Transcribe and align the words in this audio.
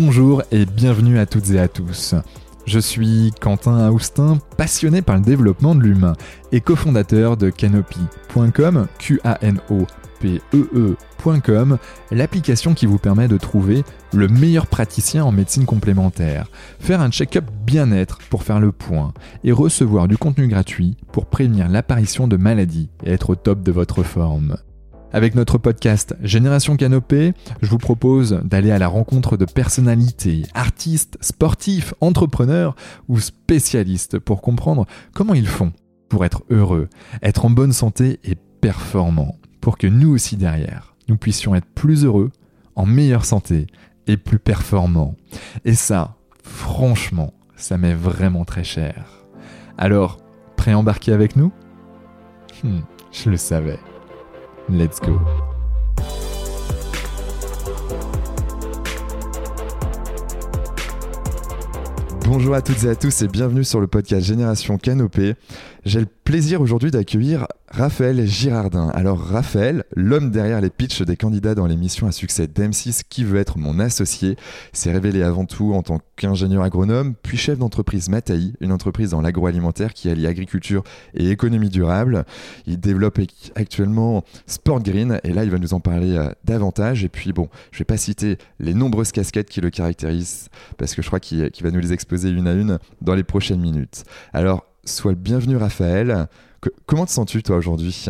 Bonjour 0.00 0.44
et 0.52 0.64
bienvenue 0.64 1.18
à 1.18 1.26
toutes 1.26 1.50
et 1.50 1.58
à 1.58 1.66
tous. 1.66 2.14
Je 2.66 2.78
suis 2.78 3.32
Quentin 3.40 3.90
Austin, 3.90 4.38
passionné 4.56 5.02
par 5.02 5.16
le 5.16 5.22
développement 5.22 5.74
de 5.74 5.80
l'humain 5.80 6.12
et 6.52 6.60
cofondateur 6.60 7.36
de 7.36 7.50
Canopy.com, 7.50 8.86
q 9.00 9.20
a 9.24 9.38
n 9.42 9.58
o 9.70 9.86
p 10.20 10.40
e 10.54 10.68
e.com, 10.72 11.78
l'application 12.12 12.74
qui 12.74 12.86
vous 12.86 12.98
permet 12.98 13.26
de 13.26 13.38
trouver 13.38 13.82
le 14.14 14.28
meilleur 14.28 14.68
praticien 14.68 15.24
en 15.24 15.32
médecine 15.32 15.64
complémentaire, 15.64 16.46
faire 16.78 17.00
un 17.00 17.10
check-up 17.10 17.46
bien-être 17.66 18.18
pour 18.30 18.44
faire 18.44 18.60
le 18.60 18.70
point 18.70 19.12
et 19.42 19.50
recevoir 19.50 20.06
du 20.06 20.16
contenu 20.16 20.46
gratuit 20.46 20.96
pour 21.10 21.26
prévenir 21.26 21.68
l'apparition 21.68 22.28
de 22.28 22.36
maladies 22.36 22.88
et 23.02 23.10
être 23.10 23.30
au 23.30 23.34
top 23.34 23.64
de 23.64 23.72
votre 23.72 24.04
forme. 24.04 24.58
Avec 25.12 25.34
notre 25.34 25.56
podcast 25.56 26.14
Génération 26.22 26.76
Canopée, 26.76 27.32
je 27.62 27.70
vous 27.70 27.78
propose 27.78 28.40
d'aller 28.44 28.70
à 28.70 28.78
la 28.78 28.88
rencontre 28.88 29.36
de 29.38 29.46
personnalités, 29.46 30.42
artistes, 30.54 31.16
sportifs, 31.22 31.94
entrepreneurs 32.00 32.76
ou 33.08 33.18
spécialistes 33.18 34.18
pour 34.18 34.42
comprendre 34.42 34.86
comment 35.14 35.32
ils 35.34 35.46
font 35.48 35.72
pour 36.10 36.24
être 36.24 36.42
heureux, 36.50 36.88
être 37.22 37.46
en 37.46 37.50
bonne 37.50 37.72
santé 37.72 38.20
et 38.24 38.34
performants, 38.60 39.36
pour 39.60 39.78
que 39.78 39.86
nous 39.86 40.10
aussi 40.10 40.36
derrière, 40.36 40.94
nous 41.08 41.16
puissions 41.16 41.54
être 41.54 41.68
plus 41.74 42.04
heureux, 42.04 42.30
en 42.76 42.86
meilleure 42.86 43.24
santé 43.24 43.66
et 44.06 44.16
plus 44.16 44.38
performants. 44.38 45.16
Et 45.64 45.74
ça, 45.74 46.16
franchement, 46.42 47.34
ça 47.56 47.76
m'est 47.76 47.94
vraiment 47.94 48.44
très 48.44 48.64
cher. 48.64 49.26
Alors, 49.76 50.18
prêt 50.56 50.72
à 50.72 50.78
embarquer 50.78 51.12
avec 51.12 51.34
nous? 51.36 51.50
Hmm, 52.62 52.80
Je 53.12 53.30
le 53.30 53.36
savais. 53.36 53.78
Let's 54.70 55.00
go. 55.00 55.18
Bonjour 62.26 62.54
à 62.54 62.60
toutes 62.60 62.84
et 62.84 62.90
à 62.90 62.94
tous 62.94 63.22
et 63.22 63.28
bienvenue 63.28 63.64
sur 63.64 63.80
le 63.80 63.86
podcast 63.86 64.26
Génération 64.26 64.76
Canopée. 64.76 65.36
J'ai 65.86 66.00
le 66.00 66.06
plaisir 66.06 66.60
aujourd'hui 66.60 66.90
d'accueillir 66.90 67.46
Raphaël 67.70 68.26
Girardin. 68.26 68.88
Alors 68.88 69.20
Raphaël, 69.20 69.84
l'homme 69.94 70.30
derrière 70.30 70.60
les 70.60 70.70
pitchs 70.70 71.02
des 71.02 71.16
candidats 71.16 71.54
dans 71.54 71.66
l'émission 71.66 72.06
à 72.06 72.12
succès 72.12 72.46
d'M6 72.46 73.02
qui 73.08 73.24
veut 73.24 73.38
être 73.38 73.58
mon 73.58 73.78
associé, 73.78 74.36
s'est 74.72 74.90
révélé 74.90 75.22
avant 75.22 75.44
tout 75.44 75.74
en 75.74 75.82
tant 75.82 76.00
qu'ingénieur 76.16 76.62
agronome, 76.62 77.14
puis 77.22 77.36
chef 77.36 77.58
d'entreprise 77.58 78.08
Mataï, 78.08 78.54
une 78.60 78.72
entreprise 78.72 79.10
dans 79.10 79.20
l'agroalimentaire 79.20 79.92
qui 79.92 80.08
allie 80.08 80.26
agriculture 80.26 80.82
et 81.14 81.30
économie 81.30 81.68
durable. 81.68 82.24
Il 82.66 82.80
développe 82.80 83.20
actuellement 83.54 84.24
Sport 84.46 84.82
Green 84.82 85.20
et 85.22 85.32
là 85.32 85.44
il 85.44 85.50
va 85.50 85.58
nous 85.58 85.74
en 85.74 85.80
parler 85.80 86.16
euh, 86.16 86.30
davantage. 86.44 87.04
Et 87.04 87.08
puis 87.08 87.32
bon, 87.32 87.48
je 87.70 87.78
vais 87.78 87.84
pas 87.84 87.98
citer 87.98 88.38
les 88.60 88.74
nombreuses 88.74 89.12
casquettes 89.12 89.50
qui 89.50 89.60
le 89.60 89.70
caractérisent 89.70 90.48
parce 90.78 90.94
que 90.94 91.02
je 91.02 91.06
crois 91.06 91.20
qu'il 91.20 91.50
va 91.60 91.70
nous 91.70 91.80
les 91.80 91.92
exposer 91.92 92.30
une 92.30 92.48
à 92.48 92.54
une 92.54 92.78
dans 93.02 93.14
les 93.14 93.24
prochaines 93.24 93.60
minutes. 93.60 94.04
Alors 94.32 94.64
sois 94.84 95.12
le 95.12 95.18
bienvenu 95.18 95.56
Raphaël 95.56 96.28
comment 96.86 97.06
te 97.06 97.10
sens-tu 97.10 97.42
toi 97.42 97.56
aujourd'hui? 97.56 98.08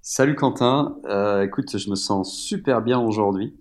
Salut 0.00 0.34
Quentin, 0.34 0.96
euh, 1.06 1.42
écoute, 1.42 1.78
je 1.78 1.88
me 1.88 1.94
sens 1.94 2.36
super 2.36 2.82
bien 2.82 2.98
aujourd'hui. 2.98 3.54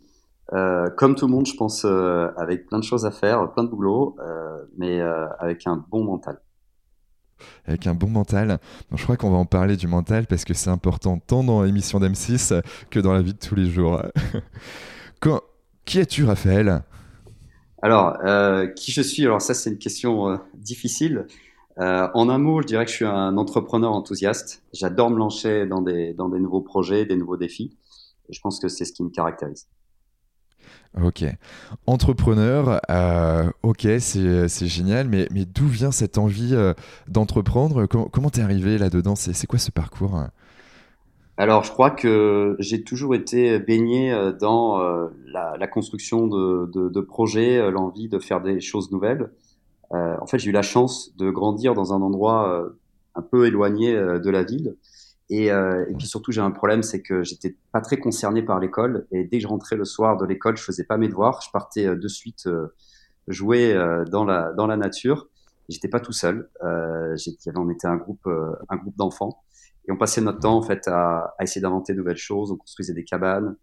Euh, 0.54 0.90
comme 0.98 1.16
tout 1.16 1.28
le 1.28 1.31
monde, 1.31 1.45
je 1.45 1.56
pense, 1.56 1.86
euh, 1.86 2.28
avec 2.36 2.67
plein 2.67 2.80
de 2.80 2.84
choses 2.84 3.06
à 3.06 3.12
faire, 3.12 3.52
plein 3.54 3.64
de 3.64 3.70
boulot, 3.70 4.17
mais 4.78 5.00
avec 5.39 5.67
un 5.67 5.84
bon 5.89 6.04
mental. 6.04 6.42
Avec 7.66 7.88
un 7.88 7.95
bon 7.95 8.09
mental. 8.09 8.59
je 8.94 9.04
crois 9.04 9.17
qu'on 9.17 9.32
va 9.32 9.38
en 9.38 9.45
parler 9.45 9.76
du 9.76 9.88
mental 9.88 10.28
parce 10.28 10.45
que 10.45 10.54
c'est 10.54 10.70
important 10.70 11.17
tant 11.17 11.44
dans 11.44 11.64
l'émission 11.64 12.00
d'M6 12.00 12.62
que 12.89 13.00
dans 13.00 13.14
la 13.14 13.22
vie 13.22 13.34
de 13.34 13.39
tous 13.39 13.56
les 13.56 13.66
jours. 13.66 14.02
Qui 15.86 16.00
es-tu, 16.00 16.23
Raphaël? 16.23 16.84
Alors, 17.82 18.17
qui 18.76 18.92
je 18.92 19.02
suis? 19.02 19.26
Alors 19.26 19.42
ça, 19.42 19.55
c'est 19.55 19.72
une 19.72 19.80
question 19.80 20.39
difficile. 20.54 21.26
Euh, 21.81 22.08
en 22.14 22.30
un 22.30 22.37
mot, 22.37 22.61
je 22.61 22.67
dirais 22.67 22.86
que 22.86 22.92
je 22.92 22.95
suis 22.95 23.05
un 23.05 23.37
entrepreneur 23.37 23.92
enthousiaste. 23.92 24.64
J'adore 24.71 25.09
me 25.09 25.17
lancer 25.17 25.65
dans 25.65 25.81
des, 25.81 26.14
dans 26.14 26.30
des 26.30 26.39
nouveaux 26.39 26.61
projets, 26.61 27.05
des 27.05 27.15
nouveaux 27.15 27.37
défis. 27.37 27.75
Et 28.30 28.33
je 28.33 28.39
pense 28.39 28.59
que 28.59 28.67
c'est 28.67 28.86
ce 28.86 28.93
qui 28.93 29.03
me 29.03 29.09
caractérise. 29.09 29.67
Ok. 31.02 31.23
Entrepreneur, 31.87 32.81
euh, 32.92 33.49
ok, 33.64 33.87
c'est 33.99 34.67
génial, 34.67 35.08
mais, 35.08 35.27
mais 35.31 35.45
d'où 35.45 35.65
vient 35.65 35.92
cette 35.92 36.17
envie 36.17 36.53
euh, 36.53 36.73
d'entreprendre? 37.08 37.87
Comment 37.87 38.30
t'es 38.30 38.42
arrivé 38.42 38.77
là-dedans? 38.77 39.15
C'est 39.15 39.48
quoi 39.48 39.58
ce 39.58 39.71
parcours? 39.71 40.21
Alors, 41.37 41.63
je 41.63 41.71
crois 41.71 41.89
que 41.89 42.58
j'ai 42.59 42.83
toujours 42.83 43.15
été 43.15 43.58
baigné 43.58 44.13
dans 44.39 44.80
la, 45.25 45.67
construction 45.67 46.27
de, 46.27 46.69
de 46.89 47.02
projets, 47.02 47.71
l'envie 47.71 48.09
de 48.09 48.19
faire 48.19 48.42
des 48.42 48.59
choses 48.59 48.92
nouvelles. 48.92 49.31
Euh, 49.94 50.16
en 50.22 50.26
fait, 50.26 50.40
j'ai 50.40 50.50
eu 50.50 50.54
la 50.54 50.62
chance 50.62 51.16
de 51.18 51.30
grandir 51.30 51.74
dans 51.74 51.94
un 51.94 52.02
endroit 52.02 52.54
euh, 52.54 52.70
un 53.16 53.22
peu 53.22 53.46
éloigné 53.48 53.96
euh, 53.96 54.20
de 54.20 54.30
la 54.30 54.44
ville. 54.44 54.76
Et, 55.30 55.46
et, 55.46 55.94
puis 55.98 56.08
surtout, 56.08 56.34
j'ai 56.34 56.42
un 56.42 56.52
problème, 56.52 56.84
c'est 56.84 57.02
que 57.02 57.24
j'étais 57.24 57.56
pas 57.72 57.80
très 57.80 57.96
concerné 57.96 58.44
par 58.44 58.60
l'école. 58.60 59.08
Et 59.14 59.24
dès 59.24 59.38
que 59.38 59.44
je 59.44 59.48
rentrais 59.48 59.78
le 59.78 59.86
soir 59.86 60.18
de 60.18 60.26
l'école, 60.26 60.58
je 60.58 60.64
faisais 60.64 60.84
pas 60.84 60.98
mes 60.98 61.08
devoirs. 61.08 61.42
Je 61.42 61.50
partais 61.52 61.96
de 61.96 62.08
suite 62.10 62.50
jouer 63.30 63.74
dans 64.12 64.26
la 64.26 64.52
dans 64.52 64.68
la 64.68 64.76
nature. 64.76 65.30
J'étais 65.70 65.88
pas 65.88 66.02
tout 66.02 66.12
seul. 66.12 66.50
Euh, 66.66 67.16
on 67.56 67.70
était 67.70 67.88
un 67.88 67.96
groupe 67.96 68.28
un 68.28 68.76
groupe 68.76 68.98
d'enfants 68.98 69.42
et 69.88 69.94
on 69.94 69.98
passait 69.98 70.20
notre 70.20 70.40
temps 70.40 70.58
en 70.58 70.64
fait 70.64 70.86
à, 70.90 71.34
à 71.40 71.44
essayer 71.44 71.62
d'inventer 71.62 71.94
de 71.94 72.00
nouvelles 72.00 72.18
choses. 72.18 72.52
On 72.52 72.58
construisait 72.58 72.94
des 72.94 73.06
cabanes, 73.06 73.56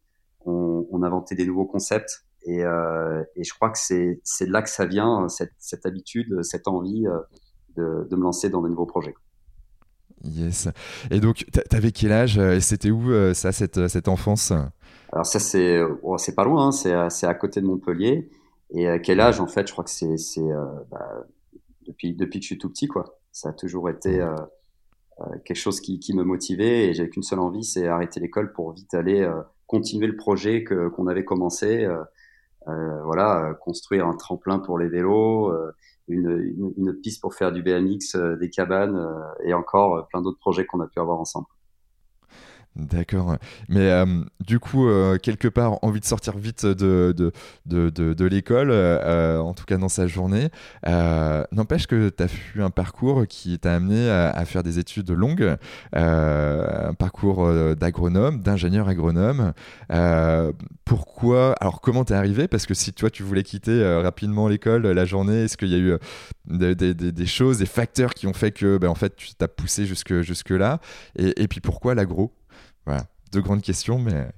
on, 0.46 0.86
on 0.90 1.02
inventait 1.02 1.34
des 1.34 1.44
nouveaux 1.44 1.66
concepts. 1.66 2.24
Et, 2.48 2.64
euh, 2.64 3.22
et 3.36 3.44
je 3.44 3.52
crois 3.52 3.68
que 3.68 3.78
c'est 3.78 4.20
de 4.46 4.50
là 4.50 4.62
que 4.62 4.70
ça 4.70 4.86
vient, 4.86 5.28
cette, 5.28 5.52
cette 5.58 5.84
habitude, 5.84 6.42
cette 6.42 6.66
envie 6.66 7.06
euh, 7.06 7.18
de, 7.76 8.08
de, 8.08 8.16
me 8.16 8.22
lancer 8.22 8.48
dans 8.48 8.62
de 8.62 8.68
nouveaux 8.68 8.86
projets. 8.86 9.14
Yes. 10.24 10.68
Et 11.10 11.20
donc, 11.20 11.44
t'avais 11.68 11.92
quel 11.92 12.10
âge 12.10 12.38
et 12.38 12.60
c'était 12.60 12.90
où 12.90 13.10
euh, 13.10 13.34
ça, 13.34 13.52
cette, 13.52 13.88
cette 13.88 14.08
enfance? 14.08 14.54
Alors 15.12 15.26
ça, 15.26 15.38
c'est 15.38 15.78
oh, 16.02 16.16
pas 16.34 16.44
loin, 16.44 16.68
hein, 16.68 17.10
c'est 17.10 17.26
à 17.26 17.34
côté 17.34 17.60
de 17.60 17.66
Montpellier. 17.66 18.30
Et 18.70 18.86
quel 19.02 19.20
âge, 19.20 19.40
en 19.40 19.46
fait, 19.46 19.66
je 19.66 19.72
crois 19.72 19.84
que 19.84 19.90
c'est 19.90 20.40
bah, 20.90 21.26
depuis, 21.86 22.14
depuis 22.14 22.40
que 22.40 22.44
je 22.44 22.48
suis 22.48 22.58
tout 22.58 22.70
petit, 22.70 22.88
quoi. 22.88 23.18
Ça 23.30 23.50
a 23.50 23.52
toujours 23.52 23.90
été 23.90 24.26
quelque 25.44 25.56
chose 25.56 25.80
qui, 25.80 25.98
qui 25.98 26.14
me 26.14 26.24
motivait 26.24 26.86
et 26.86 26.94
j'avais 26.94 27.10
qu'une 27.10 27.22
seule 27.22 27.40
envie, 27.40 27.64
c'est 27.64 27.86
arrêter 27.86 28.20
l'école 28.20 28.52
pour 28.52 28.72
vite 28.72 28.92
aller 28.94 29.30
continuer 29.66 30.06
le 30.06 30.16
projet 30.16 30.64
qu'on 30.64 31.06
avait 31.06 31.24
commencé. 31.24 31.86
Euh, 32.68 33.02
voilà, 33.04 33.50
euh, 33.50 33.54
construire 33.54 34.06
un 34.06 34.16
tremplin 34.16 34.58
pour 34.58 34.78
les 34.78 34.88
vélos, 34.88 35.50
euh, 35.50 35.72
une, 36.08 36.74
une, 36.76 36.94
piste 36.94 37.20
pour 37.20 37.34
faire 37.34 37.52
du 37.52 37.62
BMX, 37.62 38.16
des 38.38 38.50
cabanes 38.50 38.98
et 39.44 39.52
encore 39.52 40.06
plein 40.08 40.22
d'autres 40.22 40.38
projets 40.38 40.64
qu'on 40.64 40.80
a 40.80 40.86
pu 40.86 40.98
avoir 41.00 41.20
ensemble. 41.20 41.46
D'accord. 42.78 43.36
Mais 43.68 43.90
euh, 43.90 44.06
du 44.46 44.60
coup, 44.60 44.88
euh, 44.88 45.18
quelque 45.18 45.48
part, 45.48 45.78
envie 45.82 45.98
de 45.98 46.04
sortir 46.04 46.38
vite 46.38 46.64
de, 46.64 47.12
de, 47.16 47.32
de, 47.66 47.90
de, 47.90 48.24
l'école, 48.24 48.68
euh, 48.70 49.38
en 49.38 49.52
tout 49.52 49.64
cas 49.64 49.78
dans 49.78 49.88
sa 49.88 50.06
journée. 50.06 50.48
N'empêche 50.86 51.88
que 51.88 52.08
tu 52.08 52.22
as 52.22 52.28
eu 52.54 52.62
un 52.62 52.70
parcours 52.70 53.26
qui 53.26 53.58
t'a 53.58 53.74
amené 53.74 54.08
à, 54.08 54.44
faire 54.44 54.62
des 54.62 54.78
études 54.78 55.10
longues, 55.10 55.56
un 55.92 56.94
parcours 56.94 57.52
d'agronome, 57.74 58.40
d'ingénieur 58.40 58.88
agronome. 58.88 59.52
pourquoi 60.84 61.54
Alors, 61.60 61.80
comment 61.80 62.04
t'es 62.04 62.14
arrivé? 62.14 62.46
Parce 62.46 62.66
que 62.66 62.74
si 62.74 62.92
toi, 62.92 63.10
tu 63.10 63.24
voulais 63.24 63.42
quitter 63.42 64.00
rapidement 64.02 64.46
l'école, 64.46 64.86
la 64.86 65.04
journée, 65.04 65.44
est-ce 65.44 65.56
qu'il 65.56 65.68
y 65.68 65.74
a 65.74 65.78
eu 65.78 65.98
des, 66.46 67.26
choses, 67.26 67.58
des 67.58 67.66
facteurs 67.66 68.14
qui 68.14 68.28
ont 68.28 68.32
fait 68.32 68.52
que, 68.52 68.78
ben, 68.78 68.88
en 68.88 68.94
fait, 68.94 69.16
tu 69.16 69.34
t'as 69.36 69.48
poussé 69.48 69.84
jusque, 69.84 70.20
jusque 70.20 70.52
et 71.16 71.48
puis 71.48 71.60
pourquoi 71.60 71.94
l'agro? 71.94 72.32
Voilà, 72.88 73.04
deux 73.32 73.40
grandes 73.40 73.62
questions, 73.62 73.98
mais. 73.98 74.28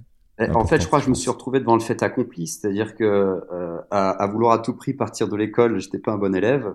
En 0.54 0.64
fait, 0.64 0.80
je 0.80 0.86
crois 0.86 1.00
que 1.00 1.04
je 1.04 1.10
me 1.10 1.14
suis 1.14 1.28
retrouvé 1.28 1.60
devant 1.60 1.74
le 1.74 1.82
fait 1.82 2.02
accompli, 2.02 2.46
c'est-à-dire 2.46 2.94
que 2.94 3.04
euh, 3.04 3.78
à, 3.90 4.26
vouloir 4.26 4.52
à 4.52 4.58
tout 4.58 4.74
prix 4.74 4.94
partir 4.94 5.28
de 5.28 5.36
l'école, 5.36 5.78
j'étais 5.80 5.98
pas 5.98 6.12
un 6.12 6.16
bon 6.16 6.34
élève. 6.34 6.74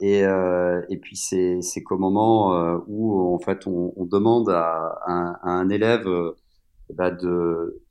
Et, 0.00 0.24
euh, 0.24 0.82
et 0.88 0.98
puis 0.98 1.14
c'est 1.14 1.82
qu'au 1.84 1.96
moment 1.96 2.54
euh, 2.54 2.78
où 2.88 3.32
en 3.32 3.38
fait 3.38 3.68
on, 3.68 3.92
on 3.96 4.04
demande 4.04 4.50
à, 4.50 4.98
à, 5.06 5.48
un 5.48 5.68
élève 5.68 6.08
bah 6.92 7.12
de 7.12 7.84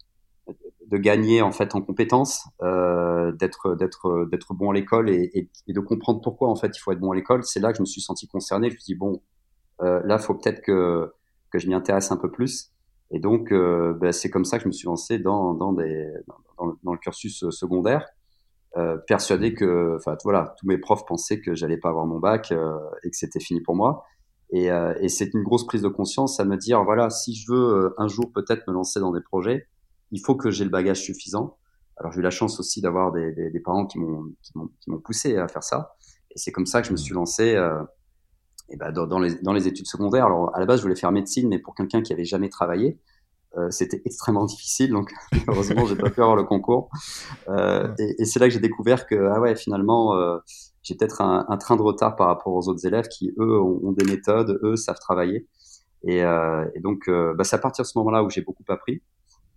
de 0.94 0.98
gagner 0.98 1.42
en 1.42 1.52
fait 1.52 1.76
en 1.76 1.82
compétences, 1.82 2.48
euh, 2.62 3.32
d'être 3.32 3.76
d'être 3.76 4.28
d'être 4.30 4.54
bon 4.54 4.72
à 4.72 4.74
l'école 4.74 5.10
et, 5.10 5.32
et, 5.34 5.50
et, 5.68 5.74
de 5.74 5.80
comprendre 5.80 6.22
pourquoi 6.22 6.50
en 6.50 6.56
fait 6.56 6.78
il 6.78 6.80
faut 6.80 6.92
être 6.92 7.00
bon 7.00 7.12
à 7.12 7.16
l'école. 7.16 7.44
C'est 7.44 7.60
là 7.60 7.72
que 7.72 7.78
je 7.78 7.82
me 7.82 7.88
suis 7.88 8.02
senti 8.02 8.28
concerné. 8.28 8.70
Je 8.70 8.76
me 8.76 8.80
suis 8.80 8.94
dit 8.94 9.00
bon, 9.00 9.22
euh, 9.82 10.02
là 10.06 10.20
faut 10.20 10.36
peut-être 10.36 10.62
que 10.62 11.12
que 11.52 11.60
je 11.60 11.68
m'y 11.68 11.74
intéresse 11.74 12.12
un 12.12 12.18
peu 12.18 12.30
plus. 12.30 12.72
Et 13.12 13.20
donc, 13.20 13.52
euh, 13.52 13.94
ben, 13.94 14.12
c'est 14.12 14.30
comme 14.30 14.46
ça 14.46 14.58
que 14.58 14.64
je 14.64 14.68
me 14.68 14.74
suis 14.74 14.88
lancé 14.88 15.20
dans, 15.20 15.54
dans, 15.54 15.74
des, 15.74 16.12
dans, 16.58 16.76
dans 16.84 16.94
le 16.94 16.98
cursus 16.98 17.44
euh, 17.44 17.52
secondaire, 17.52 18.08
euh, 18.76 18.98
persuadé 18.98 19.54
que, 19.54 19.98
enfin 19.98 20.18
voilà, 20.24 20.56
tous 20.60 20.66
mes 20.66 20.80
profs 20.80 21.06
pensaient 21.06 21.40
que 21.40 21.54
j'allais 21.54 21.78
pas 21.78 21.90
avoir 21.90 22.08
mon 22.08 22.20
bac 22.20 22.52
euh, 22.52 22.76
et 23.04 23.12
que 23.12 23.16
c'était 23.16 23.40
fini 23.40 23.62
pour 23.62 23.76
moi. 23.76 24.04
Et, 24.50 24.72
euh, 24.72 24.96
et 25.00 25.10
c'est 25.10 25.34
une 25.34 25.44
grosse 25.44 25.66
prise 25.66 25.84
de 25.84 25.90
conscience 25.90 26.40
à 26.40 26.46
me 26.46 26.58
dire, 26.58 26.84
voilà, 26.84 27.10
si 27.10 27.36
je 27.36 27.52
veux 27.52 27.94
un 27.98 28.08
jour 28.08 28.32
peut-être 28.34 28.68
me 28.68 28.74
lancer 28.74 29.00
dans 29.00 29.12
des 29.12 29.22
projets, 29.22 29.68
il 30.12 30.20
faut 30.20 30.36
que 30.36 30.50
j'ai 30.50 30.64
le 30.64 30.72
bagage 30.72 31.02
suffisant. 31.02 31.58
Alors 31.98 32.12
j'ai 32.12 32.20
eu 32.20 32.24
la 32.24 32.32
chance 32.32 32.60
aussi 32.60 32.82
d'avoir 32.82 33.12
des, 33.12 33.32
des, 33.34 33.52
des, 33.52 33.60
parents 33.60 33.86
qui 33.86 34.00
m'ont 34.00 35.00
poussé 35.04 35.38
à 35.38 35.48
faire 35.48 35.64
ça. 35.64 35.96
Et 36.32 36.40
c'est 36.40 36.52
comme 36.52 36.66
ça 36.66 36.82
que 36.82 36.88
je 36.88 36.92
me 36.92 36.98
suis 36.98 37.14
lancé 37.14 37.56
euh, 37.56 37.84
et 38.70 38.78
ben 38.78 38.92
dans, 38.92 39.08
dans, 39.08 39.20
les, 39.20 39.36
dans 39.42 39.54
les 39.54 39.68
études 39.68 39.88
secondaires. 39.88 40.26
Alors 40.26 40.56
à 40.56 40.60
la 40.60 40.66
base 40.66 40.80
je 40.80 40.84
voulais 40.84 40.96
faire 40.96 41.12
médecine, 41.12 41.48
mais 41.50 41.60
pour 41.60 41.76
quelqu'un 41.76 42.02
qui 42.02 42.14
avait 42.14 42.26
jamais 42.26 42.50
travaillé, 42.50 42.98
euh, 43.58 43.70
c'était 43.70 44.02
extrêmement 44.06 44.46
difficile. 44.54 44.92
Donc 44.92 45.14
heureusement 45.48 45.86
j'ai 45.86 45.96
pas 45.96 46.10
pu 46.10 46.22
avoir 46.22 46.36
le 46.36 46.44
concours. 46.44 46.90
Euh, 47.50 47.94
et, 48.00 48.22
et 48.22 48.26
c'est 48.26 48.40
là 48.40 48.48
que 48.48 48.54
j'ai 48.54 48.60
découvert 48.60 49.06
que 49.06 49.16
ah 49.34 49.40
ouais 49.40 49.56
finalement 49.56 50.16
euh, 50.16 50.38
j'ai 50.82 50.96
peut-être 50.96 51.22
un, 51.22 51.46
un, 51.48 51.58
train 51.58 51.76
de 51.76 51.82
retard 51.82 52.16
par 52.16 52.28
rapport 52.28 52.54
aux 52.54 52.68
autres 52.68 52.86
élèves 52.86 53.08
qui 53.08 53.34
eux 53.40 53.60
ont, 53.60 53.80
ont 53.84 53.92
des 53.92 54.06
méthodes, 54.06 54.60
eux 54.64 54.76
savent 54.76 55.00
travailler. 55.00 55.48
Et, 56.06 56.18
et 56.18 56.80
donc 56.82 57.10
bah, 57.10 57.46
c'est 57.46 57.56
à 57.56 57.60
partir 57.60 57.84
de 57.84 57.88
ce 57.88 57.98
moment-là 58.00 58.24
où 58.24 58.30
j'ai 58.30 58.42
beaucoup 58.42 58.66
appris. 58.68 59.02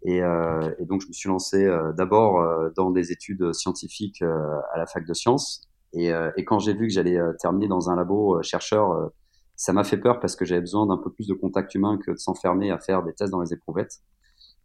Et, 0.05 0.19
et, 0.19 0.85
donc, 0.85 1.01
je 1.01 1.09
me 1.09 1.13
suis 1.13 1.29
lancé 1.29 1.69
d'abord 1.97 2.71
dans 2.77 2.93
des 2.93 3.11
études 3.11 3.53
scientifiques 3.53 4.23
à 4.23 4.79
la 4.79 4.87
fac 4.87 5.05
de 5.05 5.13
sciences. 5.13 5.69
Et, 5.97 6.13
et 6.37 6.45
quand 6.45 6.59
j'ai 6.59 6.75
vu 6.75 6.87
que 6.87 6.93
j'allais 6.93 7.19
terminer 7.41 7.69
dans 7.69 7.91
un 7.91 7.97
labo 7.97 8.41
chercheur, 8.43 9.11
ça 9.57 9.73
m'a 9.73 9.83
fait 9.83 9.97
peur 9.97 10.21
parce 10.21 10.37
que 10.37 10.45
j'avais 10.45 10.61
besoin 10.61 10.87
d'un 10.87 10.99
peu 10.99 11.11
plus 11.11 11.27
de 11.27 11.35
contact 11.35 11.75
humain 11.75 11.99
que 12.05 12.11
de 12.13 12.17
s'enfermer 12.17 12.71
à 12.71 12.79
faire 12.79 13.03
des 13.03 13.15
tests 13.15 13.33
dans 13.33 13.41
les 13.41 13.53
éprouvettes. 13.53 14.03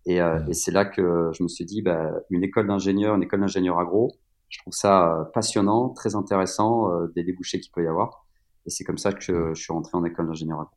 Et, 0.06 0.18
et 0.18 0.54
c'est 0.54 0.72
là 0.72 0.84
que 0.84 1.32
je 1.34 1.44
me 1.44 1.48
suis 1.48 1.66
dit, 1.66 1.82
bah, 1.82 2.12
une 2.30 2.44
école 2.44 2.68
d'ingénieur, 2.68 3.16
une 3.16 3.24
école 3.24 3.40
d'ingénieur 3.40 3.80
agro, 3.80 4.12
je 4.50 4.60
trouve 4.60 4.74
ça 4.74 5.30
passionnant, 5.34 5.90
très 5.90 6.16
intéressant, 6.16 6.90
des 7.16 7.24
débouchés 7.24 7.62
qu'il 7.62 7.72
peut 7.72 7.84
y 7.84 7.88
avoir. 7.88 8.26
Et 8.66 8.70
c'est 8.70 8.84
comme 8.84 8.98
ça 8.98 9.14
que 9.14 9.22
je, 9.22 9.54
je 9.54 9.62
suis 9.62 9.72
rentré 9.72 9.98
en 9.98 10.04
école 10.04 10.28
d'ingénieur 10.28 10.60
agro. 10.60 10.76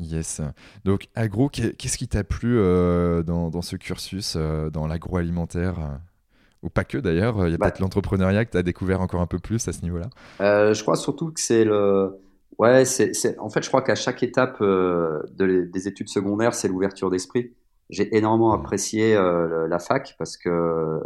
Yes. 0.00 0.40
Donc, 0.84 1.08
agro, 1.14 1.48
qu'est-ce 1.48 1.98
qui 1.98 2.06
t'a 2.06 2.22
plu 2.22 2.58
euh, 2.58 3.22
dans, 3.22 3.50
dans, 3.50 3.62
ce 3.62 3.76
cursus, 3.76 4.34
euh, 4.36 4.70
dans 4.70 4.86
l'agroalimentaire? 4.86 5.80
euh, 5.80 5.96
Ou 6.62 6.70
pas 6.70 6.84
que 6.84 6.98
d'ailleurs, 6.98 7.46
il 7.46 7.52
y 7.52 7.54
a 7.54 7.56
bah 7.56 7.66
peut-être 7.66 7.80
l'entrepreneuriat 7.80 8.44
que 8.44 8.50
tu 8.50 8.56
as 8.56 8.62
découvert 8.62 9.00
encore 9.00 9.20
un 9.20 9.26
peu 9.26 9.38
plus 9.38 9.66
à 9.68 9.72
ce 9.72 9.82
niveau-là 9.82 10.10
Je 10.40 10.82
crois 10.82 10.96
surtout 10.96 11.32
que 11.32 11.40
c'est 11.40 11.64
le. 11.64 12.18
Ouais, 12.58 12.84
c'est, 12.84 13.38
en 13.38 13.48
fait, 13.48 13.62
je 13.62 13.68
crois 13.68 13.82
qu'à 13.82 13.94
chaque 13.94 14.22
étape 14.24 14.60
de 14.60 15.68
des 15.72 15.88
études 15.88 16.08
secondaires, 16.08 16.54
c'est 16.54 16.66
l'ouverture 16.66 17.10
d'esprit. 17.10 17.52
J'ai 17.90 18.16
énormément 18.16 18.50
mmh. 18.50 18.60
apprécié 18.60 19.14
la 19.14 19.78
fac 19.78 20.16
parce 20.18 20.36
que 20.36 21.00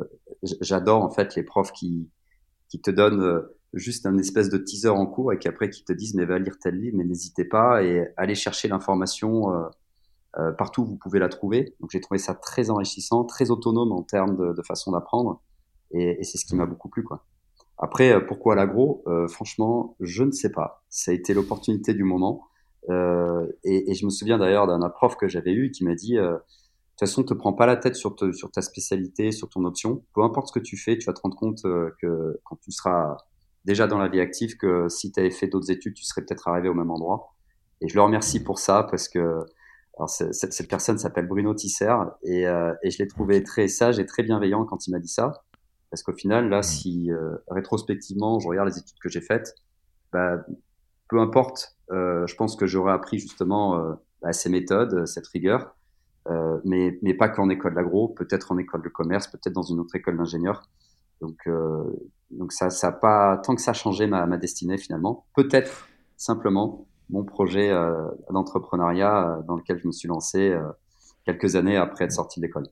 j'adore 0.61 1.03
en 1.03 1.11
fait 1.11 1.37
les 1.37 1.43
profs 1.43 1.73
qui, 1.73 2.09
qui 2.69 2.81
te 2.81 2.91
donnent 2.91 3.43
juste 3.75 4.07
un 4.07 4.17
espèce 4.19 4.49
de 4.49 4.59
teaser 4.59 4.89
en 4.89 5.07
cours 5.07 5.33
et 5.33 5.39
qu'après 5.39 5.71
qui 5.71 5.85
te 5.85 5.93
disent 5.93 6.15
mais 6.15 6.25
va 6.25 6.39
lire 6.39 6.59
tel 6.61 6.79
livre 6.79 6.97
mais 6.99 7.05
n'hésitez 7.05 7.45
pas 7.45 7.83
et 7.83 8.07
allez 8.17 8.35
chercher 8.35 8.69
l'information 8.69 9.51
euh, 10.39 10.41
euh, 10.41 10.53
partout 10.53 10.85
vous 10.85 10.97
pouvez 10.97 11.19
la 11.19 11.29
trouver. 11.29 11.75
Donc 11.81 11.91
j'ai 11.91 12.01
trouvé 12.01 12.19
ça 12.19 12.35
très 12.35 12.71
enrichissant 12.71 13.25
très 13.25 13.51
autonome 13.51 13.93
en 13.93 14.03
termes 14.03 14.37
de, 14.37 14.53
de 14.53 14.63
façon 14.63 14.93
d'apprendre. 14.93 15.43
Et, 15.93 16.21
et 16.21 16.25
c'est 16.25 16.39
ce 16.39 16.47
qui 16.47 16.57
m'a 16.57 16.67
beaucoup 16.67 16.89
plu 16.89 17.05
quoi. 17.05 17.25
Après 17.79 18.13
euh, 18.13 18.21
pourquoi 18.21 18.55
l'agro? 18.55 19.03
Euh, 19.07 19.29
franchement 19.29 19.97
je 20.01 20.25
ne 20.25 20.33
sais 20.33 20.51
pas. 20.51 20.85
Ça 20.89 21.11
a 21.11 21.15
été 21.15 21.35
l'opportunité 21.35 21.95
du 21.95 22.05
moment. 22.05 22.47
Euh, 22.91 23.47
et, 23.63 23.91
et, 23.91 23.95
je 23.95 24.05
me 24.05 24.11
souviens 24.11 24.39
d'ailleurs 24.39 24.67
d'un 24.67 24.91
prof 24.91 25.17
que 25.17 25.29
j'avais 25.29 25.53
eu 25.53 25.71
qui 25.71 25.85
m'a 25.85 25.95
dit 25.95 26.15
de 26.15 26.33
toute 26.99 27.09
façon, 27.09 27.23
te 27.23 27.33
prends 27.33 27.53
pas 27.53 27.65
la 27.65 27.77
tête 27.77 27.95
sur, 27.95 28.17
te, 28.17 28.33
sur 28.33 28.51
ta 28.51 28.61
spécialité, 28.61 29.31
sur 29.31 29.49
ton 29.49 29.65
option. 29.65 30.03
Peu 30.15 30.23
importe 30.23 30.49
ce 30.49 30.53
que 30.53 30.59
tu 30.59 30.77
fais, 30.77 30.99
tu 30.99 31.07
vas 31.07 31.13
te 31.13 31.21
rendre 31.21 31.37
compte 31.37 31.63
que 31.63 32.41
quand 32.45 32.57
tu 32.57 32.73
seras 32.73 33.17
déjà 33.65 33.87
dans 33.87 33.99
la 33.99 34.09
vie 34.09 34.21
active 34.21 34.57
que 34.57 34.89
si 34.89 35.13
tu 35.13 35.21
avais 35.21 35.31
fait 35.31 35.47
d'autres 35.47 35.71
études, 35.71 35.95
tu 35.95 36.05
serais 36.05 36.23
peut-être 36.23 36.49
arrivé 36.49 36.69
au 36.69 36.75
même 36.75 36.91
endroit. 36.91 37.35
Et 37.81 37.89
je 37.89 37.95
le 37.95 38.03
remercie 38.03 38.43
pour 38.43 38.59
ça 38.59 38.87
parce 38.91 39.09
que 39.09 39.39
alors 39.97 40.09
cette, 40.09 40.53
cette, 40.53 40.69
personne 40.69 40.99
s'appelle 40.99 41.27
Bruno 41.27 41.55
Tisser 41.55 41.95
et, 42.23 42.47
euh, 42.47 42.73
et 42.83 42.91
je 42.91 42.99
l'ai 42.99 43.07
trouvé 43.07 43.43
très 43.43 43.69
sage 43.69 43.99
et 43.99 44.07
très 44.07 44.23
bienveillant 44.23 44.65
quand 44.65 44.87
il 44.87 44.93
m'a 44.93 44.99
dit 44.99 45.09
ça. 45.09 45.45
Parce 45.91 46.03
qu'au 46.03 46.15
final, 46.15 46.49
là, 46.49 46.61
mmh. 46.61 46.63
si 46.63 47.13
euh, 47.13 47.37
rétrospectivement, 47.49 48.41
je 48.41 48.49
regarde 48.49 48.69
les 48.69 48.79
études 48.79 48.99
que 48.99 49.11
j'ai 49.11 49.21
faites, 49.21 49.55
bah, 50.11 50.39
peu 51.09 51.21
importe, 51.21 51.77
euh, 51.91 52.27
je 52.27 52.35
pense 52.37 52.57
que 52.57 52.67
j'aurais 52.67 52.93
appris 52.93 53.19
justement 53.19 53.77
euh, 53.77 53.93
bah, 54.23 54.33
ces 54.33 54.49
méthodes, 54.49 55.05
cette 55.07 55.27
rigueur, 55.27 55.77
euh, 56.29 56.59
mais, 56.65 56.99
mais 57.03 57.15
pas 57.15 57.29
qu'en 57.29 57.51
école 57.51 57.75
d'agro, 57.75 58.09
peut-être 58.09 58.53
en 58.53 58.59
école 58.59 58.83
de 58.83 58.89
commerce, 58.89 59.27
peut-être 59.27 59.53
dans 59.53 59.63
une 59.63 59.81
autre 59.81 59.95
école 59.97 60.17
d'ingénieur. 60.17 60.63
Donc, 61.21 61.37
euh, 61.47 61.85
donc 62.31 62.53
ça, 62.53 62.71
ça 62.71 62.89
a 62.89 62.93
pas 62.93 63.37
tant 63.39 63.55
que 63.55 63.61
ça 63.61 63.73
a 63.73 63.75
changé 63.75 64.07
ma, 64.07 64.27
ma 64.27 64.39
destinée 64.39 64.79
finalement. 64.79 65.27
Peut-être 65.35 65.89
simplement 66.17 66.87
mon 67.11 67.25
projet 67.25 67.71
euh, 67.71 68.09
d'entrepreneuriat 68.31 69.29
euh, 69.29 69.43
dans 69.43 69.57
lequel 69.57 69.79
je 69.79 69.87
me 69.87 69.93
suis 69.93 70.09
lancé 70.09 70.51
euh, 70.51 70.63
quelques 71.25 71.57
années 71.57 71.77
après 71.77 72.05
être 72.05 72.13
sorti 72.13 72.41
de 72.41 72.47
l'école. 72.47 72.67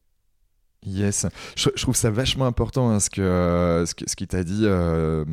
Yes, 0.86 1.26
je, 1.56 1.68
trouve 1.68 1.94
ça 1.94 2.10
vachement 2.10 2.46
important 2.46 2.90
hein, 2.90 3.00
ce 3.00 3.10
que 3.10 3.84
ce, 3.86 3.92
ce 4.06 4.16
qu'il 4.16 4.28
t'a 4.28 4.42
dit 4.42 4.62
euh, 4.64 5.26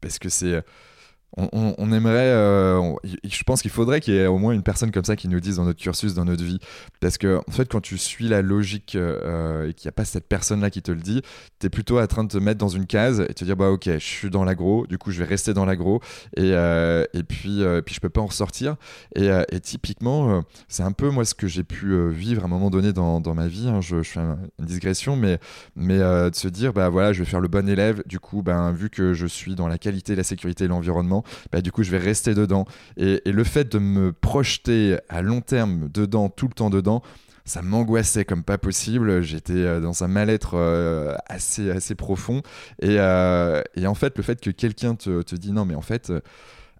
parce 0.00 0.18
que 0.18 0.30
c'est 0.30 0.64
on, 1.36 1.92
aimerait, 1.92 2.30
euh, 2.30 2.94
je 3.24 3.42
pense 3.42 3.62
qu'il 3.62 3.70
faudrait 3.70 4.00
qu'il 4.00 4.14
y 4.14 4.18
ait 4.18 4.26
au 4.26 4.38
moins 4.38 4.52
une 4.52 4.62
personne 4.62 4.92
comme 4.92 5.04
ça 5.04 5.16
qui 5.16 5.28
nous 5.28 5.40
dise 5.40 5.56
dans 5.56 5.64
notre 5.64 5.80
cursus, 5.80 6.14
dans 6.14 6.24
notre 6.24 6.44
vie. 6.44 6.60
Parce 7.00 7.18
que, 7.18 7.40
en 7.48 7.50
fait, 7.50 7.68
quand 7.68 7.80
tu 7.80 7.98
suis 7.98 8.28
la 8.28 8.40
logique 8.40 8.94
euh, 8.94 9.68
et 9.68 9.74
qu'il 9.74 9.88
n'y 9.88 9.90
a 9.90 9.92
pas 9.92 10.04
cette 10.04 10.28
personne-là 10.28 10.70
qui 10.70 10.82
te 10.82 10.92
le 10.92 11.00
dit, 11.00 11.22
tu 11.58 11.66
es 11.66 11.70
plutôt 11.70 11.98
en 11.98 12.06
train 12.06 12.24
de 12.24 12.28
te 12.28 12.38
mettre 12.38 12.58
dans 12.58 12.68
une 12.68 12.86
case 12.86 13.24
et 13.28 13.34
te 13.34 13.44
dire, 13.44 13.56
bah 13.56 13.70
ok, 13.70 13.84
je 13.84 13.98
suis 13.98 14.30
dans 14.30 14.44
l'agro, 14.44 14.86
du 14.86 14.96
coup, 14.96 15.10
je 15.10 15.18
vais 15.18 15.24
rester 15.24 15.54
dans 15.54 15.64
l'agro 15.64 16.00
et, 16.36 16.52
euh, 16.52 17.04
et 17.14 17.24
puis, 17.24 17.62
puis 17.84 17.94
je 17.94 18.00
peux 18.00 18.10
pas 18.10 18.20
en 18.20 18.26
ressortir. 18.26 18.76
Et, 19.16 19.30
typiquement, 19.60 20.44
c'est 20.68 20.82
un 20.82 20.92
peu 20.92 21.10
moi 21.10 21.24
ce 21.24 21.34
que 21.34 21.46
j'ai 21.46 21.64
pu 21.64 22.10
vivre 22.10 22.42
à 22.42 22.44
un 22.44 22.48
moment 22.48 22.70
donné 22.70 22.92
dans, 22.92 23.20
dans 23.20 23.34
ma 23.34 23.48
vie. 23.48 23.68
Hein. 23.68 23.80
je, 23.80 24.02
je, 24.02 24.10
fais 24.10 24.20
une 24.20 24.66
digression, 24.66 25.16
mais, 25.16 25.38
mais 25.74 25.98
de 25.98 26.34
se 26.34 26.48
dire, 26.48 26.72
bah 26.72 26.88
voilà, 26.88 27.12
je 27.12 27.20
vais 27.20 27.28
faire 27.28 27.40
le 27.40 27.48
bon 27.48 27.68
élève. 27.68 28.02
Du 28.06 28.20
coup, 28.20 28.42
ben, 28.42 28.72
vu 28.72 28.90
que 28.90 29.14
je 29.14 29.26
suis 29.26 29.54
dans 29.54 29.66
la 29.66 29.78
qualité, 29.78 30.14
la 30.14 30.22
sécurité 30.22 30.64
et 30.64 30.68
l'environnement, 30.68 31.23
bah, 31.52 31.60
du 31.60 31.72
coup, 31.72 31.82
je 31.82 31.90
vais 31.90 31.98
rester 31.98 32.34
dedans. 32.34 32.66
Et, 32.96 33.22
le 33.24 33.44
fait 33.44 33.70
de 33.70 33.78
me 33.78 34.12
projeter 34.12 34.98
à 35.08 35.22
long 35.22 35.40
terme 35.40 35.88
dedans, 35.92 36.28
tout 36.28 36.46
le 36.46 36.54
temps 36.54 36.70
dedans, 36.70 37.02
ça 37.44 37.62
m'angoissait 37.62 38.24
comme 38.24 38.42
pas 38.42 38.58
possible. 38.58 39.22
J'étais 39.22 39.52
euh, 39.54 39.80
dans 39.80 40.04
un 40.04 40.08
mal-être 40.08 40.54
euh, 40.54 41.14
assez, 41.26 41.70
assez 41.70 41.94
profond. 41.94 42.42
Et, 42.80 42.96
euh, 42.98 43.62
et, 43.76 43.86
en 43.86 43.94
fait, 43.94 44.16
le 44.16 44.22
fait 44.22 44.40
que 44.40 44.50
quelqu'un 44.50 44.94
te, 44.94 45.22
te, 45.22 45.34
dit 45.34 45.52
non, 45.52 45.64
mais 45.64 45.74
en 45.74 45.82
fait, 45.82 46.12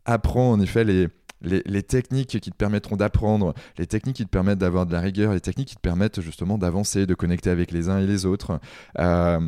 apprends 0.05 0.53
en 0.53 0.61
effet 0.61 0.85
les. 0.85 1.09
Les, 1.45 1.83
techniques 1.83 2.41
qui 2.41 2.51
te 2.51 2.57
permettront 2.57 2.97
d'apprendre, 2.97 3.55
les 3.79 3.87
techniques 3.87 4.17
qui 4.17 4.25
te 4.25 4.31
permettent 4.31 4.59
d'avoir 4.59 4.87
de 4.87 4.93
la 4.93 5.01
rigueur, 5.01 5.33
les 5.33 5.41
techniques 5.41 5.69
qui 5.69 5.77
te 5.77 5.81
permettent 5.81 6.21
justement 6.21 6.59
d'avancer, 6.59 7.07
de 7.07 7.15
connecter 7.15 7.51
avec 7.51 7.71
les 7.71 7.89
uns 7.89 7.99
et 7.99 8.07
les 8.07 8.27
autres, 8.27 8.59
euh, 8.99 9.41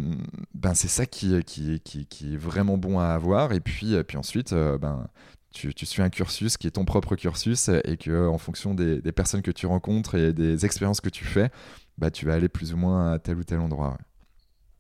ben 0.55 0.75
c'est 0.75 0.89
ça 0.89 1.07
qui, 1.07 1.43
qui, 1.45 1.81
qui, 1.81 2.35
est 2.35 2.37
vraiment 2.37 2.77
bon 2.77 2.99
à 2.99 3.07
avoir. 3.07 3.53
Et 3.53 3.61
puis, 3.61 3.95
puis 4.05 4.17
ensuite, 4.17 4.53
ben, 4.53 5.07
tu, 5.53 5.75
tu, 5.75 5.87
suis 5.87 6.03
un 6.03 6.11
cursus 6.11 6.57
qui 6.57 6.67
est 6.67 6.73
ton 6.73 6.85
propre 6.85 7.17
cursus 7.17 7.71
et 7.85 7.97
que 7.97 8.29
en 8.29 8.39
fonction 8.39 8.75
des, 8.75 9.01
des, 9.01 9.13
personnes 9.13 9.43
que 9.43 9.51
tu 9.51 9.67
rencontres 9.67 10.15
et 10.15 10.33
des 10.33 10.67
expériences 10.67 11.01
que 11.01 11.09
tu 11.09 11.25
fais, 11.25 11.51
bah, 11.99 12.11
tu 12.11 12.27
vas 12.27 12.35
aller 12.35 12.49
plus 12.49 12.75
ou 12.75 12.77
moins 12.77 13.13
à 13.13 13.19
tel 13.19 13.39
ou 13.39 13.45
tel 13.45 13.61
endroit. 13.61 13.97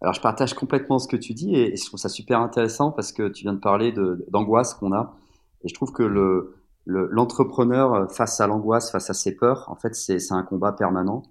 Alors 0.01 0.13
je 0.13 0.21
partage 0.21 0.55
complètement 0.55 0.99
ce 0.99 1.09
que 1.09 1.17
tu 1.17 1.33
dis 1.33 1.55
et, 1.55 1.77
je 1.77 1.85
trouve 1.87 1.99
ça 1.99 2.09
super 2.09 2.41
intéressant 2.41 2.91
parce 2.93 3.13
que 3.13 3.29
tu 3.29 3.45
viens 3.45 3.55
de 3.55 3.59
parler 3.59 3.93
d'angoisse 4.29 4.75
qu'on 4.75 4.93
a 4.93 5.17
et 5.65 5.69
je 5.69 5.75
trouve 5.75 5.93
que 5.93 6.03
le 6.03 6.55
l'entrepreneur 6.87 8.11
face 8.13 8.41
à 8.41 8.47
l'angoisse, 8.47 8.93
face 8.93 9.11
à 9.11 9.15
ses 9.15 9.35
peurs, 9.35 9.65
en 9.69 9.77
fait 9.77 9.95
c'est 9.95 10.33
un 10.33 10.43
combat 10.45 10.73
permanent 10.73 11.23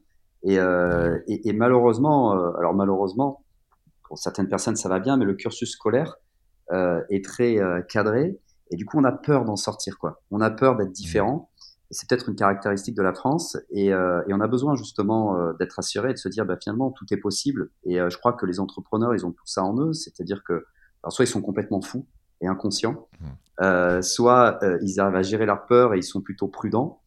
et, 0.44 0.60
euh, 0.60 1.18
et, 1.28 1.48
et 1.48 1.54
malheureusement, 1.54 2.36
euh, 2.36 2.52
alors 2.58 2.74
malheureusement 2.74 3.44
pour 4.04 4.18
certaines 4.18 4.50
personnes 4.50 4.76
ça 4.76 4.90
va 4.90 5.00
bien, 5.00 5.18
mais 5.18 5.26
le 5.26 5.34
cursus 5.34 5.72
scolaire 5.72 6.18
euh, 6.72 7.02
est 7.10 7.24
très 7.24 7.58
euh, 7.60 7.82
cadré 7.82 8.40
et 8.72 8.76
du 8.76 8.86
coup, 8.86 8.98
on 9.00 9.04
a 9.04 9.12
peur 9.12 9.46
d'en 9.46 9.56
sortir, 9.56 9.98
quoi. 9.98 10.22
On 10.32 10.42
a 10.42 10.50
peur 10.50 10.76
d'être 10.76 10.92
différent. 10.92 11.50
Et 11.92 11.94
c'est 11.94 12.10
peut-être 12.10 12.30
une 12.30 12.36
caractéristique 12.36 12.96
de 12.96 13.04
la 13.04 13.14
France. 13.14 13.58
Et, 13.70 13.94
euh, 13.94 14.24
et 14.28 14.34
on 14.34 14.42
a 14.42 14.48
besoin 14.48 14.76
justement 14.76 15.38
euh, 15.38 15.54
d'être 15.54 15.78
assuré 15.78 16.10
et 16.12 16.14
de 16.14 16.18
se 16.18 16.30
dire, 16.30 16.46
bah, 16.46 16.58
finalement, 16.62 16.92
tout 16.92 17.06
est 17.12 17.18
possible. 17.18 17.70
Et 17.84 18.00
euh, 18.00 18.10
je 18.10 18.18
crois 18.18 18.34
que 18.34 18.46
les 18.46 18.60
entrepreneurs, 18.60 19.14
ils 19.14 19.26
ont 19.26 19.32
tout 19.32 19.46
ça 19.46 19.64
en 19.64 19.80
eux. 19.80 19.94
C'est-à-dire 19.94 20.44
que, 20.44 20.66
alors, 21.04 21.14
soit 21.14 21.26
ils 21.26 21.30
sont 21.30 21.42
complètement 21.42 21.82
fous 21.82 22.08
et 22.42 22.48
inconscients, 22.48 23.08
mmh. 23.20 23.26
euh, 23.62 24.02
soit 24.02 24.60
euh, 24.64 24.78
ils 24.82 25.00
arrivent 25.00 25.16
à 25.16 25.22
gérer 25.22 25.46
leur 25.46 25.66
peur 25.66 25.94
et 25.94 25.98
ils 25.98 26.04
sont 26.04 26.22
plutôt 26.22 26.48
prudents. 26.48 27.02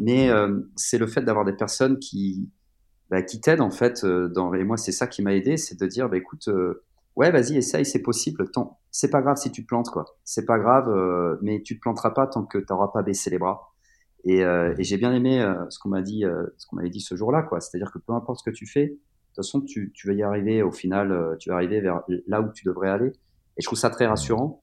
mais 0.00 0.30
c'est 0.76 0.98
le 0.98 1.06
fait 1.06 1.22
d'avoir 1.22 1.44
des 1.44 1.54
personnes 1.54 1.98
qui, 1.98 2.50
bah, 3.10 3.22
qui 3.22 3.40
t'aident 3.40 3.62
en 3.62 3.70
fait. 3.70 4.04
dans, 4.04 4.52
et 4.54 4.64
moi, 4.64 4.76
c'est 4.76 4.92
ça 4.92 5.06
qui 5.06 5.22
m'a 5.22 5.34
aidé, 5.34 5.56
c'est 5.56 5.78
de 5.78 5.86
dire, 5.86 6.08
bah, 6.08 6.16
écoute, 6.16 6.48
ouais, 7.16 7.30
vas-y, 7.30 7.56
essaye, 7.56 7.84
c'est 7.84 8.02
possible. 8.02 8.50
Tant, 8.50 8.80
c'est 8.90 9.10
pas 9.10 9.22
grave 9.22 9.36
si 9.36 9.50
tu 9.50 9.62
te 9.62 9.66
plantes, 9.68 9.90
quoi. 9.90 10.04
C'est 10.24 10.44
pas 10.44 10.58
grave, 10.58 10.88
euh, 10.88 11.36
mais 11.42 11.62
tu 11.62 11.76
te 11.76 11.80
planteras 11.80 12.10
pas 12.10 12.26
tant 12.26 12.44
que 12.44 12.58
tu 12.58 12.66
n'auras 12.70 12.88
pas 12.88 13.02
baissé 13.02 13.30
les 13.30 13.38
bras. 13.38 13.72
Et, 14.24 14.42
euh, 14.44 14.74
et 14.78 14.84
j'ai 14.84 14.96
bien 14.96 15.12
aimé 15.12 15.40
euh, 15.40 15.54
ce 15.68 15.78
qu'on 15.78 15.90
m'a 15.90 16.02
dit, 16.02 16.24
euh, 16.24 16.46
ce 16.56 16.66
qu'on 16.66 16.76
m'avait 16.76 16.90
dit 16.90 17.00
ce 17.00 17.14
jour-là, 17.14 17.42
quoi. 17.42 17.60
C'est-à-dire 17.60 17.92
que 17.92 17.98
peu 17.98 18.12
importe 18.12 18.40
ce 18.40 18.50
que 18.50 18.54
tu 18.54 18.66
fais, 18.66 18.86
de 18.86 18.92
toute 18.92 19.36
façon, 19.36 19.60
tu, 19.60 19.92
tu 19.94 20.08
vas 20.08 20.14
y 20.14 20.22
arriver. 20.22 20.62
Au 20.62 20.72
final, 20.72 21.12
euh, 21.12 21.36
tu 21.36 21.50
vas 21.50 21.56
arriver 21.56 21.80
vers 21.80 22.02
là 22.26 22.40
où 22.40 22.50
tu 22.52 22.64
devrais 22.64 22.88
aller. 22.88 23.12
Et 23.56 23.62
je 23.62 23.66
trouve 23.66 23.78
ça 23.78 23.90
très 23.90 24.06
rassurant. 24.06 24.62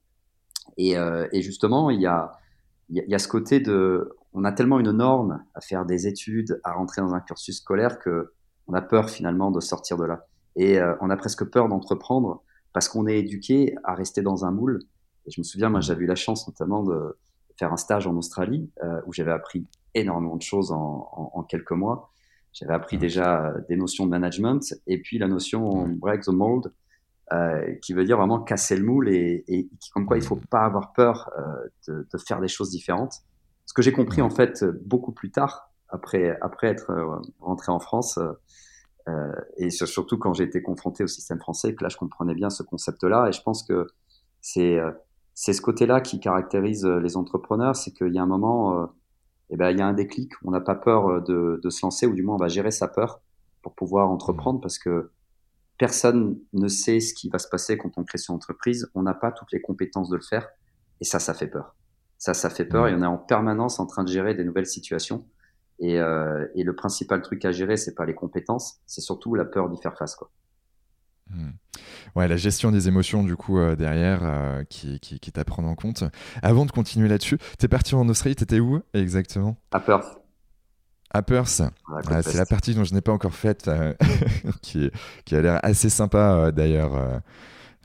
Et, 0.78 0.96
et 1.32 1.42
justement, 1.42 1.90
il 1.90 2.02
y 2.02 2.06
a, 2.06 2.32
il 2.90 3.04
y 3.08 3.16
a 3.16 3.20
ce 3.20 3.28
côté 3.28 3.60
de, 3.60 4.16
on 4.34 4.44
a 4.44 4.52
tellement 4.52 4.80
une 4.80 4.92
norme 4.92 5.44
à 5.54 5.62
faire 5.62 5.86
des 5.86 6.08
études, 6.08 6.60
à 6.64 6.74
rentrer 6.74 7.02
dans 7.02 7.14
un 7.14 7.20
cursus 7.20 7.58
scolaire 7.58 8.00
que 8.00 8.34
on 8.68 8.74
a 8.74 8.82
peur 8.82 9.10
finalement 9.10 9.52
de 9.52 9.60
sortir 9.60 9.98
de 9.98 10.06
là. 10.06 10.26
Et 10.56 10.80
on 11.02 11.10
a 11.10 11.18
presque 11.18 11.46
peur 11.46 11.68
d'entreprendre 11.68 12.44
parce 12.74 12.88
qu'on 12.88 13.08
est 13.08 13.20
éduqué 13.20 13.76
à 13.84 13.96
rester 13.96 14.22
dans 14.22 14.46
un 14.46 14.52
moule. 14.52 14.80
Et 15.26 15.32
je 15.32 15.42
me 15.42 15.44
souviens, 15.44 15.70
moi, 15.70 15.82
j'avais 15.82 16.04
eu 16.04 16.08
la 16.08 16.16
chance 16.16 16.48
notamment 16.48 16.84
de 16.84 17.18
faire 17.58 17.74
un 17.74 17.78
stage 17.78 18.08
en 18.08 18.16
Australie 18.16 18.70
où 19.06 19.14
j'avais 19.14 19.32
appris 19.32 19.68
énormément 19.94 20.36
de 20.36 20.42
choses 20.42 20.72
en, 20.72 21.10
en, 21.34 21.44
quelques 21.44 21.72
mois. 21.72 22.12
J'avais 22.54 22.74
appris 22.74 22.98
déjà 22.98 23.54
des 23.70 23.76
notions 23.76 24.06
de 24.06 24.10
management 24.10 24.74
et 24.88 25.02
puis 25.02 25.18
la 25.18 25.28
notion 25.28 25.88
break 25.88 26.22
the 26.24 26.30
mold, 26.30 26.74
euh, 27.32 27.76
qui 27.82 27.94
veut 27.94 28.04
dire 28.04 28.18
vraiment 28.18 28.42
casser 28.42 28.76
le 28.76 28.84
moule 28.84 29.08
et, 29.08 29.46
et 29.48 29.70
comme 29.94 30.06
quoi 30.06 30.18
il 30.18 30.24
faut 30.24 30.40
pas 30.50 30.66
avoir 30.66 30.92
peur 30.92 31.30
euh, 31.38 31.70
de, 31.88 32.08
de, 32.12 32.18
faire 32.18 32.42
des 32.42 32.50
choses 32.50 32.72
différentes. 32.72 33.20
Ce 33.66 33.74
que 33.74 33.82
j'ai 33.82 33.94
compris 33.94 34.22
en 34.22 34.30
fait 34.30 34.66
beaucoup 34.86 35.14
plus 35.14 35.32
tard, 35.32 35.72
après 35.88 36.38
après 36.42 36.68
être 36.68 36.92
euh, 36.92 37.22
rentré 37.40 37.72
en 37.72 37.80
France, 37.80 38.20
euh, 39.08 39.32
et 39.58 39.70
surtout 39.70 40.18
quand 40.18 40.34
j'ai 40.34 40.44
été 40.44 40.62
confronté 40.62 41.04
au 41.06 41.08
système 41.08 41.40
français, 41.40 41.74
que 41.74 41.84
là 41.84 41.90
je 41.90 41.96
comprenais 41.96 42.34
bien 42.34 42.50
ce 42.50 42.64
concept-là. 42.64 43.30
Et 43.30 43.32
je 43.32 43.42
pense 43.42 43.64
que 43.64 43.88
c'est 44.42 44.80
c'est 45.34 45.54
ce 45.54 45.62
côté-là 45.62 46.02
qui 46.02 46.20
caractérise 46.20 46.86
les 46.86 47.16
entrepreneurs, 47.16 47.78
c'est 47.78 47.92
qu'il 47.92 48.14
y 48.14 48.20
a 48.20 48.24
un 48.24 48.28
moment, 48.28 48.90
eh 49.50 49.56
ben 49.56 49.70
il 49.72 49.80
y 49.80 49.82
a 49.82 49.88
un 49.88 49.94
déclic, 49.94 50.34
on 50.44 50.52
n'a 50.52 50.60
pas 50.60 50.76
peur 50.76 51.22
de, 51.22 51.62
de 51.64 51.70
se 51.70 51.86
lancer, 51.86 52.08
ou 52.08 52.14
du 52.14 52.24
moins 52.24 52.36
on 52.36 52.40
va 52.40 52.50
gérer 52.50 52.72
sa 52.72 52.90
peur 52.90 53.22
pour 53.62 53.74
pouvoir 53.74 54.10
entreprendre, 54.10 54.60
parce 54.60 54.78
que 54.78 55.12
personne 55.82 56.38
ne 56.54 56.68
sait 56.68 57.00
ce 57.00 57.12
qui 57.16 57.28
va 57.28 57.40
se 57.40 57.48
passer 57.48 57.76
quand 57.76 57.98
on 57.98 58.04
crée 58.04 58.20
son 58.20 58.36
entreprise. 58.36 58.92
On 58.94 59.02
n'a 59.02 59.16
pas 59.16 59.32
toutes 59.32 59.52
les 59.52 59.62
compétences 59.62 60.10
de 60.10 60.16
le 60.16 60.22
faire. 60.22 60.48
Et 61.00 61.06
ça, 61.06 61.18
ça 61.18 61.34
fait 61.34 61.48
peur. 61.48 61.76
Ça, 62.20 62.36
ça 62.36 62.52
fait 62.52 62.66
peur. 62.66 62.88
Et 62.88 62.94
on 62.94 63.02
est 63.02 63.08
en 63.08 63.18
permanence 63.18 63.80
en 63.80 63.88
train 63.88 64.04
de 64.04 64.10
gérer 64.10 64.36
des 64.36 64.44
nouvelles 64.44 64.68
situations. 64.68 65.26
Et, 65.80 66.00
euh, 66.00 66.46
le 66.56 66.76
principal 66.76 67.24
truc 67.24 67.46
à 67.46 67.52
gérer, 67.52 67.78
c'est 67.78 67.96
pas 67.96 68.06
les 68.06 68.14
compétences, 68.14 68.80
c'est 68.86 69.02
surtout 69.02 69.34
la 69.34 69.44
peur 69.44 69.72
d'y 69.72 69.82
faire 69.82 69.98
face. 69.98 70.14
Quoi. 70.14 70.30
Hmm. 71.32 71.54
Ouais, 72.16 72.28
la 72.28 72.38
gestion 72.38 72.70
des 72.70 72.88
émotions, 72.88 73.24
du 73.24 73.36
coup, 73.36 73.58
euh, 73.58 73.76
derrière, 73.76 74.20
euh, 74.24 74.64
qui, 74.66 75.00
qui, 75.00 75.16
est 75.16 75.40
à 75.40 75.46
prendre 75.46 75.68
en 75.68 75.74
compte. 75.74 76.04
Avant 76.44 76.68
de 76.68 76.72
continuer 76.72 77.08
là-dessus, 77.08 77.40
tu 77.58 77.66
es 77.66 77.68
parti 77.68 77.96
en 77.96 78.08
Australie, 78.08 78.36
tu 78.36 78.44
étais 78.44 78.60
où 78.60 78.84
exactement? 78.94 79.58
À 79.72 79.80
Perth. 79.80 80.21
Appers, 81.14 81.48
c'est 81.48 82.36
la 82.36 82.46
partie 82.46 82.74
dont 82.74 82.84
je 82.84 82.94
n'ai 82.94 83.02
pas 83.02 83.12
encore 83.12 83.34
faite, 83.34 83.68
euh, 83.68 83.94
qui, 84.62 84.90
qui, 85.26 85.36
a 85.36 85.42
l'air 85.42 85.60
assez 85.64 85.90
sympa 85.90 86.36
euh, 86.36 86.52
d'ailleurs, 86.52 86.96
euh, 86.96 87.18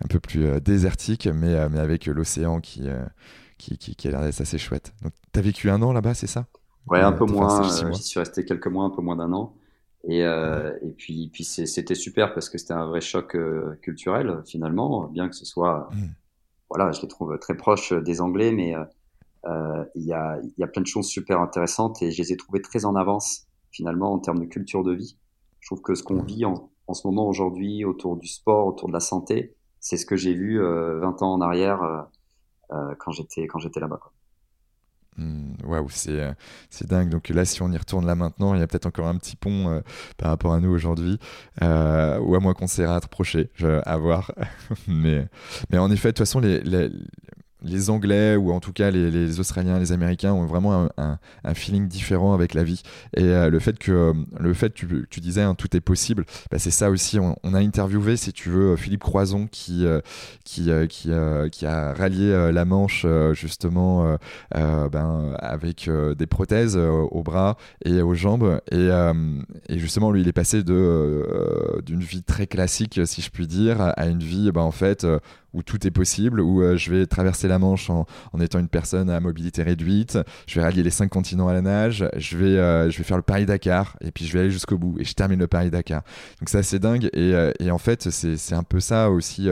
un 0.05 0.07
peu 0.09 0.21
plus 0.21 0.61
désertique, 0.61 1.27
mais, 1.27 1.69
mais 1.69 1.81
avec 1.81 2.07
l'océan 2.07 2.61
qui, 2.61 2.89
qui, 3.59 3.79
qui, 3.79 4.09
a 4.09 4.11
l'air 4.11 4.23
d'être 4.23 4.41
assez 4.41 4.59
chouette. 4.59 4.93
Donc, 5.03 5.13
tu 5.33 5.39
as 5.39 5.43
vécu 5.43 5.71
un 5.71 5.83
an 5.83 5.93
là-bas, 5.93 6.15
c'est 6.15 6.27
ça? 6.27 6.47
Ouais, 6.87 7.01
un 7.01 7.13
peu 7.13 7.25
moins. 7.25 7.63
J'y 7.93 8.03
suis 8.03 8.21
resté 8.21 8.45
quelques 8.45 8.69
mois, 8.69 8.85
un 8.85 8.91
peu 8.91 9.03
moins 9.03 9.17
d'un 9.17 9.33
an. 9.33 9.55
Et, 10.05 10.21
et 10.21 10.93
puis, 10.97 11.31
puis 11.33 11.43
c'était 11.43 11.95
super 11.97 12.35
parce 12.35 12.49
que 12.49 12.59
c'était 12.59 12.75
un 12.75 12.87
vrai 12.87 13.01
choc 13.01 13.37
culturel 13.81 14.43
finalement, 14.47 15.09
bien 15.09 15.29
que 15.29 15.35
ce 15.35 15.47
soit, 15.47 15.89
mmh. 15.93 15.97
voilà, 16.69 16.93
je 16.93 17.01
les 17.01 17.09
trouve 17.09 17.39
très 17.41 17.57
proches 17.57 17.93
des 17.93 18.21
Anglais, 18.21 18.53
mais 18.53 18.75
il 19.95 20.05
y, 20.05 20.13
a, 20.13 20.39
y 20.59 20.63
a 20.63 20.67
plein 20.67 20.83
de 20.83 20.87
choses 20.87 21.07
super 21.07 21.41
intéressantes 21.41 22.03
et 22.03 22.11
je 22.11 22.23
les 22.23 22.33
ai 22.33 22.37
trouvées 22.37 22.63
très 22.63 22.85
en 22.85 22.97
avance 22.97 23.47
finalement 23.71 24.13
en 24.13 24.19
termes 24.19 24.41
de 24.41 24.47
culture 24.47 24.83
de 24.83 24.93
vie. 24.93 25.19
Je 25.61 25.69
trouve 25.69 25.83
que 25.83 25.95
ce 25.95 26.03
qu'on 26.03 26.23
vit 26.23 26.45
en, 26.45 26.71
en, 26.87 26.95
ce 26.95 27.07
moment 27.07 27.29
aujourd'hui 27.29 27.85
autour 27.85 28.17
du 28.17 28.29
sport, 28.29 28.67
autour 28.67 28.89
de 28.89 28.93
la 28.93 29.01
santé, 29.01 29.57
c'est 29.81 29.97
ce 29.97 30.07
que 30.07 30.17
j'ai 30.17 30.35
vu 30.35 30.61
euh, 30.61 30.99
20 31.01 31.23
ans 31.23 31.33
en 31.35 31.41
arrière 31.41 31.83
euh, 31.83 32.03
euh 32.73 32.95
quand 32.99 33.13
j'étais 33.13 33.47
quand 33.47 33.59
j'étais 33.59 33.81
là-bas. 33.81 34.01
Mmh, 35.19 35.55
waouh, 35.65 35.89
c'est, 35.89 36.21
euh, 36.21 36.33
c'est 36.69 36.87
dingue. 36.89 37.09
Donc 37.09 37.29
là, 37.31 37.45
si 37.45 37.63
on 37.63 37.73
y 37.73 37.77
retourne 37.77 38.07
là 38.07 38.15
maintenant, 38.15 38.55
il 38.55 38.61
y 38.61 38.63
a 38.63 38.67
peut-être 38.67 38.87
encore 38.87 39.09
un 39.09 39.17
petit 39.17 39.37
pont 39.37 39.71
euh, 39.71 39.81
par 40.19 40.29
rapport 40.29 40.53
à 40.53 40.61
nous 40.61 40.71
aujourd'hui, 40.71 41.19
euh, 41.63 42.19
ou 42.21 42.35
à 42.35 42.41
moins 42.41 42.53
qu'on 42.55 42.67
s'est 42.67 42.87
rapproché, 42.87 43.51
à 43.85 43.97
voir. 43.97 44.33
mais, 44.89 45.27
mais 45.71 45.79
en 45.79 45.91
effet, 45.91 46.09
de 46.09 46.13
toute 46.13 46.19
façon, 46.19 46.41
les, 46.41 46.61
les, 46.61 46.91
les 47.63 47.91
Anglais 47.91 48.37
ou 48.37 48.53
en 48.53 48.61
tout 48.61 48.73
cas 48.73 48.91
les, 48.91 49.41
Australiens, 49.41 49.79
les 49.79 49.93
Américains 49.93 50.33
ont 50.33 50.47
vraiment 50.47 50.89
un, 50.97 51.19
feeling 51.55 51.89
différent 51.89 52.35
avec 52.35 52.55
la 52.55 52.65
vie. 52.65 52.83
Et 53.17 53.25
euh, 53.25 53.51
le 53.51 53.59
fait 53.59 53.79
que 53.79 54.13
le 54.39 54.55
fait 54.55 54.73
tu, 54.75 55.07
tu 55.11 55.21
disais 55.21 55.43
hein, 55.43 55.55
tout 55.55 55.75
est 55.77 55.81
possible, 55.81 56.25
bah, 56.51 56.59
c'est 56.59 56.71
ça 56.71 56.91
aussi. 56.91 57.19
On, 57.19 57.55
a 57.55 57.59
interviewé, 57.59 58.17
si 58.17 58.33
tu 58.33 58.51
veux, 58.51 58.77
Philippe 58.77 59.03
Croison 59.03 59.47
qui 59.51 59.87
euh, 59.87 60.01
euh, 60.69 60.87
qui, 60.87 61.11
qui, 61.51 61.67
a 61.67 61.95
rallié 61.95 62.51
la 62.53 62.65
Manche 62.65 63.07
justement 63.33 64.17
ben, 64.53 65.35
avec 65.39 65.89
des 66.19 66.27
prothèses 66.27 66.77
aux 66.77 67.23
bras 67.23 67.57
et 67.85 68.03
aux 68.03 68.15
jambes. 68.15 68.61
Et, 68.71 68.89
et, 69.69 69.79
justement, 69.79 70.11
lui, 70.11 70.23
il 70.23 70.29
est 70.29 70.33
passé 70.33 70.63
de 70.63 71.83
d'une 71.85 72.01
vie 72.01 72.23
très 72.23 72.47
classique, 72.47 73.01
si 73.05 73.23
je 73.23 73.31
puis 73.31 73.47
dire, 73.47 73.81
à 73.81 74.07
une 74.07 74.23
vie, 74.23 74.51
ben, 74.53 74.63
en 74.63 74.71
fait 74.71 75.07
où 75.57 75.63
tout 75.63 75.87
est 75.87 75.91
possible, 75.91 76.41
où 76.41 76.63
euh, 76.63 76.77
je 76.77 76.93
vais 76.93 77.07
traverser 77.07 77.49
la 77.49 77.59
Manche 77.59 77.89
en, 77.89 78.07
étant 78.41 78.59
une 78.59 78.69
personne 78.69 79.09
à 79.09 79.19
mobilité 79.21 79.63
réduite, 79.63 80.19
je 80.47 80.57
vais 80.57 80.63
rallier 80.63 80.83
les 80.83 80.91
cinq 80.91 81.09
continents 81.09 81.49
à 81.49 81.55
la 81.55 81.63
nage, 81.63 82.07
je 82.17 82.37
vais, 82.37 82.59
euh, 82.59 82.91
faire 82.91 83.17
le 83.17 83.23
Paris-Dakar, 83.23 83.97
et 84.03 84.11
puis 84.11 84.27
je 84.27 84.33
vais 84.35 84.41
aller 84.41 84.51
jusqu'au 84.51 84.77
bout, 84.77 84.97
et 85.01 85.05
je 85.05 85.15
termine 85.15 85.41
le 85.41 85.47
Paris-Dakar. 85.47 86.03
Donc 86.41 86.51
c'est 86.51 86.59
assez 86.59 86.79
dingue, 86.79 87.09
et, 87.15 87.35
euh, 87.35 87.53
et 87.59 87.71
en 87.71 87.79
fait, 87.79 88.11
c'est 88.11 88.55
un 88.55 88.63
peu 88.63 88.81
ça 88.81 89.11
aussi 89.11 89.49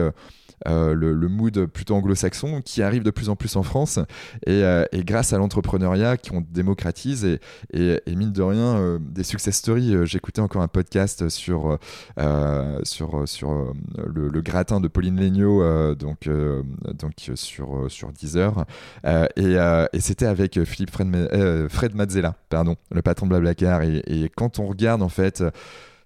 euh, 0.67 0.93
le, 0.93 1.27
mood 1.27 1.65
plutôt 1.65 1.95
anglo-saxon 1.95 2.61
qui 2.63 2.81
arrive 2.81 3.03
de 3.03 3.11
plus 3.11 3.29
en 3.29 3.35
plus 3.35 3.55
en 3.55 3.63
France. 3.63 3.99
Et, 4.45 4.63
euh, 4.63 4.85
grâce 4.93 5.33
à 5.33 5.37
l'entrepreneuriat 5.37 6.17
qui 6.17 6.31
on 6.33 6.41
démocratise 6.41 7.25
et, 7.25 7.39
et, 7.73 8.15
mine 8.15 8.31
de 8.31 8.41
rien, 8.41 8.77
euh, 8.77 8.99
des 8.99 9.23
success 9.23 9.55
stories. 9.55 10.05
J'écoutais 10.05 10.41
encore 10.41 10.61
un 10.61 10.67
podcast 10.67 11.29
sur, 11.29 11.77
sur, 12.83 13.27
sur 13.27 13.73
le, 13.97 14.41
gratin 14.41 14.79
de 14.79 14.87
Pauline 14.87 15.19
Legnaud, 15.19 15.95
donc, 15.95 16.29
donc 16.93 17.13
sur, 17.35 17.85
sur 17.89 18.11
Deezer. 18.11 18.65
et, 19.35 19.55
et 19.93 19.99
c'était 19.99 20.25
avec 20.25 20.63
Philippe 20.63 20.91
Fred, 20.91 21.69
Fred 21.69 21.95
Mazzella, 21.95 22.35
pardon, 22.49 22.75
le 22.91 23.01
patron 23.01 23.25
de 23.25 23.31
Blablacar. 23.31 23.81
Et, 23.83 24.01
et 24.07 24.29
quand 24.29 24.59
on 24.59 24.67
regarde 24.67 25.01
en 25.01 25.09
fait 25.09 25.43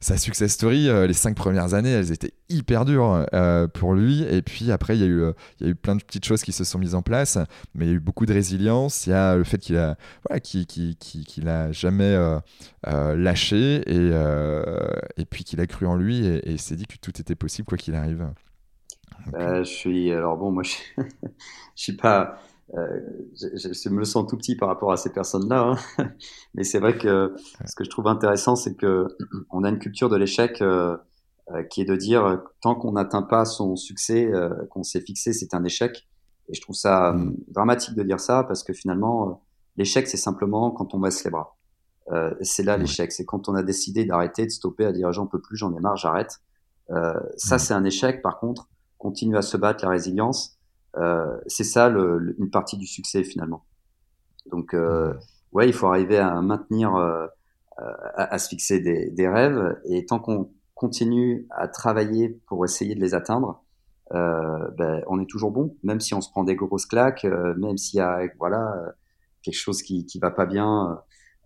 sa 0.02 0.16
success 0.16 0.54
story, 0.54 0.88
euh, 0.88 1.08
les 1.08 1.14
cinq 1.14 1.36
premières 1.36 1.74
années, 1.74 1.92
elles 1.92 2.14
étaient 2.14 2.32
hyper 2.48 2.86
dures 2.86 3.26
euh, 3.34 3.68
pour 3.68 3.94
lui. 3.94 4.24
Et 4.24 4.42
puis 4.42 4.72
après, 4.72 4.98
il 4.98 5.02
y, 5.02 5.04
a 5.04 5.08
eu, 5.08 5.22
euh, 5.22 5.34
il 5.60 5.66
y 5.66 5.70
a 5.70 5.72
eu 5.72 5.76
plein 5.76 5.96
de 5.96 6.04
petites 6.04 6.24
choses 6.24 6.42
qui 6.42 6.54
se 6.54 6.64
sont 6.64 6.80
mises 6.80 6.96
en 6.96 7.02
place, 7.02 7.38
mais 7.76 7.86
il 7.86 7.90
y 7.90 7.92
a 7.92 7.96
eu 7.96 8.00
beaucoup 8.00 8.26
de 8.26 8.34
résilience. 8.34 9.08
Il 9.08 9.10
y 9.10 9.14
a 9.14 9.36
le 9.36 9.44
fait 9.44 9.58
qu'il 9.58 9.78
a, 9.78 9.98
voilà, 10.28 10.40
qu'il, 10.40 10.66
qu'il, 10.66 11.50
a 11.50 11.72
jamais 11.74 12.18
lâché 12.84 13.82
et, 13.88 14.12
et 15.18 15.26
puis 15.26 15.44
qu'il 15.44 15.60
a 15.60 15.68
cru 15.68 15.86
en 15.86 15.96
lui 15.96 16.26
et, 16.26 16.52
et 16.54 16.58
s'est 16.58 16.76
dit 16.76 16.86
que 16.86 16.98
tout 16.98 17.20
était 17.20 17.36
possible 17.36 17.68
quoi 17.68 17.78
qu'il 17.78 17.96
arrive. 17.96 18.26
je 19.34 19.64
suis 19.64 20.12
alors 20.14 20.38
bon, 20.38 20.52
moi 20.52 20.64
je, 20.64 20.76
je 21.76 21.84
suis 21.84 21.94
pas 21.94 22.40
euh, 22.78 23.00
je, 23.36 23.74
je, 23.74 23.90
me 23.90 24.04
sens 24.04 24.28
tout 24.28 24.38
petit 24.38 24.56
par 24.56 24.68
rapport 24.68 24.92
à 24.92 24.98
ces 24.98 25.12
personnes-là, 25.12 25.76
hein. 25.98 26.10
mais 26.54 26.64
c'est 26.64 26.80
vrai 26.80 26.98
que 26.98 27.36
ce 27.66 27.76
que 27.76 27.84
je 27.84 27.90
trouve 27.90 28.08
intéressant, 28.08 28.56
c'est 28.56 28.76
que 28.76 29.08
on 29.50 29.64
a 29.64 29.70
une 29.70 29.80
culture 29.80 30.10
de 30.10 30.16
l'échec 30.16 30.62
euh, 30.62 30.96
euh 31.52 31.64
qui 31.64 31.82
est 31.82 31.86
de 31.86 31.96
dire 31.96 32.44
tant 32.62 32.76
qu'on 32.76 32.92
n'atteint 32.92 33.24
pas 33.24 33.46
son 33.46 33.76
succès 33.76 34.26
euh, 34.32 34.50
qu'on 34.70 34.84
s'est 34.84 35.02
fixé, 35.02 35.34
c'est 35.34 35.54
un 35.56 35.64
échec. 35.64 36.08
Et 36.48 36.54
je 36.54 36.62
trouve 36.62 36.76
ça 36.76 37.14
mm. 37.14 37.36
dramatique 37.48 37.96
de 37.96 38.04
dire 38.04 38.20
ça 38.20 38.44
parce 38.44 38.64
que 38.64 38.74
finalement, 38.74 39.42
l'échec, 39.78 40.08
c'est 40.08 40.18
simplement 40.18 40.70
quand 40.70 40.94
on 40.94 41.00
baisse 41.00 41.24
les 41.24 41.32
bras. 41.32 41.56
c'est 42.42 42.64
là 42.64 42.78
l'échec, 42.78 43.12
c'est 43.12 43.26
quand 43.26 43.50
on 43.50 43.56
a 43.56 43.64
décidé 43.64 44.06
d'arrêter, 44.06 44.46
de 44.46 44.52
stopper, 44.52 44.86
à 44.86 44.92
dire 44.92 45.12
j'en 45.12 45.26
peux 45.26 45.42
plus, 45.42 45.58
j'en 45.58 45.76
ai 45.76 45.80
marre, 45.80 45.98
j'arrête. 45.98 46.40
ça, 46.88 47.56
mm. 47.56 47.60
c'est 47.60 47.74
un 47.74 47.84
échec. 47.84 48.22
Par 48.22 48.40
contre, 48.40 48.70
continuer 49.00 49.38
à 49.40 49.42
se 49.42 49.58
battre, 49.58 49.84
la 49.84 49.90
résilience 49.90 50.59
euh, 50.59 50.59
c'est 51.48 51.64
ça 51.64 51.90
le, 51.90 52.36
une 52.40 52.50
partie 52.50 52.78
du 52.78 52.88
succès 52.88 53.24
finalement. 53.24 53.64
Donc 54.50 54.74
euh, 54.74 55.14
ouais, 55.52 55.68
il 55.68 55.74
faut 55.74 55.88
arriver 55.88 56.18
à 56.18 56.42
maintenir, 56.42 56.96
euh, 56.96 57.28
à, 57.78 58.34
à, 58.34 58.40
se 58.40 58.50
fixer 58.50 58.80
des, 58.80 59.10
des, 59.12 59.28
rêves 59.28 59.80
et 59.86 60.06
tant 60.06 60.20
qu'on 60.20 60.52
continue 60.76 61.48
à 61.52 61.68
travailler 61.68 62.30
pour 62.48 62.66
essayer 62.66 62.96
de 62.96 63.00
les 63.00 63.14
atteindre, 63.14 63.64
euh, 64.14 64.70
ben, 64.78 65.04
on 65.08 65.20
est 65.20 65.30
toujours 65.30 65.52
bon, 65.52 65.76
même 65.84 66.00
si 66.00 66.14
on 66.14 66.22
se 66.22 66.30
prend 66.30 66.44
des 66.44 66.56
grosses 66.56 66.86
claques, 66.86 67.26
même 67.26 67.78
s'il 67.78 68.00
y 68.00 68.02
a 68.02 68.22
voilà 68.40 68.76
quelque 69.44 69.56
chose 69.56 69.82
qui 69.82 70.06
qui 70.06 70.20
va 70.20 70.32
pas 70.32 70.46
bien, 70.46 71.00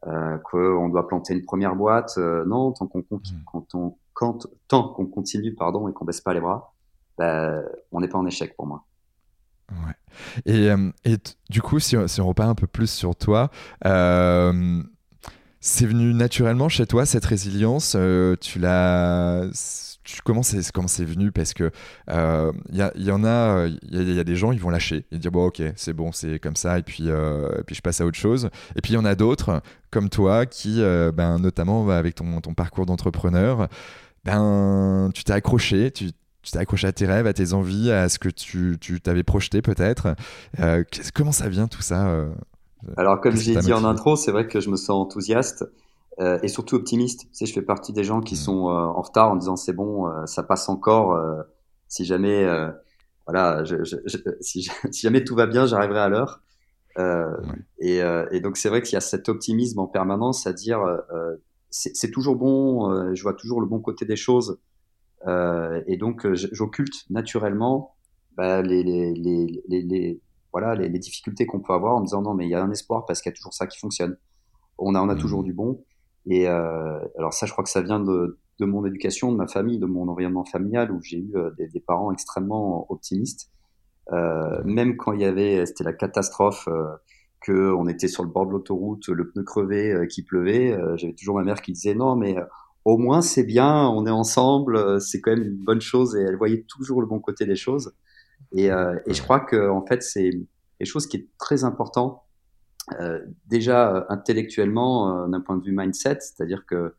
euh, 0.08 0.38
qu'on 0.40 0.90
doit 0.90 1.08
planter 1.08 1.34
une 1.34 1.44
première 1.44 1.76
boîte. 1.76 2.18
non, 2.18 2.72
tant 2.72 2.88
qu'on 2.88 3.04
quand 3.46 3.76
on 3.76 3.98
quand 4.14 4.48
tant 4.68 4.90
qu'on 4.90 5.08
continue 5.08 5.56
pardon 5.56 5.88
et 5.88 5.94
qu'on 5.94 6.06
baisse 6.06 6.22
pas 6.22 6.34
les 6.34 6.42
bras, 6.42 6.74
ben, 7.18 7.64
on 7.92 8.00
n'est 8.00 8.08
pas 8.08 8.18
en 8.18 8.26
échec 8.26 8.56
pour 8.56 8.68
moi. 8.68 8.86
Ouais. 9.72 9.94
Et, 10.46 10.70
euh, 10.70 10.92
et 11.06 11.18
du 11.50 11.62
coup, 11.62 11.80
si, 11.80 11.96
on 11.98 12.28
repart 12.28 12.50
un 12.50 12.56
peu 12.56 12.68
plus 12.68 12.90
sur 12.90 13.16
toi, 13.16 13.50
euh, 13.86 14.82
c'est 15.60 15.86
venu 15.86 16.14
naturellement 16.14 16.70
chez 16.70 16.86
toi 16.86 17.06
cette 17.06 17.26
résilience 17.26 17.96
euh, 17.98 18.36
Tu 18.40 18.60
l'as 18.60 19.48
comment 20.26 20.44
c'est 20.44 20.70
comment 20.72 20.90
c'est 20.90 21.06
venu? 21.06 21.32
Parce 21.32 21.54
que 21.54 21.72
il 22.10 22.14
euh, 22.14 22.52
y, 22.72 23.06
y, 23.06 23.12
en 23.12 23.24
a 23.24 23.68
il 23.84 24.14
y, 24.14 24.20
a 24.20 24.24
des 24.26 24.36
gens 24.36 24.52
ils 24.52 24.60
vont 24.60 24.70
lâcher. 24.70 25.06
Et 25.12 25.18
dire 25.18 25.32
bon 25.32 25.46
ok 25.46 25.62
c'est 25.78 25.94
bon 25.94 26.12
c'est 26.12 26.40
comme 26.40 26.58
ça 26.58 26.78
et 26.78 26.84
puis 26.84 27.08
et 27.08 27.64
puis 27.66 27.76
je 27.76 27.82
passe 27.82 28.02
à 28.02 28.06
autre 28.06 28.20
chose. 28.20 28.50
Et 28.76 28.82
puis 28.82 28.92
il 28.92 28.96
y 28.96 29.00
en 29.00 29.06
a 29.06 29.16
d'autres 29.16 29.62
comme 29.92 30.10
toi 30.10 30.46
qui 30.46 30.82
ben 30.82 31.40
notamment 31.40 31.90
avec 31.90 32.16
ton, 32.16 32.42
ton 32.42 32.54
parcours 32.54 32.86
d'entrepreneur 32.86 33.70
ben, 34.26 35.10
tu 35.14 35.24
t'es 35.26 35.34
accroché, 35.34 35.92
t'es 36.52 36.60
accroché 36.60 36.88
à 36.88 36.92
tes 36.92 37.06
rêves, 37.06 37.28
à 37.28 37.34
tes 37.34 37.54
envies, 37.54 37.92
à 37.92 38.10
ce 38.10 38.20
que 38.20 38.30
tu 38.30 38.78
t'avais 39.02 39.24
projeté 39.24 39.62
peut-être. 39.62 40.16
comment 41.14 41.32
ça 41.32 41.50
vient 41.50 41.68
tout 41.68 41.82
ça 41.82 42.28
Alors, 42.98 43.22
comme 43.22 43.36
j'ai 43.36 43.56
dit 43.56 43.74
en 43.74 43.86
intro, 43.86 44.16
c'est 44.16 44.32
vrai 44.32 44.48
que 44.48 44.60
je 44.60 44.70
me 44.70 44.76
sens 44.76 44.92
enthousiaste. 44.92 45.66
et 46.20 46.48
surtout 46.48 46.76
optimiste. 46.76 47.22
Tu 47.22 47.28
sais, 47.34 47.46
je 47.46 47.54
fais 47.54 47.62
partie 47.62 47.94
des 47.94 48.04
gens 48.04 48.22
qui 48.22 48.36
mmh. 48.36 48.38
sont 48.38 48.66
en 48.68 49.02
retard 49.02 49.32
en 49.32 49.36
disant 49.36 49.56
c'est 49.56 49.74
bon, 49.74 50.12
ça 50.26 50.44
passe 50.44 50.70
encore. 50.70 51.18
si 51.88 52.06
jamais 52.06 52.46
voilà, 53.26 53.64
je, 53.64 53.84
je, 53.84 53.96
si, 54.42 54.70
si, 54.92 55.02
jamais 55.02 55.24
tout 55.24 55.36
va 55.36 55.48
bien, 55.48 55.66
j'arriverai 55.66 56.00
à 56.00 56.10
l'heure. 56.10 56.42
Euh, 57.00 57.36
et, 57.80 58.02
euh, 58.04 58.28
et, 58.32 58.40
donc 58.40 58.58
c'est 58.58 58.70
vrai 58.70 58.82
qu'il 58.82 58.94
y 58.94 58.98
a 58.98 59.02
cet 59.02 59.28
optimisme 59.28 59.80
en 59.80 59.88
permanence, 59.88 60.46
à 60.46 60.54
dire 60.54 60.80
euh, 60.80 61.36
c'est 61.70 62.12
toujours 62.12 62.36
bon, 62.36 62.92
euh, 62.92 63.16
je 63.16 63.24
vois 63.24 63.34
toujours 63.34 63.60
le 63.60 63.66
bon 63.66 63.80
côté 63.80 64.06
des 64.06 64.16
choses, 64.16 64.52
euh, 64.52 64.60
et 65.28 65.98
donc 65.98 66.28
j'occulte 66.34 67.10
naturellement 67.10 67.96
bah, 68.36 68.62
les, 68.62 68.84
les, 68.84 69.14
les, 69.14 69.82
les, 69.82 70.22
voilà 70.52 70.76
les, 70.76 71.00
difficultés 71.00 71.46
qu'on 71.46 71.62
peut 71.62 71.74
avoir 71.74 71.96
en 71.96 72.00
me 72.02 72.06
disant 72.06 72.22
non 72.22 72.34
mais 72.34 72.46
il 72.46 72.50
y 72.50 72.56
a 72.56 72.64
un 72.64 72.72
espoir 72.72 73.06
parce 73.06 73.22
qu'il 73.22 73.30
y 73.30 73.34
a 73.34 73.36
toujours 73.36 73.54
ça 73.54 73.68
qui 73.68 73.80
fonctionne. 73.80 74.18
On 74.78 74.96
a 74.96 75.02
on 75.02 75.10
a 75.10 75.16
toujours 75.16 75.42
mmh. 75.42 75.46
du 75.46 75.54
bon. 75.54 75.84
Et 76.26 76.48
alors 76.48 77.34
ça, 77.34 77.46
je 77.46 77.52
crois 77.52 77.64
que 77.64 77.70
ça 77.70 77.82
vient 77.82 78.00
de, 78.00 78.40
de 78.60 78.66
mon 78.66 78.86
éducation, 78.86 79.32
de 79.32 79.38
ma 79.38 79.48
famille, 79.48 79.80
de 79.80 79.86
mon 79.86 80.08
environnement 80.08 80.46
familial 80.46 80.92
où 80.92 81.02
j'ai 81.02 81.18
eu 81.18 81.36
euh, 81.36 81.52
des, 81.58 81.68
des, 81.68 81.80
parents 81.80 82.12
extrêmement 82.12 82.92
optimistes. 82.92 83.50
Euh, 84.12 84.62
même 84.66 84.98
quand 84.98 85.14
il 85.14 85.22
y 85.22 85.26
avait, 85.26 85.66
c'était 85.66 85.84
la 85.84 85.94
catastrophe, 85.94 86.68
euh, 86.68 86.88
que 87.42 87.74
on 87.74 87.88
était 87.88 88.08
sur 88.08 88.24
le 88.24 88.30
bord 88.30 88.46
de 88.46 88.52
l'autoroute, 88.52 89.08
le 89.08 89.30
pneu 89.30 89.44
crevé, 89.44 89.92
euh, 89.92 90.06
qui 90.06 90.24
pleuvait, 90.24 90.78
j'avais 90.96 91.14
toujours 91.14 91.36
ma 91.36 91.44
mère 91.44 91.62
qui 91.62 91.74
disait 91.74 91.96
non 91.96 92.16
mais 92.16 92.36
au 92.86 92.98
moins 92.98 93.22
c'est 93.22 93.44
bien, 93.44 93.88
on 93.88 94.06
est 94.06 94.12
ensemble, 94.12 95.02
c'est 95.02 95.22
quand 95.22 95.32
même 95.32 95.44
une 95.44 95.64
bonne 95.64 95.82
chose 95.82 96.16
et 96.16 96.22
elle 96.22 96.36
voyait 96.36 96.66
toujours 96.68 97.02
le 97.02 97.08
bon 97.08 97.20
côté 97.20 97.46
des 97.46 97.56
choses. 97.56 97.94
Et, 98.56 98.66
et 98.66 99.14
je 99.14 99.22
crois 99.22 99.40
que 99.40 99.70
en 99.70 99.86
fait 99.86 100.04
c'est 100.04 100.30
quelque 100.78 100.88
chose 100.88 101.08
qui 101.08 101.18
est 101.18 101.28
très 101.40 101.64
important 101.64 102.24
déjà 103.48 104.06
intellectuellement 104.10 105.28
d'un 105.28 105.42
point 105.42 105.58
de 105.58 105.64
vue 105.64 105.72
mindset, 105.72 106.20
c'est-à-dire 106.20 106.66
que 106.66 106.94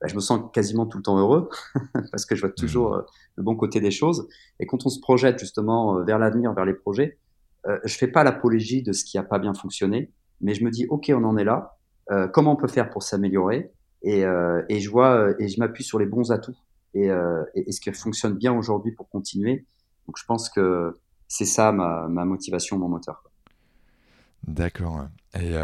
bah, 0.00 0.06
je 0.08 0.14
me 0.14 0.20
sens 0.20 0.50
quasiment 0.52 0.86
tout 0.86 0.96
le 0.96 1.02
temps 1.02 1.18
heureux 1.18 1.50
parce 2.10 2.24
que 2.24 2.34
je 2.34 2.40
vois 2.40 2.50
toujours 2.50 2.92
mmh. 2.92 2.98
euh, 2.98 3.02
le 3.36 3.42
bon 3.42 3.54
côté 3.54 3.80
des 3.80 3.90
choses. 3.90 4.28
Et 4.58 4.66
quand 4.66 4.86
on 4.86 4.88
se 4.88 4.98
projette 4.98 5.38
justement 5.38 5.98
euh, 5.98 6.04
vers 6.04 6.18
l'avenir, 6.18 6.54
vers 6.54 6.64
les 6.64 6.74
projets, 6.74 7.18
euh, 7.66 7.78
je 7.84 7.94
fais 7.96 8.08
pas 8.08 8.24
l'apologie 8.24 8.82
de 8.82 8.92
ce 8.92 9.04
qui 9.04 9.18
a 9.18 9.22
pas 9.22 9.38
bien 9.38 9.52
fonctionné, 9.52 10.10
mais 10.40 10.54
je 10.54 10.64
me 10.64 10.70
dis 10.70 10.86
ok, 10.88 11.12
on 11.14 11.24
en 11.24 11.36
est 11.36 11.44
là. 11.44 11.76
Euh, 12.10 12.28
comment 12.28 12.52
on 12.52 12.56
peut 12.56 12.68
faire 12.68 12.88
pour 12.88 13.02
s'améliorer? 13.02 13.72
Et, 14.02 14.24
euh, 14.24 14.62
et, 14.68 14.80
je 14.80 14.90
vois 14.90 15.34
et 15.38 15.48
je 15.48 15.58
m'appuie 15.58 15.84
sur 15.84 15.98
les 15.98 16.06
bons 16.06 16.32
atouts 16.32 16.56
et, 16.94 17.08
et, 17.54 17.72
ce 17.72 17.80
qui 17.80 17.92
fonctionne 17.92 18.34
bien 18.34 18.52
aujourd'hui 18.52 18.92
pour 18.92 19.08
continuer. 19.08 19.64
Donc 20.06 20.16
je 20.18 20.24
pense 20.24 20.50
que 20.50 20.98
c'est 21.28 21.44
ça 21.44 21.70
ma, 21.70 22.08
ma 22.08 22.24
motivation, 22.24 22.78
mon 22.78 22.88
moteur. 22.88 23.22
D'accord. 24.46 25.06
Et 25.38 25.54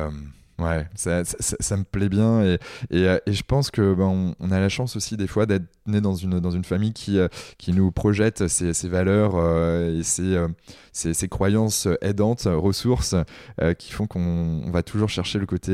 Ouais, 0.59 0.89
ça, 0.95 1.23
me 1.77 1.85
plaît 1.85 2.09
bien 2.09 2.43
et, 2.43 2.59
et, 2.91 3.07
euh, 3.07 3.19
je 3.27 3.43
pense 3.43 3.71
que 3.71 3.93
ben, 3.93 4.35
on, 4.41 4.51
a 4.51 4.59
la 4.59 4.71
chance 4.71 4.97
aussi 4.97 5.19
des 5.19 5.27
fois 5.27 5.45
d'être 5.45 5.67
né 5.87 6.01
dans 6.01 6.15
une, 6.15 6.41
dans 6.41 6.51
une 6.51 6.65
famille 6.65 6.95
qui, 6.95 7.19
euh, 7.19 7.29
qui 7.59 7.75
nous 7.75 7.93
projette 7.93 8.49
ses, 8.49 8.73
ses 8.73 8.89
valeurs 8.89 9.33
euh, 9.35 9.99
et 9.99 10.03
ses, 10.03 11.29
croyances 11.29 11.89
aidantes, 12.01 12.49
ressources 12.51 13.15
qui 13.79 13.93
font 13.93 14.07
qu'on 14.07 14.71
va 14.71 14.83
toujours 14.83 15.11
chercher 15.11 15.39
le 15.39 15.47
côté, 15.47 15.73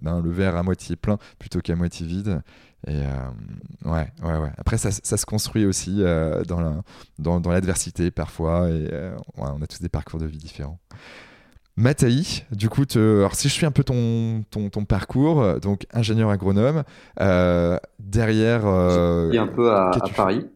ben, 0.00 0.20
le 0.20 0.30
verre 0.30 0.56
à 0.56 0.64
moitié 0.64 0.96
plein 0.96 1.18
plutôt 1.38 1.60
qu'à 1.60 1.76
moitié 1.76 2.04
vide. 2.04 2.42
Et 2.88 3.02
ouais, 3.84 4.12
ouais, 4.22 4.38
ouais. 4.38 4.50
Après, 4.58 4.78
ça, 4.78 4.90
ça 4.90 5.16
se 5.16 5.26
construit 5.26 5.64
aussi 5.64 5.98
dans, 6.48 6.60
la, 6.60 6.82
dans, 7.20 7.40
dans 7.40 7.50
l'adversité 7.52 8.10
parfois 8.10 8.68
et 8.68 8.90
on 9.36 9.62
a 9.62 9.66
tous 9.66 9.80
des 9.80 9.88
parcours 9.88 10.18
de 10.18 10.26
vie 10.26 10.38
différents. 10.38 10.80
Mataï, 11.76 12.44
du 12.52 12.68
coup, 12.68 12.84
alors 12.94 13.34
si 13.34 13.48
je 13.48 13.52
suis 13.52 13.66
un 13.66 13.72
peu 13.72 13.82
ton, 13.82 14.44
ton, 14.50 14.70
ton 14.70 14.84
parcours, 14.84 15.58
donc 15.60 15.86
ingénieur 15.92 16.30
agronome, 16.30 16.84
euh, 17.20 17.78
derrière. 17.98 18.66
Euh, 18.66 19.32
un 19.32 19.48
peu 19.48 19.72
à, 19.72 19.90
Paris. 20.16 20.46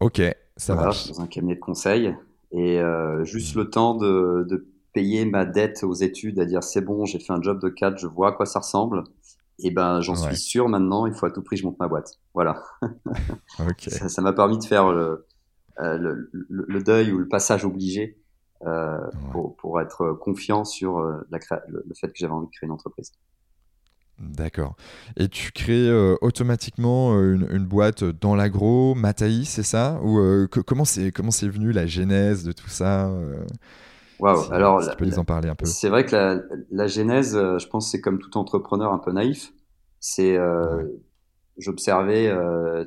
Ok, 0.00 0.22
ça 0.56 0.74
marche. 0.74 1.08
Dans 1.08 1.20
un 1.20 1.26
cabinet 1.26 1.56
de 1.56 1.60
conseil. 1.60 2.14
Et 2.52 2.80
euh, 2.80 3.24
juste 3.24 3.56
le 3.56 3.68
temps 3.68 3.94
de, 3.94 4.46
de, 4.48 4.66
payer 4.92 5.24
ma 5.24 5.44
dette 5.44 5.82
aux 5.82 5.94
études, 5.94 6.38
à 6.38 6.44
dire 6.44 6.62
c'est 6.62 6.80
bon, 6.80 7.04
j'ai 7.04 7.18
fait 7.18 7.32
un 7.32 7.42
job 7.42 7.60
de 7.60 7.68
cadre, 7.68 7.98
je 7.98 8.06
vois 8.06 8.28
à 8.28 8.32
quoi 8.32 8.46
ça 8.46 8.60
ressemble. 8.60 9.02
Et 9.58 9.72
ben, 9.72 10.00
j'en 10.00 10.14
suis 10.14 10.36
sûr 10.36 10.68
maintenant, 10.68 11.06
il 11.06 11.14
faut 11.14 11.26
à 11.26 11.32
tout 11.32 11.42
prix 11.42 11.56
que 11.56 11.62
je 11.62 11.66
monte 11.66 11.78
ma 11.80 11.88
boîte. 11.88 12.12
Voilà. 12.32 12.62
ça 13.88 14.22
m'a 14.22 14.32
permis 14.32 14.58
de 14.58 14.64
faire 14.64 14.92
le, 14.92 15.26
euh, 15.80 15.98
le, 15.98 16.30
le, 16.48 16.82
deuil 16.82 17.10
ou 17.10 17.18
le 17.18 17.26
passage 17.26 17.64
obligé 17.64 18.16
euh, 18.62 18.98
pour, 19.32 19.56
pour, 19.56 19.80
être 19.80 20.12
confiant 20.12 20.64
sur 20.64 20.98
euh, 20.98 21.20
la 21.30 21.38
le, 21.68 21.84
fait 21.94 22.08
que 22.08 22.14
j'avais 22.16 22.32
envie 22.32 22.46
de 22.46 22.52
créer 22.52 22.66
une 22.66 22.72
entreprise. 22.72 23.12
D'accord. 24.18 24.76
Et 25.16 25.28
tu 25.28 25.52
crées 25.52 25.88
euh, 25.88 26.16
automatiquement 26.22 27.20
une, 27.20 27.46
une, 27.50 27.66
boîte 27.66 28.04
dans 28.04 28.34
l'agro, 28.34 28.94
Mataï, 28.94 29.44
c'est 29.44 29.64
ça? 29.64 30.00
Ou 30.02 30.46
comment 30.48 30.86
c'est 30.86 31.10
comment 31.10 31.32
c'est 31.32 31.48
venu 31.48 31.72
la 31.72 31.86
genèse 31.86 32.44
de 32.44 32.52
tout 32.52 32.68
ça 32.68 33.10
Waouh. 34.20 34.52
Alors, 34.52 34.88
tu 34.88 34.96
peux 34.96 35.04
nous 35.04 35.18
en 35.18 35.24
parler 35.24 35.48
un 35.50 35.56
peu. 35.56 35.66
C'est 35.66 35.88
vrai 35.90 36.06
que 36.06 36.14
la, 36.14 36.40
la 36.70 36.86
genèse, 36.86 37.34
je 37.34 37.66
pense, 37.66 37.90
c'est 37.90 38.00
comme 38.00 38.18
tout 38.18 38.38
entrepreneur 38.38 38.92
un 38.92 38.98
peu 38.98 39.12
naïf. 39.12 39.52
C'est 40.00 40.38
j'observais 41.58 42.32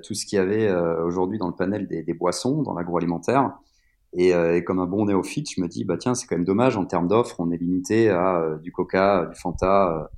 tout 0.01 0.15
ce 0.15 0.25
qu'il 0.25 0.38
y 0.38 0.39
avait 0.39 0.73
aujourd'hui 1.03 1.38
dans 1.38 1.47
le 1.47 1.56
panel 1.56 1.88
des, 1.88 2.01
des 2.01 2.13
boissons, 2.13 2.63
dans 2.63 2.73
l'agroalimentaire. 2.73 3.53
Euh, 4.15 4.56
et, 4.56 4.63
comme 4.63 4.80
un 4.80 4.86
bon 4.86 5.06
néophyte, 5.06 5.52
je 5.56 5.62
me 5.62 5.67
dis, 5.67 5.84
bah 5.84 5.98
tiens, 5.98 6.15
c'est 6.15 6.28
quand 6.28 6.36
même 6.36 6.46
dommage 6.46 6.78
en 6.78 6.86
termes 6.86 7.08
d'offres, 7.08 7.39
on 7.39 7.52
est 7.52 7.58
limité 7.58 8.10
à 8.10 8.39
euh, 8.39 8.58
du 8.58 8.72
Coca, 8.72 9.26
du 9.26 9.39
Fanta 9.39 10.10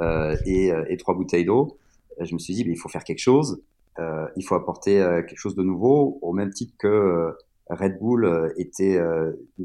euh, 0.00 0.36
et, 0.44 0.72
et, 0.88 0.96
trois 0.96 1.14
bouteilles 1.14 1.44
d'eau. 1.44 1.78
Je 2.20 2.34
me 2.34 2.38
suis 2.38 2.54
dit, 2.54 2.64
bah, 2.64 2.70
il 2.70 2.78
faut 2.78 2.88
faire 2.88 3.04
quelque 3.04 3.20
chose, 3.20 3.62
il 3.98 4.44
faut 4.44 4.54
apporter 4.54 4.96
quelque 5.26 5.38
chose 5.38 5.54
de 5.54 5.62
nouveau, 5.62 6.18
au 6.22 6.32
même 6.32 6.50
titre 6.50 6.74
que 6.78 7.34
Red 7.68 7.98
Bull 8.00 8.52
était 8.56 8.98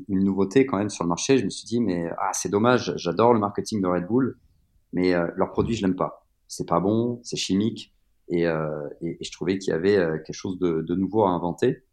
une 0.07 0.23
nouveauté 0.23 0.65
quand 0.65 0.77
même 0.77 0.89
sur 0.89 1.03
le 1.03 1.09
marché. 1.09 1.37
Je 1.37 1.45
me 1.45 1.49
suis 1.49 1.65
dit, 1.65 1.81
mais 1.81 2.09
ah, 2.17 2.31
c'est 2.33 2.49
dommage, 2.49 2.93
j'adore 2.97 3.33
le 3.33 3.39
marketing 3.39 3.81
de 3.81 3.87
Red 3.87 4.07
Bull, 4.07 4.37
mais 4.93 5.13
leur 5.35 5.51
produit, 5.51 5.75
je 5.75 5.85
l'aime 5.85 5.95
pas. 5.95 6.25
C'est 6.47 6.67
pas 6.67 6.79
bon, 6.79 7.19
c'est 7.23 7.35
chimique, 7.37 7.93
et, 8.29 8.43
et, 8.43 9.17
je 9.21 9.31
trouvais 9.31 9.57
qu'il 9.57 9.71
y 9.71 9.75
avait 9.75 9.95
quelque 10.25 10.33
chose 10.33 10.57
de, 10.59 10.81
de 10.81 10.95
nouveau 10.95 11.23
à 11.23 11.29
inventer. 11.29 11.83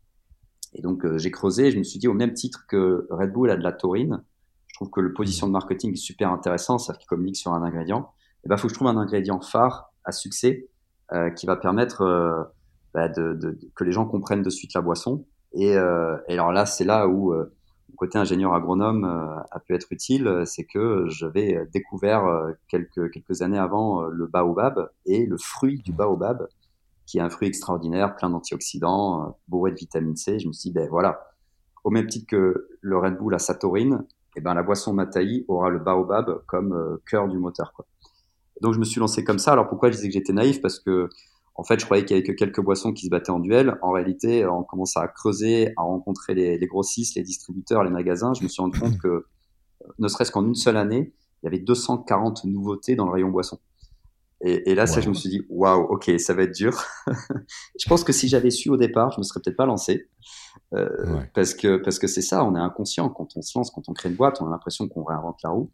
Et 0.75 0.83
donc 0.83 1.05
euh, 1.05 1.19
j'ai 1.19 1.31
creusé, 1.31 1.69
et 1.69 1.71
je 1.71 1.79
me 1.79 1.85
suis 1.85 1.99
dit 1.99 2.09
au 2.09 2.15
même 2.15 2.35
titre 2.35 2.67
que 2.69 3.07
Red 3.11 3.33
Bull 3.33 3.51
a 3.51 3.57
de 3.57 3.63
la 3.63 3.73
taurine, 3.73 4.23
je 4.75 4.79
trouve 4.79 4.91
que 4.91 5.01
le 5.01 5.13
position 5.13 5.47
de 5.47 5.53
marketing 5.53 5.93
est 5.93 5.97
super 5.97 6.33
intéressant, 6.33 6.79
c'est-à-dire 6.79 6.99
qu'il 6.99 7.09
communique 7.09 7.37
sur 7.37 7.53
un 7.53 7.63
ingrédient. 7.63 8.11
Et 8.45 8.49
ben 8.49 8.57
faut 8.57 8.67
que 8.67 8.73
je 8.73 8.75
trouve 8.75 8.89
un 8.89 8.97
ingrédient 8.97 9.41
phare 9.41 9.93
à 10.05 10.11
succès 10.11 10.69
euh, 11.13 11.31
qui 11.31 11.47
va 11.47 11.55
permettre 11.55 12.03
euh, 12.03 12.43
bah, 12.93 13.09
de, 13.09 13.35
de, 13.35 13.57
que 13.77 13.85
les 13.85 13.93
gens 13.93 14.05
comprennent 14.05 14.43
de 14.43 14.51
suite 14.51 14.75
la 14.75 14.81
boisson. 14.81 15.25
Et, 15.53 15.77
euh, 15.77 16.17
et 16.27 16.33
alors 16.33 16.51
là, 16.51 16.67
c'est 16.67 16.85
là 16.85 17.07
où 17.07 17.33
euh, 17.33 17.53
le 17.89 17.97
côté 17.97 18.19
ingénieur 18.19 18.53
agronome 18.53 19.05
a 19.05 19.61
pu 19.61 19.75
être 19.77 19.87
utile, 19.93 20.43
c'est 20.45 20.65
que 20.65 21.05
j'avais 21.09 21.65
découvert 21.73 22.25
quelques 22.67 23.13
quelques 23.13 23.43
années 23.43 23.59
avant 23.59 24.03
le 24.03 24.27
baobab 24.27 24.91
et 25.07 25.25
le 25.27 25.37
fruit 25.39 25.79
du 25.79 25.93
baobab 25.93 26.49
qui 27.07 27.19
est 27.19 27.21
un 27.21 27.31
fruit 27.31 27.49
extraordinaire, 27.49 28.17
plein 28.17 28.31
d'antioxydants, 28.31 29.23
euh, 29.23 29.31
bourré 29.49 29.71
de 29.73 29.77
vitamine 29.77 30.17
C. 30.17 30.39
Je 30.39 30.49
me 30.49 30.53
suis 30.53 30.71
dit, 30.71 30.75
ben 30.75 30.89
voilà, 30.89 31.29
au 31.85 31.91
même 31.91 32.07
titre 32.07 32.27
que 32.29 32.69
le 32.81 32.99
Red 32.99 33.19
Bull 33.19 33.35
a 33.35 33.39
sa 33.39 33.55
taurine, 33.55 34.05
et 34.37 34.41
eh 34.41 34.41
ben 34.41 34.55
la 34.55 34.65
boisson 34.65 34.93
Mataï 34.93 35.45
aura 35.47 35.71
le 35.71 35.79
baobab 35.79 36.43
comme 36.47 36.73
euh, 36.73 37.01
cœur 37.09 37.29
du 37.29 37.39
moteur. 37.39 37.73
Quoi. 37.73 37.87
donc 38.61 38.75
je 38.75 38.81
me 38.81 38.85
suis 38.85 38.99
lancé 38.99 39.23
comme 39.23 39.39
ça. 39.39 39.53
Alors 39.53 39.69
pourquoi 39.69 39.91
je 39.91 39.97
disais 39.97 40.09
que 40.09 40.15
j'étais 40.15 40.33
naïf? 40.33 40.61
Parce 40.61 40.81
que 40.81 41.09
en 41.55 41.63
fait, 41.63 41.79
je 41.79 41.85
croyais 41.85 42.05
qu'il 42.05 42.17
y 42.17 42.19
avait 42.19 42.27
que 42.27 42.33
quelques 42.33 42.61
boissons 42.61 42.93
qui 42.93 43.07
se 43.07 43.11
battaient 43.11 43.31
en 43.31 43.39
duel. 43.39 43.79
En 43.81 43.93
réalité, 43.93 44.45
on 44.45 44.65
commence 44.65 44.97
à 44.97 45.07
creuser, 45.07 45.73
à 45.77 45.83
rencontrer 45.83 46.35
les, 46.35 46.59
les 46.59 46.67
grossistes, 46.67 47.15
les 47.15 47.23
distributeurs, 47.23 47.85
les 47.85 47.91
magasins. 47.91 48.35
Je 48.35 48.43
me 48.43 48.49
suis 48.49 48.61
rendu 48.61 48.81
compte 48.81 48.99
que, 48.99 49.27
ne 50.01 50.09
serait-ce 50.09 50.33
qu'en 50.33 50.45
une 50.45 50.57
seule 50.57 50.77
année, 50.77 51.13
il 51.43 51.47
y 51.47 51.49
avait 51.49 51.61
240 51.61 52.45
nouveautés 52.45 52.97
dans 52.97 53.07
le 53.07 53.13
rayon 53.13 53.31
boisson. 53.31 53.61
Et, 54.41 54.71
et 54.71 54.75
là, 54.75 54.87
ça, 54.87 55.01
je 55.01 55.09
me 55.09 55.15
suis 55.15 55.31
dit, 55.31 55.43
waouh, 55.49 55.85
ok, 55.85 56.13
ça 56.19 56.35
va 56.35 56.43
être 56.43 56.55
dur. 56.55 56.83
je 57.07 57.89
pense 57.89 58.05
que 58.05 58.13
si 58.13 58.29
j'avais 58.29 58.51
su 58.51 58.69
au 58.69 58.77
départ, 58.77 59.11
je 59.13 59.19
me 59.19 59.23
serais 59.23 59.41
peut-être 59.43 59.57
pas 59.57 59.67
lancé. 59.67 60.09
Euh, 60.75 60.89
Parce 61.35 61.55
que 61.55 61.77
parce 61.77 61.99
que 61.99 62.07
c'est 62.07 62.23
ça, 62.23 62.45
on 62.45 62.55
est 62.57 62.61
inconscient 62.61 63.09
quand 63.09 63.29
on 63.37 63.43
se 63.43 63.57
lance, 63.57 63.71
quand 63.71 63.89
on 63.89 63.93
crée 63.93 64.09
une 64.09 64.17
boîte, 64.17 64.41
on 64.41 64.47
a 64.47 64.51
l'impression 64.51 64.89
qu'on 64.89 65.05
réinvente 65.05 65.39
la 65.43 65.51
roue. 65.51 65.71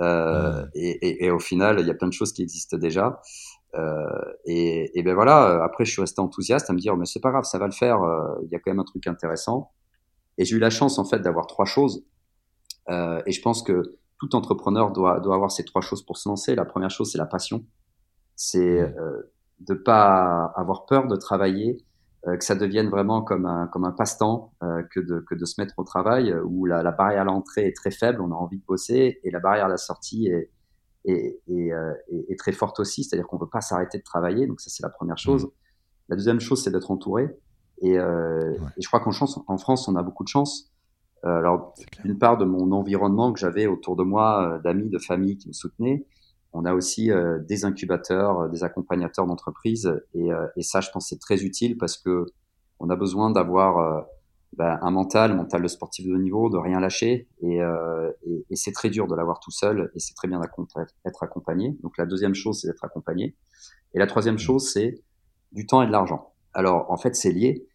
Euh, 0.00 0.64
et, 0.74 0.90
et, 1.06 1.24
et, 1.24 1.30
au 1.30 1.40
final, 1.40 1.80
il 1.80 1.86
y 1.86 1.90
a 1.90 1.94
plein 1.94 2.06
de 2.08 2.12
choses 2.12 2.32
qui 2.32 2.42
existent 2.42 2.76
déjà. 2.76 3.20
Euh, 3.74 4.06
et, 4.44 4.98
et, 4.98 5.02
ben 5.02 5.14
voilà. 5.14 5.62
Après, 5.64 5.84
je 5.84 5.92
suis 5.92 6.00
resté 6.00 6.20
enthousiaste 6.20 6.70
à 6.70 6.72
me 6.72 6.78
dire, 6.78 6.96
mais 6.96 7.04
c'est 7.04 7.20
pas 7.20 7.30
grave, 7.30 7.44
ça 7.44 7.58
va 7.58 7.66
le 7.66 7.72
faire. 7.72 8.02
Euh, 8.02 8.40
il 8.44 8.50
y 8.50 8.54
a 8.54 8.58
quand 8.58 8.70
même 8.70 8.80
un 8.80 8.84
truc 8.84 9.06
intéressant. 9.06 9.72
Et 10.38 10.44
j'ai 10.44 10.56
eu 10.56 10.60
la 10.60 10.70
chance 10.70 10.98
en 10.98 11.04
fait 11.04 11.18
d'avoir 11.18 11.46
trois 11.46 11.64
choses. 11.64 12.04
Euh, 12.88 13.20
et 13.26 13.32
je 13.32 13.42
pense 13.42 13.62
que 13.62 13.98
tout 14.18 14.34
entrepreneur 14.34 14.92
doit 14.92 15.20
doit 15.20 15.34
avoir 15.34 15.50
ces 15.50 15.64
trois 15.64 15.82
choses 15.82 16.04
pour 16.04 16.16
se 16.16 16.28
lancer. 16.28 16.54
La 16.54 16.64
première 16.64 16.90
chose, 16.90 17.10
c'est 17.12 17.18
la 17.18 17.26
passion 17.26 17.64
c'est 18.38 18.80
euh, 18.80 19.34
de 19.60 19.74
pas 19.74 20.52
avoir 20.56 20.86
peur 20.86 21.08
de 21.08 21.16
travailler, 21.16 21.84
euh, 22.26 22.36
que 22.36 22.44
ça 22.44 22.54
devienne 22.54 22.88
vraiment 22.88 23.20
comme 23.20 23.44
un, 23.46 23.66
comme 23.66 23.84
un 23.84 23.90
passe-temps 23.90 24.52
euh, 24.62 24.82
que, 24.94 25.00
de, 25.00 25.18
que 25.18 25.34
de 25.34 25.44
se 25.44 25.60
mettre 25.60 25.74
au 25.76 25.84
travail, 25.84 26.32
où 26.44 26.64
la, 26.64 26.82
la 26.84 26.92
barrière 26.92 27.22
à 27.22 27.24
l'entrée 27.24 27.66
est 27.66 27.76
très 27.76 27.90
faible, 27.90 28.22
on 28.22 28.30
a 28.30 28.34
envie 28.36 28.58
de 28.58 28.64
bosser, 28.64 29.20
et 29.24 29.30
la 29.30 29.40
barrière 29.40 29.66
à 29.66 29.68
la 29.68 29.76
sortie 29.76 30.28
est, 30.28 30.50
est, 31.04 31.40
est, 31.48 31.72
est 32.28 32.38
très 32.38 32.52
forte 32.52 32.78
aussi, 32.80 33.02
c'est-à-dire 33.02 33.26
qu'on 33.26 33.36
ne 33.36 33.42
veut 33.42 33.50
pas 33.50 33.60
s'arrêter 33.60 33.98
de 33.98 34.04
travailler, 34.04 34.46
donc 34.46 34.60
ça 34.60 34.70
c'est 34.70 34.84
la 34.84 34.90
première 34.90 35.18
chose. 35.18 35.44
Mmh. 35.44 35.50
La 36.10 36.16
deuxième 36.16 36.40
chose, 36.40 36.62
c'est 36.62 36.70
d'être 36.70 36.90
entouré. 36.92 37.28
Et, 37.82 37.94
et, 37.94 38.80
je 38.80 38.86
crois 38.88 39.00
qu'en 39.00 39.10
en 39.46 39.58
France, 39.58 39.88
on 39.88 39.96
a 39.96 40.02
beaucoup 40.02 40.24
de 40.24 40.28
chance. 40.28 40.72
Euh, 41.24 41.38
alors, 41.38 41.74
d'une 42.04 42.18
part, 42.18 42.38
de 42.38 42.44
mon 42.44 42.72
environnement 42.72 43.32
que 43.32 43.40
j'avais 43.40 43.66
autour 43.66 43.96
de 43.96 44.04
moi, 44.04 44.60
d'amis, 44.64 44.88
de 44.88 44.98
famille 44.98 45.36
qui 45.36 45.48
me 45.48 45.52
soutenaient, 45.52 46.06
on 46.52 46.64
a 46.64 46.74
aussi 46.74 47.10
euh, 47.10 47.38
des 47.40 47.64
incubateurs, 47.64 48.40
euh, 48.40 48.48
des 48.48 48.64
accompagnateurs 48.64 49.26
d'entreprises, 49.26 49.92
et, 50.14 50.32
euh, 50.32 50.46
et, 50.56 50.62
ça, 50.62 50.80
je 50.80 50.90
pense, 50.90 51.08
c'est 51.08 51.20
très 51.20 51.44
utile 51.44 51.76
parce 51.76 51.98
que 51.98 52.26
on 52.80 52.90
a 52.90 52.96
besoin 52.96 53.30
d'avoir 53.30 54.06
ben, 54.56 54.78
un 54.82 54.90
mental, 54.92 55.34
mental 55.34 55.62
de 55.62 55.66
sportif 55.66 56.06
de 56.06 56.14
haut 56.14 56.18
niveau, 56.18 56.48
de 56.48 56.56
rien 56.56 56.78
lâcher, 56.78 57.26
et, 57.42 57.56
et, 57.56 58.46
et 58.50 58.54
c'est 58.54 58.70
très 58.70 58.88
dur 58.88 59.08
de 59.08 59.16
l'avoir 59.16 59.40
tout 59.40 59.50
seul, 59.50 59.90
et 59.96 59.98
c'est 59.98 60.14
très 60.14 60.28
bien 60.28 60.38
d'être 60.38 61.22
accompagné. 61.24 61.76
Donc 61.82 61.98
la 61.98 62.06
deuxième 62.06 62.36
chose, 62.36 62.60
c'est 62.60 62.68
d'être 62.68 62.84
accompagné, 62.84 63.34
et 63.94 63.98
la 63.98 64.06
troisième 64.06 64.38
chose, 64.38 64.70
c'est 64.72 65.02
du 65.50 65.66
temps 65.66 65.82
et 65.82 65.88
de 65.88 65.90
l'argent. 65.90 66.32
Alors 66.54 66.88
en 66.88 66.96
fait, 66.96 67.16
c'est 67.16 67.32
lié. 67.32 67.66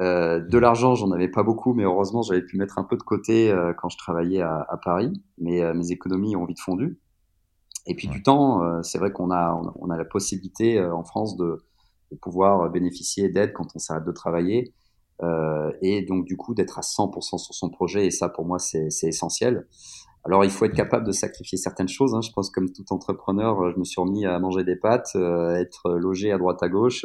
Euh, 0.00 0.40
de 0.40 0.58
l'argent, 0.58 0.94
j'en 0.94 1.10
avais 1.10 1.28
pas 1.28 1.42
beaucoup, 1.42 1.74
mais 1.74 1.84
heureusement, 1.84 2.22
j'avais 2.22 2.42
pu 2.42 2.56
mettre 2.56 2.78
un 2.78 2.84
peu 2.84 2.96
de 2.96 3.02
côté 3.02 3.50
euh, 3.50 3.72
quand 3.74 3.88
je 3.88 3.98
travaillais 3.98 4.40
à, 4.40 4.66
à 4.68 4.76
Paris. 4.76 5.12
Mais 5.38 5.62
euh, 5.62 5.74
mes 5.74 5.92
économies 5.92 6.36
ont 6.36 6.44
vite 6.44 6.60
fondu. 6.60 6.98
Et 7.86 7.94
puis 7.94 8.08
du 8.08 8.22
temps, 8.22 8.62
euh, 8.62 8.82
c'est 8.82 8.98
vrai 8.98 9.12
qu'on 9.12 9.30
a, 9.30 9.60
on 9.76 9.90
a 9.90 9.96
la 9.96 10.04
possibilité 10.04 10.78
euh, 10.78 10.94
en 10.94 11.04
France 11.04 11.36
de, 11.36 11.64
de 12.12 12.16
pouvoir 12.16 12.70
bénéficier 12.70 13.28
d'aide 13.28 13.52
quand 13.52 13.66
on 13.74 13.78
s'arrête 13.78 14.04
de 14.04 14.12
travailler. 14.12 14.72
Euh, 15.22 15.70
et 15.82 16.02
donc 16.02 16.24
du 16.24 16.36
coup 16.36 16.52
d'être 16.54 16.78
à 16.78 16.82
100% 16.82 17.38
sur 17.38 17.54
son 17.54 17.70
projet. 17.70 18.06
Et 18.06 18.10
ça, 18.10 18.28
pour 18.28 18.44
moi, 18.44 18.58
c'est 18.58 18.88
essentiel. 19.02 19.66
Alors, 20.24 20.44
il 20.44 20.50
faut 20.50 20.64
être 20.64 20.76
capable 20.76 21.04
de 21.04 21.10
sacrifier 21.10 21.58
certaines 21.58 21.88
choses. 21.88 22.14
Hein. 22.14 22.20
Je 22.20 22.30
pense 22.30 22.50
comme 22.50 22.70
tout 22.70 22.84
entrepreneur, 22.90 23.72
je 23.72 23.78
me 23.78 23.82
suis 23.82 24.00
remis 24.00 24.24
à 24.24 24.38
manger 24.38 24.62
des 24.62 24.76
pâtes, 24.76 25.16
à 25.16 25.60
être 25.60 25.90
logé 25.90 26.30
à 26.30 26.38
droite 26.38 26.62
à 26.62 26.68
gauche, 26.68 27.04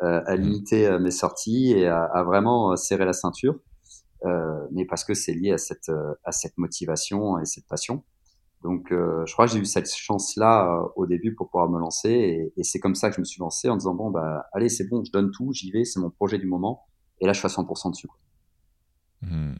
à 0.00 0.36
limiter 0.36 0.98
mes 0.98 1.10
sorties 1.10 1.72
et 1.72 1.86
à, 1.86 2.02
à, 2.02 2.24
vraiment 2.24 2.76
serrer 2.76 3.04
la 3.04 3.12
ceinture. 3.12 3.56
mais 4.72 4.86
parce 4.86 5.04
que 5.04 5.12
c'est 5.12 5.34
lié 5.34 5.52
à 5.52 5.58
cette, 5.58 5.92
à 6.24 6.32
cette 6.32 6.56
motivation 6.56 7.38
et 7.38 7.44
cette 7.44 7.66
passion. 7.66 8.02
Donc, 8.64 8.90
euh, 8.92 9.24
je 9.26 9.32
crois 9.34 9.46
que 9.46 9.52
j'ai 9.52 9.58
eu 9.58 9.66
cette 9.66 9.94
chance-là 9.94 10.66
euh, 10.66 10.88
au 10.96 11.06
début 11.06 11.34
pour 11.34 11.50
pouvoir 11.50 11.68
me 11.68 11.78
lancer, 11.78 12.10
et, 12.10 12.52
et 12.56 12.64
c'est 12.64 12.80
comme 12.80 12.94
ça 12.94 13.10
que 13.10 13.16
je 13.16 13.20
me 13.20 13.24
suis 13.26 13.38
lancé 13.38 13.68
en 13.68 13.76
disant 13.76 13.94
bon 13.94 14.10
bah 14.10 14.46
allez 14.54 14.70
c'est 14.70 14.88
bon, 14.88 15.04
je 15.04 15.12
donne 15.12 15.30
tout, 15.30 15.52
j'y 15.52 15.70
vais, 15.70 15.84
c'est 15.84 16.00
mon 16.00 16.08
projet 16.08 16.38
du 16.38 16.46
moment, 16.46 16.86
et 17.20 17.26
là 17.26 17.34
je 17.34 17.38
suis 17.40 17.46
à 17.46 17.50
100% 17.50 17.90
dessus. 17.90 18.08
Mmh. 19.20 19.52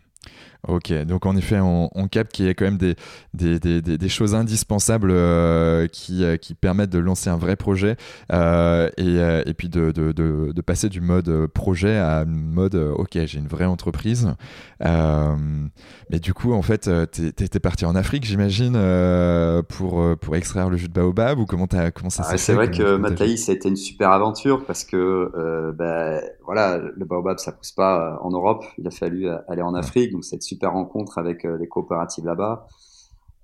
Ok, 0.66 0.92
donc 1.04 1.26
en 1.26 1.36
effet, 1.36 1.60
on, 1.60 1.90
on 1.94 2.08
capte 2.08 2.32
qu'il 2.32 2.46
y 2.46 2.48
a 2.48 2.54
quand 2.54 2.64
même 2.64 2.78
des, 2.78 2.94
des, 3.34 3.58
des, 3.58 3.82
des 3.82 4.08
choses 4.08 4.34
indispensables 4.34 5.10
euh, 5.10 5.86
qui, 5.88 6.24
euh, 6.24 6.36
qui, 6.36 6.54
permettent 6.54 6.90
de 6.90 6.98
lancer 6.98 7.28
un 7.28 7.36
vrai 7.36 7.56
projet 7.56 7.96
euh, 8.32 8.88
et, 8.96 9.18
et, 9.48 9.54
puis 9.54 9.68
de, 9.68 9.90
de, 9.90 10.12
de, 10.12 10.52
de, 10.52 10.60
passer 10.62 10.88
du 10.88 11.00
mode 11.00 11.46
projet 11.48 11.98
à 11.98 12.24
mode 12.24 12.76
ok, 12.76 13.18
j'ai 13.26 13.38
une 13.38 13.48
vraie 13.48 13.66
entreprise. 13.66 14.28
mais 14.80 16.20
du 16.20 16.32
coup, 16.32 16.52
en 16.54 16.62
fait, 16.62 16.90
tu 17.12 17.26
étais 17.26 17.60
parti 17.60 17.84
en 17.84 17.94
Afrique, 17.94 18.24
j'imagine, 18.24 18.78
pour, 19.68 20.16
pour 20.18 20.36
extraire 20.36 20.70
le 20.70 20.76
jus 20.76 20.88
de 20.88 20.94
baobab 20.94 21.38
ou 21.38 21.44
comment, 21.44 21.66
as, 21.72 21.90
comment 21.90 22.10
ça 22.10 22.24
ah, 22.26 22.38
C'est 22.38 22.54
vrai 22.54 22.70
que 22.70 22.96
Mathaïs, 22.96 23.44
ça 23.44 23.52
a 23.52 23.54
été 23.54 23.68
une 23.68 23.76
super 23.76 24.12
aventure 24.12 24.64
parce 24.64 24.84
que 24.84 25.72
bah, 25.76 26.20
voilà, 26.44 26.78
le 26.78 27.04
baobab, 27.04 27.38
ça 27.38 27.52
pousse 27.52 27.72
pas 27.72 28.18
en 28.22 28.30
Europe. 28.30 28.64
Il 28.78 28.86
a 28.86 28.90
fallu 28.90 29.28
aller 29.48 29.62
en 29.62 29.74
Afrique, 29.74 30.12
donc 30.12 30.24
cette 30.24 30.42
super 30.54 30.72
rencontre 30.72 31.18
avec 31.18 31.44
euh, 31.44 31.56
les 31.58 31.68
coopératives 31.68 32.24
là-bas. 32.24 32.66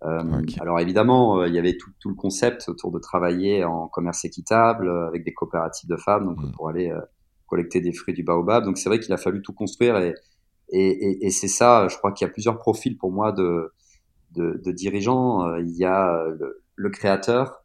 Euh, 0.04 0.42
alors 0.60 0.80
évidemment, 0.80 1.40
euh, 1.40 1.48
il 1.48 1.54
y 1.54 1.58
avait 1.58 1.76
tout, 1.76 1.90
tout, 1.98 2.08
le 2.08 2.14
concept 2.14 2.68
autour 2.68 2.90
de 2.90 2.98
travailler 2.98 3.64
en 3.64 3.86
commerce 3.88 4.24
équitable 4.24 4.88
avec 5.08 5.24
des 5.24 5.34
coopératives 5.34 5.90
de 5.90 5.96
femmes, 5.96 6.26
donc 6.26 6.38
mm. 6.38 6.52
pour 6.52 6.68
aller 6.68 6.92
collecter 7.46 7.80
des 7.80 7.92
fruits 7.92 8.14
du 8.14 8.22
baobab. 8.22 8.64
Donc 8.64 8.78
c'est 8.78 8.88
vrai 8.88 9.00
qu'il 9.00 9.12
a 9.12 9.16
fallu 9.16 9.42
tout 9.42 9.52
construire 9.52 9.98
et, 9.98 10.14
et, 10.70 10.88
et, 10.88 11.26
et 11.26 11.30
c'est 11.30 11.48
ça. 11.48 11.88
Je 11.88 11.98
crois 11.98 12.12
qu'il 12.12 12.26
y 12.26 12.30
a 12.30 12.32
plusieurs 12.32 12.58
profils 12.58 12.96
pour 12.96 13.10
moi 13.10 13.32
de, 13.32 13.72
de, 14.36 14.60
de 14.64 14.72
dirigeants. 14.72 15.56
Il 15.56 15.76
y 15.76 15.84
a 15.84 16.24
le, 16.28 16.62
le 16.76 16.90
créateur, 16.90 17.64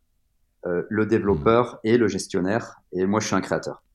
le 0.63 1.05
développeur 1.05 1.79
et 1.83 1.97
le 1.97 2.07
gestionnaire. 2.07 2.81
Et 2.91 3.05
moi, 3.05 3.19
je 3.19 3.27
suis 3.27 3.35
un 3.35 3.41
créateur. 3.41 3.85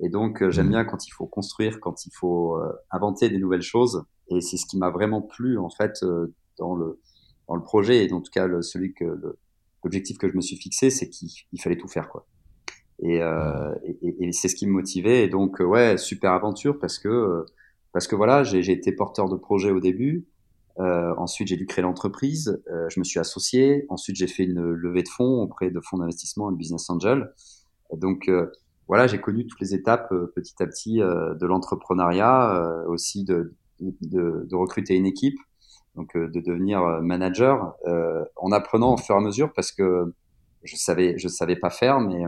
Et 0.00 0.08
donc, 0.08 0.48
j'aime 0.50 0.66
mmh. 0.66 0.70
bien 0.70 0.84
quand 0.84 1.06
il 1.06 1.10
faut 1.10 1.26
construire, 1.26 1.80
quand 1.80 2.06
il 2.06 2.12
faut 2.14 2.56
euh, 2.56 2.72
inventer 2.90 3.28
des 3.28 3.38
nouvelles 3.38 3.62
choses. 3.62 4.04
Et 4.30 4.40
c'est 4.40 4.56
ce 4.56 4.66
qui 4.66 4.78
m'a 4.78 4.90
vraiment 4.90 5.22
plu, 5.22 5.58
en 5.58 5.70
fait, 5.70 6.02
euh, 6.02 6.34
dans 6.58 6.74
le, 6.74 7.00
dans 7.48 7.54
le 7.54 7.62
projet. 7.62 8.06
Et 8.06 8.12
en 8.12 8.20
tout 8.20 8.30
cas, 8.30 8.46
le, 8.46 8.62
celui 8.62 8.92
que, 8.92 9.04
l'objectif 9.84 10.18
que 10.18 10.28
je 10.28 10.36
me 10.36 10.40
suis 10.40 10.56
fixé, 10.56 10.90
c'est 10.90 11.08
qu'il 11.08 11.60
fallait 11.60 11.78
tout 11.78 11.88
faire, 11.88 12.08
quoi. 12.08 12.26
Et, 13.00 13.22
euh, 13.22 13.74
et, 13.84 14.26
et 14.26 14.32
c'est 14.32 14.48
ce 14.48 14.56
qui 14.56 14.66
me 14.66 14.72
motivait. 14.72 15.24
Et 15.24 15.28
donc, 15.28 15.60
ouais, 15.60 15.96
super 15.96 16.32
aventure 16.32 16.78
parce 16.78 16.98
que, 16.98 17.46
parce 17.92 18.08
que 18.08 18.16
voilà, 18.16 18.42
j'ai 18.42 18.70
été 18.70 18.92
porteur 18.92 19.28
de 19.28 19.36
projet 19.36 19.70
au 19.70 19.80
début. 19.80 20.26
Euh, 20.80 21.14
ensuite, 21.16 21.48
j'ai 21.48 21.56
dû 21.56 21.66
créer 21.66 21.82
l'entreprise. 21.82 22.60
Euh, 22.70 22.88
je 22.88 23.00
me 23.00 23.04
suis 23.04 23.20
associé. 23.20 23.86
Ensuite, 23.88 24.16
j'ai 24.16 24.26
fait 24.26 24.44
une 24.44 24.60
levée 24.60 25.02
de 25.02 25.08
fonds 25.08 25.42
auprès 25.42 25.70
de 25.70 25.80
fonds 25.80 25.98
d'investissement 25.98 26.50
et 26.50 26.56
business 26.56 26.90
angel. 26.90 27.32
Donc, 27.92 28.28
voilà, 28.88 29.06
j'ai 29.06 29.20
connu 29.20 29.46
toutes 29.46 29.60
les 29.60 29.74
étapes 29.74 30.10
euh, 30.12 30.32
petit 30.34 30.54
à 30.62 30.66
petit 30.66 31.02
euh, 31.02 31.34
de 31.34 31.46
l'entrepreneuriat, 31.46 32.56
euh, 32.56 32.86
aussi 32.86 33.22
de, 33.22 33.54
de, 33.80 34.46
de, 34.48 34.56
recruter 34.56 34.94
une 34.94 35.06
équipe, 35.06 35.38
donc 35.94 36.16
de 36.16 36.40
devenir 36.40 36.80
manager, 37.02 37.74
en 38.36 38.52
apprenant 38.52 38.94
au 38.94 38.96
fur 38.96 39.14
et 39.14 39.18
à 39.18 39.20
mesure 39.20 39.52
parce 39.54 39.72
que 39.72 40.14
je 40.64 40.76
savais 40.76 41.16
je 41.18 41.28
savais 41.28 41.56
pas 41.56 41.70
faire, 41.70 42.00
mais 42.00 42.22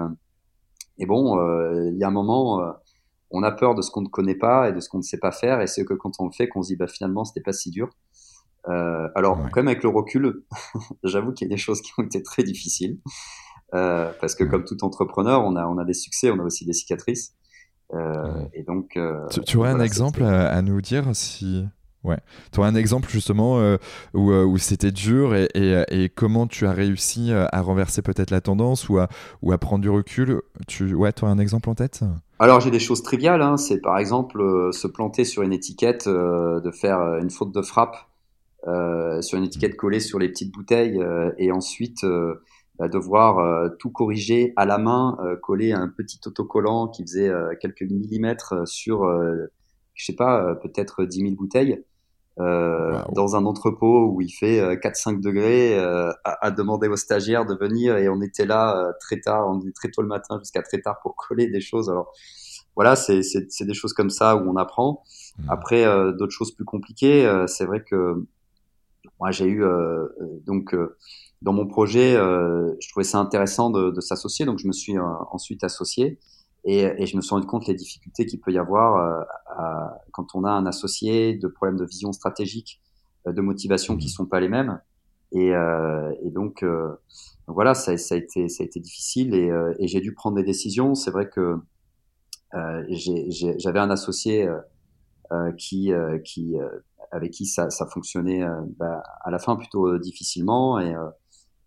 et 0.99 1.07
bon, 1.07 1.37
il 1.91 1.99
y 1.99 2.05
a 2.05 2.09
un 2.09 2.13
moment, 2.13 2.75
on 3.31 3.43
a 3.43 3.53
peur 3.53 3.75
de 3.75 3.83
ce 3.83 3.91
qu'on 3.91 4.03
ne 4.03 4.09
connaît 4.09 4.35
pas 4.35 4.69
et 4.69 4.73
de 4.73 4.81
ce 4.81 4.89
qu'on 4.89 4.99
ne 4.99 5.03
sait 5.03 5.19
pas 5.19 5.33
faire, 5.33 5.61
et 5.61 5.67
c'est 5.67 5.85
que 5.85 5.95
quand 5.95 6.13
on 6.19 6.27
le 6.27 6.33
fait 6.33 6.49
qu'on 6.49 6.63
se 6.63 6.69
dit 6.69 6.77
bah 6.77 6.89
finalement 6.89 7.25
c'était 7.25 7.43
pas 7.43 7.53
si 7.53 7.71
dur. 7.71 7.91
Euh, 8.69 9.09
alors, 9.15 9.39
quand 9.53 9.57
même 9.57 9.69
avec 9.69 9.83
le 9.83 9.89
recul, 9.89 10.45
j'avoue 11.05 11.33
qu'il 11.33 11.49
y 11.49 11.51
a 11.51 11.55
des 11.55 11.61
choses 11.61 11.81
qui 11.81 11.93
ont 11.99 12.03
été 12.03 12.23
très 12.23 12.43
difficiles. 12.43 12.99
Euh, 13.73 14.13
parce 14.21 14.35
que 14.35 14.45
comme 14.45 14.65
tout 14.65 14.83
entrepreneur, 14.85 15.45
on 15.45 15.55
a, 15.55 15.67
on 15.67 15.79
a 15.79 15.85
des 15.85 15.95
succès, 15.95 16.31
on 16.31 16.39
a 16.41 16.43
aussi 16.43 16.65
des 16.67 16.73
cicatrices. 16.73 17.37
Euh, 17.95 18.45
et 18.55 18.63
donc, 18.63 18.97
euh, 18.97 19.27
tu, 19.47 19.57
aurais 19.57 19.71
un 19.71 19.81
exemple 19.81 20.23
à, 20.23 20.61
nous 20.63 20.81
dire 20.81 21.05
si 21.13 21.65
Ouais. 22.03 22.17
Tu 22.51 22.61
aurais 22.61 22.71
un 22.71 22.77
exemple 22.77 23.11
justement 23.11 23.59
euh, 23.59 23.77
où, 24.15 24.33
où 24.33 24.57
c'était 24.57 24.91
dur 24.91 25.35
et, 25.35 25.51
et, 25.55 25.85
et, 25.91 26.09
comment 26.09 26.47
tu 26.47 26.67
as 26.67 26.73
réussi 26.73 27.31
à 27.31 27.61
renverser 27.61 28.01
peut-être 28.01 28.31
la 28.31 28.41
tendance 28.41 28.89
ou 28.89 28.99
à, 28.99 29.09
ou 29.43 29.53
à 29.53 29.59
prendre 29.59 29.83
du 29.83 29.91
recul? 29.91 30.41
Tu... 30.67 30.95
Ouais, 30.95 31.13
tu 31.13 31.25
aurais 31.25 31.33
un 31.33 31.39
exemple 31.39 31.69
en 31.69 31.75
tête? 31.75 32.01
Alors 32.39 32.61
j'ai 32.61 32.71
des 32.71 32.79
choses 32.79 33.03
triviales. 33.03 33.43
Hein. 33.43 33.59
C'est 33.59 33.83
par 33.83 33.99
exemple 33.99 34.71
se 34.73 34.87
planter 34.87 35.25
sur 35.25 35.43
une 35.43 35.53
étiquette, 35.53 36.09
de 36.09 36.71
faire 36.71 37.01
une 37.21 37.29
faute 37.29 37.53
de 37.53 37.61
frappe 37.61 37.97
sur 39.21 39.37
une 39.37 39.45
étiquette 39.45 39.77
collée 39.77 40.01
sur 40.01 40.19
les 40.19 40.31
petites 40.31 40.55
bouteilles 40.55 40.99
et 41.37 41.53
ensuite 41.53 42.07
devoir 42.89 43.39
euh, 43.39 43.69
tout 43.79 43.91
corriger 43.91 44.53
à 44.57 44.65
la 44.65 44.79
main, 44.79 45.19
euh, 45.23 45.37
coller 45.37 45.73
un 45.73 45.89
petit 45.89 46.19
autocollant 46.27 46.89
qui 46.89 47.03
faisait 47.03 47.29
euh, 47.29 47.55
quelques 47.61 47.83
millimètres 47.83 48.67
sur, 48.67 49.07
je 49.95 50.05
sais 50.05 50.17
pas, 50.17 50.55
peut-être 50.57 51.05
10 51.05 51.21
000 51.21 51.35
bouteilles. 51.35 51.85
dans 52.39 53.37
un 53.37 53.45
entrepôt 53.45 54.07
où 54.07 54.23
il 54.23 54.31
fait 54.31 54.77
4-5 54.77 55.21
degrés, 55.21 55.79
à, 55.79 56.17
à, 56.25 56.51
demander 56.51 56.89
aux 56.89 56.97
stagiaires 56.97 57.45
de 57.45 57.55
venir 57.55 57.99
et 57.99 58.09
on 58.09 58.23
était 58.23 58.47
là 58.47 58.95
très 59.01 59.21
tard, 59.21 59.47
on 59.49 59.61
est 59.67 59.75
très 59.75 59.91
tôt 59.91 60.01
le 60.01 60.09
matin 60.09 60.39
jusqu'à 60.39 60.63
très 60.63 60.81
tard 60.81 61.01
pour 61.03 61.17
coller 61.29 61.49
des 61.49 61.61
choses. 61.61 61.91
Alors 61.91 62.13
voilà, 62.77 62.97
c'est 62.97 63.21
des 63.61 63.75
choses 63.75 63.93
comme 63.93 64.11
ça 64.11 64.37
où 64.37 64.49
on 64.49 64.57
apprend. 64.57 65.03
Mmh. 65.39 65.51
Après, 65.51 65.85
d'autres 66.15 66.33
choses 66.33 66.55
plus 66.55 66.65
compliquées, 66.65 67.31
c'est 67.47 67.67
vrai 67.67 67.85
que 67.85 68.25
moi 69.19 69.33
j'ai 69.33 69.49
eu 69.49 69.63
donc 70.47 70.75
dans 71.43 71.53
mon 71.53 71.67
projet, 71.67 72.17
euh, 72.17 72.75
je 72.81 72.89
trouvais 72.91 73.05
ça 73.05 73.19
intéressant 73.19 73.71
de, 73.71 73.91
de 73.91 74.01
s'associer, 74.01 74.45
donc 74.45 74.59
je 74.59 74.67
me 74.67 74.73
suis 74.73 74.99
euh, 74.99 75.03
ensuite 75.31 75.65
associé 75.65 76.19
et, 76.65 76.81
et, 76.81 77.07
je 77.07 77.17
me 77.17 77.23
suis 77.23 77.31
rendu 77.31 77.47
compte 77.47 77.67
les 77.67 77.75
difficultés 77.75 78.27
qu'il 78.27 78.41
peut 78.41 78.53
y 78.53 78.59
avoir 78.59 78.97
euh, 78.97 79.25
à, 79.47 79.99
quand 80.13 80.35
on 80.35 80.45
a 80.45 80.51
un 80.51 80.67
associé, 80.67 81.35
de 81.35 81.49
problèmes 81.49 81.79
de 81.79 81.87
vision 81.87 82.13
stratégique, 82.13 82.83
euh, 83.27 83.33
de 83.33 83.41
motivation 83.41 83.97
qui 83.97 84.07
mmh. 84.07 84.11
sont 84.11 84.27
pas 84.27 84.41
les 84.41 84.49
mêmes. 84.49 84.81
Et, 85.33 85.55
euh, 85.55 86.13
et 86.23 86.31
donc, 86.31 86.65
voilà, 87.47 87.75
ça, 87.75 87.97
ça, 87.97 88.15
a 88.15 88.19
été 88.19 88.49
ça 88.49 88.63
a 88.63 88.67
été 88.67 88.81
difficile 88.81 89.35
et, 89.35 89.51
et 89.79 89.87
j'ai 89.87 90.01
dû 90.01 90.13
prendre 90.13 90.37
des 90.37 90.43
décisions. 90.43 90.95
C'est 90.95 91.13
vrai 91.13 91.29
que 91.29 91.57
j'avais 92.53 93.79
un 93.79 93.91
associé 93.91 94.49
qui 95.57 95.93
qui 96.25 96.57
avec 97.13 97.31
qui 97.31 97.47
ça, 97.47 97.71
ça 97.71 97.87
fonctionnait 97.87 98.45
bah, 98.77 99.05
à 99.23 99.31
la 99.31 99.39
fin 99.39 99.55
plutôt 99.55 99.99
difficilement 99.99 100.81
et 100.81 100.95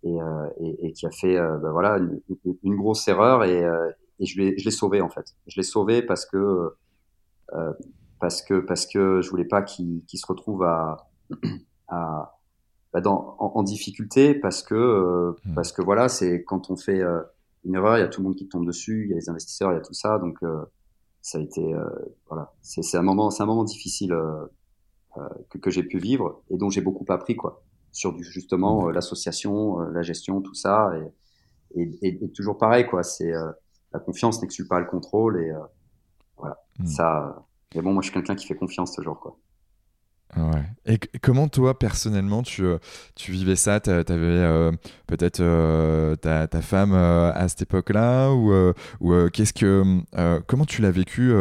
et, 0.03 0.21
euh, 0.21 0.49
et, 0.59 0.87
et, 0.87 0.93
qui 0.93 1.05
a 1.05 1.11
fait 1.11 1.37
euh, 1.37 1.57
bah, 1.57 1.71
voilà 1.71 1.97
une, 1.97 2.19
une, 2.63 2.75
grosse 2.75 3.07
erreur 3.07 3.43
et, 3.43 3.63
euh, 3.63 3.89
et 4.19 4.25
je 4.25 4.39
l'ai 4.39 4.57
je 4.57 4.65
l'ai 4.65 4.71
sauvé 4.71 5.01
en 5.01 5.09
fait. 5.09 5.35
Je 5.47 5.55
l'ai 5.57 5.63
sauvé 5.63 6.01
parce 6.01 6.25
que 6.25 6.73
parce 8.19 8.41
que 8.41 8.59
parce 8.59 8.85
que 8.85 9.21
je 9.21 9.29
voulais 9.29 9.45
pas 9.45 9.61
qu'il 9.61 10.03
se 10.13 10.25
retrouve 10.25 10.63
à, 10.63 11.09
à 11.87 12.39
bah, 12.91 13.01
dans, 13.01 13.35
en, 13.39 13.53
en, 13.55 13.63
difficulté 13.63 14.35
parce 14.35 14.61
que 14.61 15.35
mmh. 15.45 15.53
parce 15.53 15.71
que 15.71 15.81
voilà 15.81 16.09
c'est 16.09 16.43
quand 16.43 16.69
on 16.69 16.75
fait 16.75 17.01
une 17.63 17.75
erreur 17.75 17.97
il 17.97 18.01
y 18.01 18.03
a 18.03 18.07
tout 18.07 18.21
le 18.21 18.27
monde 18.27 18.35
qui 18.35 18.47
tombe 18.47 18.65
dessus 18.65 19.05
il 19.05 19.09
y 19.11 19.13
a 19.13 19.15
les 19.15 19.29
investisseurs 19.29 19.71
il 19.71 19.75
y 19.75 19.77
a 19.77 19.81
tout 19.81 19.93
ça 19.93 20.19
donc 20.19 20.39
ça 21.21 21.37
a 21.37 21.41
été 21.41 21.73
voilà 22.27 22.53
c'est 22.61 22.97
un 22.97 23.01
moment 23.01 23.29
c'est 23.29 23.43
un 23.43 23.47
moment 23.47 23.63
difficile 23.63 24.15
que, 25.49 25.57
que 25.57 25.69
j'ai 25.69 25.83
pu 25.83 25.97
vivre 25.97 26.41
et 26.49 26.57
dont 26.57 26.69
j'ai 26.69 26.81
beaucoup 26.81 27.05
appris 27.09 27.35
quoi 27.35 27.63
sur 27.93 28.13
du, 28.13 28.23
justement 28.25 28.87
mmh. 28.87 28.91
l'association 28.91 29.79
la 29.79 30.01
gestion 30.01 30.41
tout 30.41 30.53
ça 30.53 30.91
et, 31.75 31.81
et, 31.81 32.19
et, 32.23 32.31
toujours 32.31 32.57
pareil 32.57 32.85
quoi 32.85 33.03
c'est 33.03 33.31
la 33.93 33.99
confiance 33.99 34.41
n'exclut 34.41 34.67
pas 34.67 34.81
le 34.81 34.87
contrôle 34.87 35.41
et 35.41 35.53
voilà 36.37 36.57
mmh. 36.79 36.85
ça 36.87 37.45
mais 37.75 37.81
bon, 37.81 37.93
moi, 37.93 38.01
je 38.01 38.07
suis 38.07 38.13
quelqu'un 38.13 38.35
qui 38.35 38.45
fait 38.45 38.55
confiance 38.55 38.93
toujours, 38.93 39.19
quoi. 39.19 39.37
Ouais. 40.35 40.63
Et 40.87 40.97
comment 41.21 41.47
toi 41.47 41.77
personnellement 41.77 42.41
tu, 42.41 42.65
euh, 42.65 42.79
tu 43.13 43.31
vivais 43.31 43.55
ça? 43.55 43.79
Tu 43.79 43.91
avais 43.91 44.07
euh, 44.09 44.71
peut-être 45.05 45.41
euh, 45.41 46.15
ta, 46.15 46.47
ta, 46.47 46.61
femme 46.61 46.93
à 46.93 47.47
cette 47.47 47.61
époque-là 47.61 48.31
ou, 48.31 48.51
ou 48.99 49.29
qu'est-ce 49.29 49.53
que 49.53 49.83
comment 50.47 50.65
tu 50.65 50.81
l'as 50.81 50.89
vécu 50.89 51.31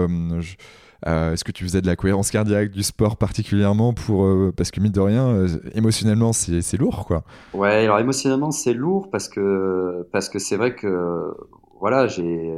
Est-ce 1.06 1.44
que 1.44 1.52
tu 1.52 1.64
faisais 1.64 1.80
de 1.80 1.86
la 1.86 1.96
cohérence 1.96 2.30
cardiaque, 2.30 2.70
du 2.70 2.82
sport 2.82 3.16
particulièrement 3.16 3.92
pour 3.92 4.26
parce 4.54 4.70
que 4.70 4.80
mine 4.80 4.92
de 4.92 5.00
rien 5.00 5.46
émotionnellement 5.74 6.32
c'est 6.32 6.76
lourd 6.76 7.06
quoi. 7.06 7.24
Ouais, 7.54 7.84
alors 7.84 7.98
émotionnellement 7.98 8.50
c'est 8.50 8.74
lourd 8.74 9.10
parce 9.10 9.28
que 9.28 10.08
parce 10.12 10.28
que 10.28 10.38
c'est 10.38 10.56
vrai 10.56 10.74
que 10.74 11.34
voilà 11.80 12.06
j'ai 12.06 12.52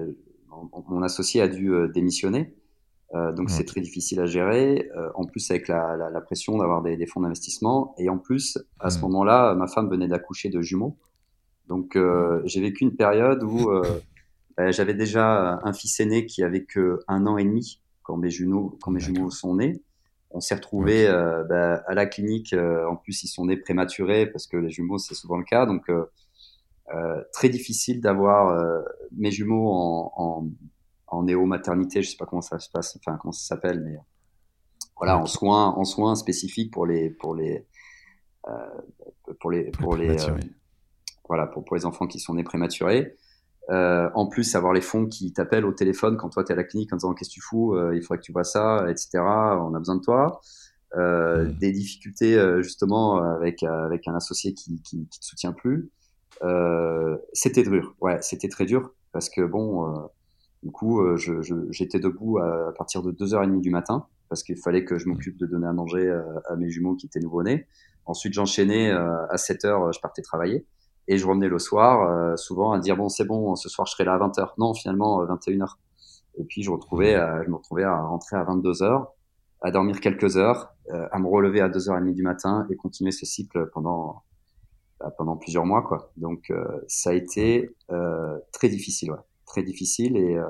mon 0.88 1.02
associé 1.02 1.40
a 1.40 1.48
dû 1.48 1.72
démissionner. 1.94 2.54
Euh, 3.14 3.32
donc 3.32 3.50
c'est 3.50 3.64
très 3.64 3.80
difficile 3.80 4.20
à 4.20 4.26
gérer. 4.26 4.90
Euh, 4.96 5.08
en 5.14 5.24
plus 5.24 5.50
avec 5.50 5.68
la, 5.68 5.96
la, 5.96 6.10
la 6.10 6.20
pression 6.20 6.58
d'avoir 6.58 6.82
des, 6.82 6.96
des, 6.96 7.06
fonds 7.06 7.20
d'investissement. 7.20 7.94
Et 7.98 8.08
en 8.08 8.18
plus, 8.18 8.58
à 8.80 8.90
ce 8.90 9.00
moment-là, 9.00 9.54
ma 9.54 9.68
femme 9.68 9.88
venait 9.88 10.08
d'accoucher 10.08 10.48
de 10.48 10.60
jumeaux. 10.60 10.96
Donc 11.68 11.96
euh, 11.96 12.42
j'ai 12.44 12.60
vécu 12.60 12.84
une 12.84 12.96
période 12.96 13.42
où 13.42 13.70
euh, 13.70 13.82
bah, 14.56 14.70
j'avais 14.70 14.94
déjà 14.94 15.60
un 15.62 15.72
fils 15.72 15.98
aîné 16.00 16.26
qui 16.26 16.42
avait 16.42 16.64
que 16.64 17.00
un 17.08 17.26
an 17.26 17.38
et 17.38 17.44
demi 17.44 17.80
quand 18.04 18.16
mes 18.16 18.30
jumeaux, 18.30 18.78
quand 18.80 18.92
mes 18.92 19.00
jumeaux 19.00 19.30
sont 19.30 19.56
nés. 19.56 19.82
On 20.30 20.40
s'est 20.40 20.54
retrouvé 20.54 21.06
bah, 21.48 21.82
à 21.86 21.94
la 21.94 22.06
clinique. 22.06 22.54
en 22.54 22.96
plus, 22.96 23.22
ils 23.24 23.28
sont 23.28 23.46
nés 23.46 23.56
prématurés 23.56 24.26
parce 24.26 24.46
que 24.46 24.56
les 24.56 24.70
jumeaux 24.70 24.98
c'est 24.98 25.14
souvent 25.14 25.36
le 25.36 25.44
cas. 25.44 25.66
Donc 25.66 25.90
très 27.32 27.48
difficile 27.48 28.00
d'avoir 28.00 28.56
mes 29.12 29.30
jumeaux 29.30 29.68
en, 29.68 30.12
en 30.16 30.48
en 31.14 31.22
néo-maternité, 31.22 32.02
je 32.02 32.10
sais 32.10 32.16
pas 32.16 32.26
comment 32.26 32.42
ça 32.42 32.58
se 32.58 32.70
passe, 32.70 32.96
enfin 32.96 33.16
comment 33.20 33.32
ça 33.32 33.46
s'appelle, 33.46 33.80
mais 33.80 33.98
voilà, 34.96 35.18
en 35.18 35.26
soins, 35.26 35.70
en 35.70 35.84
soins 35.84 36.14
spécifiques 36.14 36.72
pour 36.72 36.86
les, 36.86 37.10
pour 37.10 37.34
les, 37.34 37.66
euh, 38.48 38.80
pour 39.40 39.50
les, 39.50 39.70
pour 39.70 39.96
les, 39.96 40.28
euh, 40.28 40.38
voilà, 41.28 41.46
pour, 41.46 41.64
pour 41.64 41.76
les 41.76 41.86
enfants 41.86 42.06
qui 42.06 42.20
sont 42.20 42.34
nés 42.34 42.44
prématurés. 42.44 43.16
Euh, 43.70 44.10
en 44.14 44.26
plus, 44.26 44.54
avoir 44.56 44.72
les 44.72 44.80
fonds 44.80 45.06
qui 45.06 45.32
t'appellent 45.32 45.64
au 45.64 45.72
téléphone 45.72 46.16
quand 46.16 46.28
toi 46.28 46.44
tu 46.44 46.50
es 46.50 46.52
à 46.52 46.56
la 46.56 46.64
clinique 46.64 46.92
en 46.92 46.96
disant 46.96 47.14
qu'est-ce 47.14 47.30
que 47.30 47.34
tu 47.34 47.40
fous, 47.40 47.76
il 47.92 48.02
faudrait 48.02 48.18
que 48.18 48.24
tu 48.24 48.32
vois 48.32 48.44
ça, 48.44 48.86
etc. 48.90 49.18
On 49.18 49.74
a 49.74 49.78
besoin 49.78 49.96
de 49.96 50.02
toi. 50.02 50.40
Euh, 50.96 51.46
Des 51.60 51.72
difficultés 51.72 52.38
justement 52.62 53.16
avec 53.16 53.62
avec 53.62 54.06
un 54.06 54.14
associé 54.14 54.54
qui, 54.54 54.82
qui, 54.82 55.08
qui 55.08 55.20
te 55.20 55.24
soutient 55.24 55.52
plus. 55.52 55.90
c'était 57.32 57.62
dur, 57.62 57.94
ouais, 58.00 58.18
c'était 58.20 58.48
très 58.48 58.66
dur 58.66 58.92
parce 59.12 59.30
que 59.30 59.42
bon, 59.42 60.08
du 60.64 60.70
coup, 60.70 61.02
euh, 61.02 61.18
j'étais 61.70 62.00
debout 62.00 62.38
à, 62.38 62.72
partir 62.76 63.02
de 63.02 63.12
2h30 63.12 63.60
du 63.60 63.70
matin 63.70 64.06
parce 64.30 64.42
qu'il 64.42 64.56
fallait 64.56 64.86
que 64.86 64.98
je 64.98 65.08
m'occupe 65.08 65.36
de 65.36 65.44
donner 65.44 65.66
à 65.66 65.74
manger 65.74 66.08
euh, 66.08 66.22
à, 66.48 66.56
mes 66.56 66.70
jumeaux 66.70 66.96
qui 66.96 67.04
étaient 67.04 67.20
nouveau-nés. 67.20 67.66
Ensuite, 68.06 68.32
j'enchaînais 68.32 68.90
euh, 68.90 69.26
à 69.28 69.36
7h, 69.36 69.94
je 69.94 70.00
partais 70.00 70.22
travailler. 70.22 70.66
Et 71.08 71.18
je 71.18 71.26
revenais 71.26 71.48
le 71.48 71.58
soir, 71.58 72.38
souvent 72.38 72.72
à 72.72 72.78
dire 72.78 72.96
bon 72.96 73.08
c'est 73.08 73.24
bon, 73.24 73.56
ce 73.56 73.68
soir 73.68 73.86
je 73.86 73.92
serai 73.92 74.04
là 74.04 74.14
à 74.14 74.18
20h. 74.18 74.52
Non, 74.58 74.72
finalement 74.74 75.24
21h. 75.24 75.74
Et 76.38 76.44
puis 76.44 76.62
je 76.62 76.70
retrouvais, 76.70 77.12
je 77.44 77.50
me 77.50 77.56
retrouvais 77.56 77.84
à 77.84 78.00
rentrer 78.00 78.36
à 78.36 78.44
22h, 78.44 79.06
à 79.62 79.70
dormir 79.70 80.00
quelques 80.00 80.36
heures, 80.36 80.74
à 80.90 81.18
me 81.18 81.28
relever 81.28 81.60
à 81.60 81.68
2h30 81.68 82.14
du 82.14 82.22
matin 82.22 82.66
et 82.70 82.76
continuer 82.76 83.10
ce 83.10 83.26
cycle 83.26 83.68
pendant 83.74 84.22
bah, 84.98 85.12
pendant 85.18 85.36
plusieurs 85.36 85.66
mois 85.66 85.82
quoi. 85.82 86.10
Donc 86.16 86.50
ça 86.88 87.10
a 87.10 87.12
été 87.12 87.70
très 88.52 88.70
difficile. 88.70 89.12
Ouais 89.12 89.18
très 89.54 89.62
difficile 89.62 90.16
et, 90.16 90.36
euh, 90.36 90.46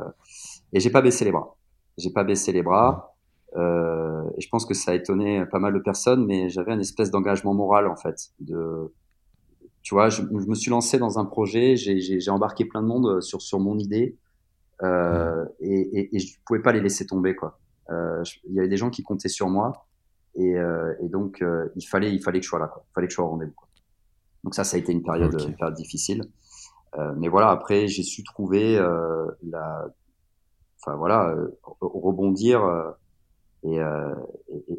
et 0.72 0.80
j'ai 0.80 0.90
pas 0.90 1.02
baissé 1.02 1.24
les 1.24 1.32
bras. 1.32 1.56
J'ai 1.98 2.10
pas 2.10 2.24
baissé 2.24 2.52
les 2.52 2.62
bras. 2.62 3.16
Euh, 3.56 4.24
et 4.36 4.40
je 4.40 4.48
pense 4.48 4.66
que 4.66 4.74
ça 4.74 4.92
a 4.92 4.94
étonné 4.94 5.44
pas 5.46 5.60
mal 5.60 5.74
de 5.74 5.78
personnes, 5.78 6.26
mais 6.26 6.48
j'avais 6.48 6.72
un 6.72 6.80
espèce 6.80 7.10
d'engagement 7.10 7.54
moral 7.54 7.86
en 7.86 7.96
fait. 7.96 8.32
De, 8.40 8.92
tu 9.84 9.94
vois, 9.94 10.08
je, 10.08 10.22
me 10.22 10.54
suis 10.56 10.70
lancé 10.70 10.98
dans 10.98 11.20
un 11.20 11.24
projet, 11.24 11.76
j'ai 11.76 12.30
embarqué 12.30 12.64
plein 12.64 12.82
de 12.82 12.88
monde 12.88 13.20
sur 13.20 13.40
sur 13.40 13.60
mon 13.60 13.78
idée 13.78 14.16
euh, 14.82 15.44
et, 15.60 16.00
et, 16.00 16.16
et, 16.16 16.18
je 16.18 16.36
pouvais 16.44 16.62
pas 16.62 16.72
les 16.72 16.80
laisser 16.80 17.06
tomber 17.06 17.36
quoi. 17.36 17.60
Euh, 17.90 18.22
il 18.48 18.54
y 18.54 18.58
avait 18.58 18.68
des 18.68 18.76
gens 18.76 18.90
qui 18.90 19.02
comptaient 19.02 19.28
sur 19.28 19.48
moi 19.48 19.86
et, 20.34 20.56
euh, 20.56 20.94
et 21.00 21.08
donc 21.08 21.42
euh, 21.42 21.68
il 21.76 21.86
fallait 21.86 22.12
il 22.12 22.20
fallait 22.20 22.40
que 22.40 22.44
je 22.44 22.48
sois 22.48 22.58
là, 22.58 22.66
quoi. 22.66 22.82
il 22.90 22.92
fallait 22.94 23.06
que 23.06 23.12
je 23.12 23.14
sois 23.14 23.24
au 23.24 23.28
rendez-vous. 23.28 23.54
Donc 24.42 24.54
ça, 24.54 24.64
ça 24.64 24.76
a 24.76 24.80
été 24.80 24.90
une 24.92 25.02
période, 25.02 25.40
une 25.40 25.54
période 25.54 25.76
difficile. 25.76 26.22
Euh, 26.98 27.12
mais 27.16 27.28
voilà, 27.28 27.50
après, 27.50 27.88
j'ai 27.88 28.02
su 28.02 28.22
trouver 28.24 28.76
euh, 28.78 29.26
la, 29.42 29.86
enfin 30.80 30.96
voilà, 30.96 31.28
euh, 31.28 31.58
rebondir. 31.80 32.94
Et 33.62 33.80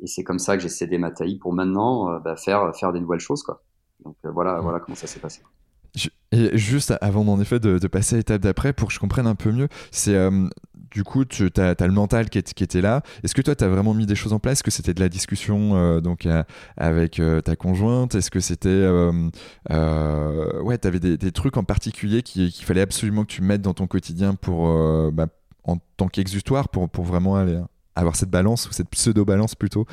c'est 0.05 0.23
comme 0.23 0.37
ça 0.39 0.55
que 0.57 0.61
j'ai 0.61 0.69
cédé 0.69 0.97
ma 0.97 1.09
taille 1.11 1.37
pour 1.37 1.53
maintenant 1.53 2.19
bah, 2.19 2.35
faire 2.35 2.75
faire 2.75 2.93
des 2.93 2.99
nouvelles 2.99 3.19
choses 3.19 3.41
quoi. 3.41 3.63
Donc 4.03 4.15
voilà, 4.23 4.59
voilà 4.59 4.79
comment 4.79 4.95
ça 4.95 5.07
s'est 5.07 5.19
passé. 5.19 5.41
Et 6.33 6.57
juste 6.57 6.93
avant 6.99 7.25
en 7.25 7.39
effet 7.39 7.59
de, 7.59 7.79
de 7.79 7.87
passer 7.87 8.15
à 8.15 8.17
l'étape 8.17 8.41
d'après, 8.41 8.73
pour 8.73 8.89
que 8.89 8.93
je 8.93 8.99
comprenne 8.99 9.27
un 9.27 9.35
peu 9.35 9.51
mieux, 9.51 9.69
c'est 9.91 10.15
du 10.95 11.03
coup, 11.03 11.25
tu 11.25 11.51
as, 11.57 11.75
le 11.85 11.91
mental 11.91 12.29
qui, 12.29 12.39
était 12.39 12.79
là. 12.79 13.01
Est-ce 13.21 13.35
que 13.35 13.41
toi, 13.41 13.53
tu 13.53 13.65
as 13.65 13.67
vraiment 13.67 13.93
mis 13.93 14.05
des 14.05 14.15
choses 14.15 14.31
en 14.31 14.39
place? 14.39 14.53
Est-ce 14.53 14.63
que 14.63 14.71
c'était 14.71 14.93
de 14.93 15.01
la 15.01 15.09
discussion 15.09 15.75
euh, 15.75 15.99
donc, 15.99 16.25
euh, 16.25 16.41
avec 16.77 17.19
euh, 17.19 17.41
ta 17.41 17.57
conjointe? 17.57 18.15
Est-ce 18.15 18.31
que 18.31 18.39
c'était. 18.39 18.87
ouais, 19.69 20.77
tu 20.77 20.87
avais 20.87 20.99
des, 21.01 21.31
trucs 21.33 21.57
en 21.57 21.65
particulier 21.65 22.23
qu'il 22.23 22.51
fallait 22.63 22.79
absolument 22.79 23.23
que 23.23 23.31
tu 23.31 23.41
mettes 23.41 23.61
dans 23.61 23.73
ton 23.73 23.87
quotidien 23.87 24.35
pour, 24.35 25.11
bah, 25.11 25.27
en 25.65 25.77
tant 25.97 26.07
qu'exutoire 26.07 26.69
pour, 26.69 26.89
pour 26.89 27.03
vraiment 27.03 27.35
aller 27.35 27.59
avoir 27.95 28.15
cette 28.15 28.29
balance 28.29 28.69
ou 28.69 28.71
cette 28.71 28.89
pseudo-balance 28.89 29.55
plutôt? 29.55 29.85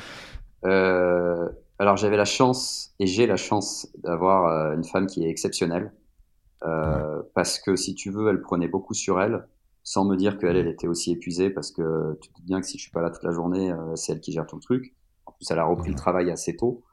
Alors, 1.79 1.97
j'avais 1.97 2.17
la 2.17 2.25
chance 2.25 2.93
et 2.99 3.07
j'ai 3.07 3.27
la 3.27 3.37
chance 3.37 3.87
d'avoir 3.97 4.73
une 4.73 4.83
femme 4.83 5.07
qui 5.07 5.25
est 5.25 5.29
exceptionnelle. 5.29 5.93
Parce 7.33 7.59
que 7.59 7.75
si 7.75 7.95
tu 7.95 8.11
veux, 8.11 8.29
elle 8.29 8.41
prenait 8.41 8.67
beaucoup 8.67 8.93
sur 8.93 9.19
elle 9.19 9.47
sans 9.83 10.05
me 10.05 10.15
dire 10.15 10.37
qu'elle, 10.37 10.55
elle 10.55 10.67
était 10.67 10.87
aussi 10.87 11.11
épuisée 11.11 11.49
parce 11.49 11.71
que 11.71 12.17
tu 12.21 12.29
te 12.29 12.35
dis 12.37 12.43
bien 12.43 12.61
que 12.61 12.67
si 12.67 12.77
je 12.77 12.83
suis 12.83 12.91
pas 12.91 13.01
là 13.01 13.09
toute 13.09 13.23
la 13.23 13.31
journée, 13.31 13.71
euh, 13.71 13.95
c'est 13.95 14.13
elle 14.13 14.21
qui 14.21 14.31
gère 14.31 14.47
tout 14.47 14.55
le 14.55 14.61
truc. 14.61 14.95
En 15.25 15.33
plus, 15.33 15.49
elle 15.51 15.59
a 15.59 15.65
repris 15.65 15.89
le 15.89 15.95
travail 15.95 16.31
assez 16.31 16.55
tôt. 16.55 16.83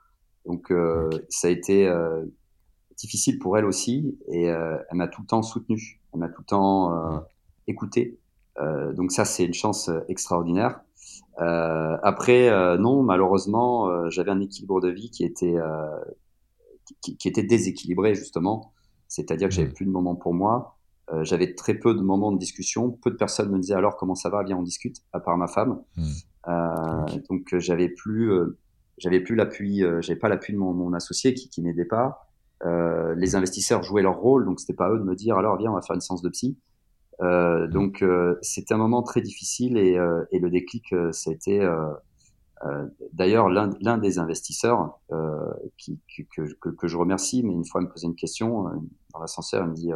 Donc, 0.44 0.72
euh, 0.72 1.08
ça 1.28 1.48
a 1.48 1.50
été 1.50 1.86
euh, 1.86 2.24
difficile 2.96 3.38
pour 3.38 3.56
elle 3.56 3.64
aussi 3.64 4.18
et 4.28 4.44
elle 4.44 4.84
m'a 4.92 5.08
tout 5.08 5.22
le 5.22 5.26
temps 5.26 5.42
soutenu. 5.42 6.00
Elle 6.12 6.20
m'a 6.20 6.28
tout 6.28 6.42
le 6.42 6.46
temps 6.46 7.24
écouté. 7.66 8.18
donc 8.58 9.10
ça, 9.12 9.24
c'est 9.24 9.44
une 9.44 9.54
chance 9.54 9.90
extraordinaire. 10.08 10.80
Après, 11.36 12.50
non, 12.78 13.02
malheureusement, 13.02 14.08
j'avais 14.10 14.30
un 14.30 14.40
équilibre 14.40 14.80
de 14.80 14.88
vie 14.88 15.10
qui 15.10 15.24
était 15.24 15.56
qui, 17.00 17.16
qui 17.16 17.28
était 17.28 17.42
déséquilibré 17.42 18.14
justement. 18.14 18.72
C'est-à-dire 19.08 19.48
que 19.48 19.54
j'avais 19.54 19.72
plus 19.72 19.86
de 19.86 19.90
moments 19.90 20.14
pour 20.14 20.34
moi. 20.34 20.76
Euh, 21.12 21.24
j'avais 21.24 21.54
très 21.54 21.74
peu 21.74 21.94
de 21.94 22.00
moments 22.00 22.32
de 22.32 22.38
discussion. 22.38 22.90
Peu 22.90 23.10
de 23.10 23.16
personnes 23.16 23.50
me 23.50 23.58
disaient 23.58 23.74
alors 23.74 23.96
comment 23.96 24.14
ça 24.14 24.28
va, 24.30 24.42
viens 24.44 24.56
on 24.56 24.62
discute, 24.62 24.98
à 25.12 25.20
part 25.20 25.36
ma 25.36 25.48
femme. 25.48 25.82
Hmm. 25.96 26.04
Euh, 26.48 27.18
donc 27.28 27.52
euh, 27.52 27.58
j'avais 27.58 27.88
plus, 27.88 28.30
j'avais 28.98 29.20
plus 29.20 29.34
l'appui, 29.34 29.82
j'avais 30.00 30.18
pas 30.18 30.28
l'appui 30.28 30.52
de 30.52 30.58
mon, 30.58 30.72
mon, 30.72 30.92
associé 30.92 31.34
qui, 31.34 31.48
qui 31.48 31.62
m'aidait 31.62 31.84
pas. 31.84 32.28
les 32.64 33.34
investisseurs 33.34 33.82
jouaient 33.82 34.02
leur 34.02 34.18
rôle, 34.18 34.44
donc 34.44 34.60
c'était 34.60 34.74
pas 34.74 34.90
eux 34.90 34.98
de 34.98 35.04
me 35.04 35.16
dire 35.16 35.36
alors 35.36 35.56
viens 35.56 35.70
on 35.70 35.74
va 35.74 35.82
faire 35.82 35.94
une 35.94 36.00
séance 36.00 36.22
de 36.22 36.28
psy. 36.28 36.56
Euh, 37.22 37.66
donc 37.68 38.04
c'était 38.42 38.74
un 38.74 38.78
moment 38.78 39.02
très 39.02 39.20
difficile 39.20 39.76
et, 39.76 39.98
et 40.32 40.38
le 40.38 40.50
déclic 40.50 40.94
ça 41.12 41.30
a 41.30 41.32
été 41.32 41.68
d'ailleurs 43.12 43.48
l'un 43.48 43.98
des 43.98 44.18
investisseurs 44.18 44.98
qui, 45.76 45.98
que, 46.34 46.42
que, 46.60 46.68
que, 46.68 46.88
je 46.88 46.96
remercie, 46.96 47.42
mais 47.42 47.52
une 47.52 47.64
fois 47.64 47.80
il 47.82 47.86
me 47.86 47.90
posait 47.92 48.06
une 48.06 48.14
question 48.14 48.64
dans 49.12 49.20
l'ascenseur, 49.20 49.64
il 49.64 49.70
me 49.70 49.74
dit 49.74 49.92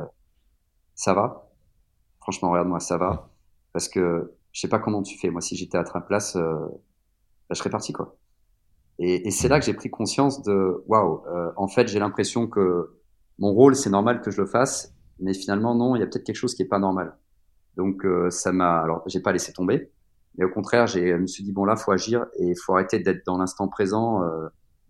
ça 0.95 1.15
va? 1.15 1.51
Franchement, 2.21 2.51
regarde-moi, 2.51 2.81
ça 2.81 2.97
va. 2.97 3.29
Parce 3.73 3.89
que 3.89 4.35
je 4.53 4.61
sais 4.61 4.69
pas 4.69 4.79
comment 4.79 5.03
tu 5.03 5.19
fais. 5.19 5.31
Moi, 5.31 5.41
si 5.41 5.57
j'étais 5.57 5.79
à 5.79 5.85
ta 5.85 6.01
place, 6.01 6.37
euh, 6.37 6.55
bah, 6.55 7.51
je 7.51 7.57
serais 7.57 7.71
parti, 7.71 7.93
quoi. 7.93 8.17
Et, 8.99 9.27
et 9.27 9.31
c'est 9.31 9.49
là 9.49 9.59
que 9.59 9.67
j'ai 9.67 9.75
pris 9.75 9.91
conscience 9.91 10.43
de, 10.43 10.85
waouh, 10.87 11.23
euh, 11.27 11.51
en 11.57 11.67
fait, 11.67 11.89
j'ai 11.89 11.99
l'impression 11.99 12.47
que 12.47 13.01
mon 13.39 13.53
rôle, 13.53 13.75
c'est 13.75 13.91
normal 13.91 14.21
que 14.21 14.31
je 14.31 14.41
le 14.41 14.47
fasse, 14.47 14.94
mais 15.21 15.35
finalement, 15.35 15.75
non, 15.75 15.97
il 15.97 16.01
y 16.01 16.03
a 16.03 16.07
peut-être 16.07 16.25
quelque 16.25 16.37
chose 16.37 16.55
qui 16.55 16.63
est 16.63 16.69
pas 16.69 16.79
normal. 16.79 17.17
Donc 17.77 18.07
ça 18.31 18.53
m'a, 18.53 18.81
alors 18.83 19.03
j'ai 19.07 19.21
pas 19.21 19.33
laissé 19.33 19.53
tomber, 19.53 19.91
mais 20.37 20.45
au 20.45 20.51
contraire, 20.51 20.87
j'ai, 20.87 21.09
je 21.09 21.17
me 21.17 21.27
suis 21.27 21.43
dit 21.43 21.53
bon 21.53 21.65
là, 21.65 21.77
faut 21.77 21.91
agir 21.91 22.27
et 22.39 22.51
il 22.51 22.57
faut 22.57 22.73
arrêter 22.75 23.01
d'être 23.01 23.27
dans 23.27 23.37
l'instant 23.37 23.67
présent, 23.67 24.21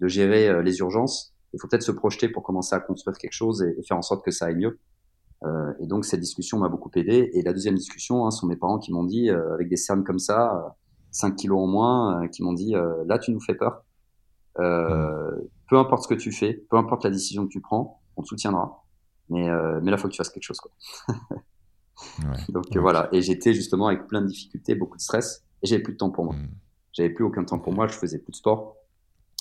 de 0.01 0.09
gérer 0.09 0.63
les 0.63 0.79
urgences. 0.79 1.35
Il 1.55 1.61
faut 1.61 1.69
peut-être 1.69 1.83
se 1.83 1.93
projeter 1.93 2.29
pour 2.29 2.43
commencer 2.43 2.75
à 2.75 2.81
construire 2.81 3.17
quelque 3.17 3.33
chose 3.33 3.63
et, 3.63 3.83
faire 3.87 3.97
en 3.97 4.03
sorte 4.03 4.25
que 4.25 4.31
ça 4.31 4.47
aille 4.47 4.57
mieux. 4.57 4.79
Euh, 5.45 5.73
et 5.79 5.87
donc 5.87 6.05
cette 6.05 6.21
discussion 6.21 6.59
m'a 6.59 6.69
beaucoup 6.69 6.91
aidé. 6.95 7.31
Et 7.33 7.43
la 7.43 7.53
deuxième 7.53 7.77
discussion, 7.77 8.27
hein, 8.27 8.31
sont 8.31 8.47
mes 8.47 8.57
parents 8.57 8.79
qui 8.79 8.93
m'ont 8.93 9.05
dit, 9.05 9.31
euh, 9.31 9.55
avec 9.55 9.69
des 9.69 9.77
cernes 9.77 10.05
comme 10.05 10.19
ça, 10.19 10.77
5 11.13 11.37
kilos 11.37 11.61
en 11.61 11.67
moins, 11.67 12.29
qui 12.29 12.43
m'ont 12.43 12.55
dit, 12.55 12.75
là 13.07 13.19
tu 13.19 13.31
nous 13.31 13.41
fais 13.41 13.55
peur. 13.55 13.85
Peu 14.57 15.79
importe 15.79 16.03
ce 16.03 16.09
que 16.09 16.15
tu 16.15 16.33
fais, 16.33 16.55
peu 16.71 16.77
importe 16.77 17.05
la 17.05 17.11
décision 17.11 17.45
que 17.45 17.53
tu 17.53 17.61
prends, 17.61 18.01
on 18.17 18.23
te 18.23 18.29
soutiendra. 18.29 18.84
Mais, 19.31 19.49
mais 19.83 19.91
là, 19.91 19.97
faut 19.97 20.09
que 20.09 20.13
tu 20.13 20.19
fasses 20.19 20.31
quelque 20.31 20.45
chose. 20.45 20.61
Quoi. 20.61 20.73
ouais, 22.19 22.37
donc 22.51 22.77
voilà. 22.77 23.09
Et 23.13 23.23
j'étais 23.23 23.55
justement 23.55 23.89
avec 23.89 24.07
plein 24.07 24.21
de 24.21 24.27
difficultés, 24.27 24.75
beaucoup 24.75 24.97
de 24.97 25.03
stress, 25.03 25.45
et 25.63 25.67
j'avais 25.67 25.83
plus 25.83 25.95
de 25.95 25.99
temps 25.99 26.11
pour 26.11 26.25
moi. 26.25 26.35
Hmm. 26.35 26.49
J'avais 26.93 27.11
plus 27.11 27.25
aucun 27.25 27.45
temps 27.45 27.59
pour 27.59 27.73
moi. 27.73 27.87
Je 27.87 27.95
faisais 27.95 28.19
plus 28.19 28.33
de 28.33 28.37
sport. 28.37 28.77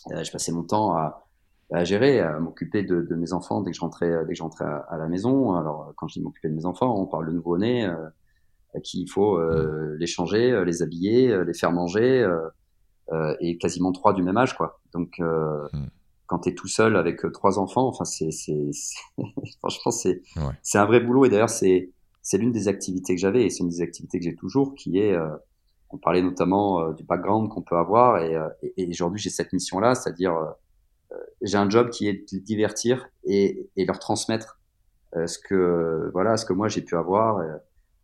je 0.09 0.31
passais 0.31 0.51
mon 0.51 0.63
temps 0.63 0.95
à, 0.95 1.27
à 1.71 1.83
gérer, 1.83 2.19
à 2.19 2.39
m'occuper 2.39 2.83
de, 2.83 3.01
de, 3.01 3.15
mes 3.15 3.33
enfants 3.33 3.61
dès 3.61 3.71
que 3.71 3.77
je 3.77 3.81
rentrais, 3.81 4.25
dès 4.25 4.33
que 4.33 4.37
je 4.37 4.43
rentrais 4.43 4.65
à, 4.65 4.97
la 4.97 5.07
maison. 5.07 5.55
Alors, 5.55 5.93
quand 5.97 6.07
je 6.07 6.13
dis 6.13 6.21
m'occuper 6.21 6.49
de 6.49 6.55
mes 6.55 6.65
enfants, 6.65 6.95
on 6.99 7.05
parle 7.05 7.27
de 7.27 7.31
nouveau-né, 7.31 7.85
euh, 7.85 7.95
à 8.75 8.79
qui 8.79 9.01
il 9.01 9.07
faut 9.07 9.37
euh, 9.37 9.95
les 9.99 10.07
changer, 10.07 10.51
euh, 10.51 10.63
les 10.63 10.81
habiller, 10.81 11.31
euh, 11.31 11.43
les 11.43 11.53
faire 11.53 11.71
manger, 11.71 12.27
euh, 13.11 13.35
et 13.39 13.57
quasiment 13.57 13.91
trois 13.91 14.13
du 14.13 14.23
même 14.23 14.37
âge, 14.37 14.55
quoi. 14.55 14.81
Donc, 14.93 15.19
mm. 15.19 15.87
Quand 16.33 16.39
tu 16.39 16.49
es 16.49 16.55
tout 16.55 16.67
seul 16.67 16.95
avec 16.95 17.21
trois 17.31 17.59
enfants, 17.59 17.87
enfin, 17.87 18.05
c'est, 18.05 18.29
franchement, 19.59 19.91
c'est, 19.91 20.21
ouais. 20.35 20.53
c'est 20.61 20.77
un 20.77 20.85
vrai 20.85 20.99
boulot. 20.99 21.25
Et 21.25 21.29
d'ailleurs, 21.29 21.49
c'est, 21.49 21.91
c'est 22.21 22.37
l'une 22.37 22.51
des 22.51 22.67
activités 22.67 23.15
que 23.15 23.21
j'avais, 23.21 23.45
et 23.45 23.49
c'est 23.49 23.59
une 23.59 23.69
des 23.69 23.81
activités 23.81 24.19
que 24.19 24.25
j'ai 24.25 24.35
toujours, 24.35 24.75
qui 24.75 24.97
est, 24.99 25.15
on 25.89 25.97
parlait 25.97 26.21
notamment 26.21 26.91
du 26.91 27.03
background 27.03 27.49
qu'on 27.49 27.61
peut 27.61 27.77
avoir, 27.77 28.17
et, 28.19 28.35
et, 28.63 28.73
et 28.77 28.89
aujourd'hui, 28.89 29.21
j'ai 29.21 29.29
cette 29.29 29.53
mission-là, 29.53 29.95
c'est-à-dire 29.95 30.33
j'ai 31.41 31.57
un 31.57 31.69
job 31.69 31.89
qui 31.89 32.07
est 32.07 32.33
de 32.33 32.39
divertir 32.39 33.07
et, 33.23 33.69
et 33.75 33.85
leur 33.85 33.99
transmettre 33.99 34.59
euh, 35.15 35.27
ce 35.27 35.37
que 35.37 36.09
voilà 36.13 36.37
ce 36.37 36.45
que 36.45 36.53
moi 36.53 36.67
j'ai 36.67 36.81
pu 36.81 36.95
avoir 36.95 37.37
euh, 37.37 37.55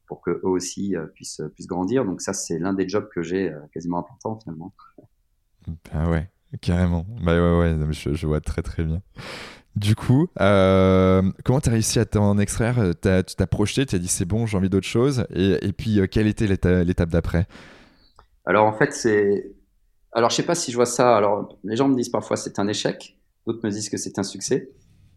pour 0.05 0.21
que 0.21 0.29
eux 0.29 0.47
aussi 0.47 0.95
euh, 0.95 1.07
puissent 1.07 1.41
puissent 1.53 1.67
grandir. 1.67 2.05
Donc 2.05 2.21
ça 2.21 2.33
c'est 2.33 2.59
l'un 2.59 2.73
des 2.73 2.87
jobs 2.87 3.09
que 3.09 3.21
j'ai 3.21 3.53
quasiment 3.73 3.99
à 3.99 4.03
plein 4.03 4.17
temps 4.21 4.39
finalement. 4.39 4.73
Ah 5.91 6.09
ouais, 6.09 6.29
carrément. 6.62 7.05
Bah 7.21 7.33
ouais 7.33 7.59
ouais, 7.59 7.75
je, 7.91 8.13
je 8.13 8.27
vois 8.27 8.41
très 8.41 8.62
très 8.62 8.83
bien. 8.83 9.01
Du 9.75 9.95
coup, 9.95 10.27
euh, 10.41 11.21
comment 11.45 11.62
tu 11.62 11.69
as 11.69 11.71
réussi 11.71 11.99
à 11.99 12.05
t'en 12.05 12.38
extraire 12.38 12.93
Tu 13.01 13.35
t'as 13.35 13.47
projeté, 13.47 13.85
tu 13.85 13.95
as 13.95 13.99
dit 13.99 14.07
c'est 14.07 14.25
bon, 14.25 14.45
j'ai 14.45 14.57
envie 14.57 14.69
d'autre 14.69 14.88
chose. 14.88 15.25
Et, 15.33 15.57
et 15.62 15.71
puis, 15.73 16.01
quelle 16.12 16.27
était 16.27 16.47
l'étape 16.47 17.09
d'après? 17.09 17.47
Alors, 18.45 18.65
en 18.65 18.73
fait, 18.73 18.93
c'est 18.93 19.53
alors, 20.12 20.29
je 20.31 20.35
sais 20.35 20.43
pas 20.43 20.55
si 20.55 20.71
je 20.71 20.75
vois 20.75 20.85
ça. 20.85 21.15
Alors, 21.15 21.57
les 21.63 21.75
gens 21.75 21.88
me 21.88 21.95
disent 21.95 22.09
parfois 22.09 22.35
c'est 22.35 22.59
un 22.59 22.67
échec. 22.67 23.17
D'autres 23.45 23.59
me 23.63 23.69
disent 23.69 23.89
que 23.89 23.97
c'est 23.97 24.17
un 24.19 24.23
succès. 24.23 24.71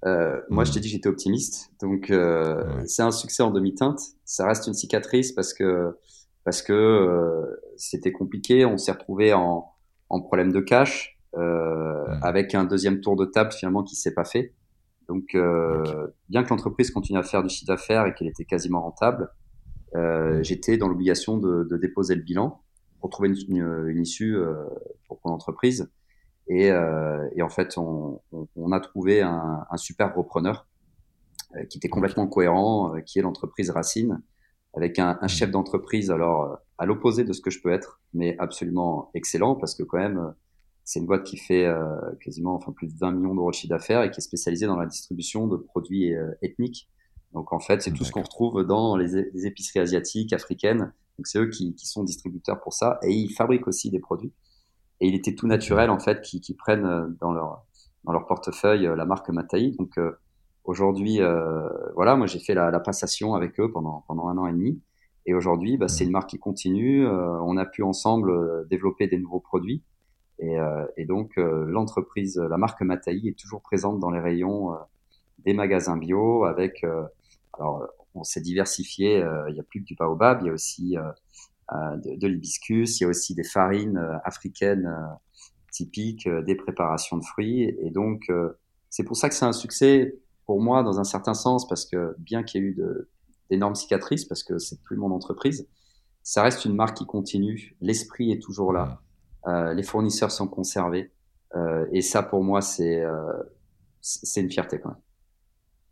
Euh, 0.05 0.41
moi, 0.51 0.65
je 0.65 0.73
t'ai 0.73 0.81
dit 0.81 0.89
que 0.89 0.93
j'étais 0.93 1.09
optimiste. 1.09 1.71
Donc, 1.81 2.11
euh, 2.11 2.63
c'est 2.87 3.03
un 3.03 3.11
succès 3.11 3.43
en 3.43 3.51
demi-teinte. 3.51 4.01
Ça 4.25 4.47
reste 4.47 4.67
une 4.67 4.75
cicatrice 4.75 5.33
parce 5.33 5.55
que 5.55 5.97
parce 6.45 6.61
que 6.61 6.73
euh, 6.73 7.57
c'était 7.77 8.13
compliqué. 8.13 8.67
On 8.67 8.77
s'est 8.77 8.93
retrouvé 8.93 9.33
en, 9.33 9.67
en 10.09 10.21
problème 10.21 10.53
de 10.53 10.61
cash 10.61 11.12
euh, 11.37 12.07
hmm. 12.07 12.19
avec 12.23 12.55
un 12.55 12.65
deuxième 12.65 13.01
tour 13.01 13.17
de 13.17 13.25
table 13.25 13.53
finalement 13.53 13.83
qui 13.83 13.97
s'est 13.97 14.15
pas 14.15 14.25
fait. 14.25 14.55
Donc, 15.09 15.35
euh, 15.35 16.09
bien 16.29 16.43
que 16.43 16.51
l'entreprise 16.51 16.91
continue 16.91 17.19
à 17.19 17.23
faire 17.23 17.43
du 17.43 17.49
chiffre 17.49 17.67
d'affaires 17.67 18.07
et 18.07 18.15
qu'elle 18.15 18.29
était 18.29 18.45
quasiment 18.45 18.83
rentable, 18.83 19.31
euh, 19.95 20.39
hmm. 20.39 20.45
j'étais 20.45 20.77
dans 20.77 20.89
l'obligation 20.89 21.39
de, 21.39 21.67
de 21.71 21.77
déposer 21.77 22.15
le 22.15 22.23
bilan 22.23 22.63
pour 23.01 23.11
trouver 23.11 23.31
une, 23.31 23.89
une, 23.89 24.01
issue 24.01 24.37
euh, 24.37 24.55
pour 25.09 25.21
mon 25.25 25.33
entreprise. 25.33 25.91
Et, 26.49 26.71
euh, 26.71 27.29
et 27.35 27.43
en 27.43 27.49
fait, 27.49 27.77
on, 27.77 28.21
on, 28.31 28.49
on, 28.57 28.73
a 28.73 28.81
trouvé 28.81 29.23
un, 29.23 29.67
un 29.69 29.77
super 29.77 30.15
repreneur 30.15 30.67
euh, 31.57 31.65
qui 31.65 31.79
était 31.79 31.89
complètement 31.89 32.27
cohérent, 32.29 32.95
qui 33.05 33.19
est 33.19 33.23
l'entreprise 33.23 33.71
Racine, 33.71 34.23
avec 34.75 34.99
un, 34.99 35.19
un 35.21 35.29
chef 35.29 35.51
d'entreprise 35.51 36.11
alors 36.11 36.59
à 36.79 36.87
l'opposé 36.87 37.25
de 37.25 37.33
ce 37.33 37.41
que 37.41 37.51
je 37.51 37.61
peux 37.61 37.73
être, 37.73 38.01
mais 38.15 38.37
absolument 38.39 39.11
excellent 39.15 39.57
parce 39.57 39.75
que 39.75 39.83
quand 39.83 39.99
même 39.99 40.35
c'est 40.85 41.01
une 41.01 41.07
boîte 41.07 41.25
qui 41.25 41.37
fait 41.37 41.65
euh, 41.65 41.85
quasiment 42.21 42.55
enfin 42.55 42.73
plus 42.73 42.89
de 42.89 42.99
20 42.99 43.13
millions 43.13 43.35
d'euros 43.35 43.51
de 43.51 43.55
chiffre 43.55 43.71
d'affaires 43.71 44.03
et 44.03 44.11
qui 44.11 44.19
est 44.19 44.23
spécialisée 44.23 44.67
dans 44.67 44.77
la 44.77 44.87
distribution 44.87 45.47
de 45.47 45.57
produits 45.57 46.15
euh, 46.15 46.31
ethniques. 46.43 46.89
Donc 47.33 47.53
en 47.53 47.61
fait, 47.61 47.83
c'est 47.83 47.93
tout 47.93 48.05
ce 48.05 48.13
qu'on 48.13 48.23
retrouve 48.23 48.65
dans 48.65 48.97
les, 48.97 49.31
les, 49.33 49.47
épiceries 49.47 49.81
asiatiques, 49.81 50.33
africaines, 50.33 50.93
donc 51.19 51.27
c'est 51.27 51.39
eux 51.39 51.49
qui, 51.49 51.75
qui, 51.75 51.87
sont 51.87 52.05
distributeurs 52.05 52.61
pour 52.61 52.75
ça 52.75 52.99
et 53.03 53.13
ils 53.13 53.33
fabriquent 53.33 53.69
aussi 53.69 53.91
des 53.91 54.01
produits. 54.01 54.33
Et 55.01 55.09
il 55.09 55.15
était 55.15 55.35
tout 55.35 55.47
naturel 55.47 55.91
en 55.91 55.99
fait 55.99 56.21
qu'ils 56.21 56.57
prennent 56.57 56.85
euh, 56.85 57.07
dans 57.21 57.33
leur 57.33 57.65
dans 58.05 58.13
leur 58.13 58.27
portefeuille 58.27 58.87
euh, 58.87 58.97
la 58.97 59.05
marque 59.05 59.29
Matai. 59.31 59.73
Donc 59.79 59.99
euh, 59.99 60.13
aujourd'hui, 60.65 61.21
euh, 61.21 61.69
voilà, 61.95 62.17
moi 62.17 62.27
j'ai 62.27 62.39
fait 62.39 62.55
la, 62.55 62.71
la, 62.71 62.81
passation 62.81 63.35
avec 63.35 63.59
eux 63.61 63.71
pendant 63.71 64.05
pendant 64.07 64.29
un 64.29 64.39
an 64.39 64.47
et 64.47 64.53
demi. 64.53 64.81
Et 65.25 65.35
aujourd'hui, 65.35 65.77
bah, 65.77 65.89
c'est 65.89 66.05
une 66.05 66.11
marque 66.11 66.31
qui 66.31 66.39
continue. 66.39 67.07
Euh, 67.07 67.41
on 67.43 67.57
a 67.57 67.65
pu 67.65 67.83
ensemble 67.83 68.67
développer 68.69 69.07
des 69.07 69.19
nouveaux 69.19 69.41
produits. 69.41 69.83
Et, 70.43 70.57
et 70.97 71.05
donc 71.07 71.37
l'entreprise, 71.37 72.37
la 72.37 72.57
marque 72.57 72.83
Matai 72.83 73.21
est 73.29 73.39
toujours 73.39 73.63
présente 73.63 74.01
dans 74.01 74.11
les 74.11 74.19
rayons 74.19 74.75
des 75.39 75.55
magasins 75.55 75.97
bio 75.97 76.45
avec 76.45 76.85
alors 77.55 77.87
on 78.15 78.25
s'est 78.25 78.41
diversifié. 78.41 79.23
Euh, 79.23 79.49
il 79.49 79.55
n'y 79.55 79.61
a 79.61 79.63
plus 79.63 79.81
que 79.81 79.87
du 79.87 79.95
baobab, 79.95 80.41
il 80.43 80.47
y 80.47 80.51
a 80.51 80.53
aussi 80.53 80.97
euh, 80.97 81.03
euh, 81.73 81.97
de, 81.97 82.17
de 82.17 82.27
l'hibiscus, 82.27 83.01
il 83.01 83.05
y 83.05 83.07
a 83.07 83.09
aussi 83.09 83.35
des 83.35 83.45
farines 83.45 83.99
africaines 84.25 84.91
typiques, 85.71 86.29
des 86.29 86.55
préparations 86.55 87.17
de 87.17 87.25
fruits. 87.25 87.63
Et 87.81 87.91
donc, 87.91 88.31
c'est 88.91 89.05
pour 89.05 89.17
ça 89.17 89.29
que 89.31 89.35
c'est 89.35 89.47
un 89.47 89.53
succès 89.53 90.19
pour 90.45 90.61
moi 90.61 90.83
dans 90.83 91.01
un 91.01 91.05
certain 91.05 91.33
sens, 91.33 91.67
parce 91.67 91.87
que 91.87 92.15
bien 92.19 92.43
qu'il 92.43 92.63
y 92.63 92.65
ait 92.65 92.69
eu 92.69 92.83
d'énormes 93.49 93.75
cicatrices, 93.75 94.27
parce 94.27 94.43
que 94.43 94.59
c'est 94.59 94.83
plus 94.83 94.97
mon 94.97 95.11
entreprise, 95.13 95.67
ça 96.23 96.43
reste 96.43 96.67
une 96.67 96.75
marque 96.75 96.99
qui 96.99 97.07
continue. 97.07 97.75
L'esprit 97.81 98.33
est 98.33 98.43
toujours 98.43 98.73
là. 98.75 99.01
Euh, 99.47 99.75
les 99.75 99.83
fournisseurs 99.83 100.31
sont 100.31 100.47
conservés. 100.49 101.13
Euh, 101.55 101.87
et 101.93 102.03
ça, 102.03 102.23
pour 102.23 102.43
moi, 102.43 102.61
c'est 102.63 103.01
euh, 103.01 103.43
c'est 104.01 104.41
une 104.41 104.51
fierté 104.51 104.81
quand 104.81 104.91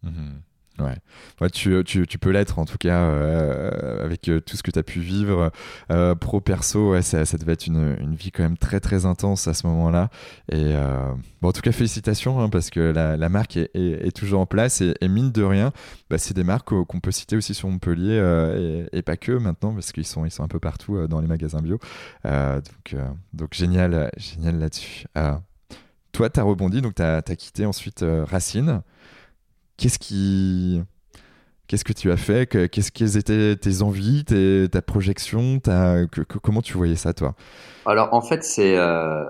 même. 0.02 0.12
Mmh. 0.12 0.40
Ouais, 0.80 0.96
ouais 1.40 1.50
tu, 1.50 2.18
peux 2.20 2.30
l'être 2.30 2.58
en 2.58 2.64
tout 2.64 2.78
cas 2.78 3.02
euh, 3.02 4.04
avec 4.04 4.28
euh, 4.28 4.40
tout 4.40 4.56
ce 4.56 4.62
que 4.62 4.70
tu 4.70 4.78
as 4.78 4.82
pu 4.82 5.00
vivre 5.00 5.50
euh, 5.90 6.14
pro 6.14 6.40
perso. 6.40 6.92
Ouais, 6.92 7.02
ça, 7.02 7.24
devait 7.38 7.52
être 7.52 7.66
une, 7.66 8.14
vie 8.14 8.30
quand 8.30 8.42
même 8.42 8.58
très 8.58 8.80
très 8.80 9.06
intense 9.06 9.48
à 9.48 9.54
ce 9.54 9.66
moment-là. 9.66 10.10
Et 10.50 10.74
bon, 11.40 11.48
en 11.48 11.52
tout 11.52 11.60
cas, 11.60 11.72
félicitations 11.72 12.40
hein, 12.40 12.48
parce 12.48 12.70
que 12.70 12.80
la, 12.80 13.28
marque 13.28 13.56
est, 13.56 14.16
toujours 14.16 14.40
en 14.40 14.46
place 14.46 14.80
et, 14.80 15.08
mine 15.08 15.32
de 15.32 15.42
rien, 15.42 15.72
bah, 16.08 16.18
c'est 16.18 16.34
des 16.34 16.44
marques 16.44 16.68
qu'on 16.68 17.00
peut 17.00 17.12
citer 17.12 17.36
aussi 17.36 17.54
sur 17.54 17.68
Montpellier 17.68 18.86
et, 18.92 18.98
et, 18.98 19.02
pas 19.02 19.16
que 19.16 19.32
maintenant 19.32 19.72
parce 19.72 19.92
qu'ils 19.92 20.06
sont, 20.06 20.24
un 20.24 20.48
peu 20.48 20.60
partout 20.60 21.06
dans 21.06 21.20
les 21.20 21.28
magasins 21.28 21.60
bio. 21.60 21.78
donc, 22.24 23.54
génial, 23.54 24.10
génial 24.16 24.58
là-dessus. 24.58 25.04
toi, 26.12 26.30
tu 26.30 26.40
as 26.40 26.42
rebondi, 26.42 26.80
donc 26.80 26.94
tu 26.94 27.02
as, 27.02 27.22
quitté 27.22 27.66
ensuite 27.66 28.04
Racine. 28.04 28.82
Qu'est-ce 29.80 29.98
qui. 29.98 30.82
Qu'est-ce 31.66 31.84
que 31.84 31.94
tu 31.94 32.10
as 32.10 32.18
fait? 32.18 32.46
Qu'est-ce 32.46 32.92
quelles 32.92 33.16
étaient 33.16 33.56
tes 33.56 33.80
envies, 33.80 34.24
tes, 34.24 34.68
ta 34.70 34.82
projection 34.82 35.58
ta, 35.58 36.06
que, 36.06 36.20
que, 36.20 36.36
Comment 36.36 36.60
tu 36.60 36.76
voyais 36.76 36.96
ça, 36.96 37.14
toi? 37.14 37.34
Alors, 37.86 38.12
en 38.12 38.20
fait, 38.20 38.44
c'est 38.44 38.76
euh, 38.76 39.24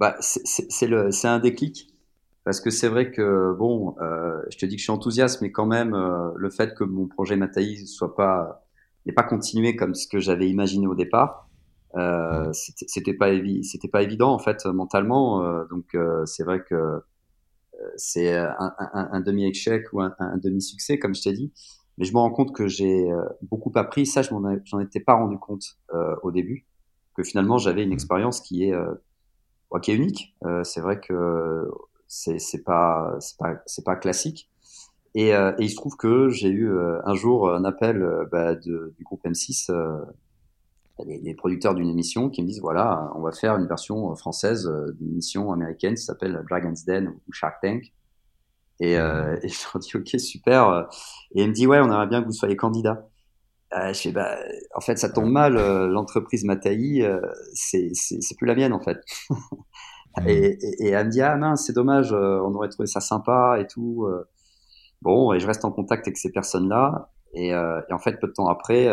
bah, 0.00 0.16
c'est 0.20 1.28
un 1.28 1.38
déclic. 1.38 1.94
Parce 2.42 2.60
que 2.60 2.70
c'est 2.70 2.88
vrai 2.88 3.12
que, 3.12 3.54
bon, 3.56 3.94
euh, 4.02 4.42
je 4.50 4.58
te 4.58 4.66
dis 4.66 4.74
que 4.74 4.80
je 4.80 4.84
suis 4.84 4.92
enthousiaste, 4.92 5.40
mais 5.40 5.52
quand 5.52 5.64
même, 5.64 5.94
euh, 5.94 6.30
le 6.36 6.50
fait 6.50 6.74
que 6.74 6.84
mon 6.84 7.06
projet 7.06 7.36
Mataï 7.36 7.86
soit 7.86 8.16
pas 8.16 8.66
n'ait 9.06 9.12
pas 9.14 9.22
continué 9.22 9.76
comme 9.76 9.94
ce 9.94 10.08
que 10.08 10.18
j'avais 10.18 10.48
imaginé 10.48 10.86
au 10.86 10.94
départ, 10.94 11.48
euh, 11.94 12.50
c'était 12.52 13.14
pas 13.14 13.30
c'était 13.62 13.88
pas 13.88 14.02
évident 14.02 14.32
en 14.32 14.38
fait 14.38 14.66
mentalement. 14.66 15.64
Donc 15.70 15.96
c'est 16.24 16.42
vrai 16.42 16.62
que 16.68 17.02
c'est 17.96 18.34
un, 18.36 18.54
un, 18.58 19.08
un 19.12 19.20
demi-échec 19.20 19.92
ou 19.92 20.00
un, 20.00 20.14
un 20.18 20.36
demi-succès, 20.38 20.98
comme 20.98 21.14
je 21.14 21.22
t'ai 21.22 21.32
dit. 21.32 21.52
Mais 21.98 22.04
je 22.04 22.12
me 22.12 22.18
rends 22.18 22.30
compte 22.30 22.54
que 22.54 22.66
j'ai 22.66 23.10
euh, 23.10 23.22
beaucoup 23.42 23.72
appris. 23.76 24.06
Ça, 24.06 24.22
je 24.22 24.30
j'en 24.64 24.80
étais 24.80 25.00
pas 25.00 25.14
rendu 25.14 25.38
compte 25.38 25.78
euh, 25.92 26.16
au 26.22 26.32
début, 26.32 26.66
que 27.14 27.22
finalement 27.22 27.58
j'avais 27.58 27.84
une 27.84 27.90
mmh. 27.90 27.94
expérience 27.94 28.40
qui 28.40 28.64
est 28.64 28.72
euh, 28.72 28.94
qui 29.82 29.92
est 29.92 29.94
unique. 29.94 30.34
Euh, 30.44 30.64
c'est 30.64 30.80
vrai 30.80 31.00
que 31.00 31.68
c'est 32.08 32.38
c'est 32.38 32.62
pas 32.62 33.14
c'est 33.20 33.38
pas 33.38 33.54
c'est 33.66 33.84
pas 33.84 33.96
classique. 33.96 34.50
Et, 35.16 35.28
et, 35.28 35.52
il 35.60 35.70
se 35.70 35.76
trouve 35.76 35.96
que 35.96 36.28
j'ai 36.28 36.48
eu 36.48 36.68
un 37.04 37.14
jour 37.14 37.48
un 37.48 37.64
appel 37.64 38.04
bah, 38.32 38.56
de, 38.56 38.92
du 38.96 39.04
groupe 39.04 39.24
M6 39.24 39.70
les, 41.02 41.18
les, 41.18 41.34
producteurs 41.34 41.74
d'une 41.74 41.88
émission 41.88 42.30
qui 42.30 42.42
me 42.42 42.46
disent 42.46 42.60
voilà, 42.60 43.10
on 43.16 43.20
va 43.20 43.32
faire 43.32 43.56
une 43.56 43.66
version 43.66 44.14
française 44.14 44.66
euh, 44.66 44.92
d'une 44.92 45.10
émission 45.12 45.52
américaine 45.52 45.94
qui 45.94 46.02
s'appelle 46.02 46.44
Dragon's 46.48 46.84
Den 46.84 47.08
ou 47.08 47.32
Shark 47.32 47.56
Tank. 47.62 47.92
Et, 48.80 48.98
euh, 48.98 49.36
et 49.42 49.48
je 49.48 49.64
leur 49.64 49.80
dis 49.80 49.96
ok 49.96 50.20
super. 50.20 50.88
Et 51.34 51.42
il 51.42 51.48
me 51.48 51.52
dit 51.52 51.66
ouais, 51.66 51.80
on 51.80 51.86
aimerait 51.86 52.06
bien 52.06 52.22
que 52.22 52.26
vous 52.26 52.32
soyez 52.32 52.56
candidat. 52.56 53.08
je 53.72 53.92
sais, 53.92 54.12
bah, 54.12 54.36
en 54.74 54.80
fait, 54.80 54.96
ça 54.98 55.08
tombe 55.08 55.30
mal. 55.30 55.54
L'entreprise 55.88 56.44
m'a 56.44 56.56
tailli. 56.56 57.04
c'est 57.54 57.92
plus 58.38 58.46
la 58.46 58.54
mienne, 58.54 58.72
en 58.72 58.80
fait. 58.80 58.98
Mmh. 60.16 60.28
et, 60.28 60.58
et, 60.78 60.90
elle 60.90 61.06
me 61.06 61.10
dit 61.10 61.22
ah 61.22 61.36
mince, 61.36 61.64
c'est 61.66 61.72
dommage. 61.72 62.12
on 62.12 62.54
aurait 62.54 62.68
trouvé 62.68 62.86
ça 62.86 63.00
sympa 63.00 63.58
et 63.60 63.66
tout. 63.66 64.06
Bon, 65.02 65.32
et 65.32 65.40
je 65.40 65.46
reste 65.48 65.64
en 65.64 65.72
contact 65.72 66.06
avec 66.06 66.16
ces 66.16 66.30
personnes-là. 66.30 67.10
Et, 67.32 67.48
et, 67.48 67.92
en 67.92 67.98
fait, 67.98 68.20
peu 68.20 68.28
de 68.28 68.32
temps 68.32 68.46
après, 68.46 68.86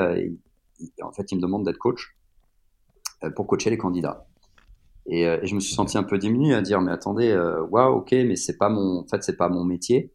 en 1.02 1.12
fait, 1.12 1.32
ils 1.32 1.36
me 1.36 1.42
demandent 1.42 1.66
d'être 1.66 1.78
coach 1.78 2.16
pour 3.36 3.48
coacher 3.48 3.70
les 3.70 3.78
candidats. 3.78 4.26
Et, 5.08 5.24
et, 5.24 5.46
je 5.46 5.56
me 5.56 5.60
suis 5.60 5.74
senti 5.74 5.98
un 5.98 6.04
peu 6.04 6.18
diminué 6.18 6.54
à 6.54 6.62
dire 6.62 6.82
mais 6.82 6.92
attendez, 6.92 7.36
waouh, 7.70 7.98
ok, 7.98 8.12
mais 8.12 8.36
c'est 8.36 8.58
pas 8.58 8.70
mon, 8.70 9.00
en 9.00 9.08
fait, 9.08 9.24
c'est 9.24 9.38
pas 9.38 9.50
mon 9.50 9.64
métier. 9.64 10.12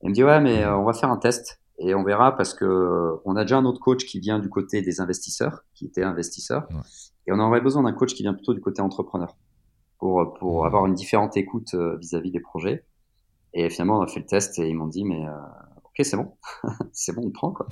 Elle 0.00 0.10
me 0.10 0.14
dit 0.14 0.24
ouais, 0.24 0.40
mais 0.40 0.64
on 0.66 0.84
va 0.84 0.92
faire 0.92 1.10
un 1.10 1.16
test 1.16 1.60
et 1.78 1.94
on 1.94 2.02
verra 2.02 2.36
parce 2.36 2.54
que 2.54 3.20
on 3.24 3.36
a 3.36 3.42
déjà 3.42 3.58
un 3.58 3.64
autre 3.64 3.80
coach 3.80 4.04
qui 4.04 4.18
vient 4.18 4.38
du 4.38 4.48
côté 4.48 4.82
des 4.82 5.00
investisseurs, 5.00 5.64
qui 5.74 5.86
était 5.86 6.02
investisseur, 6.02 6.68
et 7.26 7.32
on 7.32 7.38
aurait 7.38 7.60
besoin 7.60 7.84
d'un 7.84 7.92
coach 7.92 8.14
qui 8.14 8.22
vient 8.22 8.34
plutôt 8.34 8.54
du 8.54 8.60
côté 8.60 8.82
entrepreneur 8.82 9.36
pour 9.98 10.34
pour 10.34 10.66
avoir 10.66 10.86
une 10.86 10.94
différente 10.94 11.36
écoute 11.36 11.74
euh, 11.74 11.96
vis-à-vis 11.98 12.32
des 12.32 12.40
projets. 12.40 12.84
Et 13.54 13.70
finalement, 13.70 13.98
on 13.98 14.02
a 14.02 14.06
fait 14.06 14.20
le 14.20 14.26
test 14.26 14.58
et 14.58 14.68
ils 14.68 14.74
m'ont 14.74 14.88
dit 14.88 15.04
mais 15.04 15.24
euh, 15.24 15.30
ok, 15.84 16.04
c'est 16.04 16.16
bon, 16.16 16.36
c'est 16.92 17.14
bon, 17.14 17.22
on 17.26 17.30
prend 17.30 17.52
quoi. 17.52 17.66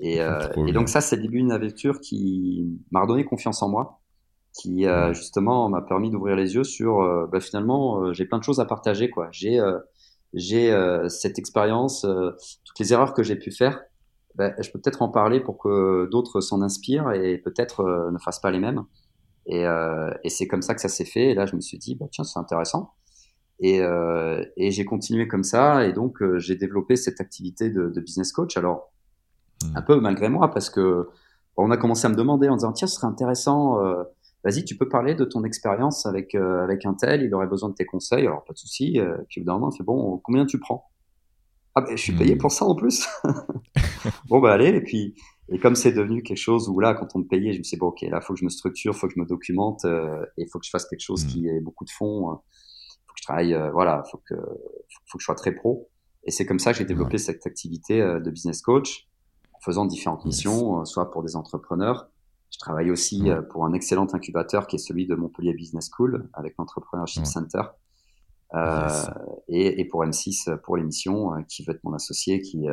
Et, 0.00 0.20
euh, 0.20 0.48
et 0.66 0.72
donc 0.72 0.88
ça, 0.88 1.00
c'est 1.00 1.16
le 1.16 1.22
début 1.22 1.38
d'une 1.38 1.52
aventure 1.52 2.00
qui 2.00 2.80
m'a 2.90 3.02
redonné 3.02 3.24
confiance 3.24 3.62
en 3.62 3.68
moi, 3.68 4.00
qui 4.52 4.86
justement 5.12 5.68
m'a 5.68 5.82
permis 5.82 6.10
d'ouvrir 6.10 6.36
les 6.36 6.54
yeux 6.54 6.64
sur 6.64 7.28
bah, 7.28 7.40
finalement 7.40 8.12
j'ai 8.12 8.24
plein 8.24 8.38
de 8.38 8.44
choses 8.44 8.60
à 8.60 8.64
partager 8.64 9.10
quoi. 9.10 9.28
J'ai 9.32 9.60
j'ai 10.34 10.72
euh, 10.72 11.08
cette 11.08 11.38
expérience, 11.38 12.04
euh, 12.04 12.32
toutes 12.64 12.78
les 12.80 12.92
erreurs 12.92 13.14
que 13.14 13.22
j'ai 13.22 13.36
pu 13.36 13.52
faire, 13.52 13.80
ben, 14.34 14.52
je 14.60 14.68
peux 14.70 14.80
peut-être 14.80 15.00
en 15.00 15.08
parler 15.08 15.40
pour 15.40 15.58
que 15.58 16.08
d'autres 16.10 16.40
s'en 16.40 16.60
inspirent 16.60 17.12
et 17.12 17.38
peut-être 17.38 17.80
euh, 17.80 18.10
ne 18.10 18.18
fassent 18.18 18.40
pas 18.40 18.50
les 18.50 18.58
mêmes. 18.58 18.84
Et, 19.46 19.64
et 20.24 20.30
c'est 20.30 20.46
comme 20.46 20.62
ça 20.62 20.74
que 20.74 20.80
ça 20.80 20.88
s'est 20.88 21.04
fait. 21.04 21.32
Et 21.32 21.34
là, 21.34 21.44
je 21.44 21.54
me 21.54 21.60
suis 21.60 21.76
dit, 21.76 21.96
bah, 21.96 22.06
tiens, 22.10 22.24
c'est 22.24 22.38
intéressant. 22.38 22.94
Et, 23.60 23.80
et 24.56 24.70
j'ai 24.70 24.86
continué 24.86 25.28
comme 25.28 25.44
ça. 25.44 25.86
Et 25.86 25.92
donc, 25.92 26.16
j'ai 26.38 26.56
développé 26.56 26.96
cette 26.96 27.20
activité 27.20 27.68
de, 27.68 27.90
de, 27.90 28.00
business 28.00 28.32
coach. 28.32 28.56
Alors, 28.56 28.90
mmh. 29.62 29.76
un 29.76 29.82
peu 29.82 30.00
malgré 30.00 30.28
moi, 30.28 30.50
parce 30.50 30.70
que 30.70 31.08
on 31.56 31.70
a 31.70 31.76
commencé 31.76 32.06
à 32.06 32.08
me 32.08 32.16
demander 32.16 32.48
en 32.48 32.56
disant, 32.56 32.72
tiens, 32.72 32.88
ce 32.88 32.96
serait 32.96 33.06
intéressant 33.06 33.78
vas-y, 34.44 34.64
tu 34.64 34.76
peux 34.76 34.88
parler 34.88 35.14
de 35.14 35.24
ton 35.24 35.42
expérience 35.42 36.06
avec 36.06 36.34
euh, 36.34 36.62
avec 36.62 36.84
un 36.84 36.94
tel, 36.94 37.22
il 37.22 37.34
aurait 37.34 37.46
besoin 37.46 37.70
de 37.70 37.74
tes 37.74 37.86
conseils, 37.86 38.26
alors 38.26 38.44
pas 38.44 38.52
de 38.52 38.58
souci. 38.58 39.00
Euh, 39.00 39.16
puis 39.28 39.40
au 39.40 39.44
bout 39.44 39.46
d'un 39.46 39.54
moment, 39.54 39.70
c'est 39.70 39.82
bon, 39.82 40.20
combien 40.22 40.46
tu 40.46 40.60
prends? 40.60 40.90
Ah 41.74 41.80
ben, 41.80 41.96
je 41.96 42.02
suis 42.02 42.12
payé 42.12 42.36
hmm. 42.36 42.38
pour 42.38 42.52
ça 42.52 42.66
en 42.66 42.76
plus. 42.76 43.08
bon 44.28 44.40
bah 44.40 44.52
allez, 44.52 44.68
et 44.68 44.82
puis 44.82 45.14
et 45.48 45.58
comme 45.58 45.74
c'est 45.74 45.92
devenu 45.92 46.22
quelque 46.22 46.38
chose 46.38 46.68
où 46.68 46.78
là, 46.78 46.94
quand 46.94 47.08
on 47.16 47.20
me 47.20 47.24
payait, 47.24 47.52
je 47.52 47.58
me 47.58 47.64
suis 47.64 47.76
dit 47.76 47.80
bon 47.80 47.88
ok, 47.88 48.02
là 48.02 48.20
faut 48.20 48.34
que 48.34 48.40
je 48.40 48.44
me 48.44 48.50
structure, 48.50 48.94
faut 48.94 49.08
que 49.08 49.14
je 49.16 49.20
me 49.20 49.26
documente, 49.26 49.84
euh, 49.86 50.24
et 50.36 50.46
faut 50.46 50.58
que 50.58 50.66
je 50.66 50.70
fasse 50.70 50.86
quelque 50.86 51.00
chose 51.00 51.24
qui 51.24 51.42
hmm. 51.42 51.56
ait 51.56 51.60
beaucoup 51.60 51.84
de 51.84 51.90
fonds, 51.90 52.30
euh, 52.30 52.34
faut 52.34 53.14
que 53.14 53.20
je 53.20 53.22
travaille, 53.24 53.58
voilà, 53.72 54.02
faut 54.10 54.18
que 54.18 54.34
faut 55.06 55.18
que 55.18 55.22
je 55.22 55.24
sois 55.24 55.34
très 55.34 55.52
pro. 55.52 55.88
Et 56.26 56.30
c'est 56.30 56.46
comme 56.46 56.58
ça 56.58 56.72
que 56.72 56.78
j'ai 56.78 56.86
développé 56.86 57.18
cette 57.18 57.46
activité 57.46 58.00
de 58.00 58.30
business 58.30 58.62
coach 58.62 59.08
faisant 59.64 59.86
différentes 59.86 60.24
missions, 60.24 60.84
soit 60.84 61.10
pour 61.10 61.22
des 61.22 61.36
entrepreneurs, 61.36 62.08
je 62.54 62.58
travaille 62.60 62.92
aussi 62.92 63.30
euh, 63.30 63.42
pour 63.42 63.66
un 63.66 63.72
excellent 63.72 64.06
incubateur 64.12 64.68
qui 64.68 64.76
est 64.76 64.78
celui 64.78 65.06
de 65.08 65.16
Montpellier 65.16 65.54
Business 65.54 65.90
School 65.92 66.28
avec 66.32 66.54
l'Entrepreneurship 66.56 67.26
Center. 67.26 67.62
Euh, 68.54 68.88
et, 69.48 69.80
et, 69.80 69.84
pour 69.84 70.04
M6 70.04 70.56
pour 70.58 70.76
l'émission, 70.76 71.34
euh, 71.34 71.42
qui 71.48 71.64
veut 71.64 71.74
être 71.74 71.82
mon 71.82 71.94
associé, 71.94 72.40
qui 72.40 72.66
est 72.66 72.70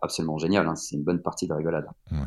absolument 0.00 0.38
génial. 0.38 0.68
Hein, 0.68 0.76
c'est 0.76 0.94
une 0.94 1.02
bonne 1.02 1.20
partie 1.22 1.48
de 1.48 1.54
rigolade. 1.54 1.88
Ouais. 2.12 2.18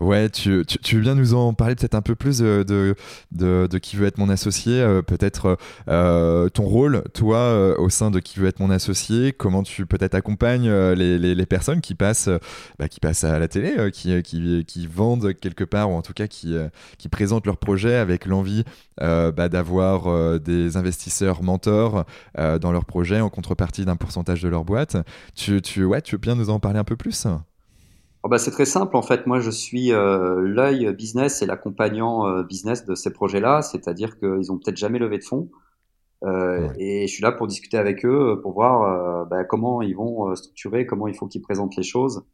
Ouais, 0.00 0.30
tu, 0.30 0.64
tu, 0.64 0.96
veux 0.96 1.02
bien 1.02 1.14
nous 1.14 1.34
en 1.34 1.52
parler 1.52 1.74
peut-être 1.74 1.94
un 1.94 2.02
peu 2.02 2.14
plus 2.14 2.38
de, 2.38 2.64
de, 2.66 3.66
de, 3.66 3.78
qui 3.78 3.96
veut 3.96 4.06
être 4.06 4.18
mon 4.18 4.28
associé, 4.30 4.80
euh, 4.80 5.02
peut-être 5.02 5.58
euh, 5.88 6.48
ton 6.48 6.64
rôle, 6.64 7.02
toi, 7.12 7.36
euh, 7.36 7.76
au 7.76 7.90
sein 7.90 8.10
de 8.10 8.18
qui 8.18 8.38
veut 8.38 8.48
être 8.48 8.60
mon 8.60 8.70
associé, 8.70 9.32
comment 9.32 9.62
tu 9.62 9.86
peut-être 9.86 10.14
accompagnes 10.14 10.70
les, 10.70 11.18
les, 11.18 11.34
les, 11.34 11.46
personnes 11.46 11.80
qui 11.80 11.94
passent, 11.94 12.30
bah, 12.78 12.88
qui 12.88 13.00
passent 13.00 13.24
à 13.24 13.38
la 13.38 13.48
télé, 13.48 13.90
qui, 13.90 14.22
qui, 14.22 14.64
qui, 14.64 14.86
vendent 14.86 15.34
quelque 15.34 15.64
part, 15.64 15.90
ou 15.90 15.94
en 15.94 16.02
tout 16.02 16.14
cas 16.14 16.26
qui, 16.26 16.56
qui 16.98 17.08
présentent 17.08 17.46
leur 17.46 17.58
projet 17.58 17.96
avec 17.96 18.26
l'envie 18.26 18.64
bah, 18.98 19.48
d'avoir 19.48 20.40
des 20.40 20.76
investisseurs 20.76 21.42
mentors 21.42 22.04
dans 22.36 22.72
leur 22.72 22.84
projet 22.84 23.20
en 23.20 23.28
contrepartie 23.28 23.84
d'un 23.84 23.96
pourcentage 23.96 24.42
de 24.42 24.48
leur 24.48 24.64
boîte. 24.64 24.96
Tu, 25.34 25.60
tu, 25.62 25.84
ouais, 25.84 26.02
tu 26.02 26.14
veux 26.14 26.20
bien 26.20 26.34
nous 26.34 26.50
en 26.50 26.60
parler 26.60 26.78
un 26.78 26.84
peu 26.84 26.96
plus? 26.96 27.26
Oh 28.22 28.28
bah 28.28 28.38
c'est 28.38 28.50
très 28.50 28.66
simple 28.66 28.96
en 28.96 29.02
fait. 29.02 29.26
Moi 29.26 29.40
je 29.40 29.50
suis 29.50 29.92
euh, 29.92 30.40
l'œil 30.42 30.92
business 30.92 31.40
et 31.40 31.46
l'accompagnant 31.46 32.26
euh, 32.26 32.42
business 32.42 32.84
de 32.84 32.94
ces 32.94 33.12
projets-là, 33.12 33.62
c'est-à-dire 33.62 34.18
qu'ils 34.18 34.52
ont 34.52 34.58
peut-être 34.58 34.76
jamais 34.76 34.98
levé 34.98 35.18
de 35.18 35.24
fonds 35.24 35.50
euh, 36.24 36.68
et 36.78 37.06
je 37.06 37.12
suis 37.12 37.22
là 37.22 37.32
pour 37.32 37.46
discuter 37.46 37.78
avec 37.78 38.04
eux 38.04 38.38
pour 38.42 38.52
voir 38.52 39.26
bah, 39.26 39.44
comment 39.44 39.80
ils 39.80 39.96
vont 39.96 40.34
structurer, 40.34 40.84
comment 40.84 41.08
il 41.08 41.14
faut 41.14 41.26
qu'ils 41.28 41.40
présentent 41.40 41.76
les 41.76 41.82
choses, 41.82 42.26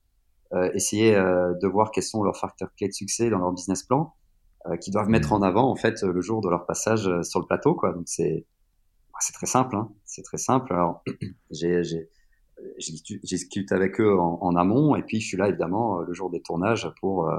essayer 0.74 1.12
de 1.14 1.66
voir 1.68 1.92
quels 1.92 2.02
sont 2.02 2.24
leurs 2.24 2.36
facteurs 2.36 2.74
clés 2.76 2.88
de 2.88 2.92
succès 2.92 3.30
dans 3.30 3.38
leur 3.38 3.52
business 3.52 3.84
plan 3.84 4.14
qu'ils 4.80 4.92
doivent 4.92 5.08
mettre 5.08 5.32
en 5.32 5.42
avant 5.42 5.70
en 5.70 5.76
fait 5.76 6.02
le 6.02 6.20
jour 6.20 6.40
de 6.40 6.48
leur 6.48 6.66
passage 6.66 7.08
sur 7.22 7.38
le 7.38 7.46
plateau 7.46 7.76
quoi. 7.76 7.92
Donc 7.92 8.04
c'est 8.06 8.44
bah, 9.12 9.18
c'est 9.20 9.34
très 9.34 9.46
simple, 9.46 9.76
hein. 9.76 9.88
c'est 10.04 10.22
très 10.22 10.38
simple. 10.38 10.72
Alors 10.72 11.04
j'ai 11.52 12.10
discute 13.22 13.72
avec 13.72 14.00
eux 14.00 14.18
en, 14.18 14.56
amont 14.56 14.96
et 14.96 15.02
puis 15.02 15.20
je 15.20 15.26
suis 15.26 15.36
là 15.36 15.48
évidemment 15.48 16.00
euh, 16.00 16.04
le 16.06 16.12
jour 16.14 16.30
des 16.30 16.40
tournages 16.40 16.90
pour 17.00 17.28
euh, 17.28 17.38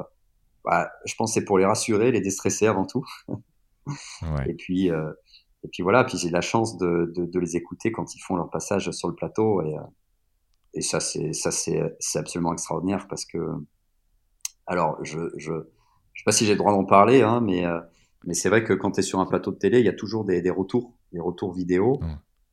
bah, 0.64 0.92
je 1.06 1.16
pense 1.16 1.34
c'est 1.34 1.46
pour 1.46 1.58
les 1.58 1.66
rassurer 1.66 2.12
les 2.12 2.22
déstresser 2.22 2.68
avant 2.68 2.86
tout. 2.86 3.04
Ouais. 4.22 4.50
et 4.50 4.54
puis 4.54 4.92
euh, 4.92 5.14
et 5.64 5.70
puis 5.70 5.82
voilà 5.82 6.04
puis 6.04 6.18
j'ai 6.18 6.30
la 6.30 6.42
chance 6.42 6.78
de, 6.78 7.10
de, 7.16 7.26
de, 7.26 7.40
les 7.40 7.56
écouter 7.56 7.90
quand 7.90 8.16
ils 8.16 8.20
font 8.20 8.36
leur 8.36 8.50
passage 8.50 8.92
sur 8.92 9.08
le 9.08 9.16
plateau 9.16 9.62
et 9.62 9.78
et 10.74 10.82
ça 10.82 11.00
c'est 11.00 11.32
ça 11.32 11.52
c'est 11.52 11.82
c'est 12.02 12.20
absolument 12.20 12.52
extraordinaire 12.52 13.08
parce 13.08 13.24
que 13.24 13.40
alors 14.66 14.98
je 15.06 15.30
je 15.38 15.54
je 16.12 16.20
sais 16.20 16.26
pas 16.26 16.34
si 16.34 16.46
j'ai 16.46 16.52
le 16.52 16.58
droit 16.58 16.74
d'en 16.74 16.84
parler 16.84 17.22
hein, 17.22 17.40
mais 17.40 17.64
mais 18.26 18.34
c'est 18.34 18.50
vrai 18.50 18.66
que 18.66 18.74
quand 18.74 18.92
tu 18.92 19.00
es 19.00 19.04
sur 19.04 19.22
un 19.22 19.26
plateau 19.26 19.52
de 19.52 19.58
télé 19.58 19.80
il 19.80 19.86
y 19.86 19.90
a 19.90 19.94
toujours 19.94 20.26
des, 20.26 20.42
des 20.42 20.50
retours 20.50 20.92
des 21.14 21.22
retours 21.22 21.54
vidéo. 21.54 22.02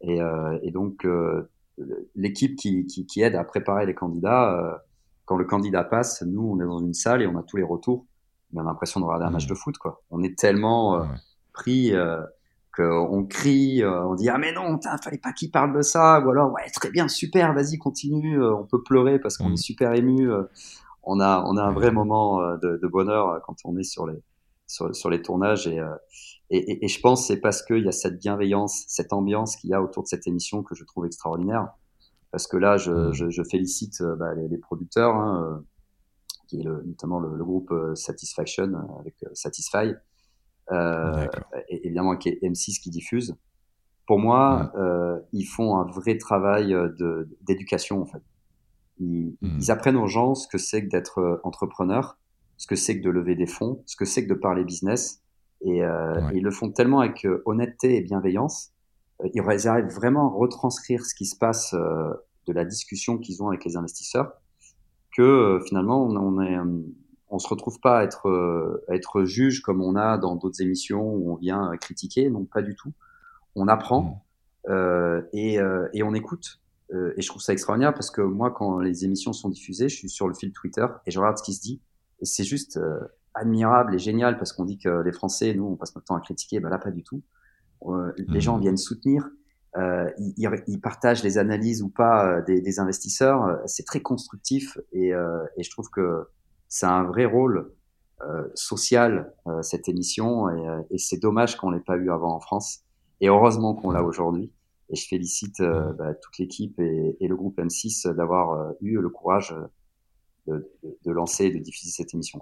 Et, 0.02 0.20
et 0.62 0.70
donc 0.70 1.04
l'équipe 2.14 2.56
qui, 2.56 2.86
qui, 2.86 3.06
qui, 3.06 3.22
aide 3.22 3.34
à 3.34 3.44
préparer 3.44 3.86
les 3.86 3.94
candidats, 3.94 4.54
euh, 4.54 4.74
quand 5.24 5.36
le 5.36 5.44
candidat 5.44 5.84
passe, 5.84 6.22
nous, 6.22 6.42
on 6.42 6.60
est 6.60 6.66
dans 6.66 6.80
une 6.80 6.94
salle 6.94 7.22
et 7.22 7.26
on 7.26 7.36
a 7.36 7.42
tous 7.42 7.56
les 7.56 7.62
retours. 7.62 8.06
On 8.54 8.60
a 8.60 8.62
l'impression 8.62 9.00
de 9.00 9.04
regarder 9.04 9.26
un 9.26 9.30
match 9.30 9.46
mmh. 9.46 9.50
de 9.50 9.54
foot, 9.54 9.78
quoi. 9.78 10.02
On 10.10 10.22
est 10.22 10.38
tellement 10.38 11.00
euh, 11.00 11.04
pris 11.52 11.94
euh, 11.94 12.20
qu'on 12.76 13.24
crie, 13.24 13.82
euh, 13.82 14.04
on 14.04 14.14
dit 14.14 14.28
ah 14.28 14.38
mais 14.38 14.52
non, 14.52 14.78
fallait 15.02 15.18
pas 15.18 15.32
qu'il 15.32 15.50
parle 15.50 15.74
de 15.76 15.82
ça, 15.82 16.20
ou 16.20 16.30
alors 16.30 16.52
ouais 16.52 16.68
très 16.74 16.90
bien, 16.90 17.08
super, 17.08 17.54
vas-y 17.54 17.78
continue, 17.78 18.42
on 18.44 18.64
peut 18.64 18.82
pleurer 18.82 19.18
parce 19.18 19.38
qu'on 19.38 19.50
mmh. 19.50 19.54
est 19.54 19.62
super 19.62 19.94
ému. 19.94 20.30
on 21.04 21.20
a 21.20 21.44
on 21.46 21.56
a 21.56 21.62
un 21.62 21.72
vrai 21.72 21.92
moment 21.92 22.40
de, 22.56 22.78
de, 22.82 22.88
bonheur 22.88 23.40
quand 23.46 23.56
on 23.64 23.76
est 23.78 23.84
sur 23.84 24.06
les 24.06 24.20
sur, 24.66 24.94
sur 24.94 25.08
les 25.08 25.22
tournages 25.22 25.68
et 25.68 25.80
et, 26.56 26.84
et, 26.84 26.88
je 26.88 27.00
pense 27.00 27.26
c'est 27.26 27.40
parce 27.40 27.62
qu'il 27.62 27.84
y 27.84 27.88
a 27.88 27.92
cette 27.92 28.18
bienveillance, 28.18 28.84
cette 28.88 29.12
ambiance 29.12 29.56
qu'il 29.56 29.70
y 29.70 29.74
a 29.74 29.82
autour 29.82 30.02
de 30.02 30.08
cette 30.08 30.26
émission 30.26 30.62
que 30.62 30.74
je 30.74 30.84
trouve 30.84 31.06
extraordinaire. 31.06 31.68
Parce 32.30 32.46
que 32.46 32.56
là, 32.56 32.76
je, 32.76 32.90
mmh. 32.90 33.12
je, 33.12 33.30
je 33.30 33.42
félicite 33.44 34.00
euh, 34.00 34.16
bah, 34.16 34.34
les, 34.34 34.48
les, 34.48 34.58
producteurs, 34.58 35.14
hein, 35.14 35.42
euh, 35.44 35.66
qui 36.48 36.60
est 36.60 36.64
le, 36.64 36.82
notamment 36.84 37.20
le, 37.20 37.36
le, 37.36 37.44
groupe 37.44 37.70
euh, 37.70 37.94
Satisfaction 37.94 38.72
avec 38.98 39.14
Satisfy, 39.34 39.94
euh, 40.72 41.26
et 41.68 41.86
évidemment 41.86 42.16
qui 42.16 42.30
est 42.30 42.42
M6 42.42 42.80
qui 42.80 42.90
diffuse. 42.90 43.36
Pour 44.06 44.18
moi, 44.18 44.64
mmh. 44.74 44.78
euh, 44.78 45.20
ils 45.32 45.46
font 45.46 45.76
un 45.76 45.84
vrai 45.84 46.18
travail 46.18 46.74
d'éducation 47.42 48.02
en 48.02 48.06
fait. 48.06 48.22
Ils, 48.98 49.36
mmh. 49.40 49.58
ils, 49.60 49.70
apprennent 49.70 49.96
aux 49.96 50.08
gens 50.08 50.34
ce 50.34 50.46
que 50.46 50.58
c'est 50.58 50.84
que 50.84 50.88
d'être 50.88 51.40
entrepreneur, 51.42 52.18
ce 52.56 52.66
que 52.66 52.76
c'est 52.76 52.98
que 52.98 53.04
de 53.04 53.10
lever 53.10 53.34
des 53.34 53.46
fonds, 53.46 53.82
ce 53.86 53.96
que 53.96 54.04
c'est 54.04 54.24
que 54.24 54.28
de 54.28 54.38
parler 54.38 54.64
business, 54.64 55.23
et, 55.60 55.84
euh, 55.84 56.20
ils 56.34 56.42
le 56.42 56.50
font 56.50 56.70
tellement 56.70 57.00
avec 57.00 57.24
euh, 57.24 57.42
honnêteté 57.44 57.96
et 57.96 58.00
bienveillance. 58.00 58.72
Euh, 59.22 59.28
ils 59.34 59.68
arrivent 59.68 59.92
vraiment 59.92 60.26
à 60.26 60.34
retranscrire 60.34 61.04
ce 61.04 61.14
qui 61.14 61.26
se 61.26 61.36
passe 61.36 61.74
de 61.74 62.52
la 62.52 62.64
discussion 62.64 63.18
qu'ils 63.18 63.42
ont 63.42 63.48
avec 63.48 63.64
les 63.64 63.76
investisseurs, 63.76 64.32
que 65.16 65.60
finalement 65.66 66.04
on, 66.04 66.16
on 66.16 66.42
est 66.42 66.56
on 67.30 67.38
se 67.38 67.48
retrouve 67.48 67.80
pas 67.80 68.00
à 68.00 68.04
être 68.04 68.82
à 68.88 68.94
être 68.94 69.24
juge 69.24 69.60
comme 69.62 69.82
on 69.82 69.96
a 69.96 70.18
dans 70.18 70.36
d'autres 70.36 70.60
émissions 70.60 71.14
où 71.14 71.32
on 71.32 71.36
vient 71.36 71.76
critiquer, 71.80 72.28
non 72.30 72.44
pas 72.44 72.62
du 72.62 72.74
tout. 72.74 72.92
On 73.56 73.68
apprend 73.68 74.02
mmh. 74.02 74.70
euh, 74.70 75.22
et, 75.32 75.58
euh, 75.58 75.88
et, 75.92 76.02
on 76.02 76.14
écoute. 76.14 76.60
Euh, 76.92 77.14
et 77.16 77.22
je 77.22 77.28
trouve 77.28 77.42
ça 77.42 77.52
extraordinaire 77.52 77.94
parce 77.94 78.10
que 78.10 78.20
moi, 78.20 78.50
quand 78.50 78.78
les 78.78 79.04
émissions 79.04 79.32
sont 79.32 79.48
diffusées, 79.48 79.88
je 79.88 79.96
suis 79.96 80.10
sur 80.10 80.28
le 80.28 80.34
fil 80.34 80.52
Twitter 80.52 80.86
et 81.06 81.10
je 81.10 81.18
regarde 81.18 81.38
ce 81.38 81.42
qui 81.42 81.54
se 81.54 81.62
dit. 81.62 81.80
Et 82.20 82.24
c'est 82.24 82.44
juste 82.44 82.78
admirable 83.34 83.94
et 83.94 83.98
génial 83.98 84.38
parce 84.38 84.52
qu'on 84.52 84.64
dit 84.64 84.78
que 84.78 85.02
les 85.02 85.12
Français, 85.12 85.54
nous, 85.54 85.66
on 85.66 85.76
passe 85.76 85.94
notre 85.94 86.06
temps 86.06 86.16
à 86.16 86.20
critiquer. 86.20 86.60
Ben 86.60 86.68
là, 86.68 86.78
pas 86.78 86.90
du 86.90 87.02
tout. 87.02 87.22
Euh, 87.86 88.12
les 88.16 88.40
gens 88.40 88.58
mmh. 88.58 88.60
viennent 88.60 88.76
soutenir. 88.76 89.28
Euh, 89.76 90.08
ils, 90.18 90.48
ils, 90.68 90.80
partagent 90.80 91.24
les 91.24 91.36
analyses 91.36 91.82
ou 91.82 91.88
pas 91.88 92.26
euh, 92.26 92.42
des, 92.42 92.60
des 92.60 92.78
investisseurs. 92.78 93.58
C'est 93.66 93.84
très 93.84 94.00
constructif 94.00 94.78
et, 94.92 95.12
euh, 95.12 95.44
et, 95.56 95.64
je 95.64 95.70
trouve 95.70 95.90
que 95.90 96.28
c'est 96.68 96.86
un 96.86 97.02
vrai 97.02 97.24
rôle 97.24 97.72
euh, 98.22 98.48
social 98.54 99.34
cette 99.62 99.88
émission 99.88 100.48
et, 100.48 100.94
et 100.94 100.98
c'est 100.98 101.18
dommage 101.18 101.56
qu'on 101.56 101.70
l'ait 101.70 101.80
pas 101.80 101.96
eu 101.96 102.10
avant 102.10 102.34
en 102.34 102.40
France. 102.40 102.84
Et 103.20 103.28
heureusement 103.28 103.74
qu'on 103.74 103.90
l'a 103.90 104.04
aujourd'hui. 104.04 104.52
Et 104.90 104.96
je 104.96 105.08
félicite 105.08 105.60
bah, 105.60 106.14
toute 106.14 106.38
l'équipe 106.38 106.78
et, 106.78 107.16
et, 107.18 107.26
le 107.26 107.34
groupe 107.36 107.58
M6 107.58 108.08
d'avoir 108.14 108.74
eu 108.80 108.98
le 108.98 109.08
courage 109.08 109.56
de, 110.46 110.70
de, 110.82 110.98
de 111.04 111.10
lancer 111.10 111.46
et 111.46 111.50
de 111.50 111.58
diffuser 111.58 111.90
cette 111.90 112.14
émission. 112.14 112.40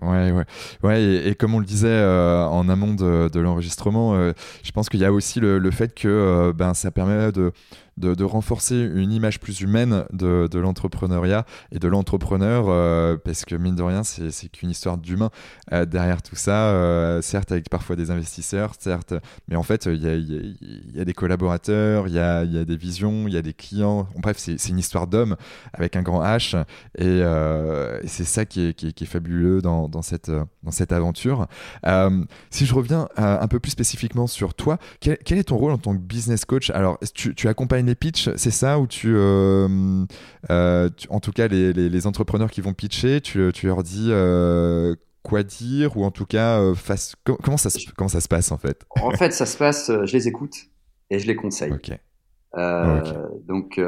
Ouais, 0.00 0.32
ouais, 0.32 0.44
ouais, 0.82 1.02
et, 1.28 1.34
comme 1.34 1.54
on 1.54 1.58
le 1.58 1.66
disait 1.66 1.86
euh, 1.88 2.46
en 2.46 2.70
amont 2.70 2.94
de, 2.94 3.38
l'enregistrement, 3.38 4.14
euh, 4.14 4.32
je 4.62 4.72
pense 4.72 4.88
qu'il 4.88 5.00
y 5.00 5.04
a 5.04 5.12
aussi 5.12 5.38
le, 5.38 5.70
fait 5.70 5.94
que 5.94 6.08
euh, 6.08 6.52
ben 6.54 6.72
ça 6.72 6.90
permet 6.90 7.30
de, 7.30 7.52
de, 7.98 8.24
renforcer 8.24 8.90
une 8.94 9.12
image 9.12 9.38
plus 9.38 9.60
humaine 9.60 10.04
de, 10.10 10.48
de 10.50 10.58
l'entrepreneuriat 10.58 11.44
et 11.72 11.78
de 11.78 11.88
l'entrepreneur, 11.88 13.18
parce 13.20 13.44
que 13.44 13.54
mine 13.54 13.76
de 13.76 13.82
rien, 13.82 14.02
c'est 14.02 14.48
qu'une 14.48 14.70
histoire 14.70 14.96
d'humain 14.96 15.28
derrière 15.70 16.22
tout 16.22 16.36
ça, 16.36 17.20
certes 17.20 17.52
avec 17.52 17.68
parfois 17.68 17.94
des 17.94 18.10
investisseurs, 18.10 18.72
certes, 18.78 19.12
mais 19.46 19.56
en 19.56 19.62
fait, 19.62 19.84
il 19.84 20.02
y 20.02 20.08
a, 20.08 20.14
y, 20.14 20.56
y 20.94 21.00
a, 21.00 21.04
des 21.04 21.12
collaborateurs, 21.12 22.08
il 22.08 22.14
y 22.14 22.18
a, 22.18 22.44
y 22.44 22.56
a, 22.56 22.64
des 22.64 22.76
visions, 22.76 23.28
il 23.28 23.34
y 23.34 23.36
a 23.36 23.42
des 23.42 23.52
clients, 23.52 24.08
bref, 24.16 24.38
c'est 24.38 24.68
une 24.68 24.78
histoire 24.78 25.06
d'homme 25.06 25.36
avec 25.74 25.96
un 25.96 26.02
grand 26.02 26.22
H, 26.24 26.56
et, 26.96 27.18
et 27.18 28.08
c'est 28.08 28.24
ça 28.24 28.46
qui 28.46 28.68
est, 28.68 28.72
qui, 28.72 28.88
est, 28.88 28.92
qui 28.92 29.04
est, 29.04 29.06
fabuleux 29.06 29.60
dans, 29.60 29.81
dans, 29.88 30.02
cette, 30.02 30.30
dans 30.62 30.70
cette 30.70 30.92
aventure. 30.92 31.46
si 32.50 32.66
je 32.66 32.74
reviens 32.74 33.08
un 33.16 33.48
peu 33.48 33.60
plus 33.60 33.70
spécifiquement 33.70 34.26
sur 34.26 34.54
toi, 34.54 34.78
quel, 35.00 35.18
quel, 35.18 35.38
est 35.38 35.44
ton 35.44 35.56
rôle 35.56 35.72
en 35.72 35.78
tant 35.78 35.94
que 35.94 36.00
business 36.00 36.44
coach? 36.44 36.70
Alors, 36.70 36.98
tu, 37.14 37.34
tu 37.34 37.48
accompagnes 37.48 37.86
les 37.86 37.94
pitchs, 37.94 38.30
c'est 38.36 38.50
ça? 38.50 38.78
Euh, 39.04 40.06
euh, 40.50 40.88
tu, 40.96 41.08
en 41.10 41.20
tout 41.20 41.32
cas, 41.32 41.48
les, 41.48 41.72
les, 41.72 41.88
les, 41.88 42.06
entrepreneurs 42.06 42.50
qui 42.50 42.60
vont 42.60 42.74
pitcher, 42.74 43.20
tu, 43.20 43.50
tu 43.54 43.66
leur 43.66 43.82
dis 43.82 44.08
euh, 44.10 44.94
quoi 45.22 45.42
dire? 45.42 45.96
Ou 45.96 46.04
en 46.04 46.10
tout 46.10 46.26
cas, 46.26 46.74
face, 46.74 47.14
comment, 47.24 47.56
ça, 47.56 47.70
comment 47.96 48.08
ça 48.08 48.20
se 48.20 48.28
passe 48.28 48.52
en 48.52 48.58
fait? 48.58 48.84
En 49.00 49.10
fait, 49.12 49.32
ça 49.32 49.46
se 49.46 49.56
passe, 49.56 49.90
je 49.90 50.12
les 50.12 50.28
écoute 50.28 50.54
et 51.10 51.18
je 51.18 51.26
les 51.26 51.36
conseille. 51.36 51.72
Ok. 51.72 51.90
Euh, 52.54 53.00
okay. 53.00 53.16
Donc 53.46 53.80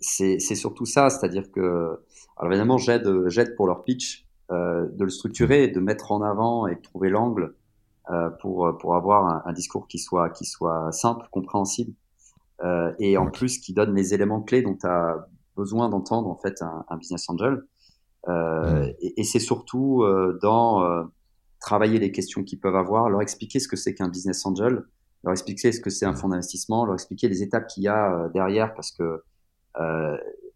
c'est 0.00 0.38
surtout 0.38 0.86
ça, 0.86 1.10
c'est-à-dire 1.10 1.50
que, 1.52 1.98
alors 2.36 2.52
évidemment, 2.52 2.78
j'aide 2.78 3.08
j'aide 3.28 3.54
pour 3.56 3.66
leur 3.66 3.84
pitch, 3.84 4.26
euh, 4.26 4.29
de 4.50 5.04
le 5.04 5.10
structurer, 5.10 5.68
de 5.68 5.80
mettre 5.80 6.12
en 6.12 6.22
avant 6.22 6.66
et 6.66 6.74
de 6.74 6.80
trouver 6.80 7.08
l'angle 7.08 7.54
euh, 8.10 8.30
pour 8.40 8.76
pour 8.78 8.96
avoir 8.96 9.26
un, 9.26 9.42
un, 9.44 9.52
discours 9.52 9.86
qui 9.86 9.98
soit 9.98 10.30
qui 10.30 10.44
soit 10.44 10.90
simple, 10.90 11.28
compréhensible 11.30 11.92
euh, 12.62 12.92
et 12.98 13.16
en 13.16 13.30
plus 13.30 13.58
qui 13.58 13.72
donne 13.72 13.94
les 13.94 14.12
éléments 14.14 14.42
clés 14.42 14.62
dont 14.62 14.76
tu 14.76 14.86
as 14.86 15.28
besoin 15.56 15.88
d'entendre 15.88 16.28
en 16.28 16.36
fait 16.36 16.62
un, 16.62 16.84
un 16.88 16.96
business 16.96 17.28
angel. 17.28 17.62
Euh, 18.28 18.86
mmh. 18.86 18.94
Et, 19.00 19.20
et 19.20 19.24
c'est 19.24 19.38
surtout 19.38 20.02
euh, 20.02 20.38
dans 20.42 20.84
euh, 20.84 21.04
travailler 21.58 21.98
les 21.98 22.12
questions 22.12 22.44
qu'ils 22.44 22.60
peuvent 22.60 22.76
avoir, 22.76 23.08
leur 23.08 23.22
expliquer 23.22 23.60
ce 23.60 23.68
que 23.68 23.76
c'est 23.76 23.94
qu'un 23.94 24.08
business 24.08 24.44
angel, 24.44 24.82
leur 25.24 25.32
expliquer 25.32 25.72
ce 25.72 25.80
que 25.80 25.90
c'est 25.90 26.04
un 26.04 26.14
fonds 26.14 26.28
d'investissement, 26.28 26.84
leur 26.84 26.94
expliquer 26.94 27.28
les 27.28 27.42
étapes 27.42 27.66
qu'il 27.66 27.84
y 27.84 27.88
a 27.88 28.12
euh, 28.14 28.28
derrière 28.28 28.74
parce 28.74 28.92
que 28.92 29.22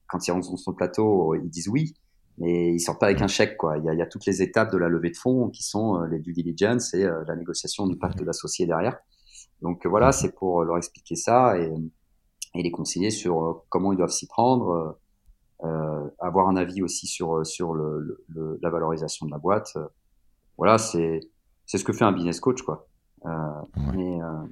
quand 0.08 0.26
ils 0.26 0.32
rentrent 0.32 0.58
sur 0.58 0.72
le 0.72 0.76
plateau, 0.76 1.34
ils 1.36 1.48
disent 1.48 1.68
oui, 1.68 1.94
mais 2.38 2.74
ils 2.74 2.80
sortent 2.80 3.00
pas 3.00 3.06
avec 3.06 3.22
un 3.22 3.28
chèque 3.28 3.56
quoi. 3.56 3.78
Il 3.78 3.84
y 3.84 3.88
a, 3.88 3.92
il 3.92 3.98
y 3.98 4.02
a 4.02 4.06
toutes 4.06 4.26
les 4.26 4.42
étapes 4.42 4.72
de 4.72 4.78
la 4.78 4.88
levée 4.88 5.10
de 5.10 5.16
fonds 5.16 5.48
qui 5.50 5.62
sont 5.62 6.02
les 6.02 6.18
due 6.18 6.32
diligence 6.32 6.94
et 6.94 7.04
la 7.04 7.36
négociation 7.36 7.86
du 7.86 7.96
pacte 7.96 8.22
d'associés 8.22 8.66
derrière. 8.66 8.98
Donc 9.62 9.86
voilà, 9.86 10.12
c'est 10.12 10.32
pour 10.32 10.64
leur 10.64 10.76
expliquer 10.76 11.16
ça 11.16 11.58
et, 11.58 11.72
et 12.54 12.62
les 12.62 12.70
conseiller 12.70 13.10
sur 13.10 13.44
euh, 13.44 13.52
comment 13.68 13.92
ils 13.92 13.96
doivent 13.96 14.10
s'y 14.10 14.26
prendre, 14.26 14.98
euh, 15.64 16.08
avoir 16.18 16.48
un 16.48 16.56
avis 16.56 16.82
aussi 16.82 17.06
sur 17.06 17.46
sur 17.46 17.72
le, 17.72 18.24
le, 18.28 18.58
la 18.62 18.70
valorisation 18.70 19.26
de 19.26 19.30
la 19.30 19.38
boîte. 19.38 19.76
Voilà, 20.58 20.78
c'est 20.78 21.20
c'est 21.66 21.78
ce 21.78 21.84
que 21.84 21.92
fait 21.92 22.04
un 22.04 22.12
business 22.12 22.40
coach 22.40 22.62
quoi. 22.62 22.88
Euh, 23.26 23.30
ouais. 23.30 23.96
mais, 23.96 24.22
euh. 24.22 24.44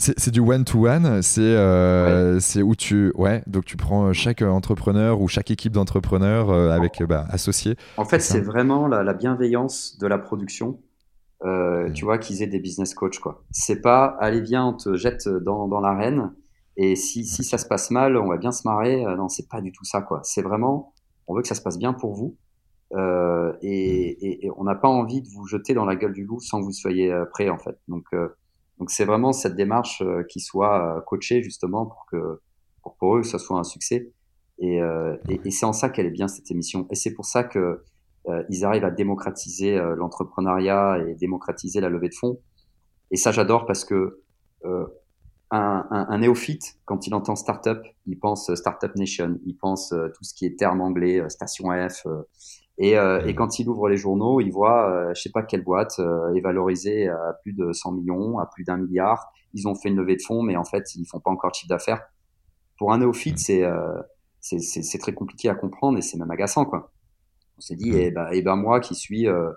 C'est 0.00 0.30
du 0.30 0.40
one-to-one, 0.40 1.20
c'est 1.20 1.40
euh, 1.42 2.38
ouais. 2.38 2.62
où 2.62 2.74
tu 2.74 3.12
ouais 3.16 3.42
donc 3.46 3.66
tu 3.66 3.76
prends 3.76 4.12
chaque 4.14 4.40
entrepreneur 4.40 5.20
ou 5.20 5.28
chaque 5.28 5.50
équipe 5.50 5.72
d'entrepreneurs 5.72 6.48
euh, 6.48 6.70
avec 6.70 7.02
bah, 7.02 7.26
associés. 7.28 7.76
En 7.98 8.06
fait, 8.06 8.20
c'est 8.20 8.40
vraiment 8.40 8.88
la, 8.88 9.02
la, 9.02 9.12
bienveillance 9.12 9.98
de 9.98 10.06
la 10.06 10.16
production 10.16 10.78
euh, 11.44 11.90
tu 11.92 12.04
vois, 12.04 12.18
qu'ils 12.18 12.42
aient 12.42 12.46
des 12.46 12.60
business 12.60 12.94
coach, 12.94 13.18
quoi. 13.18 13.42
C'est 13.50 13.80
pas, 13.80 14.16
allez, 14.20 14.40
viens, 14.40 14.66
on 14.66 14.74
te 14.74 14.94
jette 14.96 15.26
dans, 15.28 15.68
dans 15.68 15.80
l'arène, 15.80 16.34
et 16.76 16.96
si, 16.96 17.24
si 17.24 17.44
ça 17.44 17.56
se 17.58 17.66
passe 17.66 17.90
mal, 17.90 18.16
on 18.16 18.28
va 18.28 18.36
bien 18.36 18.52
se 18.52 18.66
marrer. 18.68 19.04
Euh, 19.06 19.16
non, 19.16 19.28
c'est 19.28 19.48
pas 19.48 19.60
du 19.60 19.72
tout 19.72 19.84
ça, 19.84 20.02
quoi. 20.02 20.20
C'est 20.22 20.42
vraiment, 20.42 20.92
on 21.26 21.34
veut 21.34 21.42
que 21.42 21.48
ça 21.48 21.54
se 21.54 21.62
passe 21.62 21.78
bien 21.78 21.94
pour 21.94 22.14
vous, 22.14 22.36
euh, 22.94 23.52
et, 23.62 24.26
et, 24.26 24.46
et, 24.46 24.50
on 24.56 24.64
n'a 24.64 24.74
pas 24.74 24.88
envie 24.88 25.22
de 25.22 25.28
vous 25.28 25.46
jeter 25.46 25.74
dans 25.74 25.84
la 25.84 25.96
gueule 25.96 26.12
du 26.12 26.24
loup 26.24 26.40
sans 26.40 26.60
que 26.60 26.64
vous 26.64 26.72
soyez 26.72 27.10
euh, 27.10 27.24
prêt, 27.24 27.48
en 27.48 27.58
fait. 27.58 27.78
Donc, 27.88 28.04
euh, 28.12 28.28
donc 28.80 28.90
c'est 28.90 29.04
vraiment 29.04 29.32
cette 29.32 29.54
démarche 29.54 30.02
euh, 30.02 30.24
qui 30.24 30.40
soit 30.40 31.04
coachée, 31.06 31.42
justement, 31.42 31.86
pour 31.86 32.06
que, 32.10 32.40
pour, 32.82 32.96
pour 32.96 33.16
eux, 33.18 33.22
ça 33.22 33.38
soit 33.38 33.58
un 33.58 33.64
succès. 33.64 34.10
Et, 34.58 34.78
et, 35.30 35.40
et 35.42 35.50
c'est 35.50 35.64
en 35.64 35.72
ça 35.72 35.88
qu'elle 35.88 36.04
est 36.04 36.10
bien, 36.10 36.28
cette 36.28 36.50
émission. 36.50 36.86
Et 36.90 36.94
c'est 36.94 37.14
pour 37.14 37.24
ça 37.24 37.44
que, 37.44 37.82
euh, 38.28 38.42
ils 38.50 38.64
arrivent 38.64 38.84
à 38.84 38.90
démocratiser 38.90 39.76
euh, 39.76 39.96
l'entrepreneuriat 39.96 40.98
et 41.06 41.14
démocratiser 41.14 41.80
la 41.80 41.88
levée 41.88 42.08
de 42.08 42.14
fonds. 42.14 42.38
Et 43.10 43.16
ça, 43.16 43.32
j'adore 43.32 43.66
parce 43.66 43.84
que 43.84 44.22
euh, 44.64 44.86
un, 45.50 45.86
un, 45.90 46.06
un, 46.10 46.18
néophyte, 46.18 46.78
quand 46.84 47.06
il 47.06 47.14
entend 47.14 47.34
startup, 47.34 47.80
il 48.06 48.18
pense 48.18 48.54
startup 48.54 48.94
nation, 48.94 49.38
il 49.46 49.56
pense 49.56 49.88
tout 49.88 50.24
ce 50.24 50.34
qui 50.34 50.46
est 50.46 50.58
terme 50.58 50.80
anglais, 50.80 51.28
station 51.28 51.70
F. 51.88 52.06
Et, 52.82 52.96
euh, 52.96 53.24
et, 53.26 53.34
quand 53.34 53.58
il 53.58 53.68
ouvre 53.68 53.88
les 53.88 53.98
journaux, 53.98 54.40
il 54.40 54.50
voit, 54.50 54.90
euh, 54.90 55.12
je 55.14 55.20
sais 55.20 55.30
pas 55.30 55.42
quelle 55.42 55.62
boîte 55.62 55.98
euh, 55.98 56.32
est 56.34 56.40
valorisée 56.40 57.08
à 57.08 57.36
plus 57.42 57.52
de 57.52 57.72
100 57.72 57.92
millions, 57.92 58.38
à 58.38 58.46
plus 58.46 58.64
d'un 58.64 58.78
milliard. 58.78 59.32
Ils 59.52 59.68
ont 59.68 59.74
fait 59.74 59.90
une 59.90 59.96
levée 59.96 60.16
de 60.16 60.22
fonds, 60.22 60.42
mais 60.42 60.56
en 60.56 60.64
fait, 60.64 60.94
ils 60.96 61.04
font 61.04 61.20
pas 61.20 61.30
encore 61.30 61.50
de 61.50 61.56
chiffre 61.56 61.68
d'affaires. 61.68 62.02
Pour 62.78 62.92
un 62.92 62.98
néophyte, 62.98 63.38
c'est 63.38 63.62
c'est 64.40 64.98
très 64.98 65.12
compliqué 65.12 65.48
à 65.48 65.54
comprendre 65.54 65.98
et 65.98 66.02
c'est 66.02 66.16
même 66.16 66.30
agaçant, 66.30 66.64
quoi. 66.64 66.90
On 67.58 67.60
s'est 67.60 67.76
dit, 67.76 67.92
eh 67.94 68.10
ben, 68.10 68.28
eh 68.32 68.40
ben 68.40 68.56
moi 68.56 68.80
qui 68.80 68.94
suis, 68.94 69.28
euh, 69.28 69.50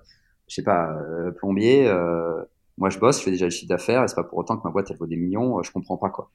je 0.47 0.55
sais 0.55 0.63
pas, 0.63 0.91
euh, 0.91 1.32
plombier, 1.32 1.88
euh, 1.88 2.43
moi 2.78 2.89
je 2.89 2.99
bosse, 2.99 3.19
je 3.19 3.24
fais 3.24 3.32
déjà 3.32 3.45
le 3.45 3.51
chiffre 3.51 3.69
d'affaires, 3.69 4.03
et 4.03 4.07
c'est 4.09 4.15
pas 4.15 4.26
pour 4.26 4.38
autant 4.39 4.57
que 4.57 4.67
ma 4.67 4.71
boîte 4.71 4.91
elle 4.91 4.97
vaut 4.97 5.07
des 5.07 5.15
millions, 5.15 5.59
euh, 5.59 5.63
je 5.63 5.71
comprends 5.71 5.95
pas 5.95 6.09
quoi. 6.09 6.30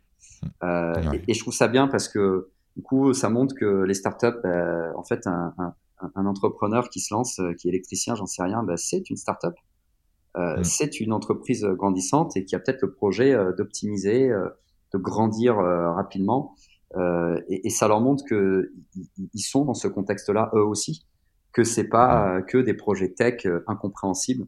Euh, 0.62 0.94
ouais. 1.10 1.18
et, 1.26 1.32
et, 1.32 1.34
je 1.34 1.40
trouve 1.40 1.52
ça 1.52 1.68
bien 1.68 1.88
parce 1.88 2.08
que 2.08 2.48
du 2.76 2.82
coup 2.82 3.12
ça 3.12 3.28
montre 3.28 3.54
que 3.54 3.82
les 3.82 3.94
startups, 3.94 4.40
bah, 4.42 4.92
en 4.96 5.02
fait, 5.02 5.26
un, 5.26 5.52
un, 5.58 5.74
un, 6.14 6.26
entrepreneur 6.26 6.88
qui 6.88 7.00
se 7.00 7.14
lance, 7.14 7.40
qui 7.58 7.68
est 7.68 7.70
électricien, 7.70 8.14
j'en 8.14 8.26
sais 8.26 8.42
rien, 8.42 8.62
bah, 8.62 8.76
c'est 8.76 9.08
une 9.10 9.16
startup. 9.16 9.54
Euh, 10.36 10.62
C'est 10.62 11.00
une 11.00 11.12
entreprise 11.12 11.64
grandissante 11.64 12.36
et 12.36 12.44
qui 12.44 12.54
a 12.54 12.58
peut-être 12.58 12.82
le 12.82 12.92
projet 12.92 13.34
d'optimiser, 13.56 14.28
de 14.28 14.98
grandir 14.98 15.56
rapidement. 15.56 16.54
Et, 16.96 17.66
et, 17.66 17.70
ça 17.70 17.88
leur 17.88 18.00
montre 18.00 18.24
que 18.28 18.72
ils 19.34 19.40
sont 19.40 19.64
dans 19.64 19.74
ce 19.74 19.88
contexte-là 19.88 20.50
eux 20.54 20.64
aussi 20.64 21.06
que 21.52 21.64
c'est 21.64 21.88
pas 21.88 22.36
euh, 22.36 22.42
que 22.42 22.58
des 22.58 22.74
projets 22.74 23.08
tech 23.08 23.44
euh, 23.46 23.64
incompréhensibles. 23.66 24.46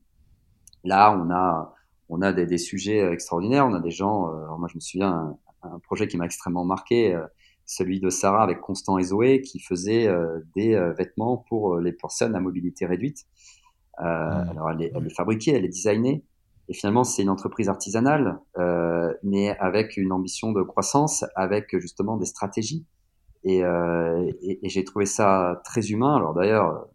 Là, 0.84 1.12
on 1.12 1.30
a 1.30 1.74
on 2.08 2.22
a 2.22 2.32
des, 2.32 2.46
des, 2.46 2.58
sujets 2.58 3.00
euh, 3.00 3.12
extraordinaires. 3.12 3.66
On 3.66 3.74
a 3.74 3.80
des 3.80 3.90
gens. 3.90 4.28
alors 4.28 4.58
moi, 4.58 4.68
je 4.70 4.76
me 4.76 4.80
souviens 4.80 5.10
un, 5.10 5.38
un 5.62 5.78
projet 5.80 6.08
qui 6.08 6.16
m'a 6.16 6.24
extrêmement 6.24 6.64
marqué, 6.64 7.16
celui 7.70 8.00
de 8.00 8.10
Sarah 8.10 8.42
avec 8.42 8.60
Constant 8.60 8.98
et 8.98 9.04
Zoé, 9.04 9.42
qui 9.42 9.60
faisait 9.60 10.08
des 10.56 10.76
vêtements 10.98 11.44
pour 11.48 11.78
les 11.78 11.92
personnes 11.92 12.34
à 12.34 12.40
mobilité 12.40 12.84
réduite. 12.86 13.26
Euh, 14.00 14.04
mmh. 14.04 14.50
Alors, 14.50 14.70
elle, 14.70 14.82
est, 14.82 14.92
elle 14.94 15.04
les 15.04 15.10
fabriquait, 15.10 15.52
elle 15.52 15.64
est 15.64 15.68
designée. 15.68 16.24
Et 16.68 16.74
finalement, 16.74 17.04
c'est 17.04 17.22
une 17.22 17.30
entreprise 17.30 17.68
artisanale, 17.68 18.38
euh, 18.58 19.12
mais 19.22 19.56
avec 19.58 19.96
une 19.96 20.12
ambition 20.12 20.52
de 20.52 20.62
croissance, 20.62 21.24
avec 21.34 21.76
justement 21.78 22.16
des 22.16 22.26
stratégies. 22.26 22.86
Et, 23.42 23.64
euh, 23.64 24.30
et, 24.42 24.64
et 24.64 24.68
j'ai 24.68 24.84
trouvé 24.84 25.06
ça 25.06 25.60
très 25.64 25.88
humain. 25.88 26.14
Alors 26.14 26.34
d'ailleurs, 26.34 26.86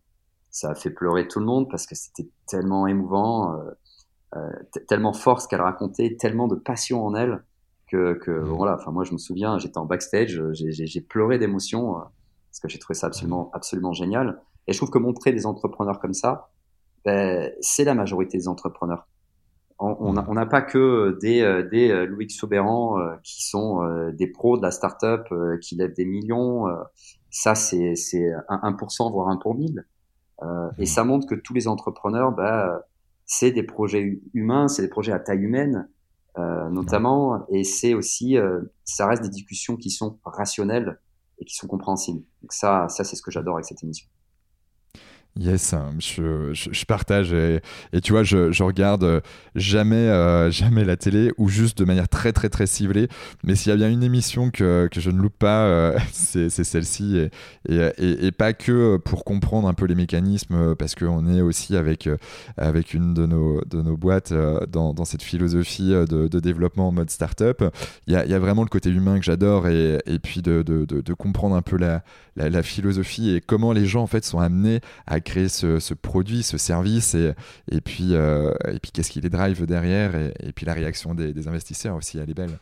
ça 0.49 0.69
a 0.69 0.76
fait 0.76 0.91
pleurer 0.91 1.28
tout 1.28 1.39
le 1.39 1.45
monde 1.45 1.69
parce 1.69 1.88
que 1.88 1.95
c'était 1.95 2.30
tellement 2.47 2.88
émouvant, 2.88 3.55
euh, 3.55 3.71
euh 4.36 4.51
tellement 4.88 5.13
fort 5.13 5.41
ce 5.41 5.47
qu'elle 5.47 5.61
racontait, 5.61 6.15
tellement 6.17 6.47
de 6.47 6.55
passion 6.55 7.05
en 7.05 7.13
elle 7.13 7.43
que, 7.88 8.14
que 8.14 8.32
mmh. 8.32 8.44
voilà. 8.44 8.76
Enfin 8.76 8.92
moi, 8.92 9.04
je 9.04 9.14
me 9.14 9.18
souviens, 9.18 9.58
j'étais 9.58 9.78
en 9.78 9.86
backstage, 9.86 10.42
j'ai 10.54 11.02
pleuré 11.02 11.38
d'émotion 11.38 11.98
euh, 11.98 12.02
parce 12.52 12.60
que 12.62 12.70
j'ai 12.70 12.80
trouvé 12.80 12.96
ça 12.96 13.08
absolument 13.08 13.50
absolument 13.54 13.94
génial. 13.94 14.42
Et 14.68 14.74
je 14.74 14.78
trouve 14.78 14.90
que 14.90 14.98
montrer 14.98 15.32
des 15.32 15.46
entrepreneurs 15.46 16.00
comme 16.00 16.14
ça, 16.14 16.50
ben, 17.04 17.52
c'est 17.62 17.84
la 17.84 17.94
majorité 17.94 18.38
des 18.38 18.48
entrepreneurs 18.48 19.08
on 19.80 20.14
n'a 20.14 20.26
on 20.28 20.48
pas 20.48 20.62
que 20.62 21.18
des, 21.22 21.42
euh, 21.42 21.68
des 21.68 21.92
euh, 21.92 22.06
Louis 22.06 22.30
Soberan 22.30 23.00
euh, 23.00 23.16
qui 23.24 23.46
sont 23.46 23.82
des 24.14 24.28
pros 24.28 24.58
de 24.58 24.62
la 24.62 24.72
startup 24.72 25.28
qui 25.62 25.76
lèvent 25.76 25.94
des 25.94 26.06
millions. 26.06 26.66
ça, 27.30 27.56
c'est 27.56 27.94
un 28.50 28.72
1%, 28.72 29.12
voire 29.12 29.30
1 29.30 29.38
pour 29.38 29.56
1000. 29.56 29.86
Et 30.42 30.46
mmh. 30.46 30.86
ça 30.86 31.04
montre 31.04 31.28
que 31.28 31.36
tous 31.36 31.54
les 31.54 31.68
entrepreneurs, 31.68 32.32
bah, 32.32 32.86
c'est 33.26 33.52
des 33.52 33.64
projets 33.64 34.22
humains, 34.34 34.68
c'est 34.68 34.82
des 34.82 34.90
projets 34.90 35.12
à 35.12 35.20
taille 35.20 35.42
humaine, 35.42 35.90
notamment. 36.38 37.46
Et 37.50 37.64
c'est 37.64 37.94
aussi, 37.94 38.38
ça 38.84 39.08
reste 39.08 39.24
des 39.24 39.30
discussions 39.30 39.78
qui 39.78 39.90
sont 39.90 40.20
rationnelles 40.24 41.00
et 41.40 41.46
qui 41.46 41.56
sont 41.56 41.68
compréhensibles. 41.68 42.24
Donc 42.42 42.54
ça, 42.54 42.88
ça 42.90 43.04
c'est 43.04 43.16
ce 43.16 43.22
que 43.22 43.32
j'adore 43.32 43.56
avec 43.56 43.66
cette 43.66 43.84
émission. 43.84 44.08
Yes, 45.38 45.74
hein, 45.74 45.94
je, 46.00 46.54
je, 46.54 46.86
partage 46.86 47.34
et, 47.34 47.60
et, 47.92 48.00
tu 48.00 48.14
vois, 48.14 48.24
je, 48.24 48.54
je 48.54 48.64
regarde 48.64 49.22
jamais, 49.54 49.96
euh, 49.96 50.50
jamais 50.52 50.86
la 50.86 50.96
télé 50.96 51.34
ou 51.38 51.50
juste 51.50 51.78
de 51.78 51.84
manière 51.84 52.08
très 52.08 52.32
très 52.32 52.48
très 52.48 52.68
ciblée. 52.68 53.10
Mais 53.44 53.56
s'il 53.56 53.70
y 53.70 53.74
a 53.74 53.76
bien 53.76 53.90
une 53.90 54.02
émission 54.02 54.50
que, 54.50 54.88
que 54.90 55.02
je 55.02 55.10
ne 55.10 55.22
loupe 55.22 55.38
pas, 55.38 55.66
euh, 55.66 56.00
c'est 56.14 56.50
celle-ci 56.50 57.18
et, 57.18 57.32
et, 57.68 58.28
et, 58.28 58.32
pas 58.32 58.54
que 58.54 58.96
pour 58.96 59.26
comprendre 59.26 59.68
un 59.68 59.74
peu 59.74 59.86
les 59.86 59.96
mécanismes, 59.96 60.74
parce 60.76 60.96
qu'on 60.96 61.28
est 61.28 61.42
aussi 61.42 61.76
avec, 61.76 62.08
avec 62.56 62.94
une 62.94 63.14
de 63.14 63.26
nos, 63.26 63.62
de 63.66 63.82
nos 63.82 63.98
boîtes 63.98 64.32
dans, 64.70 64.94
dans 64.94 65.06
cette 65.06 65.22
philosophie 65.22 65.90
de, 65.90 66.40
développement 66.40 66.90
en 66.90 66.92
mode 66.94 67.10
startup. 67.10 67.62
Il 68.08 68.14
y 68.14 68.16
a, 68.16 68.26
y 68.26 68.34
a 68.34 68.40
vraiment 68.40 68.64
le 68.64 68.70
côté 68.70 68.90
humain 68.90 69.20
que 69.20 69.26
j'adore 69.26 69.68
et, 69.68 69.98
et 70.06 70.20
puis 70.20 70.42
de, 70.42 70.62
de, 70.62 70.86
de, 70.86 71.14
comprendre 71.14 71.56
un 71.56 71.62
peu 71.62 71.78
la, 71.78 72.04
la, 72.36 72.50
la 72.50 72.64
philosophie 72.64 73.32
et 73.36 73.42
comment 73.42 73.74
les 73.74 73.86
gens 73.86 74.04
en 74.04 74.08
fait 74.08 74.24
sont 74.24 74.40
amenés 74.40 74.80
à 75.08 75.20
créer 75.26 75.49
ce, 75.49 75.93
produit, 75.93 76.43
ce 76.43 76.57
service, 76.57 77.15
et, 77.15 77.34
et 77.69 77.82
puis, 77.82 78.09
euh, 78.13 78.53
et 78.67 78.80
puis 78.80 78.91
qu'est-ce 78.91 79.11
qui 79.11 79.19
les 79.19 79.30
drive 79.30 79.65
derrière, 79.65 80.15
et, 80.15 80.53
puis 80.53 80.65
la 80.65 80.73
réaction 80.73 81.13
des, 81.13 81.47
investisseurs 81.47 81.95
aussi, 81.95 82.17
elle 82.17 82.30
est 82.30 82.34
belle. 82.34 82.57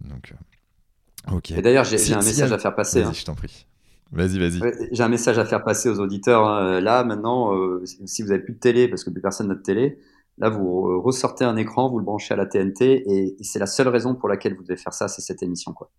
Donc, 0.00 0.32
euh, 0.32 1.36
ok. 1.36 1.50
Et 1.50 1.62
d'ailleurs, 1.62 1.84
j'ai 1.84 2.14
un 2.14 2.18
message 2.18 2.52
à 2.52 2.58
faire 2.58 2.74
passer. 2.74 3.02
Hein. 3.02 3.12
je 3.12 3.24
t'en 3.24 3.34
prie. 3.34 3.66
Vas-y, 4.12 4.38
vas-y. 4.38 4.60
J'ai 4.92 5.02
un 5.02 5.08
message 5.08 5.38
à 5.38 5.44
faire 5.44 5.64
passer 5.64 5.88
aux 5.88 5.98
auditeurs. 5.98 6.46
Hein. 6.46 6.80
Là, 6.80 7.02
maintenant, 7.02 7.56
euh, 7.56 7.82
si 8.04 8.22
vous 8.22 8.30
avez 8.30 8.42
plus 8.42 8.54
de 8.54 8.58
télé, 8.58 8.86
parce 8.86 9.04
que 9.04 9.10
plus 9.10 9.22
personne 9.22 9.48
n'a 9.48 9.54
de 9.54 9.62
télé, 9.62 9.98
là, 10.38 10.50
vous 10.50 11.00
ressortez 11.00 11.44
un 11.44 11.56
écran, 11.56 11.88
vous 11.88 11.98
le 11.98 12.04
branchez 12.04 12.34
à 12.34 12.36
la 12.36 12.46
TNT, 12.46 13.04
et, 13.06 13.36
c'est 13.42 13.58
la 13.58 13.66
seule 13.66 13.88
raison 13.88 14.14
pour 14.14 14.28
laquelle 14.28 14.54
vous 14.54 14.62
devez 14.62 14.76
faire 14.76 14.92
ça, 14.92 15.08
c'est 15.08 15.22
cette 15.22 15.42
émission, 15.42 15.72
quoi. 15.72 15.90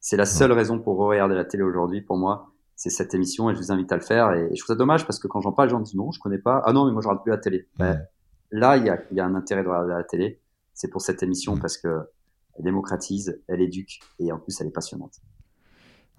C'est 0.00 0.16
la 0.16 0.26
seule 0.26 0.52
raison 0.52 0.78
pour 0.78 0.96
regarder 0.96 1.34
la 1.34 1.44
télé 1.44 1.64
aujourd'hui, 1.64 2.00
pour 2.00 2.16
moi 2.16 2.52
c'est 2.78 2.90
cette 2.90 3.12
émission 3.12 3.50
et 3.50 3.54
je 3.54 3.58
vous 3.58 3.72
invite 3.72 3.90
à 3.90 3.96
le 3.96 4.02
faire. 4.02 4.32
Et, 4.32 4.48
je 4.54 4.62
trouve 4.62 4.74
ça 4.74 4.78
dommage 4.78 5.04
parce 5.04 5.18
que 5.18 5.26
quand 5.26 5.40
j'en 5.40 5.52
parle, 5.52 5.68
les 5.68 5.72
gens 5.72 5.80
disent 5.80 5.96
non, 5.96 6.12
je 6.12 6.20
connais 6.20 6.38
pas. 6.38 6.62
Ah 6.64 6.72
non, 6.72 6.86
mais 6.86 6.92
moi 6.92 7.02
je 7.02 7.08
regarde 7.08 7.24
plus 7.24 7.32
la 7.32 7.38
télé. 7.38 7.68
là, 8.50 8.76
il 8.76 8.86
y 8.86 8.88
a, 8.88 9.02
y 9.10 9.20
a, 9.20 9.24
un 9.26 9.34
intérêt 9.34 9.64
de 9.64 9.68
regarder 9.68 9.94
la 9.94 10.04
télé. 10.04 10.40
C'est 10.74 10.88
pour 10.88 11.02
cette 11.02 11.22
émission 11.24 11.56
mm. 11.56 11.60
parce 11.60 11.76
que 11.76 11.88
elle 12.56 12.64
démocratise, 12.64 13.42
elle 13.48 13.60
éduque 13.60 13.98
et 14.20 14.30
en 14.30 14.38
plus 14.38 14.58
elle 14.60 14.68
est 14.68 14.72
passionnante. 14.72 15.14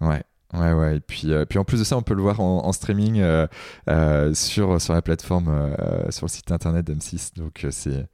Ouais. 0.02 0.22
Ouais, 0.52 0.72
ouais. 0.72 0.96
Et 0.96 1.00
puis, 1.00 1.32
euh, 1.32 1.44
puis 1.44 1.58
en 1.58 1.64
plus 1.64 1.78
de 1.78 1.84
ça, 1.84 1.96
on 1.96 2.02
peut 2.02 2.14
le 2.14 2.22
voir 2.22 2.40
en, 2.40 2.72
streaming 2.72 3.20
euh, 3.20 3.46
euh, 3.88 4.34
sur, 4.34 4.80
sur 4.80 4.92
la 4.92 5.00
plateforme, 5.00 5.76
sur 6.10 6.26
le 6.26 6.30
site 6.30 6.50
internet 6.50 6.90
d'M6. 6.90 7.36
Donc, 7.36 7.64
c'est 7.70 8.08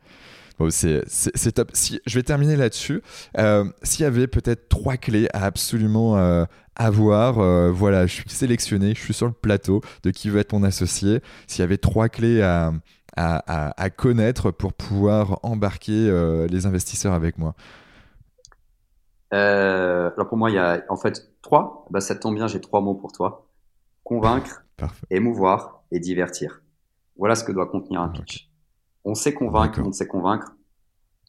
c'est 0.71 1.53
top. 1.53 1.71
Si, 1.75 2.01
je 2.07 2.19
vais 2.19 2.23
terminer 2.23 2.57
là-dessus. 2.57 3.03
Euh, 3.39 3.65
s'il 3.83 4.03
y 4.03 4.07
avait 4.07 4.27
peut-être 4.27 4.69
trois 4.69 4.97
clés 4.97 5.29
à 5.33 5.45
absolument 5.45 6.17
euh, 6.17 6.45
avoir, 6.77 7.39
euh, 7.39 7.71
voilà, 7.71 8.07
je 8.07 8.15
suis 8.15 8.31
sélectionné, 8.31 8.95
je 8.95 9.01
suis 9.01 9.15
sur 9.15 9.27
le 9.27 9.33
plateau 9.33 9.81
de 10.03 10.11
qui 10.11 10.31
veut 10.31 10.41
être 10.41 10.53
mon 10.53 10.63
associé. 10.63 11.21
S'il 11.47 11.61
y 11.61 11.65
avait 11.65 11.79
trois 11.79 12.09
clés 12.09 12.43
à, 12.43 12.73
à, 13.17 13.83
à, 13.83 13.91
connaître 13.91 14.51
pour 14.51 14.73
pouvoir 14.73 15.41
embarquer 15.43 16.11
les 16.49 16.67
investisseurs 16.67 17.15
avec 17.15 17.39
moi. 17.39 17.55
alors 19.31 20.29
pour 20.29 20.37
moi, 20.37 20.51
il 20.51 20.55
y 20.55 20.59
a 20.59 20.85
en 20.89 20.97
fait 20.97 21.33
trois. 21.43 21.87
Bah, 21.91 22.01
ça 22.01 22.15
tombe 22.15 22.35
bien, 22.35 22.47
j'ai 22.47 22.61
trois 22.61 22.81
mots 22.81 22.95
pour 22.95 23.13
toi 23.13 23.47
convaincre, 24.07 24.65
émouvoir 25.11 25.83
et 25.91 25.99
divertir. 25.99 26.63
Voilà 27.17 27.35
ce 27.35 27.45
que 27.45 27.53
doit 27.53 27.67
contenir 27.67 28.01
un 28.01 28.09
pitch. 28.09 28.51
On 29.05 29.15
sait 29.15 29.35
convaincre, 29.35 29.81
on 29.85 29.93
sait 29.93 30.07
convaincre, 30.07 30.55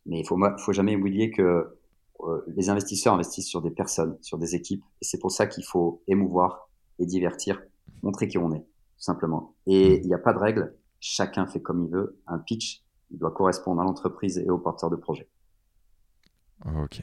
mais 0.05 0.19
il 0.19 0.27
faut, 0.27 0.39
faut 0.59 0.73
jamais 0.73 0.95
oublier 0.95 1.31
que 1.31 1.76
euh, 2.21 2.43
les 2.47 2.69
investisseurs 2.69 3.13
investissent 3.13 3.47
sur 3.47 3.61
des 3.61 3.71
personnes, 3.71 4.17
sur 4.21 4.37
des 4.37 4.55
équipes, 4.55 4.83
et 5.01 5.05
c'est 5.05 5.19
pour 5.19 5.31
ça 5.31 5.47
qu'il 5.47 5.63
faut 5.63 6.01
émouvoir 6.07 6.69
et 6.99 7.05
divertir, 7.05 7.61
montrer 8.01 8.27
qui 8.27 8.37
on 8.37 8.51
est, 8.53 8.61
tout 8.61 9.03
simplement. 9.03 9.55
Et 9.65 9.97
il 9.97 10.07
n'y 10.07 10.13
a 10.13 10.19
pas 10.19 10.33
de 10.33 10.39
règle, 10.39 10.75
chacun 10.99 11.45
fait 11.45 11.61
comme 11.61 11.83
il 11.85 11.91
veut. 11.91 12.19
Un 12.27 12.39
pitch, 12.39 12.83
il 13.11 13.19
doit 13.19 13.31
correspondre 13.31 13.81
à 13.81 13.83
l'entreprise 13.83 14.37
et 14.37 14.49
au 14.49 14.57
porteur 14.57 14.89
de 14.89 14.95
projet. 14.95 15.29
Ok. 16.65 17.01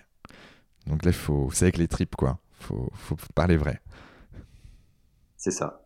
Donc 0.86 1.04
là, 1.04 1.12
faut, 1.12 1.48
c'est 1.52 1.66
avec 1.66 1.78
les 1.78 1.88
tripes, 1.88 2.16
quoi. 2.16 2.38
Faut, 2.52 2.88
faut 2.94 3.16
parler 3.34 3.56
vrai. 3.56 3.80
C'est 5.36 5.50
ça 5.50 5.84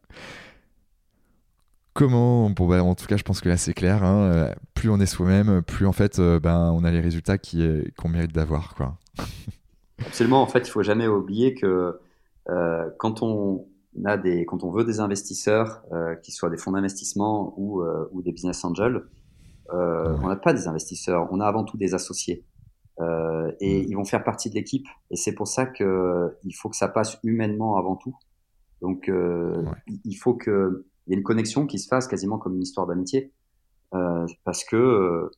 comment 1.99 2.49
bon, 2.51 2.69
bah, 2.69 2.85
en 2.85 2.95
tout 2.95 3.07
cas 3.07 3.17
je 3.17 3.25
pense 3.25 3.41
que 3.41 3.49
là 3.49 3.57
c'est 3.57 3.75
clair 3.75 4.05
hein, 4.05 4.21
euh, 4.21 4.55
plus 4.75 4.89
on 4.89 5.01
est 5.01 5.07
soi-même 5.07 5.63
plus 5.63 5.85
en 5.85 5.93
fait 5.93 6.21
euh, 6.21 6.39
ben 6.39 6.71
on 6.73 6.85
a 6.85 6.93
les 6.93 7.01
résultats 7.01 7.39
qui 7.39 7.67
qu'on 7.97 8.09
mérite 8.09 8.33
d'avoir 8.33 8.77
quoi 8.77 8.97
absolument. 10.07 10.43
En 10.43 10.47
fait 10.47 10.67
il 10.67 10.71
faut 10.71 10.83
jamais 10.83 11.07
oublier 11.07 11.55
que 11.55 11.99
euh, 12.49 12.91
quand 12.99 13.23
on 13.23 13.67
a 14.05 14.17
des 14.17 14.47
quand 14.47 14.65
on 14.65 14.71
veut 14.71 14.85
des 14.85 15.01
investisseurs 15.01 15.83
qui 16.23 16.31
soient 16.31 16.51
des 16.51 16.57
fonds 16.57 16.73
d'investissement 16.73 17.55
ou, 17.57 17.83
ou 18.13 18.23
des 18.23 18.33
business 18.33 18.65
angels 18.65 19.05
on 19.71 20.29
n'a 20.29 20.37
pas 20.37 20.55
des 20.55 20.67
investisseurs. 20.67 21.29
On 21.31 21.41
a 21.41 21.47
avant 21.47 21.65
tout 21.65 21.77
des 21.77 21.93
associés. 21.95 22.45
Et 23.01 23.03
mm. 23.03 23.87
ils 23.89 23.95
vont 23.95 24.05
faire 24.05 24.25
partie 24.25 24.51
de 24.51 24.55
l'équipe. 24.55 24.87
Et 25.11 25.17
c'est 25.17 25.35
pour 25.35 25.49
ça 25.49 25.67
que 25.67 26.37
il 26.45 26.53
faut 26.53 26.69
que 26.69 26.77
ça 26.77 26.89
passe 26.89 27.19
humainement 27.25 27.77
avant 27.77 27.97
tout. 27.97 28.17
Donc 28.81 29.11
il 30.05 30.15
faut 30.15 30.35
que 30.35 30.87
il 31.09 31.13
y 31.13 31.15
a 31.15 31.19
une 31.19 31.25
connexion 31.25 31.67
qui 31.67 31.79
se 31.79 31.89
fasse 31.89 32.07
quasiment 32.07 32.39
comme 32.39 32.55
une 32.55 32.63
histoire 32.63 32.87
d'amitié, 32.87 33.33
euh, 33.95 34.27
parce 34.45 34.63
que 34.63 34.77
euh, 34.77 35.31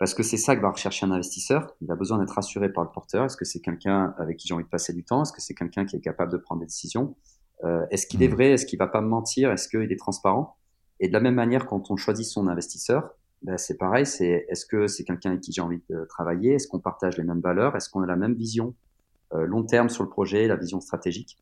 parce 0.00 0.14
que 0.14 0.22
c'est 0.22 0.38
ça 0.38 0.56
que 0.56 0.62
va 0.62 0.70
rechercher 0.70 1.04
un 1.04 1.10
investisseur. 1.10 1.76
Il 1.82 1.92
a 1.92 1.94
besoin 1.94 2.18
d'être 2.18 2.32
rassuré 2.32 2.72
par 2.72 2.82
le 2.82 2.90
porteur. 2.90 3.26
Est-ce 3.26 3.36
que 3.36 3.44
c'est 3.44 3.60
quelqu'un 3.60 4.14
avec 4.16 4.38
qui 4.38 4.48
j'ai 4.48 4.54
envie 4.54 4.64
de 4.64 4.68
passer 4.68 4.94
du 4.94 5.04
temps? 5.04 5.22
Est-ce 5.22 5.32
que 5.32 5.42
c'est 5.42 5.54
quelqu'un 5.54 5.84
qui 5.84 5.94
est 5.94 6.00
capable 6.00 6.32
de 6.32 6.38
prendre 6.38 6.62
des 6.62 6.66
décisions? 6.66 7.16
Euh, 7.64 7.84
Est-ce 7.90 8.06
qu'il 8.06 8.22
est 8.22 8.28
mmh. 8.28 8.32
vrai? 8.32 8.50
Est-ce 8.52 8.64
qu'il 8.64 8.78
va 8.78 8.86
pas 8.86 9.02
me 9.02 9.08
mentir? 9.08 9.52
Est-ce 9.52 9.68
qu'il 9.68 9.92
est 9.92 9.98
transparent? 9.98 10.56
Et 11.00 11.08
de 11.08 11.12
la 11.12 11.20
même 11.20 11.34
manière, 11.34 11.66
quand 11.66 11.90
on 11.90 11.98
choisit 11.98 12.24
son 12.24 12.48
investisseur, 12.48 13.10
ben 13.42 13.58
c'est 13.58 13.76
pareil. 13.76 14.06
C'est 14.06 14.46
est-ce 14.48 14.64
que 14.64 14.86
c'est 14.86 15.04
quelqu'un 15.04 15.32
avec 15.32 15.42
qui 15.42 15.52
j'ai 15.52 15.60
envie 15.60 15.82
de 15.90 16.06
travailler? 16.06 16.54
Est-ce 16.54 16.66
qu'on 16.66 16.80
partage 16.80 17.18
les 17.18 17.24
mêmes 17.24 17.40
valeurs? 17.40 17.76
Est-ce 17.76 17.90
qu'on 17.90 18.00
a 18.00 18.06
la 18.06 18.16
même 18.16 18.32
vision 18.32 18.74
euh, 19.34 19.44
long 19.44 19.64
terme 19.64 19.90
sur 19.90 20.02
le 20.02 20.08
projet, 20.08 20.48
la 20.48 20.56
vision 20.56 20.80
stratégique? 20.80 21.36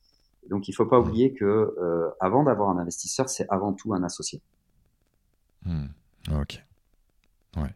Donc 0.50 0.66
il 0.66 0.72
ne 0.72 0.74
faut 0.74 0.86
pas 0.86 0.98
oublier 0.98 1.32
que 1.32 1.44
euh, 1.44 2.10
avant 2.18 2.42
d'avoir 2.42 2.70
un 2.70 2.78
investisseur, 2.78 3.28
c'est 3.28 3.46
avant 3.50 3.72
tout 3.72 3.94
un 3.94 4.02
associé. 4.02 4.42
Hmm. 5.64 5.86
Ok. 6.40 6.64
Ouais. 7.56 7.70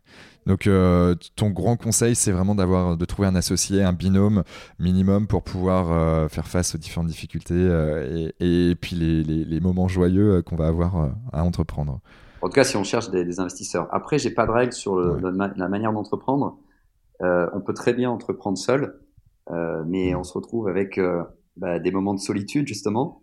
Donc 0.46 0.66
euh, 0.66 1.14
ton 1.36 1.50
grand 1.50 1.76
conseil, 1.76 2.14
c'est 2.14 2.32
vraiment 2.32 2.54
d'avoir 2.54 2.96
de 2.96 3.04
trouver 3.04 3.28
un 3.28 3.34
associé, 3.34 3.82
un 3.82 3.92
binôme 3.92 4.42
minimum 4.78 5.26
pour 5.26 5.42
pouvoir 5.42 5.92
euh, 5.92 6.28
faire 6.28 6.46
face 6.46 6.74
aux 6.74 6.78
différentes 6.78 7.06
difficultés 7.06 7.54
et, 8.40 8.74
puis 8.80 8.96
les, 8.96 9.22
les, 9.22 9.60
moments 9.60 9.88
joyeux 9.88 10.42
qu'on 10.42 10.56
va 10.56 10.66
avoir 10.66 11.10
à 11.32 11.44
entreprendre. 11.44 12.00
En 12.42 12.48
tout 12.48 12.54
cas, 12.54 12.64
si 12.64 12.76
on 12.76 12.84
cherche 12.84 13.10
des, 13.10 13.38
investisseurs. 13.38 13.88
Après, 13.92 14.18
j'ai 14.18 14.30
pas 14.30 14.46
de 14.46 14.50
règles 14.50 14.72
sur 14.72 14.96
la 14.96 15.68
manière 15.68 15.92
d'entreprendre. 15.92 16.58
on 17.20 17.60
peut 17.60 17.74
très 17.74 17.94
bien 17.94 18.10
entreprendre 18.10 18.58
seul, 18.58 19.00
mais 19.86 20.14
on 20.14 20.24
se 20.24 20.34
retrouve 20.34 20.68
avec 20.68 21.00
bah, 21.56 21.78
des 21.78 21.90
moments 21.92 22.14
de 22.14 22.20
solitude 22.20 22.66
justement, 22.66 23.22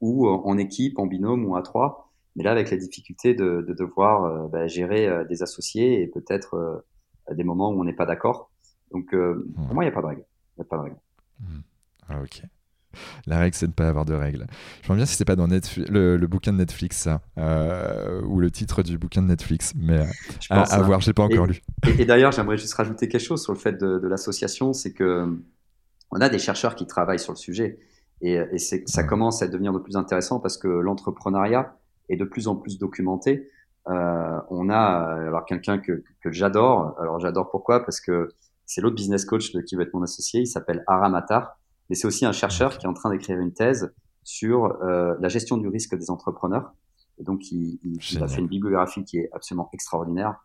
ou 0.00 0.26
en 0.26 0.56
équipe, 0.56 0.98
en 0.98 1.06
binôme 1.06 1.44
ou 1.44 1.54
à 1.54 1.62
trois. 1.62 2.09
Mais 2.36 2.44
là, 2.44 2.52
avec 2.52 2.70
la 2.70 2.76
difficulté 2.76 3.34
de, 3.34 3.64
de 3.66 3.74
devoir 3.74 4.24
euh, 4.24 4.48
bah, 4.48 4.66
gérer 4.66 5.08
euh, 5.08 5.24
des 5.24 5.42
associés 5.42 6.02
et 6.02 6.06
peut-être 6.06 6.54
euh, 6.54 7.34
des 7.34 7.44
moments 7.44 7.70
où 7.70 7.80
on 7.80 7.84
n'est 7.84 7.92
pas 7.92 8.06
d'accord. 8.06 8.50
Donc, 8.92 9.10
pour 9.10 9.74
moi, 9.74 9.84
il 9.84 9.86
n'y 9.86 9.92
a 9.92 9.94
pas 9.94 10.02
de 10.02 10.06
règle. 10.06 10.24
Il 10.58 10.62
a 10.62 10.64
pas 10.64 10.76
de 10.78 10.82
règle. 10.82 10.96
Mmh. 11.40 11.60
Ah, 12.08 12.20
ok. 12.22 12.42
La 13.26 13.38
règle, 13.38 13.54
c'est 13.54 13.66
de 13.66 13.70
ne 13.70 13.74
pas 13.74 13.88
avoir 13.88 14.04
de 14.04 14.14
règles. 14.14 14.48
Je 14.82 14.90
me 14.90 14.96
bien 14.96 15.06
si 15.06 15.12
c'était 15.12 15.24
pas 15.24 15.36
dans 15.36 15.46
le, 15.46 16.16
le, 16.16 16.26
bouquin 16.26 16.52
de 16.52 16.56
Netflix, 16.56 16.96
ça, 16.96 17.20
ou 18.24 18.40
le 18.40 18.50
titre 18.50 18.82
du 18.82 18.98
bouquin 18.98 19.22
de 19.22 19.28
Netflix, 19.28 19.74
mais 19.76 20.04
à, 20.50 20.62
à, 20.62 20.82
voir, 20.82 21.00
j'ai 21.00 21.12
pas 21.12 21.22
encore 21.22 21.46
lu. 21.46 21.62
Et, 22.00 22.04
d'ailleurs, 22.04 22.32
j'aimerais 22.32 22.58
juste 22.58 22.74
rajouter 22.74 23.06
quelque 23.06 23.22
chose 23.22 23.44
sur 23.44 23.52
le 23.52 23.58
fait 23.60 23.74
de, 23.74 24.00
de 24.00 24.08
l'association, 24.08 24.72
c'est 24.72 24.92
que 24.92 25.38
on 26.10 26.20
a 26.20 26.28
des 26.28 26.40
chercheurs 26.40 26.74
qui 26.74 26.88
travaillent 26.88 27.20
sur 27.20 27.32
le 27.32 27.38
sujet. 27.38 27.78
Et, 28.22 28.34
et 28.34 28.58
ça 28.58 29.04
commence 29.04 29.40
à 29.40 29.46
devenir 29.46 29.72
de 29.72 29.78
plus 29.78 29.96
intéressant 29.96 30.40
parce 30.40 30.58
que 30.58 30.66
l'entrepreneuriat 30.66 31.76
est 32.10 32.16
de 32.16 32.24
plus 32.24 32.48
en 32.48 32.56
plus 32.56 32.78
documenté. 32.78 33.48
Euh, 33.88 34.40
on 34.50 34.68
a 34.68 34.76
alors 34.76 35.44
quelqu'un 35.44 35.78
que, 35.78 36.04
que 36.22 36.32
j'adore. 36.32 36.94
Alors 37.00 37.18
j'adore 37.18 37.50
pourquoi? 37.50 37.80
Parce 37.80 38.00
que 38.00 38.28
c'est 38.66 38.80
l'autre 38.80 38.96
business 38.96 39.24
coach 39.24 39.52
de 39.52 39.60
qui 39.60 39.76
va 39.76 39.82
être 39.82 39.94
mon 39.94 40.02
associé. 40.02 40.40
Il 40.40 40.46
s'appelle 40.46 40.84
Aram 40.86 41.14
Attar. 41.14 41.56
Mais 41.88 41.96
c'est 41.96 42.06
aussi 42.06 42.24
un 42.24 42.32
chercheur 42.32 42.78
qui 42.78 42.86
est 42.86 42.88
en 42.88 42.94
train 42.94 43.10
d'écrire 43.10 43.38
une 43.38 43.52
thèse 43.52 43.92
sur 44.22 44.80
euh, 44.82 45.16
la 45.20 45.28
gestion 45.28 45.56
du 45.56 45.68
risque 45.68 45.96
des 45.96 46.10
entrepreneurs. 46.10 46.72
Et 47.18 47.24
donc 47.24 47.50
il, 47.50 47.78
il, 47.82 48.22
a 48.22 48.28
fait 48.28 48.40
une 48.40 48.46
bibliographie 48.46 49.04
qui 49.04 49.18
est 49.18 49.28
absolument 49.32 49.68
extraordinaire. 49.72 50.36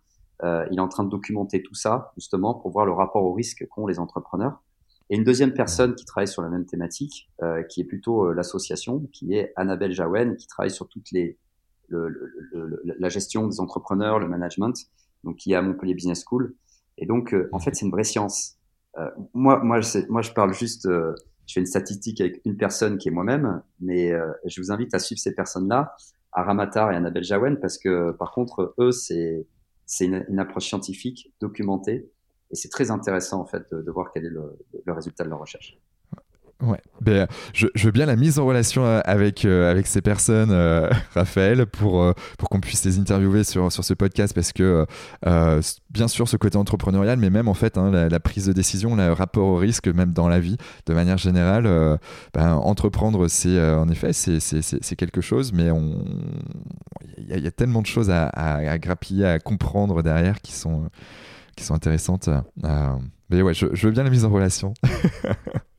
Euh, 0.43 0.65
il 0.71 0.77
est 0.77 0.81
en 0.81 0.87
train 0.87 1.03
de 1.03 1.09
documenter 1.09 1.63
tout 1.63 1.75
ça 1.75 2.11
justement 2.17 2.53
pour 2.53 2.71
voir 2.71 2.85
le 2.85 2.91
rapport 2.91 3.23
au 3.23 3.33
risque 3.33 3.65
qu'ont 3.69 3.87
les 3.87 3.99
entrepreneurs. 3.99 4.61
Et 5.09 5.15
une 5.15 5.23
deuxième 5.23 5.53
personne 5.53 5.95
qui 5.95 6.03
travaille 6.03 6.27
sur 6.27 6.41
la 6.41 6.49
même 6.49 6.65
thématique, 6.65 7.29
euh, 7.43 7.61
qui 7.63 7.81
est 7.81 7.85
plutôt 7.85 8.25
euh, 8.25 8.33
l'association, 8.33 9.07
qui 9.13 9.35
est 9.35 9.53
Annabelle 9.55 9.91
Jaouen, 9.91 10.35
qui 10.35 10.47
travaille 10.47 10.71
sur 10.71 10.89
toutes 10.89 11.11
les 11.11 11.37
le, 11.87 12.09
le, 12.09 12.81
la 12.83 13.09
gestion 13.09 13.47
des 13.47 13.59
entrepreneurs, 13.59 14.19
le 14.19 14.27
management, 14.27 14.75
donc 15.23 15.37
qui 15.37 15.53
est 15.53 15.55
à 15.55 15.61
Montpellier 15.61 15.93
Business 15.93 16.23
School. 16.25 16.55
Et 16.97 17.05
donc, 17.05 17.33
euh, 17.33 17.49
en 17.51 17.59
fait, 17.59 17.75
c'est 17.75 17.85
une 17.85 17.91
vraie 17.91 18.03
science. 18.03 18.57
Euh, 18.97 19.09
moi, 19.33 19.59
moi, 19.63 19.79
moi, 20.09 20.21
je 20.21 20.31
parle 20.31 20.53
juste, 20.53 20.87
je 20.87 21.53
fais 21.53 21.59
une 21.59 21.65
statistique 21.65 22.21
avec 22.21 22.41
une 22.45 22.57
personne 22.57 22.97
qui 22.97 23.09
est 23.09 23.11
moi-même, 23.11 23.61
mais 23.79 24.13
je 24.45 24.61
vous 24.61 24.71
invite 24.71 24.93
à 24.93 24.99
suivre 24.99 25.19
ces 25.19 25.35
personnes-là, 25.35 25.95
à 26.35 26.43
Ramatar 26.43 26.91
et 26.91 26.95
à 26.95 26.99
Nabel 26.99 27.23
Jawen 27.23 27.57
parce 27.59 27.77
que 27.77 28.11
par 28.11 28.31
contre 28.31 28.75
eux 28.77 28.91
c'est 28.91 29.47
c'est 29.85 30.05
une, 30.05 30.39
approche 30.39 30.65
scientifique 30.65 31.33
documentée 31.39 32.11
et 32.51 32.55
c'est 32.55 32.69
très 32.69 32.91
intéressant 32.91 33.39
en 33.39 33.45
fait 33.45 33.63
de, 33.71 33.91
voir 33.91 34.11
quel 34.13 34.25
est 34.25 34.29
le 34.29 34.91
résultat 34.91 35.23
de 35.23 35.29
leur 35.29 35.39
recherche. 35.39 35.79
Ouais, 36.61 36.79
ben, 37.01 37.27
je, 37.53 37.67
veux 37.83 37.91
bien 37.91 38.05
la 38.05 38.15
mise 38.15 38.39
en 38.39 38.45
relation 38.45 38.85
euh, 38.85 39.01
avec, 39.03 39.43
euh, 39.43 39.69
avec 39.69 39.87
ces 39.87 40.01
personnes, 40.01 40.51
euh, 40.51 40.89
Raphaël, 41.13 41.65
pour, 41.65 42.13
pour 42.37 42.47
qu'on 42.47 42.61
puisse 42.61 42.85
les 42.85 42.97
interviewer 42.97 43.43
sur, 43.43 43.73
sur 43.73 43.83
ce 43.83 43.93
podcast, 43.93 44.33
parce 44.33 44.53
que 44.53 44.85
bien 45.89 46.07
sûr 46.07 46.29
ce 46.29 46.37
côté 46.37 46.57
entrepreneurial, 46.57 47.19
mais 47.19 47.29
même 47.29 47.49
en 47.49 47.53
fait 47.53 47.77
hein, 47.77 47.91
la, 47.91 48.19
prise 48.21 48.45
de 48.45 48.53
décision, 48.53 48.95
le 48.95 49.11
rapport 49.11 49.47
au 49.47 49.57
risque, 49.57 49.89
même 49.89 50.13
dans 50.13 50.29
la 50.29 50.39
vie, 50.39 50.55
de 50.85 50.93
manière 50.93 51.17
générale, 51.17 51.99
ben, 52.33 52.53
entreprendre, 52.53 53.27
c'est 53.27 53.59
en 53.73 53.89
effet, 53.89 54.13
c'est 54.13 54.95
quelque 54.95 55.19
chose, 55.19 55.51
mais 55.51 55.69
il 57.17 57.37
y, 57.37 57.47
a 57.47 57.51
tellement 57.51 57.81
de 57.81 57.87
choses 57.87 58.09
à, 58.09 58.27
à, 58.29 58.77
grappiller, 58.77 59.25
à 59.25 59.39
comprendre 59.39 60.01
derrière 60.03 60.39
qui 60.39 60.53
sont, 60.53 60.89
qui 61.57 61.65
sont 61.65 61.73
intéressantes. 61.73 62.29
mais 63.29 63.41
ouais, 63.41 63.53
je 63.53 63.67
veux 63.67 63.91
bien 63.91 64.03
la 64.03 64.09
mise 64.09 64.23
en 64.23 64.29
relation. 64.29 64.73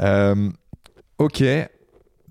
Euh, 0.00 0.50
ok, 1.18 1.42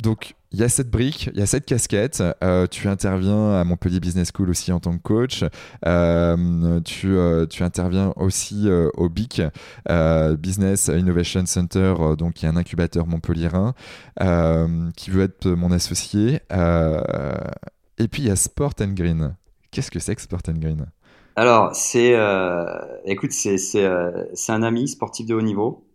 donc 0.02 0.36
il 0.52 0.60
y 0.60 0.64
a 0.64 0.70
cette 0.70 0.90
brique, 0.90 1.30
il 1.34 1.40
y 1.40 1.42
a 1.42 1.46
cette 1.46 1.66
casquette. 1.66 2.24
Euh, 2.44 2.68
tu 2.68 2.88
interviens 2.88 3.54
à 3.54 3.64
Montpellier 3.64 4.00
Business 4.00 4.32
School 4.34 4.50
aussi 4.50 4.72
en 4.72 4.80
tant 4.80 4.98
que 4.98 5.02
coach. 5.02 5.44
Euh, 5.86 6.80
tu, 6.82 7.18
tu, 7.50 7.64
interviens 7.64 8.14
aussi 8.16 8.70
au 8.96 9.10
BIC, 9.10 9.42
Business 10.40 10.88
Innovation 10.88 11.46
Center, 11.46 11.94
donc 12.18 12.36
qui 12.36 12.46
est 12.46 12.50
un 12.50 12.56
incubateur 12.56 13.06
montpellierin, 13.06 13.74
qui 14.96 15.10
veut 15.10 15.24
être 15.24 15.48
mon 15.48 15.72
associé. 15.72 16.40
et 16.52 18.08
puis 18.08 18.22
il 18.22 18.28
y 18.28 18.32
a 18.32 18.36
Sport 18.36 18.74
and 18.82 18.94
Green. 18.94 19.36
Qu'est-ce 19.72 19.92
que 19.92 20.00
c'est 20.00 20.16
que 20.16 20.22
Sport 20.22 20.42
and 20.48 20.60
Green? 20.60 20.86
Alors, 21.36 21.76
c'est, 21.76 22.16
écoute, 23.04 23.34
c'est, 23.34 23.58
c'est, 23.58 23.84
un 24.52 24.64
ami 24.64 24.88
sportif 24.88 25.26
de 25.26 25.34
haut 25.34 25.42
niveau 25.42 25.86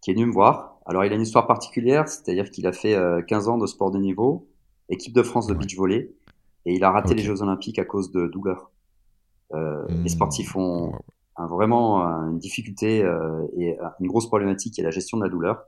qui 0.00 0.10
est 0.10 0.14
venu 0.14 0.26
me 0.26 0.32
voir. 0.32 0.80
Alors, 0.86 1.04
il 1.04 1.12
a 1.12 1.16
une 1.16 1.22
histoire 1.22 1.46
particulière, 1.46 2.08
c'est-à-dire 2.08 2.50
qu'il 2.50 2.66
a 2.66 2.72
fait 2.72 2.96
15 3.26 3.48
euh, 3.48 3.50
ans 3.52 3.58
de 3.58 3.66
sport 3.66 3.90
de 3.90 3.98
niveau, 3.98 4.48
équipe 4.88 5.14
de 5.14 5.22
France 5.22 5.46
de 5.46 5.54
beach 5.54 5.76
volley, 5.76 6.12
et 6.66 6.74
il 6.74 6.84
a 6.84 6.90
raté 6.90 7.14
les 7.14 7.22
Jeux 7.22 7.42
Olympiques 7.42 7.78
à 7.78 7.84
cause 7.84 8.10
de 8.10 8.26
douleurs. 8.26 8.70
Euh, 9.52 9.86
Les 9.88 9.96
hmm. 9.96 10.08
sportifs 10.08 10.56
ont 10.56 10.92
un, 11.36 11.46
vraiment 11.46 12.02
une 12.28 12.38
difficulté 12.38 13.02
euh, 13.02 13.46
et 13.56 13.76
une 14.00 14.06
grosse 14.06 14.26
problématique 14.26 14.74
qui 14.74 14.80
est 14.80 14.84
la 14.84 14.90
gestion 14.90 15.18
de 15.18 15.24
la 15.24 15.28
douleur. 15.28 15.64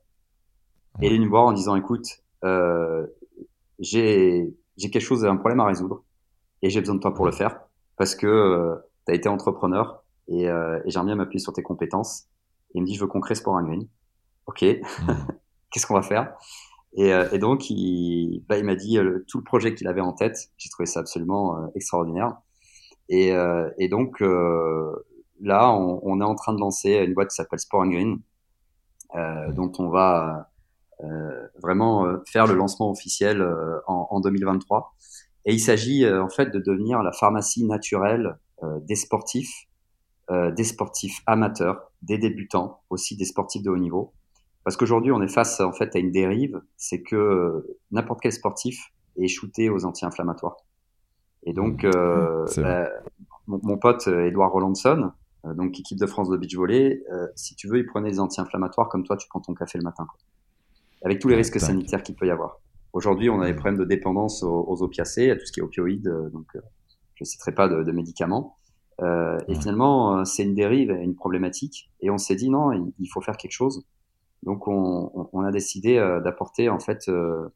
Et 1.00 1.06
il 1.06 1.12
est 1.12 1.16
venu 1.16 1.26
me 1.26 1.30
voir 1.30 1.44
en 1.44 1.52
disant, 1.52 1.74
écoute, 1.76 2.22
euh, 2.44 3.06
j'ai 3.78 4.52
quelque 4.78 5.00
chose, 5.00 5.24
un 5.24 5.36
problème 5.36 5.60
à 5.60 5.66
résoudre, 5.66 6.04
et 6.60 6.70
j'ai 6.70 6.80
besoin 6.80 6.96
de 6.96 7.00
toi 7.00 7.14
pour 7.14 7.24
le 7.24 7.32
faire, 7.32 7.60
parce 7.96 8.14
que 8.14 8.26
euh, 8.26 8.76
tu 9.06 9.12
as 9.12 9.14
été 9.14 9.28
entrepreneur, 9.28 10.04
et, 10.28 10.48
euh, 10.48 10.80
et 10.84 10.90
j'aimerais 10.90 11.06
bien 11.06 11.16
m'appuyer 11.16 11.40
sur 11.40 11.52
tes 11.52 11.62
compétences. 11.62 12.26
Et 12.74 12.78
il 12.78 12.82
me 12.82 12.86
dit, 12.86 12.94
je 12.94 13.00
veux 13.00 13.06
qu'on 13.06 13.20
crée 13.20 13.34
Sport 13.34 13.62
Green 13.62 13.86
ok, 14.46 14.64
hmm. 14.64 15.12
qu'est-ce 15.70 15.86
qu'on 15.86 15.94
va 15.94 16.02
faire? 16.02 16.34
Et, 16.94 17.12
euh, 17.12 17.28
et, 17.32 17.38
donc, 17.38 17.70
il, 17.70 18.44
bah, 18.48 18.58
il 18.58 18.64
m'a 18.64 18.74
dit 18.74 18.98
euh, 18.98 19.24
tout 19.28 19.38
le 19.38 19.44
projet 19.44 19.74
qu'il 19.74 19.88
avait 19.88 20.00
en 20.00 20.12
tête. 20.12 20.50
J'ai 20.58 20.68
trouvé 20.68 20.86
ça 20.86 21.00
absolument 21.00 21.56
euh, 21.56 21.66
extraordinaire. 21.74 22.36
Et, 23.08 23.32
et 23.78 23.88
donc, 23.88 24.20
là, 24.20 25.70
on, 25.74 26.00
on, 26.02 26.20
est 26.22 26.24
en 26.24 26.34
train 26.34 26.54
de 26.54 26.60
lancer 26.60 26.94
une 26.94 27.12
boîte 27.12 27.28
qui 27.28 27.34
s'appelle 27.34 27.58
Sport 27.58 27.82
and 27.82 27.88
Green, 27.88 28.20
dont 29.54 29.70
on 29.78 29.90
va 29.90 30.48
vraiment 31.62 32.06
faire 32.26 32.46
le 32.46 32.54
lancement 32.54 32.90
officiel 32.90 33.42
en, 33.86 34.06
en, 34.10 34.20
2023. 34.20 34.94
Et 35.44 35.52
il 35.52 35.60
s'agit 35.60 36.08
en 36.08 36.30
fait 36.30 36.46
de 36.46 36.58
devenir 36.58 37.02
la 37.02 37.12
pharmacie 37.12 37.66
naturelle 37.66 38.38
des 38.62 38.96
sportifs, 38.96 39.66
des 40.30 40.64
sportifs 40.64 41.20
amateurs, 41.26 41.90
des 42.00 42.16
débutants, 42.16 42.80
aussi 42.88 43.18
des 43.18 43.26
sportifs 43.26 43.62
de 43.62 43.68
haut 43.68 43.76
niveau 43.76 44.14
parce 44.64 44.76
qu'aujourd'hui, 44.76 45.12
on 45.12 45.22
est 45.22 45.32
face 45.32 45.60
en 45.60 45.72
fait 45.72 45.94
à 45.96 45.98
une 45.98 46.10
dérive, 46.10 46.60
c'est 46.76 47.02
que 47.02 47.16
euh, 47.16 47.78
n'importe 47.90 48.20
quel 48.20 48.32
sportif 48.32 48.92
est 49.16 49.28
shooté 49.28 49.68
aux 49.70 49.84
anti-inflammatoires. 49.84 50.56
Et 51.44 51.52
donc, 51.52 51.84
mmh. 51.84 51.90
euh, 51.94 52.46
bah, 52.58 52.88
mon, 53.46 53.60
mon, 53.62 53.76
pote 53.76 54.06
Edouard 54.06 54.52
Rolandson, 54.52 55.10
euh, 55.44 55.54
donc 55.54 55.78
équipe 55.78 55.98
de 55.98 56.06
France 56.06 56.28
de 56.28 56.36
beach 56.36 56.54
volley, 56.56 57.02
euh, 57.12 57.26
si 57.34 57.56
tu 57.56 57.68
veux, 57.68 57.78
il 57.78 57.86
prenait 57.86 58.10
des 58.10 58.20
anti-inflammatoires 58.20 58.88
comme 58.88 59.04
toi, 59.04 59.16
tu 59.16 59.28
prends 59.28 59.40
ton 59.40 59.54
café 59.54 59.78
le 59.78 59.84
matin, 59.84 60.06
quoi. 60.08 60.18
avec 61.04 61.18
tous 61.18 61.28
les 61.28 61.36
risques 61.36 61.58
sanitaires 61.58 62.02
qu'il 62.02 62.14
peut 62.14 62.26
y 62.26 62.30
avoir. 62.30 62.60
Aujourd'hui, 62.92 63.30
on 63.30 63.40
a 63.40 63.46
des 63.46 63.52
mmh. 63.52 63.56
problèmes 63.56 63.78
de 63.78 63.84
dépendance 63.84 64.42
aux, 64.42 64.64
aux, 64.68 64.82
opiacés, 64.82 65.30
à 65.30 65.36
tout 65.36 65.46
ce 65.46 65.52
qui 65.52 65.60
est 65.60 65.62
opioïdes, 65.62 66.08
donc 66.32 66.46
je 66.54 66.60
ne 67.22 67.24
citerai 67.24 67.52
pas 67.52 67.68
de, 67.68 67.82
de 67.82 67.92
médicaments. 67.92 68.56
Euh, 69.00 69.38
et 69.48 69.54
finalement, 69.54 70.24
c'est 70.24 70.44
une 70.44 70.54
dérive, 70.54 70.90
une 70.90 71.14
problématique. 71.14 71.90
Et 72.00 72.10
on 72.10 72.18
s'est 72.18 72.36
dit 72.36 72.50
non, 72.50 72.72
il, 72.72 72.92
il, 72.98 73.06
faut 73.06 73.20
faire 73.20 73.36
quelque 73.36 73.52
chose. 73.52 73.84
Donc 74.42 74.66
on, 74.66 75.28
on 75.32 75.40
a 75.42 75.52
décidé 75.52 75.98
euh, 75.98 76.20
d'apporter 76.20 76.68
en 76.68 76.80
fait 76.80 77.08
euh, 77.08 77.48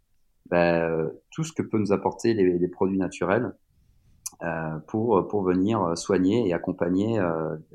bah, 0.50 0.88
tout 1.30 1.42
ce 1.42 1.52
que 1.52 1.62
peut 1.62 1.78
nous 1.78 1.92
apporter 1.92 2.34
les, 2.34 2.58
les 2.58 2.68
produits 2.68 2.98
naturels 2.98 3.54
euh, 4.42 4.78
pour 4.86 5.26
pour 5.28 5.42
venir 5.42 5.96
soigner 5.98 6.48
et 6.48 6.52
accompagner 6.52 7.20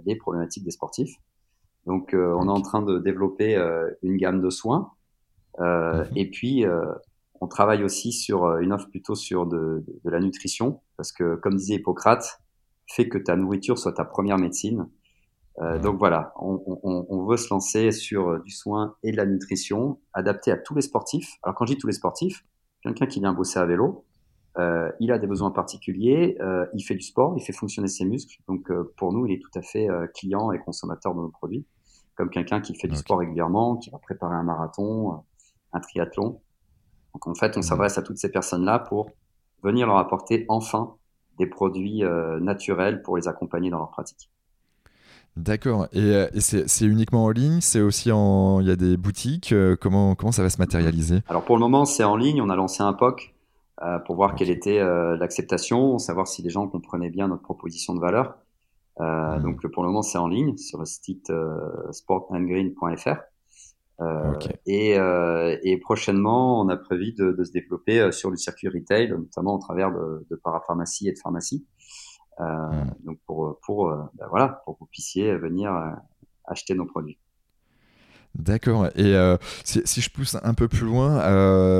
les 0.05 0.15
problématiques 0.15 0.63
des 0.63 0.71
sportifs. 0.71 1.15
Donc 1.85 2.11
on 2.13 2.47
est 2.47 2.51
en 2.51 2.61
train 2.61 2.81
de 2.81 2.99
développer 2.99 3.55
une 4.03 4.17
gamme 4.17 4.41
de 4.41 4.49
soins 4.49 4.91
mhm. 5.59 6.05
et 6.15 6.29
puis 6.29 6.63
on 7.41 7.47
travaille 7.47 7.83
aussi 7.83 8.11
sur 8.13 8.57
une 8.59 8.71
offre 8.71 8.89
plutôt 8.89 9.15
sur 9.15 9.47
de, 9.47 9.83
de, 10.03 10.09
la 10.09 10.19
nutrition 10.19 10.81
parce 10.95 11.11
que 11.11 11.35
comme 11.35 11.55
disait 11.55 11.75
Hippocrate, 11.75 12.39
fait 12.87 13.09
que 13.09 13.17
ta 13.17 13.35
nourriture 13.35 13.79
soit 13.79 13.93
ta 13.93 14.05
première 14.05 14.37
médecine. 14.37 14.87
Euh, 15.59 15.79
donc 15.79 15.99
voilà, 15.99 16.33
on, 16.39 16.61
on, 16.65 17.05
on, 17.09 17.25
veut 17.25 17.37
se 17.37 17.49
lancer 17.53 17.91
sur 17.91 18.29
euh, 18.29 18.39
du 18.39 18.51
soin 18.51 18.95
et 19.03 19.11
de 19.11 19.17
la 19.17 19.25
nutrition 19.25 19.99
adapté 20.13 20.49
à 20.51 20.57
tous 20.57 20.75
les 20.75 20.81
sportifs. 20.81 21.37
Alors 21.43 21.55
quand 21.55 21.65
je 21.65 21.73
dis 21.73 21.77
tous 21.77 21.87
les 21.87 21.93
sportifs, 21.93 22.45
quelqu'un 22.81 23.05
qui 23.05 23.19
vient 23.19 23.33
bosser 23.33 23.59
à 23.59 23.65
vélo, 23.65 24.05
euh, 24.57 24.91
il 24.99 25.11
a 25.11 25.17
des 25.17 25.27
besoins 25.27 25.51
particuliers, 25.51 26.37
euh, 26.41 26.65
il 26.73 26.83
fait 26.83 26.95
du 26.95 27.01
sport, 27.01 27.35
il 27.37 27.41
fait 27.41 27.53
fonctionner 27.53 27.87
ses 27.87 28.05
muscles. 28.05 28.37
Donc 28.47 28.69
euh, 28.69 28.93
pour 28.97 29.13
nous, 29.13 29.25
il 29.25 29.33
est 29.33 29.39
tout 29.39 29.57
à 29.57 29.61
fait 29.61 29.87
client 30.13 30.51
et 30.51 30.59
consommateur 30.59 31.13
de 31.15 31.21
nos 31.21 31.29
produits, 31.29 31.65
comme 32.15 32.29
quelqu'un 32.29 32.61
qui 32.61 32.75
fait 32.75 32.87
du 32.87 32.95
sport 32.95 33.19
régulièrement, 33.19 33.77
qui 33.77 33.89
va 33.89 33.97
préparer 33.99 34.35
un 34.35 34.43
marathon, 34.43 35.23
un 35.73 35.79
triathlon. 35.79 36.41
Donc 37.13 37.27
en 37.27 37.35
fait, 37.35 37.57
on 37.57 37.61
s'adresse 37.61 37.97
à 37.97 38.01
toutes 38.01 38.17
ces 38.17 38.31
personnes-là 38.31 38.79
pour 38.79 39.11
venir 39.63 39.87
leur 39.87 39.97
apporter 39.97 40.45
enfin 40.49 40.95
des 41.37 41.45
produits 41.45 42.03
naturels 42.41 43.01
pour 43.01 43.17
les 43.17 43.27
accompagner 43.27 43.69
dans 43.69 43.79
leur 43.79 43.91
pratique. 43.91 44.29
D'accord. 45.37 45.87
Et, 45.93 45.99
euh, 45.99 46.27
c'est 46.35 46.85
uniquement 46.85 47.25
en 47.25 47.29
ligne 47.29 47.61
C'est 47.61 47.81
aussi 47.81 48.11
en. 48.11 48.59
Il 48.59 48.67
y 48.67 48.71
a 48.71 48.75
des 48.75 48.97
boutiques 48.97 49.53
euh, 49.53 49.77
comment, 49.79 50.13
comment 50.15 50.31
ça 50.31 50.43
va 50.43 50.49
se 50.49 50.57
matérialiser? 50.57 51.19
Alors 51.27 51.43
pour 51.43 51.55
le 51.55 51.61
moment, 51.61 51.85
c'est 51.85 52.03
en 52.03 52.17
ligne. 52.17 52.41
On 52.41 52.49
a 52.49 52.55
lancé 52.55 52.83
un 52.83 52.93
POC 52.93 53.33
euh, 53.81 53.99
pour 53.99 54.15
voir 54.15 54.35
quelle 54.35 54.49
était 54.49 54.79
l'acceptation, 55.17 55.97
savoir 55.99 56.27
si 56.27 56.41
les 56.41 56.49
gens 56.49 56.67
comprenaient 56.67 57.09
bien 57.09 57.27
notre 57.27 57.43
proposition 57.43 57.93
de 57.95 57.99
valeur. 57.99 58.35
Hmm. 58.99 59.41
Donc 59.41 59.65
pour 59.71 59.83
le 59.83 59.89
moment, 59.89 60.01
c'est 60.01 60.17
en 60.17 60.27
ligne 60.27 60.57
sur 60.57 60.79
le 60.79 60.85
site 60.85 61.31
sportandgreen.fr. 61.91 63.15
et, 64.67 64.97
et, 65.63 65.77
prochainement, 65.79 66.61
on 66.61 66.67
a 66.67 66.75
prévu 66.75 67.13
de, 67.13 67.31
de 67.31 67.43
se 67.43 67.51
développer 67.51 68.11
sur 68.11 68.29
le 68.29 68.35
circuit 68.35 68.67
retail, 68.67 69.09
notamment 69.09 69.55
au 69.55 69.59
travers 69.59 69.91
de, 69.91 70.27
de 70.29 70.35
parapharmacie 70.35 71.07
et 71.07 71.13
de 71.13 71.19
pharmacie. 71.19 71.65
Euh, 72.41 72.45
hmm. 72.45 73.05
Donc 73.05 73.19
pour, 73.25 73.59
pour, 73.61 73.89
ben 74.15 74.27
voilà, 74.29 74.61
pour 74.65 74.75
que 74.75 74.79
vous 74.81 74.89
puissiez 74.91 75.35
venir 75.35 75.73
euh, 75.73 75.91
acheter 76.45 76.73
nos 76.73 76.85
produits. 76.85 77.17
D'accord. 78.33 78.87
Et 78.95 79.13
si, 79.65 79.81
si, 79.83 79.99
je 79.99 80.09
pousse 80.09 80.37
un 80.41 80.53
peu 80.53 80.69
plus 80.69 80.85
loin, 80.85 81.17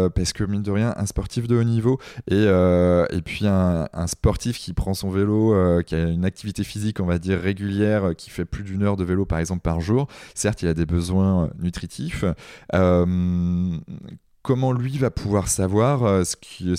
parce 0.09 0.33
que 0.33 0.43
mine 0.43 0.61
de 0.61 0.71
rien, 0.71 0.93
un 0.97 1.05
sportif 1.05 1.47
de 1.47 1.55
haut 1.55 1.63
niveau 1.63 1.97
et, 2.29 2.43
et 2.43 3.21
puis 3.21 3.47
un, 3.47 3.87
un, 3.93 4.07
sportif 4.07 4.59
qui 4.59 4.73
prend 4.73 4.93
son 4.93 5.09
vélo, 5.09 5.81
qui 5.83 5.95
a 5.95 6.09
une 6.09 6.25
activité 6.25 6.65
physique, 6.65 6.99
on 6.99 7.05
va 7.05 7.19
dire 7.19 7.39
régulière, 7.39 8.13
qui 8.17 8.29
fait 8.29 8.43
plus 8.43 8.63
d'une 8.63 8.83
heure 8.83 8.97
de 8.97 9.05
vélo 9.05 9.25
par 9.25 9.39
exemple 9.39 9.61
par 9.61 9.79
jour, 9.79 10.07
certes, 10.35 10.61
il 10.61 10.67
a 10.67 10.73
des 10.73 10.85
besoins 10.85 11.49
nutritifs 11.57 12.25
comment 14.41 14.71
lui 14.71 14.97
va 14.97 15.11
pouvoir 15.11 15.47
savoir 15.47 16.03
euh, 16.03 16.23
ce 16.23 16.35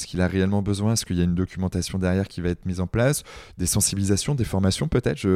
qu'il 0.07 0.21
a 0.21 0.27
réellement 0.27 0.63
besoin? 0.63 0.93
Est-ce 0.93 1.07
qu'il 1.07 1.19
y 1.19 1.21
a 1.21 1.25
une 1.25 1.35
documentation 1.35 1.99
derrière 1.99 2.29
qui 2.29 2.41
va 2.41 2.51
être 2.51 2.67
mise 2.67 2.81
en 2.81 2.87
place? 2.87 3.23
Des 3.59 3.67
sensibilisations, 3.67 4.35
des 4.35 4.45
formations 4.45 4.89
peut-être? 4.89 5.27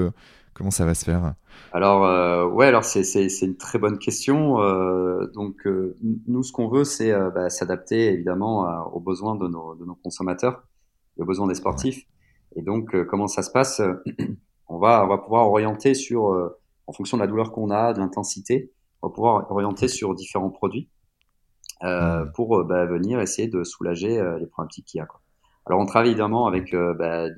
Comment 0.54 0.70
ça 0.70 0.86
va 0.86 0.94
se 0.94 1.04
faire? 1.04 1.34
Alors, 1.72 2.06
euh, 2.06 2.46
ouais, 2.46 2.66
alors 2.66 2.84
c'est 2.84 3.02
une 3.42 3.56
très 3.56 3.78
bonne 3.78 3.98
question. 3.98 4.60
Euh, 4.60 5.26
donc, 5.34 5.68
nous, 6.26 6.42
ce 6.42 6.52
qu'on 6.52 6.68
veut, 6.68 6.84
c'est 6.84 7.12
bah, 7.34 7.50
s'adapter 7.50 8.12
évidemment 8.12 8.86
aux 8.92 9.00
besoins 9.00 9.36
de 9.36 9.46
nos, 9.48 9.74
de 9.74 9.84
nos, 9.84 9.94
consommateurs, 9.94 10.62
aux 11.18 11.24
besoins 11.24 11.46
des 11.46 11.54
sportifs. 11.54 12.06
Et 12.56 12.62
donc, 12.62 12.96
comment 13.06 13.26
ça 13.26 13.42
se 13.42 13.50
passe? 13.50 13.82
On 14.68 14.78
va, 14.78 15.04
on 15.04 15.06
va 15.06 15.18
pouvoir 15.18 15.48
orienter 15.48 15.94
sur, 15.94 16.24
en 16.88 16.92
fonction 16.92 17.16
de 17.16 17.22
la 17.22 17.28
douleur 17.28 17.52
qu'on 17.52 17.70
a, 17.70 17.92
de 17.92 18.00
l'intensité, 18.00 18.72
on 19.00 19.06
va 19.06 19.14
pouvoir 19.14 19.48
orienter 19.52 19.86
sur 19.86 20.12
différents 20.12 20.50
produits 20.50 20.88
mmh. 21.82 22.32
pour 22.34 22.64
bah, 22.64 22.86
venir 22.86 23.20
essayer 23.20 23.48
de 23.48 23.64
soulager 23.64 24.22
les 24.40 24.46
problématiques 24.46 24.86
qu'il 24.86 24.98
y 24.98 25.02
a. 25.02 25.06
Quoi. 25.06 25.20
Alors 25.66 25.80
on 25.80 25.86
travaille 25.86 26.10
évidemment 26.10 26.46
avec 26.46 26.74
bah, 26.74 27.28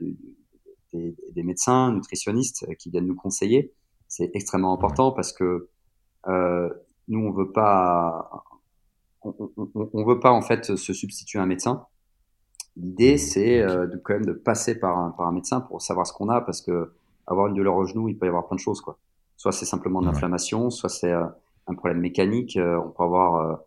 des, 0.92 1.16
des, 1.34 1.42
médecins, 1.42 1.92
nutritionnistes 1.92 2.66
qui 2.76 2.90
viennent 2.90 3.06
nous 3.06 3.14
conseiller. 3.14 3.72
C'est 4.06 4.30
extrêmement 4.34 4.74
important 4.74 5.12
parce 5.12 5.32
que 5.32 5.68
nous 6.26 7.20
on 7.20 7.30
veut 7.32 7.52
pas 7.52 8.44
on, 9.22 9.34
on, 9.56 9.90
on, 9.92 10.04
veut 10.04 10.20
pas 10.20 10.30
en 10.30 10.42
fait 10.42 10.76
se 10.76 10.92
substituer 10.92 11.38
à 11.38 11.42
un 11.42 11.46
médecin. 11.46 11.86
L'idée, 12.76 13.18
c'est 13.18 13.60
euh, 13.60 13.86
de 13.86 13.96
quand 13.96 14.14
même 14.14 14.24
de 14.24 14.32
passer 14.32 14.78
par 14.78 14.96
un, 14.96 15.10
par 15.10 15.26
un 15.26 15.32
médecin 15.32 15.60
pour 15.60 15.82
savoir 15.82 16.06
ce 16.06 16.12
qu'on 16.12 16.28
a, 16.28 16.40
parce 16.40 16.62
que 16.62 16.92
avoir 17.26 17.48
une 17.48 17.54
douleur 17.54 17.74
au 17.74 17.84
genou, 17.84 18.08
il 18.08 18.16
peut 18.16 18.26
y 18.26 18.28
avoir 18.28 18.46
plein 18.46 18.54
de 18.54 18.60
choses, 18.60 18.80
quoi. 18.80 18.98
Soit 19.36 19.52
c'est 19.52 19.66
simplement 19.66 20.00
de 20.00 20.06
l'inflammation, 20.06 20.70
soit 20.70 20.88
c'est 20.88 21.12
euh, 21.12 21.24
un 21.66 21.74
problème 21.74 22.00
mécanique, 22.00 22.56
euh, 22.56 22.80
on 22.84 22.90
peut 22.90 23.02
avoir 23.02 23.60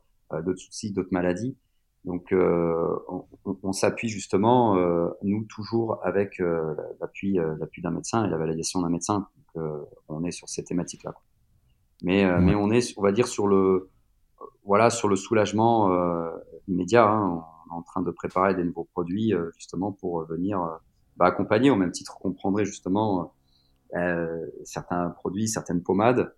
d'autres 0.46 0.60
soucis, 0.60 0.92
d'autres 0.92 1.12
maladies. 1.12 1.58
Donc, 2.06 2.34
on, 2.34 3.26
on 3.46 3.74
s'appuie 3.74 4.10
justement, 4.10 4.76
nous 5.22 5.44
toujours 5.46 6.00
avec 6.04 6.42
l'appui, 7.00 7.34
l'appui 7.60 7.82
d'un 7.82 7.92
médecin 7.92 8.26
et 8.26 8.30
la 8.30 8.38
validation 8.38 8.82
d'un 8.82 8.90
médecin. 8.90 9.28
Donc, 9.56 9.66
on 10.08 10.24
est 10.24 10.32
sur 10.32 10.50
ces 10.50 10.64
thématiques-là. 10.64 11.14
Mais, 12.02 12.26
mais 12.40 12.56
on 12.56 12.72
est, 12.72 12.98
on 12.98 13.04
va 13.04 13.12
dire, 13.12 13.28
sur 13.28 13.48
le, 13.48 13.90
voilà, 14.66 14.90
sur 14.90 15.10
le 15.10 15.16
soulagement 15.16 15.92
immédiat. 16.68 17.08
Hein 17.08 17.44
en 17.72 17.82
train 17.82 18.02
de 18.02 18.12
préparer 18.12 18.54
des 18.54 18.64
nouveaux 18.64 18.84
produits 18.84 19.34
euh, 19.34 19.50
justement 19.58 19.92
pour 19.92 20.22
euh, 20.22 20.26
venir 20.26 20.62
euh, 20.62 20.70
bah, 21.18 21.26
accompagner 21.26 21.70
au 21.70 21.76
même 21.76 21.92
titre 21.92 22.18
qu'on 22.20 22.34
prendrait 22.34 22.66
justement 22.66 23.34
certains 24.64 25.10
produits, 25.10 25.50
certaines 25.50 25.84
pommades 25.84 26.34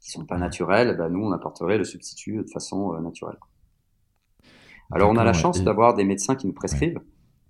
qui 0.00 0.10
sont 0.10 0.24
pas 0.24 0.38
naturelles, 0.38 0.96
bah, 0.96 1.08
nous 1.08 1.20
on 1.20 1.32
apporterait 1.32 1.78
le 1.78 1.84
substitut 1.84 2.36
de 2.36 2.50
façon 2.50 2.92
naturelle. 3.00 3.38
Alors 4.92 5.10
on 5.10 5.16
a 5.16 5.24
la 5.24 5.32
chance 5.32 5.62
d'avoir 5.62 5.94
des 5.94 6.04
médecins 6.04 6.36
qui 6.36 6.46
nous 6.46 6.52
prescrivent. 6.52 7.00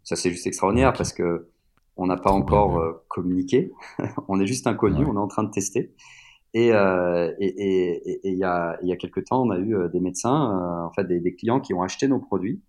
Ça 0.04 0.16
c'est 0.16 0.30
juste 0.30 0.46
extraordinaire 0.46 0.92
parce 0.92 1.12
que 1.12 1.48
on 1.96 2.06
n'a 2.06 2.16
pas 2.16 2.30
encore 2.30 3.02
communiqué, 3.08 3.72
on 4.28 4.40
est 4.40 4.46
juste 4.46 4.66
inconnu, 4.66 5.04
on 5.06 5.14
est 5.14 5.20
en 5.20 5.28
train 5.28 5.44
de 5.44 5.50
tester. 5.50 5.94
Et 6.54 6.68
il 6.68 7.34
et, 7.38 8.28
et, 8.28 8.32
y, 8.32 8.44
a, 8.44 8.78
y 8.82 8.92
a 8.92 8.96
quelques 8.96 9.24
temps, 9.24 9.42
on 9.42 9.50
a 9.50 9.58
eu 9.58 9.76
des 9.92 10.00
médecins, 10.00 10.86
en 10.86 10.92
fait 10.92 11.04
des, 11.04 11.20
des, 11.20 11.34
clients 11.34 11.60
qui 11.60 11.74
ont 11.74 11.82
acheté 11.82 12.08
nos 12.08 12.18
produits 12.18 12.62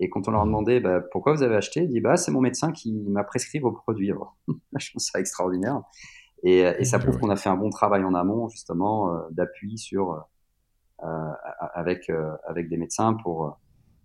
et 0.00 0.08
quand 0.08 0.26
on 0.26 0.30
leur 0.30 0.42
a 0.42 0.46
demandé 0.46 0.80
bah, 0.80 1.00
pourquoi 1.12 1.34
vous 1.34 1.42
avez 1.42 1.54
acheté, 1.54 1.82
ils 1.82 1.88
disent 1.88 2.02
bah, 2.02 2.16
c'est 2.16 2.32
mon 2.32 2.40
médecin 2.40 2.72
qui 2.72 2.92
m'a 2.92 3.22
prescrit 3.22 3.58
vos 3.58 3.70
produits. 3.70 4.10
je 4.78 4.90
trouve 4.90 5.02
ça 5.02 5.20
extraordinaire. 5.20 5.82
Et, 6.42 6.60
et 6.60 6.84
ça 6.84 6.98
prouve 6.98 7.18
qu'on 7.18 7.30
a 7.30 7.36
fait 7.36 7.48
un 7.48 7.56
bon 7.56 7.70
travail 7.70 8.04
en 8.04 8.14
amont, 8.14 8.48
justement, 8.48 9.14
euh, 9.14 9.18
d'appui 9.30 9.78
sur, 9.78 10.24
euh, 11.02 11.06
avec, 11.74 12.08
euh, 12.08 12.32
avec 12.46 12.68
des 12.68 12.76
médecins 12.76 13.14
pour, 13.14 13.58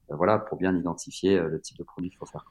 voilà, 0.09 0.39
pour 0.39 0.57
bien 0.57 0.75
identifier 0.75 1.39
le 1.39 1.59
type 1.61 1.77
de 1.77 1.83
produit 1.83 2.09
qu'il 2.09 2.19
faut 2.19 2.25
faire. 2.25 2.45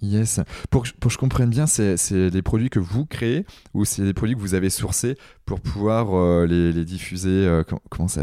Yes. 0.00 0.40
Pour, 0.70 0.84
pour 1.00 1.08
que 1.08 1.14
je 1.14 1.18
comprenne 1.18 1.50
bien, 1.50 1.66
c'est 1.66 2.30
des 2.30 2.42
produits 2.42 2.70
que 2.70 2.78
vous 2.78 3.04
créez 3.04 3.44
ou 3.74 3.84
c'est 3.84 4.04
des 4.04 4.14
produits 4.14 4.36
que 4.36 4.40
vous 4.40 4.54
avez 4.54 4.70
sourcés 4.70 5.18
pour 5.44 5.60
pouvoir 5.60 6.46
les, 6.46 6.72
les, 6.72 6.84
diffuser 6.84 7.62
comment, 7.90 8.06
ça 8.06 8.22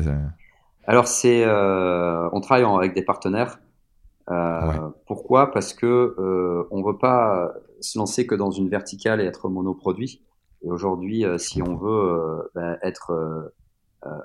Alors, 0.87 1.07
c'est, 1.07 1.45
on 1.45 2.39
travaille 2.39 2.63
avec 2.63 2.93
des 2.93 3.03
partenaires 3.03 3.59
euh, 4.31 4.89
pourquoi? 5.05 5.51
Parce 5.51 5.73
que 5.73 6.15
euh, 6.17 6.67
on 6.71 6.83
veut 6.83 6.97
pas 6.97 7.53
se 7.81 7.97
lancer 7.97 8.25
que 8.25 8.35
dans 8.35 8.51
une 8.51 8.69
verticale 8.69 9.21
et 9.21 9.25
être 9.25 9.49
monoproduit. 9.49 10.21
Et 10.65 10.69
aujourd'hui, 10.69 11.25
euh, 11.25 11.37
si 11.37 11.61
on 11.61 11.75
veut 11.75 12.49
ben, 12.55 12.77
être 12.81 13.53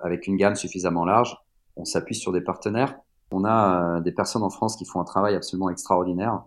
avec 0.02 0.26
une 0.26 0.36
gamme 0.36 0.56
suffisamment 0.56 1.06
large, 1.06 1.38
on 1.76 1.86
s'appuie 1.86 2.14
sur 2.14 2.32
des 2.32 2.42
partenaires. 2.42 2.98
On 3.32 3.44
a 3.46 4.00
des 4.00 4.12
personnes 4.12 4.42
en 4.42 4.50
France 4.50 4.76
qui 4.76 4.84
font 4.84 5.00
un 5.00 5.04
travail 5.04 5.34
absolument 5.34 5.70
extraordinaire, 5.70 6.42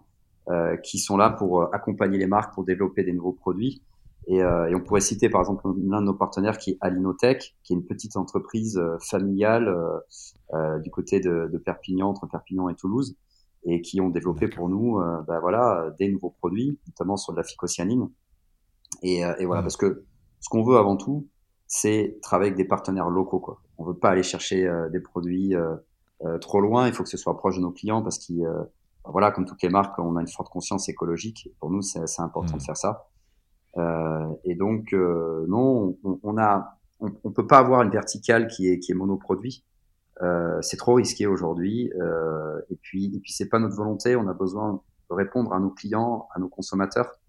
qui 0.84 1.00
sont 1.00 1.18
là 1.18 1.32
pour 1.32 1.74
accompagner 1.74 2.20
les 2.20 2.28
marques, 2.28 2.54
pour 2.54 2.64
développer 2.64 3.04
des 3.04 3.12
nouveaux 3.12 3.32
produits. 3.32 3.82
Et, 4.28 4.38
et, 4.38 4.76
on 4.76 4.82
pourrait 4.82 5.02
citer 5.02 5.30
par 5.30 5.42
exemple 5.42 5.68
l'un 5.84 6.02
de 6.02 6.06
nos 6.06 6.14
partenaires 6.14 6.60
qui 6.60 6.72
est 6.72 6.78
Alinotech, 6.82 7.56
qui 7.64 7.74
est 7.74 7.76
une 7.76 7.86
petite 7.86 8.18
entreprise 8.18 8.80
familiale 9.00 9.76
du 10.84 10.92
côté 10.92 11.20
de, 11.20 11.50
de, 11.52 11.58
Perpignan, 11.58 12.10
entre 12.10 12.28
Perpignan 12.28 12.70
et 12.70 12.76
Toulouse, 12.76 13.16
et 13.66 13.82
qui 13.82 14.02
ont 14.02 14.10
développé 14.10 14.48
pour 14.48 14.70
nous 14.70 15.00
euh, 15.00 15.22
bah, 15.28 15.40
voilà, 15.40 15.94
des 15.98 16.12
nouveaux 16.12 16.32
produits, 16.32 16.78
notamment 16.88 17.18
sur 17.18 17.34
de 17.34 17.38
la 17.38 17.44
phycocyanine. 17.44 18.10
Et, 19.04 19.24
euh, 19.24 19.34
et 19.38 19.46
voilà, 19.46 19.62
parce 19.62 19.78
que 19.78 20.06
ce 20.40 20.50
qu'on 20.50 20.64
veut 20.64 20.78
avant 20.78 20.98
tout, 20.98 21.28
c'est 21.68 22.18
travailler 22.22 22.52
avec 22.52 22.58
des 22.58 22.68
partenaires 22.68 23.10
locaux. 23.10 23.40
Quoi. 23.40 23.62
On 23.78 23.86
veut 23.86 23.98
pas 23.98 24.10
aller 24.10 24.24
chercher 24.24 24.68
euh, 24.68 24.90
des 24.90 25.00
produits 25.00 25.56
trop 26.40 26.62
loin, 26.62 26.88
il 26.88 26.94
faut 26.94 27.04
que 27.04 27.10
ce 27.10 27.18
soit 27.18 27.36
proche 27.36 27.58
de 27.58 27.62
nos 27.62 27.72
clients 27.72 28.02
parce 28.02 28.18
que 28.18 28.34
bah, 28.34 29.12
voilà, 29.12 29.32
comme 29.32 29.44
toutes 29.44 29.62
les 29.62 29.68
marques, 29.68 30.00
on 30.00 30.16
a 30.16 30.22
une 30.22 30.28
forte 30.30 30.48
conscience 30.48 30.88
écologique. 30.88 31.50
Pour 31.60 31.70
nous, 31.70 31.82
c'est 31.82 32.22
important 32.22 32.54
de 32.54 32.62
mmh. 32.62 32.66
faire 32.66 32.78
ça. 32.78 33.10
Euh, 33.78 34.30
et 34.46 34.56
donc, 34.56 34.94
non, 34.94 35.98
on, 36.06 36.20
on 36.24 36.38
a, 36.38 36.78
on, 37.02 37.12
on, 37.26 37.32
peut 37.32 37.46
pas 37.46 37.58
avoir 37.58 37.82
une 37.82 37.90
verticale 37.90 38.48
qui 38.48 38.70
est 38.70 38.80
qui 38.80 38.94
est 38.94 38.96
monoproduit. 38.96 39.66
Euh, 40.22 40.62
c'est 40.62 40.78
trop 40.78 40.94
risqué 40.96 41.28
aujourd'hui. 41.28 41.92
Euh, 42.00 42.60
et 42.70 42.76
puis, 42.76 43.06
et 43.16 43.20
puis 43.20 43.32
c'est 43.34 43.50
pas 43.50 43.60
notre 43.60 43.76
volonté. 43.76 44.16
On 44.16 44.28
a 44.28 44.34
besoin 44.34 44.82
de 45.10 45.16
répondre 45.16 45.54
à 45.54 45.60
nos 45.60 45.70
clients, 45.70 46.28
à 46.34 46.40
nos 46.40 46.50
consommateurs. 46.50 47.20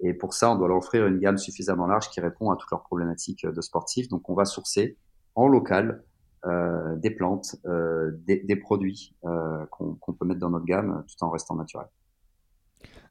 Et 0.00 0.14
pour 0.14 0.34
ça, 0.34 0.50
on 0.50 0.56
doit 0.56 0.68
leur 0.68 0.78
offrir 0.78 1.06
une 1.06 1.18
gamme 1.18 1.38
suffisamment 1.38 1.86
large 1.86 2.10
qui 2.10 2.20
répond 2.20 2.50
à 2.50 2.56
toutes 2.56 2.70
leurs 2.70 2.82
problématiques 2.82 3.46
de 3.46 3.60
sportifs. 3.60 4.08
Donc, 4.08 4.28
on 4.28 4.34
va 4.34 4.44
sourcer 4.44 4.96
en 5.34 5.48
local 5.48 6.02
euh, 6.44 6.96
des 6.96 7.10
plantes, 7.10 7.56
euh, 7.66 8.12
des, 8.26 8.40
des, 8.40 8.56
produits 8.56 9.14
euh, 9.24 9.64
qu'on 9.70 10.12
peut 10.12 10.26
mettre 10.26 10.40
dans 10.40 10.50
notre 10.50 10.66
gamme 10.66 11.04
tout 11.08 11.24
en 11.24 11.30
restant 11.30 11.56
naturel. 11.56 11.88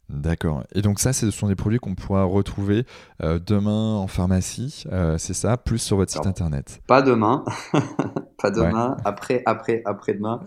D'accord. 0.10 0.64
Et 0.74 0.82
donc 0.82 1.00
ça, 1.00 1.14
ce 1.14 1.32
sont 1.32 1.48
des 1.48 1.56
produits 1.56 1.80
qu'on 1.80 1.96
pourra 1.96 2.24
retrouver 2.24 2.86
euh, 3.24 3.40
demain 3.40 3.96
en 3.96 4.08
pharmacie, 4.08 4.84
euh, 4.92 5.18
c'est 5.18 5.34
ça, 5.34 5.58
plus 5.58 5.80
sur 5.80 5.98
votre 5.98 6.12
site 6.12 6.28
internet. 6.28 6.82
Pas 6.88 7.02
demain, 7.02 7.44
pas 8.38 8.52
demain. 8.52 8.98
Après, 9.04 9.42
après, 9.46 9.82
après 9.86 10.14
demain. 10.14 10.42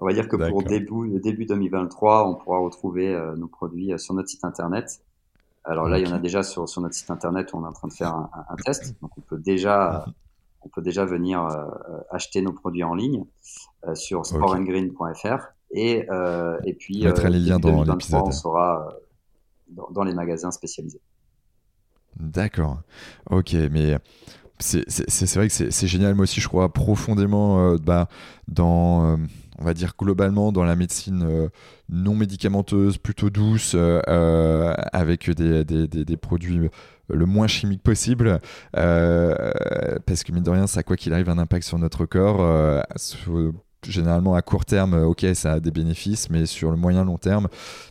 On 0.00 0.06
va 0.06 0.12
dire 0.12 0.26
que 0.26 0.36
pour 0.36 0.64
début, 0.64 1.20
début 1.20 1.46
2023, 1.46 2.28
on 2.28 2.34
pourra 2.34 2.58
retrouver 2.58 3.14
euh, 3.14 3.36
nos 3.36 3.46
produits 3.46 3.96
sur 3.98 4.14
notre 4.14 4.28
site 4.28 4.44
internet. 4.44 5.00
Alors 5.64 5.88
là, 5.88 5.98
il 5.98 6.06
y 6.06 6.10
en 6.10 6.14
a 6.14 6.18
déjà 6.18 6.42
sur, 6.42 6.68
sur 6.68 6.80
notre 6.80 6.94
site 6.94 7.10
internet 7.10 7.52
où 7.52 7.58
on 7.58 7.64
est 7.64 7.68
en 7.68 7.72
train 7.72 7.88
de 7.88 7.92
faire 7.92 8.14
un, 8.14 8.30
un, 8.48 8.56
test. 8.56 8.96
Donc 9.00 9.16
on 9.16 9.20
peut 9.22 9.38
déjà, 9.38 10.04
on 10.62 10.68
peut 10.68 10.82
déjà 10.82 11.04
venir 11.04 11.48
acheter 12.10 12.42
nos 12.42 12.52
produits 12.52 12.84
en 12.84 12.94
ligne 12.94 13.24
sur 13.94 14.26
sportandgreen.fr. 14.26 15.52
Et, 15.70 16.06
et 16.64 16.74
puis, 16.74 17.00
on 17.02 17.06
mettra 17.06 17.30
les 17.30 17.38
liens 17.38 17.58
dans 17.58 17.82
l'épisode. 17.82 18.22
On 18.26 18.30
sera 18.30 18.88
dans, 19.68 20.04
les 20.04 20.14
magasins 20.14 20.50
spécialisés. 20.50 21.00
D'accord. 22.18 22.80
Ok, 23.30 23.54
mais 23.70 23.98
c'est 24.58 25.34
vrai 25.34 25.48
que 25.48 25.70
c'est 25.70 25.86
génial. 25.86 26.14
Moi 26.14 26.24
aussi, 26.24 26.40
je 26.40 26.48
crois 26.48 26.72
profondément 26.72 27.60
euh, 27.60 27.76
bah, 27.78 28.08
dans, 28.48 29.04
euh, 29.04 29.16
on 29.58 29.64
va 29.64 29.74
dire 29.74 29.94
globalement, 29.98 30.52
dans 30.52 30.64
la 30.64 30.76
médecine 30.76 31.24
euh, 31.28 31.48
non 31.88 32.14
médicamenteuse, 32.14 32.98
plutôt 32.98 33.30
douce, 33.30 33.74
avec 33.74 35.30
des, 35.30 36.16
produits 36.16 36.68
le 37.08 37.26
moins 37.26 37.46
chimiques 37.46 37.82
possible. 37.82 38.40
parce 38.72 40.24
que, 40.24 40.32
mine 40.32 40.42
de 40.42 40.50
rien, 40.50 40.66
ça, 40.66 40.82
quoi 40.82 40.96
qu'il 40.96 41.12
arrive, 41.12 41.28
un 41.28 41.38
impact 41.38 41.66
sur 41.66 41.78
notre 41.78 42.06
corps 42.06 42.40
généralement 43.90 44.34
à 44.34 44.42
court 44.42 44.64
terme, 44.64 44.94
euh, 44.94 45.06
ok, 45.06 45.26
ça 45.34 45.54
a 45.54 45.60
des 45.60 45.70
bénéfices, 45.70 46.30
mais 46.30 46.46
sur 46.46 46.70
le 46.70 46.76
moyen 46.76 47.04
long 47.04 47.18
terme, 47.18 47.48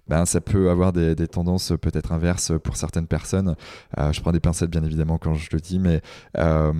ben, 0.08 0.26
ça 0.26 0.42
peut 0.42 0.70
avoir 0.70 0.94
des, 0.94 1.16
tendances 1.28 1.74
peut-être 1.82 2.12
inverses 2.12 2.52
pour 2.64 2.76
certaines 2.76 3.08
personnes. 3.08 3.56
Euh, 3.98 4.12
je 4.12 4.22
prends 4.22 4.32
des 4.32 4.40
pincettes 4.40 4.70
bien 4.70 4.84
évidemment 4.84 5.18
quand 5.18 5.34
je 5.34 5.50
le 5.52 5.60
dis, 5.60 5.80
mais, 5.80 6.02
euh, 6.38 6.72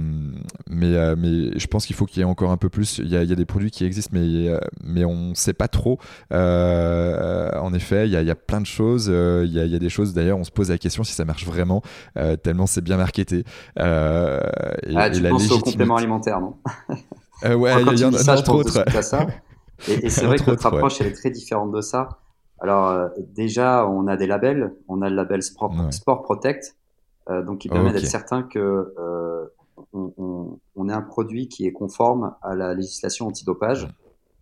mais, 0.70 1.16
mais 1.16 1.58
je 1.58 1.68
pense 1.68 1.86
qu'il 1.86 1.96
faut 1.96 2.06
qu'il 2.06 2.20
y 2.20 2.22
ait 2.22 2.28
encore 2.28 2.52
un 2.52 2.58
peu 2.58 2.70
plus. 2.70 3.00
Il 3.00 3.08
y 3.08 3.16
a, 3.16 3.24
il 3.24 3.30
y 3.30 3.34
a 3.34 3.36
des 3.36 3.46
produits 3.46 3.72
qui 3.72 3.86
existent, 3.86 4.12
mais, 4.14 4.52
mais 4.84 5.06
on 5.06 5.30
ne 5.30 5.36
sait 5.36 5.54
pas 5.54 5.68
trop. 5.68 6.00
en 6.32 7.74
effet, 7.74 8.08
il 8.08 8.12
y, 8.12 8.18
a, 8.18 8.22
il 8.22 8.28
y, 8.28 8.32
a, 8.32 8.36
plein 8.36 8.62
de 8.62 8.66
choses. 8.66 9.08
il, 9.08 9.52
y 9.52 9.60
a, 9.60 9.66
il 9.66 9.72
y, 9.72 9.76
a, 9.76 9.80
des 9.80 9.90
choses, 9.90 10.14
d'ailleurs, 10.14 10.38
on 10.38 10.44
se 10.44 10.52
pose 10.52 10.70
la 10.70 10.78
question 10.78 11.04
si 11.04 11.14
ça 11.14 11.26
marche 11.26 11.46
vraiment, 11.46 11.82
tellement 12.44 12.68
c'est 12.68 12.82
bien 12.82 12.98
marketé. 12.98 13.44
ah, 13.78 15.10
tu 15.12 15.22
penses 15.22 15.52
au 15.52 15.60
complément 15.60 15.96
alimentaire, 15.96 16.40
non? 16.40 16.58
Euh, 17.46 17.56
ouais, 17.56 17.74
il 17.82 18.00
y, 18.00 18.06
en 18.06 18.14
a 18.14 18.38
entre 18.38 18.56
autres. 18.56 19.02
Ça. 19.02 19.28
Et, 19.88 20.10
c'est 20.10 20.26
vrai 20.26 20.38
que 20.38 20.50
notre 20.50 20.66
approche 20.66 21.02
elle 21.02 21.08
est 21.08 21.14
très 21.14 21.32
différente 21.32 21.72
de 21.72 21.82
ça. 21.82 22.20
Alors 22.60 22.88
euh, 22.88 23.10
déjà, 23.18 23.88
on 23.88 24.08
a 24.08 24.16
des 24.16 24.28
labels. 24.28 24.74
On 24.88 25.02
a 25.02 25.10
le 25.10 25.16
label 25.16 25.44
Sport, 25.44 25.74
Sport 25.92 26.24
Protect, 26.24 26.78
euh, 27.30 27.44
donc 27.44 27.60
qui 27.60 27.70
permet 27.70 27.92
d'être 27.92 28.08
certain 28.08 28.44
que 28.44 28.94
euh, 28.98 29.46
on, 29.92 30.14
on, 30.18 30.60
on, 30.76 30.90
est 30.90 30.94
un 30.94 31.02
produit 31.02 31.48
qui 31.48 31.66
est 31.66 31.72
conforme 31.72 32.36
à 32.42 32.56
la 32.56 32.74
législation 32.74 33.28
antidopage. 33.28 33.88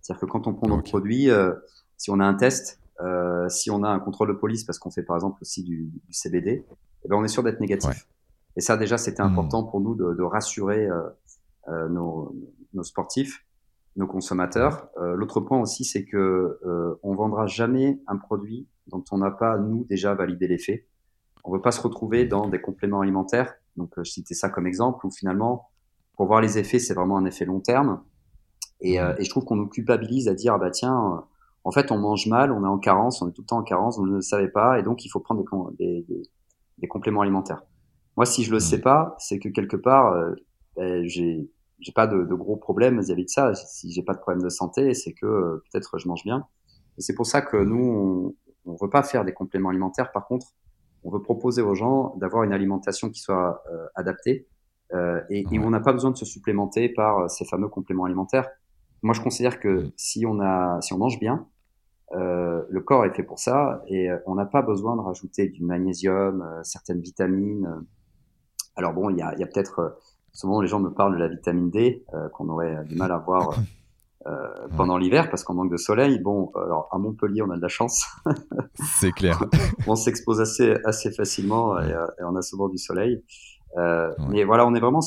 C'est-à-dire 0.01 0.21
que 0.21 0.25
quand 0.25 0.47
on 0.47 0.53
prend 0.53 0.67
notre 0.67 0.89
produit, 0.89 1.29
euh, 1.29 1.53
si 1.97 2.09
on 2.11 2.19
a 2.19 2.25
un 2.25 2.33
test, 2.33 2.79
si 3.49 3.71
on 3.71 3.83
a 3.83 3.89
un 3.89 3.99
contrôle 3.99 4.27
de 4.27 4.33
police, 4.33 4.63
parce 4.63 4.77
qu'on 4.77 4.91
fait 4.91 5.01
par 5.01 5.15
exemple 5.15 5.39
aussi 5.41 5.63
du, 5.63 5.91
du 6.05 6.13
CBD, 6.13 6.63
eh 7.03 7.07
ben 7.07 7.15
on 7.15 7.23
est 7.23 7.27
sûr 7.27 7.41
d'être 7.41 7.59
négatif. 7.59 8.07
Et 8.55 8.61
ça 8.61 8.77
déjà, 8.77 8.99
c'était 8.99 9.23
hmm. 9.23 9.27
important 9.27 9.63
pour 9.63 9.81
nous 9.81 9.95
de, 9.95 10.13
de 10.13 10.21
rassurer 10.21 10.87
nos, 11.67 12.35
nos 12.73 12.83
sportifs. 12.83 13.45
nos 13.97 14.07
consommateurs. 14.07 14.87
Euh, 14.97 15.15
l'autre 15.15 15.41
point 15.41 15.59
aussi, 15.59 15.83
c'est 15.83 16.05
que 16.05 16.59
euh, 16.65 16.99
on 17.03 17.13
vendra 17.15 17.45
jamais 17.45 17.99
un 18.07 18.17
produit 18.17 18.67
dont 18.87 19.03
on 19.11 19.17
n'a 19.17 19.31
pas 19.31 19.57
nous 19.57 19.83
déjà 19.85 20.13
validé 20.13 20.47
l'effet. 20.47 20.87
On 21.43 21.51
veut 21.51 21.61
pas 21.61 21.71
se 21.71 21.81
retrouver 21.81 22.25
dans 22.25 22.47
des 22.47 22.61
compléments 22.61 23.01
alimentaires. 23.01 23.53
Donc, 23.75 23.93
je 23.97 24.09
citais 24.09 24.33
ça 24.33 24.49
comme 24.49 24.67
exemple 24.67 25.05
où 25.05 25.11
finalement, 25.11 25.69
pour 26.15 26.27
voir 26.27 26.39
les 26.39 26.57
effets, 26.57 26.79
c'est 26.79 26.93
vraiment 26.93 27.17
un 27.17 27.25
effet 27.25 27.45
long 27.45 27.59
terme. 27.59 28.01
Et, 28.79 28.95
et 28.95 29.23
je 29.23 29.29
trouve 29.29 29.45
qu'on 29.45 29.55
nous 29.55 29.67
culpabilise 29.67 30.27
à 30.27 30.33
dire, 30.33 30.53
ah 30.53 30.57
bah 30.57 30.71
tiens, 30.71 31.25
en 31.63 31.71
fait, 31.71 31.91
on 31.91 31.97
mange 31.97 32.27
mal, 32.27 32.51
on 32.51 32.63
est 32.63 32.67
en 32.67 32.79
carence, 32.79 33.21
on 33.21 33.29
est 33.29 33.33
tout 33.33 33.41
le 33.41 33.47
temps 33.47 33.59
en 33.59 33.63
carence, 33.63 33.97
on 33.99 34.05
ne 34.05 34.15
le 34.15 34.21
savait 34.21 34.49
pas, 34.49 34.79
et 34.79 34.83
donc 34.83 35.05
il 35.05 35.09
faut 35.09 35.19
prendre 35.19 35.43
des, 35.77 36.03
des, 36.07 36.23
des, 36.79 36.87
compléments 36.87 37.21
alimentaires. 37.21 37.63
Moi, 38.17 38.25
si 38.25 38.43
je 38.43 38.51
le 38.51 38.59
sais 38.59 38.81
pas, 38.81 39.15
c'est 39.19 39.39
que 39.39 39.49
quelque 39.49 39.77
part, 39.77 40.13
euh, 40.13 40.33
ben, 40.75 41.05
j'ai 41.05 41.49
j'ai 41.81 41.91
pas 41.91 42.07
de, 42.07 42.23
de, 42.23 42.33
gros 42.35 42.55
problèmes 42.55 42.99
vis-à-vis 42.99 43.25
de 43.25 43.29
ça. 43.29 43.53
Si 43.55 43.91
j'ai 43.91 44.03
pas 44.03 44.13
de 44.13 44.19
problème 44.19 44.43
de 44.43 44.49
santé, 44.49 44.93
c'est 44.93 45.13
que 45.13 45.25
euh, 45.25 45.63
peut-être 45.71 45.97
je 45.97 46.07
mange 46.07 46.23
bien. 46.23 46.45
Et 46.97 47.01
c'est 47.01 47.15
pour 47.15 47.25
ça 47.25 47.41
que 47.41 47.57
nous, 47.57 48.35
on, 48.65 48.71
on 48.71 48.77
veut 48.81 48.89
pas 48.89 49.03
faire 49.03 49.25
des 49.25 49.33
compléments 49.33 49.69
alimentaires. 49.69 50.11
Par 50.11 50.27
contre, 50.27 50.47
on 51.03 51.11
veut 51.11 51.21
proposer 51.21 51.61
aux 51.61 51.75
gens 51.75 52.15
d'avoir 52.17 52.43
une 52.43 52.53
alimentation 52.53 53.09
qui 53.09 53.19
soit 53.19 53.63
euh, 53.71 53.87
adaptée 53.95 54.47
euh, 54.93 55.21
et, 55.29 55.45
et, 55.51 55.59
on 55.59 55.69
n'a 55.69 55.79
pas 55.79 55.93
besoin 55.93 56.11
de 56.11 56.17
se 56.17 56.25
supplémenter 56.25 56.89
par 56.89 57.29
ces 57.29 57.45
fameux 57.45 57.69
compléments 57.69 58.05
alimentaires. 58.05 58.49
Moi, 59.01 59.13
je 59.13 59.21
considère 59.21 59.59
que 59.59 59.89
si 59.95 60.25
on 60.25 60.39
a, 60.41 60.79
si 60.81 60.93
on 60.93 60.97
mange 60.97 61.19
bien, 61.19 61.47
euh, 62.13 62.63
le 62.69 62.81
corps 62.81 63.05
est 63.05 63.13
fait 63.15 63.23
pour 63.23 63.39
ça 63.39 63.83
et 63.87 64.09
euh, 64.09 64.17
on 64.25 64.35
n'a 64.35 64.45
pas 64.45 64.61
besoin 64.61 64.97
de 64.97 65.01
rajouter 65.01 65.47
du 65.47 65.63
magnésium, 65.63 66.41
euh, 66.41 66.63
certaines 66.63 66.99
vitamines. 66.99 67.85
Alors 68.75 68.93
bon, 68.93 69.09
il 69.09 69.17
y 69.17 69.21
a, 69.21 69.33
y 69.37 69.43
a 69.43 69.47
peut-être 69.47 69.79
euh, 69.79 69.89
souvent 70.33 70.61
les 70.61 70.67
gens 70.67 70.79
me 70.79 70.89
parlent 70.89 71.13
de 71.13 71.19
la 71.19 71.27
vitamine 71.27 71.69
D 71.69 72.05
qu'on 72.33 72.49
aurait 72.49 72.83
du 72.85 72.95
mal 72.95 73.11
à 73.11 73.17
voir 73.17 73.55
pendant 74.77 74.97
l'hiver 74.97 75.29
parce 75.29 75.43
qu'on 75.43 75.53
manque 75.53 75.71
de 75.71 75.77
soleil. 75.77 76.19
Bon, 76.19 76.51
alors 76.55 76.87
à 76.91 76.97
Montpellier, 76.97 77.41
on 77.41 77.49
a 77.49 77.57
de 77.57 77.61
la 77.61 77.67
chance. 77.67 78.05
C'est 78.75 79.11
clair. 79.11 79.43
on 79.87 79.95
s'expose 79.95 80.39
assez 80.41 80.75
assez 80.85 81.11
facilement 81.11 81.79
et, 81.79 81.89
et, 81.89 82.23
on 82.23 82.35
a 82.35 82.41
souvent 82.41 82.69
du 82.69 82.77
soleil. 82.77 83.23
Ouais. 83.75 84.09
Mais 84.29 84.43
voilà, 84.43 84.67
on 84.67 84.75
est 84.75 84.79
vraiment 84.79 85.01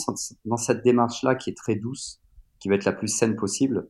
dans 0.45 0.57
cette 0.57 0.83
démarche 0.83 1.23
là 1.23 1.35
qui 1.35 1.51
est 1.51 1.57
très 1.57 1.77
douce, 1.77 2.21
qui 2.59 2.69
va 2.69 2.75
être 2.75 2.85
la 2.85 2.93
plus 2.93 3.09
saine 3.09 3.37
possible. 3.37 3.89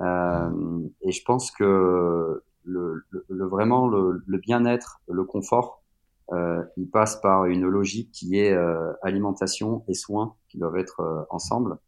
Euh, 0.00 0.80
et 1.02 1.12
je 1.12 1.22
pense 1.24 1.50
que 1.50 2.42
le, 2.64 3.04
le, 3.28 3.46
vraiment 3.46 3.88
le, 3.88 4.22
le 4.26 4.38
bien-être, 4.38 5.00
le 5.08 5.24
confort, 5.24 5.79
euh, 6.32 6.64
il 6.76 6.88
passe 6.88 7.20
par 7.20 7.46
une 7.46 7.66
logique 7.66 8.12
qui 8.12 8.38
est 8.38 8.52
euh, 8.52 8.92
alimentation 9.02 9.84
et 9.88 9.94
soins 9.94 10.36
qui 10.48 10.58
doivent 10.58 10.76
être 10.76 11.00
euh, 11.00 11.22
ensemble. 11.30 11.78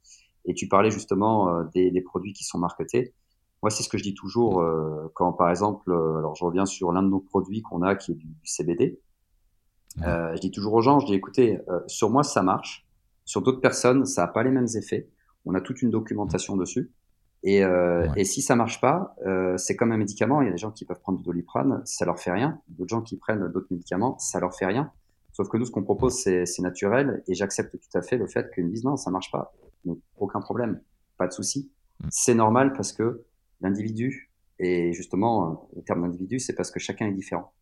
Et 0.44 0.54
tu 0.54 0.66
parlais 0.68 0.90
justement 0.90 1.48
euh, 1.48 1.64
des, 1.74 1.90
des, 1.90 2.00
produits 2.00 2.32
qui 2.32 2.44
sont 2.44 2.58
marketés. 2.58 3.14
Moi, 3.62 3.70
c'est 3.70 3.84
ce 3.84 3.88
que 3.88 3.98
je 3.98 4.02
dis 4.02 4.14
toujours 4.14 4.60
euh, 4.60 5.12
quand, 5.14 5.32
par 5.32 5.50
exemple, 5.50 5.92
alors 5.92 6.34
je 6.34 6.44
reviens 6.44 6.66
sur 6.66 6.90
l'un 6.90 7.02
de 7.02 7.08
nos 7.08 7.20
produits 7.20 7.62
qu'on 7.62 7.82
a 7.82 7.94
qui 7.94 8.12
est 8.12 8.16
du, 8.16 8.26
du 8.26 8.46
CBD. 8.46 9.00
je 9.98 10.40
dis 10.40 10.50
toujours 10.50 10.74
aux 10.74 10.82
gens, 10.82 10.98
je 10.98 11.06
dis 11.06 11.14
écoutez, 11.14 11.60
sur 11.86 12.10
moi 12.10 12.24
ça 12.24 12.42
marche, 12.42 12.88
sur 13.24 13.40
d'autres 13.42 13.60
personnes 13.60 14.04
ça 14.04 14.22
n'a 14.22 14.28
pas 14.28 14.42
les 14.42 14.50
mêmes 14.50 14.66
effets. 14.74 15.08
On 15.44 15.54
a 15.54 15.60
toute 15.60 15.80
une 15.82 15.90
documentation 15.90 16.56
dessus. 16.56 16.90
Et, 17.44 17.64
euh, 17.64 18.06
ouais. 18.08 18.20
et 18.20 18.24
si 18.24 18.40
ça 18.40 18.54
marche 18.54 18.80
pas, 18.80 19.16
euh, 19.26 19.56
c'est 19.56 19.74
comme 19.76 19.92
un 19.92 19.96
médicament. 19.96 20.42
Il 20.42 20.46
y 20.46 20.48
a 20.48 20.52
des 20.52 20.58
gens 20.58 20.70
qui 20.70 20.84
peuvent 20.84 21.00
prendre 21.00 21.18
du 21.18 21.24
doliprane, 21.24 21.82
ça 21.84 22.04
leur 22.04 22.18
fait 22.18 22.30
rien. 22.30 22.60
D'autres 22.68 22.90
gens 22.90 23.02
qui 23.02 23.16
prennent 23.16 23.48
d'autres 23.48 23.66
médicaments, 23.70 24.18
ça 24.18 24.38
leur 24.40 24.54
fait 24.54 24.66
rien. 24.66 24.92
Sauf 25.32 25.48
que 25.48 25.56
nous, 25.56 25.64
ce 25.64 25.70
qu'on 25.70 25.82
propose, 25.82 26.14
c'est 26.14 26.60
naturel. 26.60 27.22
Et 27.26 27.34
j'accepte 27.34 27.72
tout 27.72 27.98
à 27.98 28.02
fait 28.02 28.16
le 28.16 28.26
fait 28.26 28.52
qu'ils 28.54 28.64
me 28.64 28.70
disent 28.70 28.84
non, 28.84 28.96
ça 28.96 29.10
marche 29.10 29.30
pas. 29.30 29.54
Donc, 29.84 29.98
aucun 30.18 30.40
problème, 30.40 30.80
pas 31.16 31.26
de 31.26 31.32
souci. 31.32 31.70
Mm. 32.00 32.08
C'est 32.10 32.34
normal 32.34 32.72
parce 32.74 32.92
que 32.92 33.24
l'individu, 33.60 34.30
et 34.58 34.92
justement, 34.92 35.68
le 35.74 35.82
terme 35.82 36.02
d'individu, 36.02 36.38
c'est 36.38 36.54
parce 36.54 36.70
que 36.70 36.78
chacun 36.78 37.06
est 37.08 37.12
différent. 37.12 37.52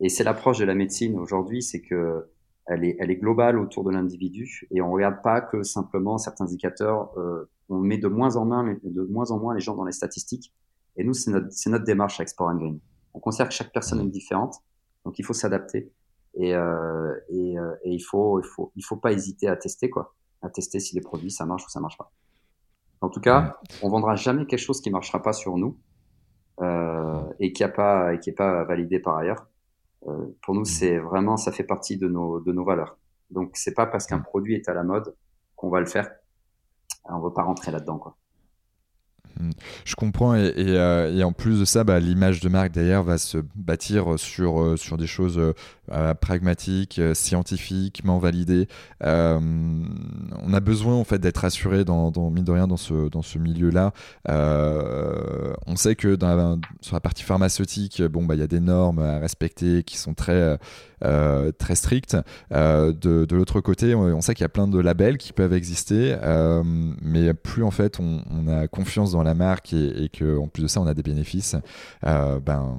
Et 0.00 0.08
c'est 0.08 0.24
l'approche 0.24 0.58
de 0.58 0.64
la 0.64 0.74
médecine 0.74 1.18
aujourd'hui, 1.18 1.62
c'est 1.62 1.80
que 1.80 2.28
elle 2.66 2.84
est, 2.84 2.96
elle 2.98 3.10
est 3.10 3.16
globale 3.16 3.58
autour 3.58 3.84
de 3.84 3.90
l'individu 3.90 4.66
et 4.70 4.80
on 4.80 4.90
regarde 4.90 5.22
pas 5.22 5.40
que 5.40 5.62
simplement 5.62 6.18
certains 6.18 6.44
indicateurs 6.44 7.10
euh, 7.18 7.50
on 7.68 7.78
met 7.78 7.98
de 7.98 8.08
moins 8.08 8.36
en 8.36 8.44
moins, 8.44 8.76
de 8.82 9.02
moins 9.02 9.30
en 9.30 9.38
moins 9.38 9.54
les 9.54 9.60
gens 9.60 9.74
dans 9.74 9.84
les 9.84 9.92
statistiques. 9.92 10.52
Et 10.96 11.04
nous, 11.04 11.14
c'est 11.14 11.30
notre, 11.30 11.50
c'est 11.50 11.70
notre 11.70 11.84
démarche 11.84 12.20
avec 12.20 12.28
Sport 12.28 12.48
and 12.48 12.56
Green. 12.56 12.80
On 13.14 13.20
considère 13.20 13.48
que 13.48 13.54
chaque 13.54 13.72
personne 13.72 14.00
est 14.00 14.10
différente, 14.10 14.56
donc 15.04 15.18
il 15.18 15.24
faut 15.24 15.32
s'adapter. 15.32 15.92
Et, 16.34 16.54
euh, 16.54 17.14
et, 17.28 17.58
euh, 17.58 17.74
et, 17.84 17.92
il 17.92 18.00
faut, 18.00 18.40
il 18.40 18.46
faut, 18.46 18.72
il 18.76 18.84
faut 18.84 18.96
pas 18.96 19.12
hésiter 19.12 19.46
à 19.46 19.56
tester 19.56 19.88
quoi, 19.88 20.14
à 20.42 20.50
tester 20.50 20.80
si 20.80 20.94
les 20.94 21.00
produits 21.00 21.30
ça 21.30 21.46
marche 21.46 21.64
ou 21.64 21.70
ça 21.70 21.80
marche 21.80 21.96
pas. 21.96 22.10
En 23.00 23.08
tout 23.08 23.20
cas, 23.20 23.60
on 23.82 23.88
vendra 23.88 24.16
jamais 24.16 24.46
quelque 24.46 24.58
chose 24.60 24.80
qui 24.80 24.90
marchera 24.90 25.22
pas 25.22 25.32
sur 25.32 25.56
nous 25.56 25.78
euh, 26.60 27.22
et 27.38 27.52
qui 27.52 27.62
a 27.62 27.68
pas, 27.68 28.14
et 28.14 28.18
qui 28.18 28.30
est 28.30 28.34
pas 28.34 28.64
validé 28.64 28.98
par 28.98 29.16
ailleurs. 29.16 29.46
Euh, 30.06 30.36
pour 30.42 30.54
nous, 30.54 30.64
c'est 30.64 30.98
vraiment, 30.98 31.36
ça 31.36 31.52
fait 31.52 31.64
partie 31.64 31.96
de 31.96 32.08
nos, 32.08 32.40
de 32.40 32.52
nos 32.52 32.64
valeurs. 32.64 32.98
Donc, 33.30 33.52
c'est 33.54 33.74
pas 33.74 33.86
parce 33.86 34.06
qu'un 34.06 34.20
produit 34.20 34.54
est 34.54 34.68
à 34.68 34.74
la 34.74 34.82
mode 34.82 35.14
qu'on 35.56 35.70
va 35.70 35.80
le 35.80 35.86
faire 35.86 36.10
on 37.06 37.18
ne 37.18 37.24
veut 37.24 37.32
pas 37.32 37.42
rentrer 37.42 37.70
là-dedans. 37.70 37.98
Quoi. 37.98 38.16
Hmm. 39.38 39.50
Je 39.84 39.94
comprends 39.94 40.36
et, 40.36 40.46
et, 40.56 40.78
euh, 40.78 41.12
et, 41.12 41.24
en 41.24 41.32
plus 41.32 41.60
de 41.60 41.64
ça, 41.64 41.84
bah, 41.84 41.98
l'image 41.98 42.40
de 42.40 42.48
marque 42.48 42.72
d'ailleurs 42.72 43.02
va 43.02 43.18
se 43.18 43.38
bâtir 43.54 44.18
sur, 44.18 44.60
euh, 44.60 44.76
sur 44.76 44.96
des 44.96 45.06
choses 45.06 45.40
euh, 45.92 46.14
pragmatiques, 46.14 46.98
euh, 46.98 47.12
scientifiquement 47.12 48.18
validées. 48.18 48.68
Euh, 49.02 49.38
on 49.38 50.54
a 50.54 50.60
besoin 50.60 50.94
en 50.94 51.04
fait 51.04 51.18
d'être 51.18 51.44
assuré 51.44 51.84
dans, 51.84 52.10
dans 52.10 52.30
mine 52.30 52.44
de 52.44 52.52
rien 52.52 52.66
dans 52.66 52.78
ce, 52.78 53.10
dans 53.10 53.20
ce 53.20 53.38
milieu-là. 53.38 53.92
on 54.26 55.76
sait 55.76 55.94
que 55.94 56.14
dans 56.14 56.34
la, 56.34 56.56
sur 56.80 56.96
la 56.96 57.00
partie 57.00 57.22
pharmaceutique, 57.22 58.00
bon 58.02 58.24
bah 58.24 58.34
il 58.34 58.40
y 58.40 58.42
a 58.42 58.46
des 58.46 58.60
normes 58.60 58.98
à 59.00 59.18
respecter 59.18 59.82
qui 59.82 59.98
sont 59.98 60.14
très 60.14 60.58
très 61.58 61.74
strictes. 61.74 62.16
De, 62.50 63.26
l'autre 63.34 63.60
côté, 63.60 63.94
on, 63.94 64.20
sait 64.22 64.34
qu'il 64.34 64.44
y 64.44 64.46
a 64.46 64.48
plein 64.48 64.68
de 64.68 64.78
labels 64.78 65.18
qui 65.18 65.34
peuvent 65.34 65.52
exister, 65.52 66.16
mais 67.02 67.34
plus 67.34 67.62
en 67.62 67.70
fait 67.70 68.00
on, 68.00 68.48
a 68.48 68.68
confiance 68.68 69.12
dans 69.12 69.22
la 69.22 69.34
marque 69.34 69.74
et, 69.74 70.04
et 70.04 70.08
que 70.08 70.38
en 70.38 70.48
plus 70.48 70.62
de 70.62 70.68
ça 70.68 70.80
on 70.80 70.86
a 70.86 70.94
des 70.94 71.02
bénéfices, 71.02 71.56
ben 72.02 72.78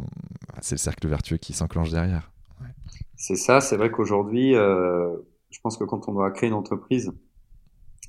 c'est 0.62 0.76
le 0.76 0.80
cercle 0.80 1.08
vertueux 1.08 1.38
qui 1.38 1.53
s'enclenche 1.53 1.91
derrière. 1.91 2.32
Ouais. 2.62 2.68
C'est 3.16 3.36
ça, 3.36 3.62
c'est 3.62 3.78
vrai 3.78 3.91
qu'aujourd'hui, 3.91 4.53
je 4.53 5.60
pense 5.64 5.78
que 5.78 5.84
quand 5.84 6.08
on 6.08 6.14
doit 6.14 6.32
créer 6.32 6.49
une 6.49 6.56
entreprise, 6.56 7.14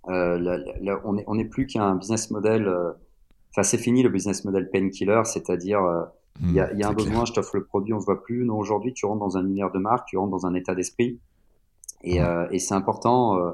là, 0.06 0.36
là, 0.36 1.00
on 1.04 1.14
n'est 1.14 1.24
on 1.26 1.38
est 1.38 1.44
plus 1.44 1.66
qu'un 1.66 1.94
business 1.96 2.30
model. 2.30 2.68
Enfin, 3.50 3.62
c'est 3.62 3.78
fini 3.78 4.02
le 4.02 4.08
business 4.08 4.44
model 4.44 4.68
painkiller, 4.70 5.22
c'est-à-dire 5.24 5.80
il 6.42 6.52
y 6.52 6.60
a, 6.60 6.72
y 6.74 6.82
a 6.82 6.88
un 6.88 6.92
besoin, 6.92 7.12
clair. 7.12 7.26
je 7.26 7.32
t'offre 7.32 7.56
le 7.56 7.64
produit, 7.64 7.92
on 7.92 8.00
se 8.00 8.04
voit 8.04 8.22
plus. 8.22 8.44
Non, 8.44 8.58
aujourd'hui, 8.58 8.92
tu 8.92 9.06
rentres 9.06 9.20
dans 9.20 9.36
un 9.36 9.44
univers 9.46 9.70
de 9.72 9.78
marque, 9.78 10.08
tu 10.08 10.16
rentres 10.16 10.30
dans 10.30 10.46
un 10.46 10.54
état 10.54 10.74
d'esprit. 10.74 11.18
Et, 12.02 12.20
euh, 12.20 12.46
et 12.50 12.58
c'est 12.58 12.74
important 12.74 13.38
euh, 13.38 13.52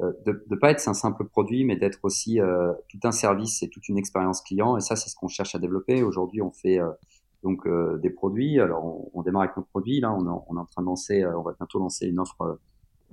euh 0.00 0.12
de 0.24 0.44
ne 0.50 0.56
pas 0.56 0.70
être 0.70 0.86
un 0.88 0.94
simple 0.94 1.24
produit, 1.24 1.64
mais 1.64 1.76
d'être 1.76 1.98
aussi 2.02 2.40
euh, 2.40 2.72
tout 2.88 3.00
un 3.04 3.12
service 3.12 3.62
et 3.62 3.68
toute 3.68 3.88
une 3.88 3.98
expérience 3.98 4.42
client. 4.42 4.76
Et 4.76 4.80
ça, 4.80 4.96
c'est 4.96 5.10
ce 5.10 5.16
qu'on 5.16 5.28
cherche 5.28 5.54
à 5.54 5.58
développer. 5.58 6.02
Aujourd'hui, 6.02 6.40
on 6.40 6.52
fait 6.52 6.78
euh, 6.78 6.90
donc 7.44 7.66
euh, 7.66 7.98
des 7.98 8.10
produits. 8.10 8.58
Alors, 8.58 8.84
on, 8.84 9.10
on, 9.14 9.22
démarre 9.22 9.42
avec 9.42 9.56
nos 9.56 9.62
produits. 9.62 10.00
Là, 10.00 10.12
on, 10.12 10.26
on 10.48 10.56
est 10.56 10.60
en 10.60 10.64
train 10.64 10.82
de 10.82 10.86
lancer, 10.86 11.24
on 11.24 11.42
va 11.42 11.52
bientôt 11.52 11.78
lancer 11.78 12.06
une 12.06 12.18
offre 12.18 12.58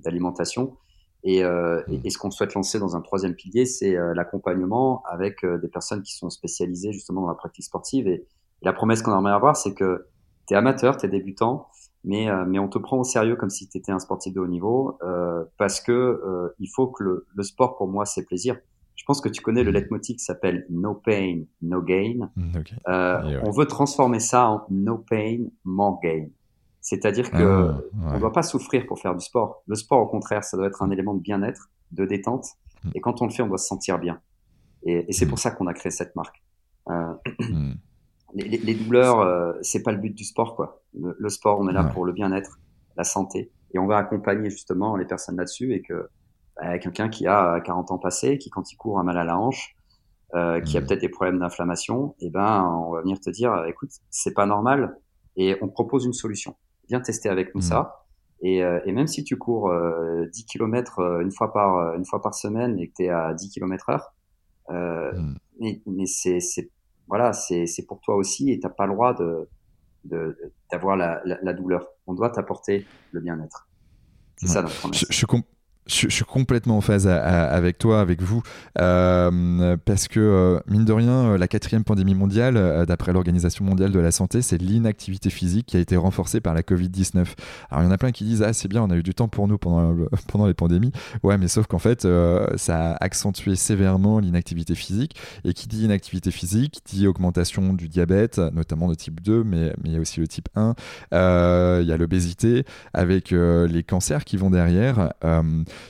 d'alimentation. 0.00 0.76
Et, 1.24 1.44
euh, 1.44 1.80
et, 1.86 2.10
ce 2.10 2.18
qu'on 2.18 2.32
souhaite 2.32 2.54
lancer 2.54 2.80
dans 2.80 2.96
un 2.96 3.00
troisième 3.00 3.34
pilier, 3.34 3.64
c'est 3.64 3.96
euh, 3.96 4.12
l'accompagnement 4.12 5.04
avec 5.04 5.44
euh, 5.44 5.56
des 5.58 5.68
personnes 5.68 6.02
qui 6.02 6.14
sont 6.14 6.30
spécialisées 6.30 6.92
justement 6.92 7.20
dans 7.20 7.28
la 7.28 7.34
pratique 7.34 7.64
sportive. 7.64 8.08
Et, 8.08 8.26
la 8.64 8.72
promesse 8.72 9.02
qu'on 9.02 9.16
aimerait 9.16 9.32
avoir, 9.32 9.56
c'est 9.56 9.74
que 9.74 10.06
tu 10.46 10.54
es 10.54 10.56
amateur, 10.56 10.96
tu 10.96 11.06
es 11.06 11.08
débutant, 11.08 11.68
mais, 12.04 12.28
euh, 12.28 12.44
mais 12.46 12.58
on 12.58 12.68
te 12.68 12.78
prend 12.78 12.98
au 12.98 13.04
sérieux 13.04 13.36
comme 13.36 13.50
si 13.50 13.68
tu 13.68 13.78
étais 13.78 13.92
un 13.92 13.98
sportif 13.98 14.32
de 14.32 14.40
haut 14.40 14.46
niveau, 14.46 14.98
euh, 15.02 15.44
parce 15.56 15.80
que 15.80 15.92
euh, 15.92 16.54
il 16.58 16.68
faut 16.68 16.88
que 16.88 17.04
le, 17.04 17.26
le, 17.34 17.42
sport, 17.42 17.76
pour 17.76 17.88
moi, 17.88 18.04
c'est 18.04 18.24
plaisir. 18.24 18.58
Je 18.94 19.04
pense 19.04 19.20
que 19.20 19.28
tu 19.28 19.42
connais 19.42 19.62
le 19.62 19.70
leitmotiv 19.70 20.16
qui 20.16 20.24
s'appelle 20.24 20.66
No 20.70 20.94
Pain, 20.94 21.42
No 21.60 21.82
Gain. 21.82 22.30
Mm, 22.36 22.56
okay. 22.56 22.76
Euh, 22.88 23.22
ouais. 23.22 23.40
On 23.44 23.50
veut 23.50 23.66
transformer 23.66 24.20
ça 24.20 24.48
en 24.48 24.66
No 24.70 24.98
Pain, 24.98 25.46
More 25.64 25.98
Gain. 26.02 26.28
C'est-à-dire 26.80 27.30
que 27.30 27.36
ah, 27.36 27.76
ouais. 27.76 28.04
on 28.06 28.14
ne 28.14 28.18
doit 28.18 28.32
pas 28.32 28.42
souffrir 28.42 28.86
pour 28.86 28.98
faire 28.98 29.14
du 29.14 29.24
sport. 29.24 29.62
Le 29.66 29.76
sport, 29.76 30.00
au 30.00 30.06
contraire, 30.06 30.44
ça 30.44 30.56
doit 30.56 30.66
être 30.66 30.82
un 30.82 30.90
élément 30.90 31.14
de 31.14 31.20
bien-être, 31.20 31.70
de 31.92 32.04
détente. 32.04 32.46
Mm. 32.84 32.90
Et 32.94 33.00
quand 33.00 33.22
on 33.22 33.26
le 33.26 33.32
fait, 33.32 33.42
on 33.42 33.48
doit 33.48 33.58
se 33.58 33.66
sentir 33.66 33.98
bien. 33.98 34.20
Et, 34.84 35.04
et 35.08 35.12
c'est 35.12 35.26
mm. 35.26 35.28
pour 35.28 35.38
ça 35.38 35.50
qu'on 35.52 35.66
a 35.66 35.74
créé 35.74 35.90
cette 35.90 36.14
marque. 36.16 36.42
Euh, 36.90 37.14
les, 38.34 38.48
les, 38.58 38.74
douleurs, 38.74 39.20
euh, 39.20 39.52
c'est 39.62 39.82
pas 39.82 39.92
le 39.92 39.98
but 39.98 40.14
du 40.14 40.24
sport, 40.24 40.56
quoi. 40.56 40.82
Le, 40.98 41.16
le 41.18 41.28
sport, 41.28 41.60
on 41.60 41.68
est 41.68 41.72
là 41.72 41.84
ouais. 41.84 41.92
pour 41.92 42.04
le 42.04 42.12
bien-être, 42.12 42.58
la 42.96 43.04
santé, 43.04 43.50
et 43.74 43.78
on 43.78 43.86
va 43.86 43.96
accompagner 43.98 44.50
justement 44.50 44.96
les 44.96 45.04
personnes 45.04 45.36
là-dessus, 45.36 45.72
et 45.74 45.82
que 45.82 46.08
bah, 46.56 46.78
quelqu'un 46.78 47.08
qui 47.08 47.26
a 47.26 47.60
40 47.60 47.92
ans 47.92 47.98
passé, 47.98 48.38
qui 48.38 48.50
quand 48.50 48.72
il 48.72 48.76
court 48.76 48.98
a 48.98 49.02
mal 49.02 49.18
à 49.18 49.24
la 49.24 49.38
hanche, 49.38 49.76
euh, 50.34 50.60
qui 50.60 50.76
a 50.76 50.80
mmh. 50.80 50.86
peut-être 50.86 51.00
des 51.00 51.08
problèmes 51.08 51.38
d'inflammation, 51.38 52.14
et 52.20 52.26
eh 52.26 52.30
ben 52.30 52.64
on 52.86 52.92
va 52.92 53.02
venir 53.02 53.20
te 53.20 53.30
dire, 53.30 53.64
écoute, 53.66 53.90
c'est 54.10 54.34
pas 54.34 54.46
normal, 54.46 54.96
et 55.36 55.56
on 55.60 55.68
propose 55.68 56.04
une 56.04 56.12
solution. 56.12 56.56
Viens 56.88 57.00
tester 57.00 57.28
avec 57.28 57.54
nous 57.54 57.60
mmh. 57.60 57.64
ça. 57.64 57.98
Et, 58.44 58.64
euh, 58.64 58.80
et, 58.84 58.92
même 58.92 59.06
si 59.06 59.22
tu 59.22 59.36
cours 59.36 59.72
10 60.32 60.46
km 60.46 61.20
une 61.22 61.30
fois 61.30 61.52
par 61.52 61.94
une 61.94 62.04
fois 62.04 62.20
par 62.20 62.34
semaine 62.34 62.76
et 62.80 62.88
que 62.88 62.94
tu 62.96 63.04
es 63.04 63.08
à 63.08 63.34
10 63.34 63.50
km 63.50 63.90
heure, 63.90 64.14
mm. 64.68 65.36
Mais, 65.60 65.80
mais 65.86 66.06
c'est 66.06 66.40
voilà, 67.06 67.32
c'est 67.32 67.86
pour 67.86 68.00
toi 68.00 68.16
aussi 68.16 68.50
et 68.50 68.58
t'as 68.58 68.70
pas 68.70 68.86
le 68.86 68.94
droit 68.94 69.14
de 69.14 69.48
d'avoir 70.70 70.96
la, 70.96 71.20
la, 71.24 71.38
la, 71.42 71.52
douleur. 71.52 71.86
On 72.06 72.14
doit 72.14 72.30
t'apporter 72.30 72.86
le 73.12 73.20
bien-être. 73.20 73.68
C'est 74.36 74.48
ça 74.48 74.62
notre 74.62 74.76
promesse. 74.76 74.98
Je, 74.98 75.06
je, 75.10 75.26
je, 75.86 76.08
suis 76.08 76.24
complètement 76.24 76.76
en 76.76 76.80
phase 76.80 77.06
avec 77.06 77.78
toi, 77.78 78.00
avec 78.00 78.22
vous, 78.22 78.42
euh, 78.80 79.76
parce 79.84 80.06
que, 80.08 80.20
euh, 80.20 80.60
mine 80.68 80.84
de 80.84 80.92
rien, 80.92 81.32
euh, 81.32 81.38
la 81.38 81.48
quatrième 81.48 81.82
pandémie 81.84 82.14
mondiale, 82.14 82.84
d'après 82.86 83.12
l'Organisation 83.12 83.64
mondiale 83.64 83.90
de 83.90 83.98
la 83.98 84.12
santé, 84.12 84.42
c'est 84.42 84.58
l'inactivité 84.58 85.30
physique 85.30 85.66
qui 85.66 85.76
a 85.76 85.80
été 85.80 85.96
renforcée 85.96 86.40
par 86.40 86.54
la 86.54 86.62
Covid-19. 86.62 87.26
Alors, 87.70 87.82
il 87.82 87.86
y 87.86 87.88
en 87.88 87.90
a 87.90 87.98
plein 87.98 88.12
qui 88.12 88.24
disent 88.24 88.42
Ah, 88.42 88.52
c'est 88.52 88.68
bien, 88.68 88.82
on 88.82 88.90
a 88.90 88.96
eu 88.96 89.02
du 89.02 89.14
temps 89.14 89.28
pour 89.28 89.48
nous 89.48 89.58
pendant, 89.58 89.96
pendant 90.28 90.46
les 90.46 90.54
pandémies. 90.54 90.92
Ouais, 91.22 91.36
mais 91.36 91.48
sauf 91.48 91.66
qu'en 91.66 91.78
fait, 91.78 92.06
ça 92.56 92.92
a 92.92 93.04
accentué 93.04 93.56
sévèrement 93.56 94.20
l'inactivité 94.20 94.74
physique. 94.74 95.16
Et 95.44 95.52
qui 95.52 95.66
dit 95.66 95.84
inactivité 95.84 96.30
physique 96.30 96.80
dit 96.86 97.06
augmentation 97.06 97.74
du 97.74 97.88
diabète, 97.88 98.38
notamment 98.38 98.88
de 98.88 98.94
type 98.94 99.20
2, 99.20 99.42
mais, 99.44 99.72
mais 99.82 99.90
il 99.90 99.92
y 99.92 99.96
a 99.96 100.00
aussi 100.00 100.20
le 100.20 100.28
type 100.28 100.48
1. 100.54 100.74
il 101.12 101.86
y 101.86 101.92
a 101.92 101.96
l'obésité, 101.96 102.64
avec 102.94 103.30
les 103.32 103.82
cancers 103.82 104.24
qui 104.24 104.36
vont 104.36 104.50
derrière 104.50 105.12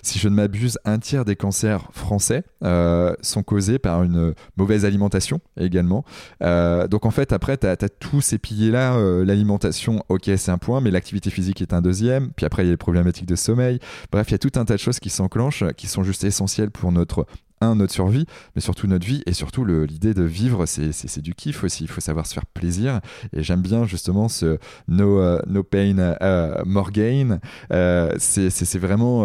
si 0.03 0.19
je 0.19 0.29
ne 0.29 0.35
m'abuse, 0.35 0.79
un 0.85 0.99
tiers 0.99 1.25
des 1.25 1.37
cancers 1.37 1.89
français 1.93 2.45
euh, 2.65 3.15
sont 3.23 3.43
causés 3.43 3.79
par 3.79 4.03
une 4.03 4.35
mauvaise 4.57 4.85
alimentation 4.85 5.41
également. 5.59 6.05
Euh, 6.43 6.89
donc 6.89 7.07
en 7.07 7.11
fait, 7.11 7.33
après, 7.33 7.57
tu 7.57 7.67
as, 7.67 7.77
tous 7.77 8.21
ces 8.21 8.39
piliers-là. 8.39 8.97
Euh, 8.97 9.25
l'alimentation, 9.25 10.05
ok, 10.09 10.31
c'est 10.37 10.51
un 10.51 10.59
point, 10.59 10.81
mais 10.81 10.91
l'activité 10.91 11.31
physique 11.31 11.63
est 11.63 11.73
un 11.73 11.83
deuxième. 11.83 12.31
Puis 12.33 12.47
après, 12.47 12.63
il 12.63 12.67
y 12.67 12.69
a 12.69 12.73
les 12.73 12.77
problématiques 12.77 13.27
de 13.27 13.37
sommeil. 13.37 13.79
Bref, 14.11 14.29
il 14.29 14.33
y 14.33 14.35
a 14.35 14.39
tout 14.39 14.59
un 14.59 14.65
tas 14.65 14.75
de 14.75 14.79
choses 14.79 15.01
qui 15.01 15.11
s'enclenchent, 15.11 15.65
qui 15.77 15.87
sont 15.87 16.03
juste 16.03 16.25
essentielles 16.25 16.71
pour 16.71 16.93
notre 16.93 17.27
notre 17.75 17.93
survie, 17.93 18.27
mais 18.55 18.61
surtout 18.61 18.87
notre 18.87 19.07
vie 19.07 19.23
et 19.27 19.33
surtout 19.33 19.65
l'idée 19.65 20.15
de 20.15 20.23
vivre, 20.23 20.67
c'est 20.67 21.21
du 21.23 21.35
kiff 21.35 21.65
aussi. 21.65 21.85
Il 21.85 21.91
faut 21.91 22.01
savoir 22.01 22.27
se 22.27 22.35
faire 22.35 22.47
plaisir. 22.47 23.01
Et 23.33 23.43
j'aime 23.43 23.63
bien 23.63 23.87
justement 23.87 24.29
ce 24.29 24.59
no, 24.89 25.21
euh, 25.21 25.41
no 25.47 25.63
pain, 25.63 25.97
uh, 25.99 26.63
more 26.67 26.91
gain. 26.91 27.39
Euh, 27.73 28.13
c'est 28.19 28.79
vraiment, 28.79 29.25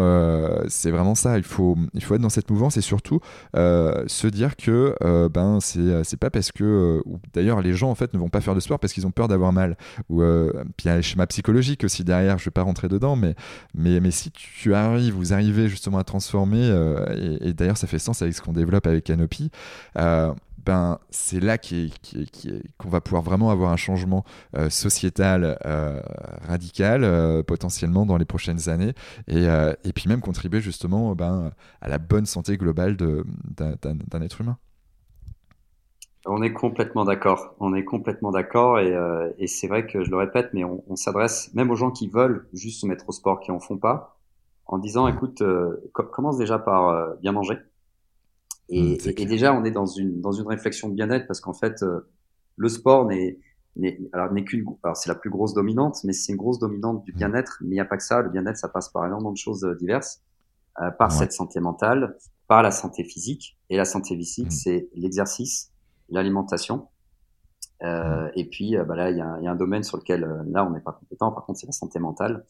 c'est 0.68 0.92
vraiment 0.92 1.16
ça. 1.16 1.38
Il 1.38 1.44
faut, 1.44 1.76
il 1.94 2.04
faut 2.04 2.16
être 2.16 2.22
dans 2.22 2.30
cette 2.30 2.50
mouvance 2.50 2.78
et 2.78 2.82
surtout 2.82 3.20
se 3.54 4.28
dire 4.28 4.56
que 4.56 4.96
ben 5.30 5.60
c'est 5.62 6.18
pas 6.18 6.30
parce 6.30 6.52
que. 6.52 7.02
D'ailleurs, 7.34 7.62
les 7.62 7.74
gens 7.74 7.90
en 7.90 7.96
fait 7.96 8.14
ne 8.14 8.20
vont 8.20 8.30
pas 8.30 8.42
faire 8.42 8.56
de 8.56 8.60
sport 8.60 8.80
parce 8.80 8.94
qu'ils 8.94 9.08
ont 9.08 9.12
peur 9.12 9.28
d'avoir 9.28 9.54
mal. 9.54 9.78
Ou 10.10 10.22
puis 10.78 10.86
il 10.86 10.88
y 10.88 10.92
a 10.92 10.96
un 10.96 11.02
schéma 11.02 11.28
psychologique 11.28 11.84
aussi 11.84 12.04
derrière. 12.04 12.38
Je 12.38 12.46
vais 12.46 12.52
pas 12.52 12.64
rentrer 12.64 12.88
dedans, 12.88 13.16
mais, 13.16 13.36
mais, 13.74 14.00
mais 14.00 14.12
si 14.12 14.32
tu 14.32 14.74
arrives, 14.74 15.14
vous 15.14 15.34
arrivez 15.34 15.68
justement 15.68 15.98
à 15.98 16.04
transformer, 16.04 16.68
et, 17.16 17.50
et 17.50 17.54
d'ailleurs 17.54 17.78
ça 17.78 17.88
fait 17.88 18.00
sens 18.00 18.22
ce 18.32 18.42
qu'on 18.42 18.54
développe 18.54 18.88
avec 18.88 19.04
Canopy, 19.04 19.52
euh, 19.98 20.34
ben, 20.66 21.00
c'est 21.10 21.40
là 21.40 21.58
qu'on 21.58 22.90
va 22.90 23.00
pouvoir 23.00 23.24
vraiment 23.24 23.52
avoir 23.52 23.72
un 23.72 23.78
changement 23.78 24.26
euh, 24.58 24.70
sociétal 24.70 25.58
euh, 25.66 26.02
radical 26.46 27.44
potentiellement 27.46 28.06
dans 28.06 28.18
les 28.18 28.26
prochaines 28.26 28.68
années 28.68 28.94
et, 29.28 29.46
et, 29.84 29.94
puis 29.94 30.10
même 30.10 30.20
contribuer 30.20 30.60
justement 30.60 31.16
ben, 31.16 31.52
à 31.82 31.88
la 31.88 32.00
bonne 32.00 32.26
santé 32.26 32.58
globale 32.58 32.98
d'un 32.98 34.22
être 34.22 34.42
humain. 34.42 34.58
On 36.26 36.42
est 36.42 36.52
complètement 36.52 37.06
d'accord. 37.06 37.56
On 37.62 37.74
est 37.74 37.86
complètement 37.86 38.32
d'accord 38.32 38.80
et, 38.80 38.94
et 39.38 39.48
c'est 39.48 39.68
vrai 39.68 39.88
que 39.88 40.04
je 40.04 40.12
le 40.12 40.18
répète, 40.18 40.50
mais 40.52 40.66
on, 40.66 40.84
on 40.90 40.98
s'adresse 40.98 41.54
même 41.54 41.72
aux 41.72 41.76
gens 41.76 41.92
qui 41.92 42.10
veulent 42.10 42.46
juste 42.52 42.82
se 42.82 42.86
mettre 42.86 43.08
au 43.08 43.14
sport, 43.14 43.40
qui 43.40 43.52
en 43.52 43.62
font 43.62 43.78
pas, 43.78 44.18
en 44.66 44.80
disant 44.80 45.08
écoute, 45.08 45.42
commence 45.94 46.38
déjà 46.38 46.60
par 46.60 47.16
bien 47.22 47.32
manger 47.32 47.58
et, 48.70 48.98
mmh, 48.98 49.10
et, 49.18 49.26
déjà, 49.26 49.54
on 49.54 49.64
est 49.64 49.72
dans 49.72 49.86
une 49.86 50.22
dans 50.22 50.32
une 50.32 50.48
réflexion 50.48 50.90
de 50.90 50.94
bien-être 50.94 51.28
parce 51.28 51.40
qu'en 51.40 51.54
fait, 51.54 51.84
euh, 51.84 52.10
le 52.58 52.70
sport 52.70 53.06
n'est 53.06 53.40
alors 54.12 54.32
n'est 54.34 54.44
qu'une 54.44 54.66
alors 54.84 54.98
c'est 54.98 55.10
la 55.10 55.16
plus 55.16 55.30
grosse 55.30 55.54
dominante, 55.54 56.04
mais 56.04 56.14
c'est 56.14 56.32
une 56.32 56.38
grosse 56.38 56.60
dominante 56.60 57.04
du 57.04 57.14
mmh. 57.14 57.16
bien-être. 57.16 57.58
Mais 57.62 57.70
il 57.70 57.74
n'y 57.74 57.80
a 57.80 57.86
pas 57.86 57.98
que 57.98 58.04
ça. 58.04 58.22
Le 58.22 58.30
bien-être, 58.30 58.58
ça 58.58 58.70
passe 58.70 58.90
par 58.90 59.06
énormément 59.06 59.32
de 59.32 59.38
choses 59.38 59.64
euh, 59.64 59.76
diverses, 59.76 60.22
euh, 60.82 60.92
par 60.92 61.12
cette 61.12 61.32
santé 61.32 61.60
mentale, 61.60 62.18
par 62.48 62.62
la 62.64 62.72
santé 62.72 63.04
physique. 63.04 63.58
Et 63.70 63.78
la 63.78 63.86
santé 63.86 64.16
physique, 64.16 64.48
mmh. 64.48 64.52
c'est 64.52 64.90
l'exercice, 64.96 65.72
l'alimentation. 66.10 66.88
Euh, 67.84 68.30
et 68.36 68.46
puis, 68.46 68.76
bah 68.88 68.96
là, 68.96 69.12
il 69.12 69.18
y 69.18 69.22
a, 69.22 69.40
y 69.40 69.48
a, 69.48 69.52
un 69.52 69.56
domaine 69.56 69.84
sur 69.84 69.98
lequel 69.98 70.28
là, 70.48 70.66
on 70.66 70.72
n'est 70.72 70.82
pas 70.82 70.94
compétent. 70.94 71.32
Par 71.32 71.46
contre, 71.46 71.60
c'est 71.60 71.68
la 71.68 71.74
santé 71.74 72.00
mentale. 72.00 72.46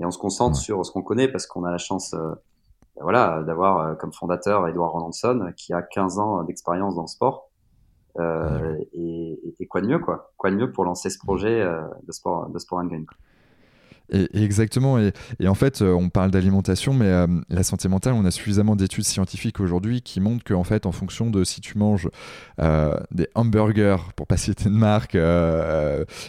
Et 0.00 0.04
on 0.04 0.10
se 0.12 0.18
concentre 0.18 0.56
sur 0.56 0.86
ce 0.86 0.92
qu'on 0.92 1.02
connaît 1.02 1.26
parce 1.26 1.46
qu'on 1.46 1.64
a 1.64 1.72
la 1.72 1.78
chance 1.78 2.14
voilà, 3.00 3.42
d'avoir 3.42 3.78
euh, 3.78 3.94
comme 3.94 4.12
fondateur 4.12 4.66
Edouard 4.68 4.92
Rolandson 4.92 5.52
qui 5.56 5.72
a 5.72 5.82
15 5.82 6.18
ans 6.18 6.42
d'expérience 6.44 6.94
dans 6.94 7.02
le 7.02 7.08
sport. 7.08 7.50
Euh, 8.18 8.76
et, 8.94 9.54
et, 9.60 9.66
quoi 9.66 9.80
de 9.80 9.86
mieux, 9.86 9.98
quoi? 9.98 10.32
Quoi 10.36 10.50
de 10.50 10.56
mieux 10.56 10.72
pour 10.72 10.84
lancer 10.84 11.08
ce 11.10 11.18
projet 11.18 11.60
euh, 11.60 11.82
de 12.06 12.12
sport, 12.12 12.48
de 12.48 12.58
sport 12.58 12.80
and 12.80 12.86
game. 12.86 13.06
Et, 14.10 14.42
exactement. 14.42 14.98
Et, 14.98 15.12
en 15.46 15.54
fait, 15.54 15.82
euh, 15.82 15.92
on 15.92 16.08
parle 16.08 16.30
d'alimentation, 16.30 16.94
mais 16.94 17.06
euh, 17.06 17.26
la 17.50 17.62
santé 17.62 17.88
mentale, 17.88 18.14
on 18.14 18.24
a 18.24 18.30
suffisamment 18.30 18.76
d'études 18.76 19.04
scientifiques 19.04 19.60
aujourd'hui 19.60 20.02
qui 20.02 20.20
montrent 20.20 20.44
qu'en 20.44 20.64
fait, 20.64 20.86
en 20.86 20.92
fonction 20.92 21.30
de 21.30 21.44
si 21.44 21.60
tu 21.60 21.76
manges 21.78 22.08
euh, 22.60 22.94
des 23.10 23.28
hamburgers, 23.34 23.96
pour 24.16 24.26
pas 24.26 24.36
citer 24.36 24.64
de 24.64 24.74
marque, 24.74 25.16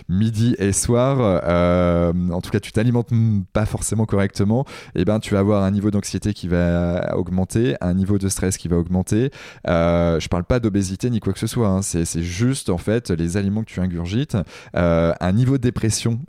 midi 0.09 0.55
et 0.59 0.73
soir, 0.73 1.19
en 1.19 2.41
tout 2.41 2.49
cas, 2.49 2.59
tu 2.59 2.71
t'alimentes 2.71 3.09
pas 3.53 3.65
forcément 3.65 4.05
correctement, 4.05 4.65
et 4.95 5.01
eh 5.01 5.05
ben, 5.05 5.19
tu 5.19 5.33
vas 5.33 5.39
avoir 5.39 5.63
un 5.63 5.71
niveau 5.71 5.91
d'anxiété 5.91 6.33
qui 6.33 6.47
va 6.47 7.15
augmenter, 7.15 7.75
un 7.81 7.93
niveau 7.93 8.17
de 8.17 8.27
stress 8.29 8.57
qui 8.57 8.67
va 8.67 8.77
augmenter. 8.77 9.31
je 9.65 10.27
parle 10.27 10.43
pas 10.43 10.59
d'obésité 10.59 11.09
ni 11.09 11.19
quoi 11.19 11.33
que 11.33 11.39
ce 11.39 11.47
soit. 11.47 11.67
Hein. 11.67 11.81
C'est 11.81 12.21
juste 12.21 12.69
en 12.69 12.77
fait 12.77 13.09
les 13.09 13.37
aliments 13.37 13.63
que 13.63 13.71
tu 13.71 13.79
ingurgites, 13.79 14.37
un 14.73 15.31
niveau 15.31 15.57
de 15.57 15.63
dépression 15.63 16.19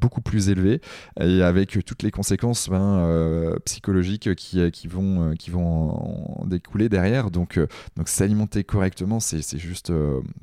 beaucoup 0.00 0.20
plus 0.20 0.48
élevé 0.50 0.67
et 1.20 1.42
avec 1.42 1.84
toutes 1.84 2.02
les 2.02 2.10
conséquences 2.10 2.68
ben, 2.68 2.98
euh, 2.98 3.58
psychologiques 3.64 4.34
qui, 4.34 4.88
vont, 4.88 5.30
euh, 5.30 5.34
qui 5.34 5.50
vont 5.50 6.40
en 6.40 6.46
découler 6.46 6.88
derrière. 6.88 7.30
Donc, 7.30 7.58
euh, 7.58 7.66
donc 7.96 8.08
s'alimenter 8.08 8.64
correctement, 8.64 9.20
c'est 9.20 9.58
juste 9.58 9.92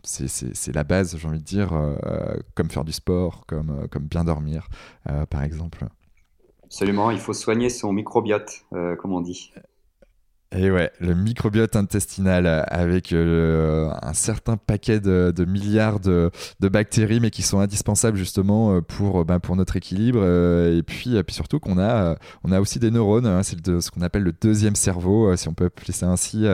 c'est 0.04 0.74
la 0.76 0.84
base, 0.84 1.18
j'ai 1.18 1.28
envie 1.28 1.40
de 1.40 1.44
dire, 1.44 1.74
comme 2.56 2.70
faire 2.70 2.84
du 2.84 2.92
sport, 2.92 3.46
comme, 3.48 3.88
comme 3.90 4.04
bien 4.04 4.24
dormir, 4.24 4.68
par 5.30 5.44
exemple. 5.44 5.86
Absolument, 6.64 7.12
il 7.12 7.20
faut 7.20 7.34
soigner 7.34 7.70
son 7.70 7.94
microbiote, 7.94 8.66
comme 8.72 9.14
on 9.14 9.22
dit. 9.22 9.52
Et 10.58 10.72
ouais, 10.72 10.92
le 11.00 11.16
microbiote 11.16 11.76
intestinal 11.76 12.66
avec 12.70 13.12
euh, 13.12 13.92
un 14.02 14.14
certain 14.14 14.56
paquet 14.56 15.00
de, 15.02 15.46
milliards 15.46 16.00
de, 16.00 16.32
bactéries, 16.62 17.20
mais 17.20 17.30
qui 17.30 17.42
sont 17.42 17.60
indispensables 17.60 18.18
justement 18.18 18.76
euh, 18.76 18.82
pour, 18.82 19.26
ben, 19.26 19.40
pour 19.40 19.56
notre 19.56 19.76
équilibre. 19.76 20.20
Euh, 20.22 20.78
et 20.78 20.84
puis, 20.84 21.22
puis 21.24 21.36
surtout 21.36 21.60
qu'on 21.60 21.78
a, 21.78 22.16
on 22.44 22.52
a 22.52 22.62
aussi 22.62 22.80
des 22.80 22.90
neurones, 22.90 23.26
hein, 23.26 23.44
c'est 23.44 23.66
ce 23.82 23.92
qu'on 23.92 24.02
appelle 24.02 24.24
le 24.24 24.32
deuxième 24.32 24.76
cerveau, 24.76 25.36
si 25.36 25.48
on 25.50 25.54
peut 25.54 25.66
appeler 25.66 25.94
ça 25.94 26.08
ainsi. 26.08 26.46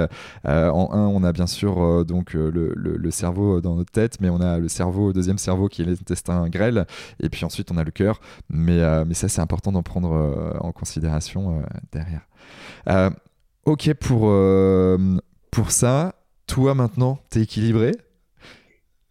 en 0.46 0.90
un, 0.94 1.08
on 1.08 1.24
a 1.24 1.32
bien 1.32 1.48
sûr 1.48 2.06
donc 2.06 2.34
le, 2.34 3.12
cerveau 3.12 3.62
dans 3.62 3.76
notre 3.76 3.92
tête, 3.92 4.18
mais 4.20 4.30
on 4.30 4.42
a 4.42 4.58
le 4.58 4.68
cerveau, 4.68 5.14
deuxième 5.14 5.38
cerveau 5.38 5.68
qui 5.68 5.82
est 5.82 5.86
l'intestin 5.86 6.50
grêle, 6.50 6.86
et 7.22 7.30
puis 7.30 7.46
ensuite 7.46 7.72
on 7.72 7.78
a 7.78 7.84
le 7.84 7.92
cœur. 7.92 8.20
Mais 8.50 8.80
ça, 9.14 9.28
c'est 9.28 9.42
important 9.42 9.72
d'en 9.72 9.84
prendre 9.84 10.58
en 10.60 10.72
considération 10.72 11.62
derrière. 11.92 12.22
Ok 13.66 13.94
pour, 13.94 14.30
euh, 14.30 14.98
pour 15.52 15.72
ça. 15.72 16.16
Toi 16.48 16.74
maintenant, 16.74 17.20
t'es 17.30 17.42
équilibré? 17.42 17.92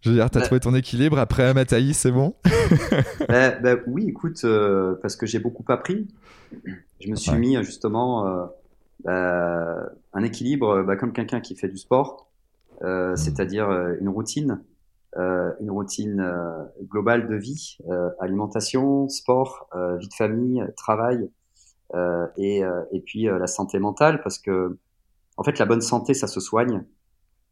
Je 0.00 0.10
veux 0.10 0.16
dire, 0.16 0.28
t'as 0.30 0.38
as 0.38 0.42
bah 0.42 0.46
trouvé 0.46 0.60
ton 0.60 0.74
équilibre 0.74 1.18
après 1.18 1.54
Mataï, 1.54 1.94
c'est 1.94 2.10
bon? 2.10 2.34
Bah, 3.28 3.50
bah, 3.50 3.76
Oui, 3.86 4.06
écoute, 4.08 4.40
euh, 4.44 4.96
parce 5.02 5.14
que 5.14 5.26
j'ai 5.26 5.38
beaucoup 5.38 5.64
appris. 5.68 6.08
Je 7.00 7.10
me 7.10 7.16
suis 7.16 7.36
mis 7.36 7.62
justement 7.62 8.48
euh, 9.06 9.82
un 10.12 10.22
équilibre 10.22 10.84
comme 10.98 11.12
quelqu'un 11.12 11.40
qui 11.40 11.54
fait 11.54 11.68
du 11.68 11.76
sport, 11.76 12.28
mmh. 12.82 13.14
c'est-à-dire 13.16 13.70
une 14.00 14.08
routine, 14.08 14.62
une 15.16 15.70
routine 15.70 16.24
globale 16.90 17.28
de 17.28 17.36
vie, 17.36 17.78
alimentation, 18.20 19.08
sport, 19.08 19.68
vie 20.00 20.08
de 20.08 20.14
famille, 20.14 20.64
travail, 20.76 21.18
euh, 21.18 21.39
et, 22.36 22.64
euh, 22.64 22.82
et 22.92 23.00
puis 23.00 23.28
euh, 23.28 23.38
la 23.38 23.46
santé 23.46 23.78
mentale, 23.78 24.22
parce 24.22 24.38
que 24.38 24.78
en 25.36 25.44
fait 25.44 25.58
la 25.58 25.66
bonne 25.66 25.80
santé 25.80 26.14
ça 26.14 26.26
se 26.26 26.40
soigne 26.40 26.84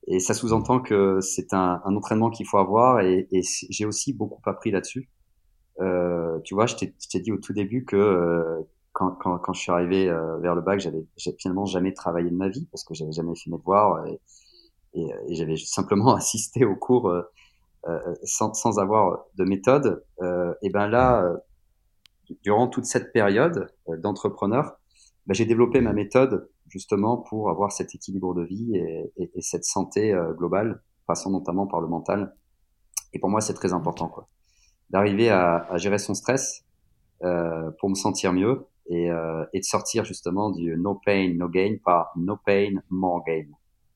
et 0.06 0.20
ça 0.20 0.34
sous-entend 0.34 0.80
que 0.80 1.20
c'est 1.20 1.52
un, 1.52 1.80
un, 1.84 1.96
entraînement 1.96 2.30
qu'il 2.30 2.46
faut 2.46 2.58
avoir 2.58 3.00
et, 3.00 3.28
et 3.32 3.42
j'ai 3.42 3.84
aussi 3.84 4.12
beaucoup 4.12 4.42
appris 4.48 4.70
là-dessus. 4.70 5.10
Euh, 5.80 6.38
tu 6.44 6.54
vois, 6.54 6.66
je 6.66 6.76
t'ai 6.76 7.20
dit 7.20 7.32
au 7.32 7.38
tout 7.38 7.52
début 7.52 7.84
que 7.84 8.66
quand, 8.92 9.12
quand, 9.12 9.38
quand, 9.38 9.52
je 9.52 9.60
suis 9.60 9.70
arrivé 9.70 10.06
vers 10.40 10.54
le 10.54 10.60
bac, 10.60 10.80
j'avais 10.80 11.04
finalement 11.38 11.66
jamais 11.66 11.92
travaillé 11.92 12.30
de 12.30 12.34
ma 12.34 12.48
vie 12.48 12.66
parce 12.72 12.84
que 12.84 12.94
j'avais 12.94 13.12
jamais 13.12 13.34
fait 13.36 13.50
mes 13.50 13.58
devoirs 13.58 14.04
et, 14.06 14.20
et, 14.94 15.08
et 15.28 15.34
j'avais 15.34 15.56
simplement 15.56 16.14
assisté 16.16 16.64
aux 16.64 16.76
cours 16.76 17.12
sans, 18.24 18.54
sans, 18.54 18.78
avoir 18.78 19.24
de 19.36 19.44
méthode. 19.44 20.04
et 20.62 20.70
ben 20.70 20.88
là, 20.88 21.38
durant 22.42 22.68
toute 22.68 22.84
cette 22.84 23.12
période 23.12 23.68
euh, 23.88 23.96
d'entrepreneur, 23.96 24.78
bah, 25.26 25.34
j'ai 25.34 25.44
développé 25.44 25.80
ma 25.80 25.92
méthode 25.92 26.48
justement 26.68 27.16
pour 27.16 27.50
avoir 27.50 27.72
cet 27.72 27.94
équilibre 27.94 28.34
de 28.34 28.44
vie 28.44 28.76
et, 28.76 29.12
et, 29.16 29.30
et 29.34 29.42
cette 29.42 29.64
santé 29.64 30.12
euh, 30.12 30.32
globale, 30.32 30.82
passant 31.06 31.30
notamment 31.30 31.66
par 31.66 31.80
le 31.80 31.88
mental. 31.88 32.34
Et 33.12 33.18
pour 33.18 33.30
moi, 33.30 33.40
c'est 33.40 33.54
très 33.54 33.72
important, 33.72 34.08
quoi, 34.08 34.28
d'arriver 34.90 35.30
à, 35.30 35.66
à, 35.70 35.78
gérer 35.78 35.98
son 35.98 36.14
stress 36.14 36.64
euh, 37.24 37.70
pour 37.80 37.88
me 37.88 37.94
sentir 37.94 38.32
mieux 38.32 38.66
et, 38.86 39.10
euh, 39.10 39.44
et, 39.52 39.60
de 39.60 39.64
sortir 39.64 40.04
justement 40.04 40.50
du 40.50 40.76
no 40.76 41.00
pain, 41.04 41.34
no 41.34 41.48
gain 41.48 41.76
par 41.84 42.12
no 42.16 42.36
pain, 42.36 42.74
more 42.90 43.24
gain. 43.26 43.46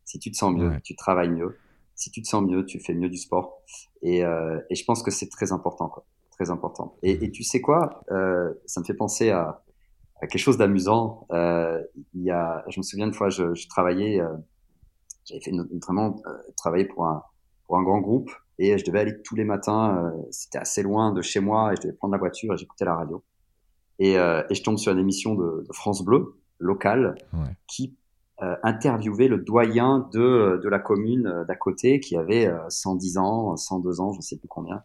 Si 0.04 0.18
tu 0.18 0.30
te 0.30 0.36
sens 0.36 0.54
mieux, 0.54 0.72
tu 0.82 0.96
travailles 0.96 1.30
mieux. 1.30 1.56
Si 1.94 2.10
tu 2.10 2.22
te 2.22 2.28
sens 2.28 2.42
mieux, 2.42 2.66
tu 2.66 2.80
fais 2.80 2.94
mieux 2.94 3.08
du 3.08 3.16
sport. 3.16 3.62
Et, 4.02 4.24
euh, 4.24 4.58
et 4.70 4.74
je 4.74 4.84
pense 4.84 5.02
que 5.02 5.10
c'est 5.10 5.28
très 5.28 5.52
important, 5.52 5.88
quoi, 5.88 6.04
très 6.42 6.50
important. 6.50 6.96
Et, 7.02 7.24
et 7.24 7.30
tu 7.30 7.44
sais 7.44 7.60
quoi, 7.60 8.02
euh, 8.10 8.52
ça 8.66 8.80
me 8.80 8.84
fait 8.84 8.94
penser 8.94 9.30
à, 9.30 9.62
quelque 10.20 10.38
chose 10.38 10.56
d'amusant. 10.56 11.26
Euh, 11.32 11.82
il 12.14 12.22
y 12.22 12.30
a, 12.30 12.64
je 12.68 12.78
me 12.78 12.82
souviens 12.82 13.06
une 13.06 13.14
fois, 13.14 13.28
je, 13.28 13.54
je 13.54 13.68
travaillais, 13.68 14.20
euh, 14.20 14.28
j'avais 15.24 15.40
fait 15.40 15.52
euh, 15.52 16.40
travailler 16.56 16.84
pour 16.84 17.06
un 17.06 17.22
pour 17.66 17.76
un 17.76 17.82
grand 17.82 18.00
groupe 18.00 18.30
et 18.58 18.76
je 18.76 18.84
devais 18.84 19.00
aller 19.00 19.22
tous 19.22 19.34
les 19.34 19.44
matins. 19.44 20.12
C'était 20.30 20.58
assez 20.58 20.82
loin 20.82 21.12
de 21.12 21.22
chez 21.22 21.40
moi 21.40 21.72
et 21.72 21.76
je 21.76 21.82
devais 21.82 21.94
prendre 21.94 22.12
la 22.12 22.18
voiture 22.18 22.54
et 22.54 22.56
j'écoutais 22.56 22.84
la 22.84 22.94
radio. 22.94 23.22
Et, 23.98 24.12
et, 24.12 24.54
je 24.54 24.62
tombe 24.62 24.78
sur 24.78 24.92
une 24.92 24.98
émission 24.98 25.34
de, 25.34 25.64
de 25.66 25.72
France 25.72 26.04
Bleu 26.04 26.36
locale 26.58 27.14
ouais. 27.32 27.56
qui 27.66 27.96
interviewait 28.62 29.28
le 29.28 29.38
doyen 29.38 30.08
de 30.12 30.60
de 30.62 30.68
la 30.68 30.80
commune 30.80 31.44
d'à 31.48 31.54
côté 31.54 32.00
qui 32.00 32.16
avait 32.16 32.52
110 32.68 33.18
ans, 33.18 33.56
102 33.56 34.00
ans, 34.00 34.12
je 34.12 34.18
ne 34.18 34.22
sais 34.22 34.36
plus 34.36 34.48
combien. 34.48 34.82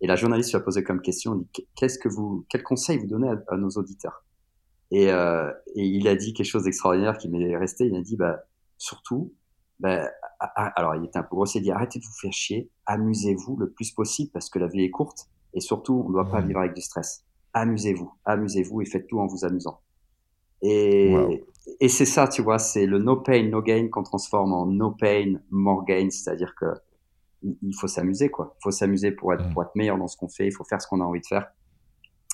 Et 0.00 0.06
la 0.06 0.16
journaliste 0.16 0.50
lui 0.50 0.56
a 0.56 0.60
posé 0.60 0.82
comme 0.82 1.02
question, 1.02 1.34
dit 1.34 1.48
qu'est-ce 1.74 1.98
que 1.98 2.08
vous, 2.08 2.46
quel 2.48 2.62
conseil 2.62 2.98
vous 2.98 3.06
donnez 3.06 3.28
à, 3.28 3.42
à 3.48 3.56
nos 3.56 3.70
auditeurs? 3.70 4.24
Et, 4.90 5.10
euh, 5.10 5.50
et, 5.74 5.84
il 5.84 6.08
a 6.08 6.16
dit 6.16 6.32
quelque 6.32 6.46
chose 6.46 6.64
d'extraordinaire 6.64 7.16
qui 7.18 7.28
m'est 7.28 7.56
resté. 7.56 7.86
Il 7.86 7.94
a 7.94 8.00
dit, 8.00 8.16
bah, 8.16 8.40
surtout, 8.78 9.32
bah, 9.78 10.10
alors 10.54 10.94
il 10.96 11.04
était 11.04 11.18
un 11.18 11.22
peu 11.22 11.36
grossier, 11.36 11.60
il 11.60 11.64
dit, 11.64 11.70
arrêtez 11.70 11.98
de 11.98 12.04
vous 12.04 12.18
faire 12.20 12.32
chier, 12.32 12.70
amusez-vous 12.86 13.56
le 13.56 13.70
plus 13.70 13.92
possible 13.92 14.30
parce 14.32 14.48
que 14.48 14.58
la 14.58 14.66
vie 14.66 14.82
est 14.82 14.90
courte 14.90 15.28
et 15.54 15.60
surtout, 15.60 16.02
on 16.04 16.08
ne 16.08 16.14
doit 16.14 16.30
pas 16.30 16.40
vivre 16.40 16.60
avec 16.60 16.74
du 16.74 16.80
stress. 16.80 17.24
Amusez-vous, 17.52 18.12
amusez-vous 18.24 18.82
et 18.82 18.84
faites 18.84 19.06
tout 19.06 19.18
en 19.20 19.26
vous 19.26 19.44
amusant. 19.44 19.80
Et, 20.62 21.14
wow. 21.14 21.38
et 21.80 21.88
c'est 21.88 22.04
ça, 22.04 22.28
tu 22.28 22.42
vois, 22.42 22.58
c'est 22.58 22.86
le 22.86 22.98
no 22.98 23.16
pain, 23.16 23.48
no 23.48 23.62
gain 23.62 23.88
qu'on 23.88 24.02
transforme 24.02 24.52
en 24.52 24.66
no 24.66 24.92
pain, 24.92 25.40
more 25.50 25.84
gain, 25.84 26.08
c'est-à-dire 26.10 26.54
que 26.58 26.66
il 27.42 27.74
faut 27.74 27.88
s'amuser, 27.88 28.30
quoi. 28.30 28.54
Il 28.58 28.62
faut 28.62 28.70
s'amuser 28.70 29.12
pour 29.12 29.32
être, 29.34 29.48
pour 29.52 29.62
être 29.62 29.74
meilleur 29.74 29.98
dans 29.98 30.08
ce 30.08 30.16
qu'on 30.16 30.28
fait. 30.28 30.46
Il 30.46 30.52
faut 30.52 30.64
faire 30.64 30.80
ce 30.80 30.86
qu'on 30.86 31.00
a 31.00 31.04
envie 31.04 31.20
de 31.20 31.26
faire. 31.26 31.52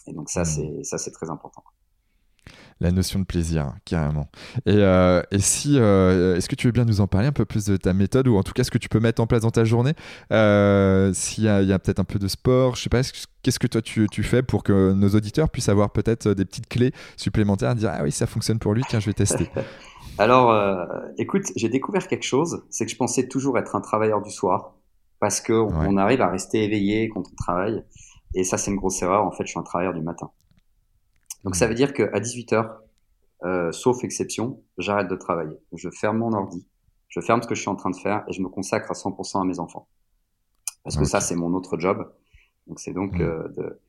Et 0.07 0.13
donc 0.13 0.31
ça, 0.31 0.45
c'est 0.45 0.83
ça, 0.85 0.99
c'est 0.99 1.11
très 1.11 1.31
important 1.31 1.65
la 2.81 2.93
notion 2.93 3.19
de 3.19 3.25
plaisir, 3.25 3.73
carrément. 3.85 4.29
Et, 4.67 4.75
euh, 4.77 5.23
et 5.31 5.39
si, 5.39 5.79
euh, 5.79 6.37
est-ce 6.37 6.49
que 6.49 6.55
tu 6.55 6.67
veux 6.67 6.73
bien 6.73 6.85
nous 6.85 7.01
en 7.01 7.07
parler 7.07 7.27
un 7.27 7.33
peu 7.33 7.47
plus 7.47 7.65
de 7.65 7.77
ta 7.77 7.95
méthode 7.95 8.29
ou 8.29 8.37
en 8.37 8.43
tout 8.43 8.53
cas 8.53 8.65
ce 8.65 8.71
que 8.71 8.79
tu 8.79 8.89
peux 8.89 9.01
mettre 9.01 9.23
en 9.23 9.27
place 9.27 9.43
dans 9.43 9.51
ta 9.51 9.65
journée 9.65 9.95
euh, 10.31 11.11
S'il 11.15 11.45
y 11.45 11.49
a, 11.49 11.57
a 11.57 11.79
peut-être 11.79 12.01
un 12.01 12.05
peu 12.05 12.19
de 12.19 12.29
sport, 12.29 12.77
je 12.77 12.83
sais 12.83 12.91
pas, 12.91 13.01
qu'est-ce 13.43 13.59
que 13.59 13.67
toi 13.67 13.81
tu, 13.81 14.07
tu, 14.11 14.23
fais 14.23 14.43
pour 14.43 14.63
que 14.63 14.93
nos 14.93 15.09
auditeurs 15.09 15.49
puissent 15.49 15.71
avoir 15.71 15.91
peut-être 15.91 16.35
des 16.35 16.45
petites 16.45 16.69
clés 16.69 16.93
supplémentaires, 17.17 17.75
dire 17.75 17.93
ah 17.95 18.03
oui 18.03 18.13
ça 18.13 18.27
fonctionne 18.27 18.59
pour 18.59 18.75
lui, 18.75 18.83
tiens 18.89 19.01
je 19.01 19.07
vais 19.07 19.15
tester. 19.15 19.51
Alors, 20.19 20.55
écoute, 21.19 21.45
j'ai 21.57 21.69
découvert 21.69 22.09
quelque 22.09 22.25
chose, 22.25 22.63
c'est 22.71 22.87
que 22.87 22.91
je 22.91 22.97
pensais 22.97 23.29
toujours 23.29 23.59
être 23.59 23.77
un 23.77 23.81
travailleur 23.81 24.23
du 24.23 24.31
soir 24.31 24.75
parce 25.21 25.41
que 25.41 25.53
ouais. 25.53 25.87
on 25.89 25.97
arrive 25.97 26.21
à 26.21 26.29
rester 26.29 26.65
éveillé 26.65 27.09
quand 27.09 27.21
on 27.21 27.35
travaille 27.37 27.83
et 28.35 28.45
ça 28.45 28.59
c'est 28.59 28.71
une 28.71 28.77
grosse 28.77 29.01
erreur. 29.03 29.25
En 29.25 29.33
fait, 29.33 29.45
je 29.45 29.51
suis 29.51 29.59
un 29.59 29.63
travailleur 29.63 29.95
du 29.95 30.03
matin. 30.03 30.31
Donc 31.45 31.57
ça 31.57 31.67
veut 31.67 31.75
dire 31.75 31.93
qu'à 31.95 32.21
18h, 32.21 32.71
euh, 33.45 33.73
sauf 33.73 34.03
exception, 34.05 34.63
j'arrête 34.79 35.09
de 35.09 35.17
travailler. 35.17 35.57
Je 35.73 35.89
ferme 35.91 36.19
mon 36.19 36.33
ordi, 36.33 36.67
je 37.09 37.21
ferme 37.21 37.43
ce 37.43 37.49
que 37.49 37.55
je 37.55 37.61
suis 37.61 37.71
en 37.71 37.77
train 37.77 37.91
de 37.91 37.97
faire 37.97 38.25
et 38.29 38.33
je 38.33 38.43
me 38.43 38.49
consacre 38.49 38.91
à 38.91 38.95
100% 38.95 39.43
à 39.43 39.45
mes 39.45 39.59
enfants. 39.59 39.89
Parce 40.85 40.97
que 40.97 41.05
ça, 41.05 41.21
c'est 41.21 41.35
mon 41.35 41.53
autre 41.55 41.79
job. 41.79 42.13
Donc 42.67 42.79
c'est 42.79 42.93
donc 42.93 43.19
mmh. 43.19 43.23
euh, 43.23 43.49
de, 43.57 43.81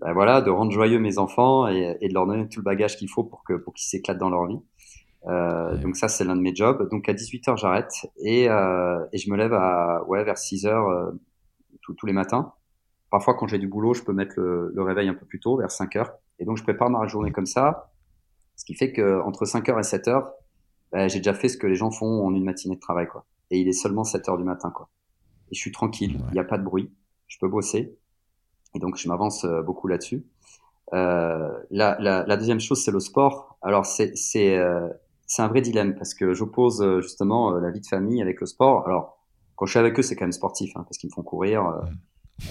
ben 0.00 0.12
voilà, 0.12 0.40
de 0.40 0.50
rendre 0.50 0.70
joyeux 0.70 0.98
mes 0.98 1.18
enfants 1.18 1.68
et, 1.68 1.96
et, 2.00 2.08
de 2.08 2.14
leur 2.14 2.26
donner 2.26 2.48
tout 2.48 2.60
le 2.60 2.64
bagage 2.64 2.96
qu'il 2.96 3.08
faut 3.08 3.24
pour 3.24 3.42
que 3.44 3.54
pour 3.54 3.74
qu'ils 3.74 3.88
s'éclatent 3.88 4.18
dans 4.18 4.30
leur 4.30 4.46
vie. 4.46 4.60
Euh, 5.26 5.74
ouais. 5.74 5.80
Donc 5.80 5.96
ça, 5.96 6.08
c'est 6.08 6.24
l'un 6.24 6.36
de 6.36 6.40
mes 6.40 6.54
jobs. 6.54 6.88
Donc 6.90 7.08
à 7.08 7.14
18h, 7.14 7.56
j'arrête 7.56 7.92
et, 8.18 8.48
euh, 8.48 9.04
et 9.12 9.18
je 9.18 9.30
me 9.30 9.36
lève 9.36 9.52
à 9.52 10.04
ouais 10.06 10.24
vers 10.24 10.36
6h 10.36 10.68
euh, 10.68 11.12
tous 11.80 12.06
les 12.06 12.12
matins. 12.12 12.52
Parfois, 13.10 13.34
quand 13.34 13.46
j'ai 13.46 13.58
du 13.58 13.66
boulot, 13.66 13.94
je 13.94 14.02
peux 14.02 14.12
mettre 14.12 14.34
le, 14.36 14.70
le 14.74 14.82
réveil 14.82 15.08
un 15.08 15.14
peu 15.14 15.24
plus 15.24 15.40
tôt, 15.40 15.56
vers 15.56 15.70
5 15.70 15.96
heures. 15.96 16.12
Et 16.38 16.44
donc, 16.44 16.58
je 16.58 16.62
prépare 16.62 16.90
ma 16.90 17.06
journée 17.06 17.32
comme 17.32 17.46
ça. 17.46 17.90
Ce 18.56 18.64
qui 18.64 18.74
fait 18.74 18.92
que 18.92 19.22
entre 19.22 19.44
5h 19.44 19.78
et 19.78 19.82
7h, 19.82 20.30
bah, 20.92 21.08
j'ai 21.08 21.18
déjà 21.18 21.34
fait 21.34 21.48
ce 21.48 21.56
que 21.56 21.66
les 21.66 21.74
gens 21.74 21.90
font 21.90 22.26
en 22.26 22.34
une 22.34 22.44
matinée 22.44 22.74
de 22.74 22.80
travail, 22.80 23.06
quoi. 23.06 23.24
Et 23.50 23.58
il 23.58 23.68
est 23.68 23.72
seulement 23.72 24.02
7h 24.02 24.36
du 24.36 24.44
matin, 24.44 24.70
quoi. 24.70 24.88
Et 25.50 25.54
je 25.54 25.60
suis 25.60 25.72
tranquille, 25.72 26.16
il 26.18 26.24
ouais. 26.26 26.32
n'y 26.32 26.38
a 26.38 26.44
pas 26.44 26.58
de 26.58 26.64
bruit, 26.64 26.92
je 27.28 27.38
peux 27.38 27.48
bosser. 27.48 27.96
Et 28.74 28.78
donc, 28.78 28.96
je 28.96 29.08
m'avance 29.08 29.44
euh, 29.44 29.62
beaucoup 29.62 29.88
là-dessus. 29.88 30.26
Euh, 30.92 31.58
la, 31.70 31.96
la, 32.00 32.24
la, 32.26 32.36
deuxième 32.36 32.60
chose, 32.60 32.82
c'est 32.82 32.90
le 32.90 33.00
sport. 33.00 33.58
Alors, 33.62 33.86
c'est 33.86 34.12
c'est 35.28 35.42
euh, 35.42 35.44
un 35.44 35.48
vrai 35.48 35.60
dilemme 35.60 35.94
parce 35.94 36.14
que 36.14 36.34
j'oppose 36.34 36.82
euh, 36.82 37.00
justement 37.00 37.54
euh, 37.54 37.60
la 37.60 37.70
vie 37.70 37.80
de 37.80 37.86
famille 37.86 38.20
avec 38.20 38.40
le 38.40 38.46
sport. 38.46 38.84
Alors, 38.86 39.18
quand 39.54 39.66
je 39.66 39.70
suis 39.70 39.78
avec 39.78 39.96
eux, 39.98 40.02
c'est 40.02 40.16
quand 40.16 40.24
même 40.24 40.32
sportif 40.32 40.72
hein, 40.74 40.82
parce 40.82 40.98
qu'ils 40.98 41.10
me 41.10 41.14
font 41.14 41.22
courir. 41.22 41.80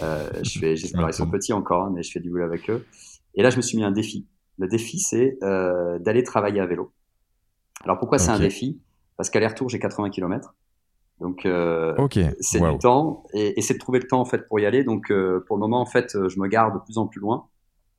Euh, 0.02 0.30
je 0.44 0.60
fais, 0.60 0.76
j'espère 0.76 1.08
ils 1.10 1.14
sont 1.14 1.30
petits 1.30 1.54
encore, 1.54 1.84
hein, 1.84 1.92
mais 1.94 2.04
je 2.04 2.12
fais 2.12 2.20
du 2.20 2.30
boulot 2.30 2.46
avec 2.46 2.70
eux. 2.70 2.86
Et 3.36 3.44
là, 3.44 3.50
je 3.50 3.58
me 3.58 3.62
suis 3.62 3.78
mis 3.78 3.84
un 3.84 3.92
défi. 3.92 4.28
Le 4.58 4.68
défi, 4.68 5.00
c'est 5.00 5.38
euh, 5.44 6.00
d'aller 6.00 6.24
travailler 6.24 6.62
à 6.62 6.66
vélo. 6.66 6.92
Alors 7.84 8.00
pourquoi 8.00 8.18
okay. 8.18 8.26
c'est 8.26 8.32
un 8.32 8.40
défi? 8.40 8.82
Parce 9.18 9.30
qu'aller-retour, 9.30 9.70
j'ai 9.70 9.80
80 9.80 10.10
km. 10.10 10.56
Donc 11.20 11.46
euh, 11.46 11.96
okay. 11.98 12.30
c'est 12.40 12.60
wow. 12.60 12.74
du 12.74 12.78
temps 12.78 13.24
et, 13.34 13.58
et 13.58 13.62
c'est 13.64 13.74
de 13.74 13.80
trouver 13.80 13.98
le 14.00 14.08
temps 14.08 14.20
en 14.20 14.26
fait 14.26 14.48
pour 14.48 14.60
y 14.60 14.66
aller. 14.66 14.84
Donc 14.84 15.12
euh, 15.12 15.44
pour 15.48 15.56
le 15.56 15.62
moment, 15.62 15.82
en 15.82 15.86
fait, 15.86 16.12
je 16.14 16.40
me 16.40 16.48
garde 16.48 16.76
de 16.76 16.80
plus 16.80 16.98
en 16.98 17.08
plus 17.08 17.20
loin 17.20 17.48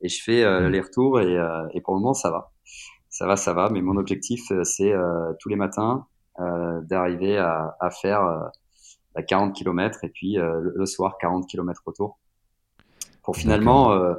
et 0.01 0.09
je 0.09 0.21
fais 0.21 0.43
euh, 0.43 0.61
mmh. 0.61 0.71
les 0.71 0.81
retours 0.81 1.19
et, 1.19 1.37
euh, 1.37 1.67
et, 1.73 1.81
pour 1.81 1.93
le 1.93 1.99
moment, 1.99 2.13
ça 2.13 2.31
va. 2.31 2.51
Ça 3.19 3.27
va, 3.27 3.35
ça 3.35 3.53
va. 3.53 3.69
Mais 3.69 3.81
mon 3.81 3.97
objectif, 3.97 4.41
c'est 4.63 4.93
euh, 4.93 5.33
tous 5.39 5.49
les 5.49 5.55
matins 5.57 6.05
d'arriver 6.83 7.37
à, 7.37 7.75
à, 7.81 7.89
faire 7.89 8.49
40 9.27 9.53
km 9.53 10.05
et 10.05 10.09
puis 10.09 10.35
le, 10.35 10.71
le, 10.73 10.85
soir 10.85 11.17
40 11.19 11.45
km 11.47 11.81
retour 11.85 12.17
pour 13.23 13.35
finalement 13.35 14.15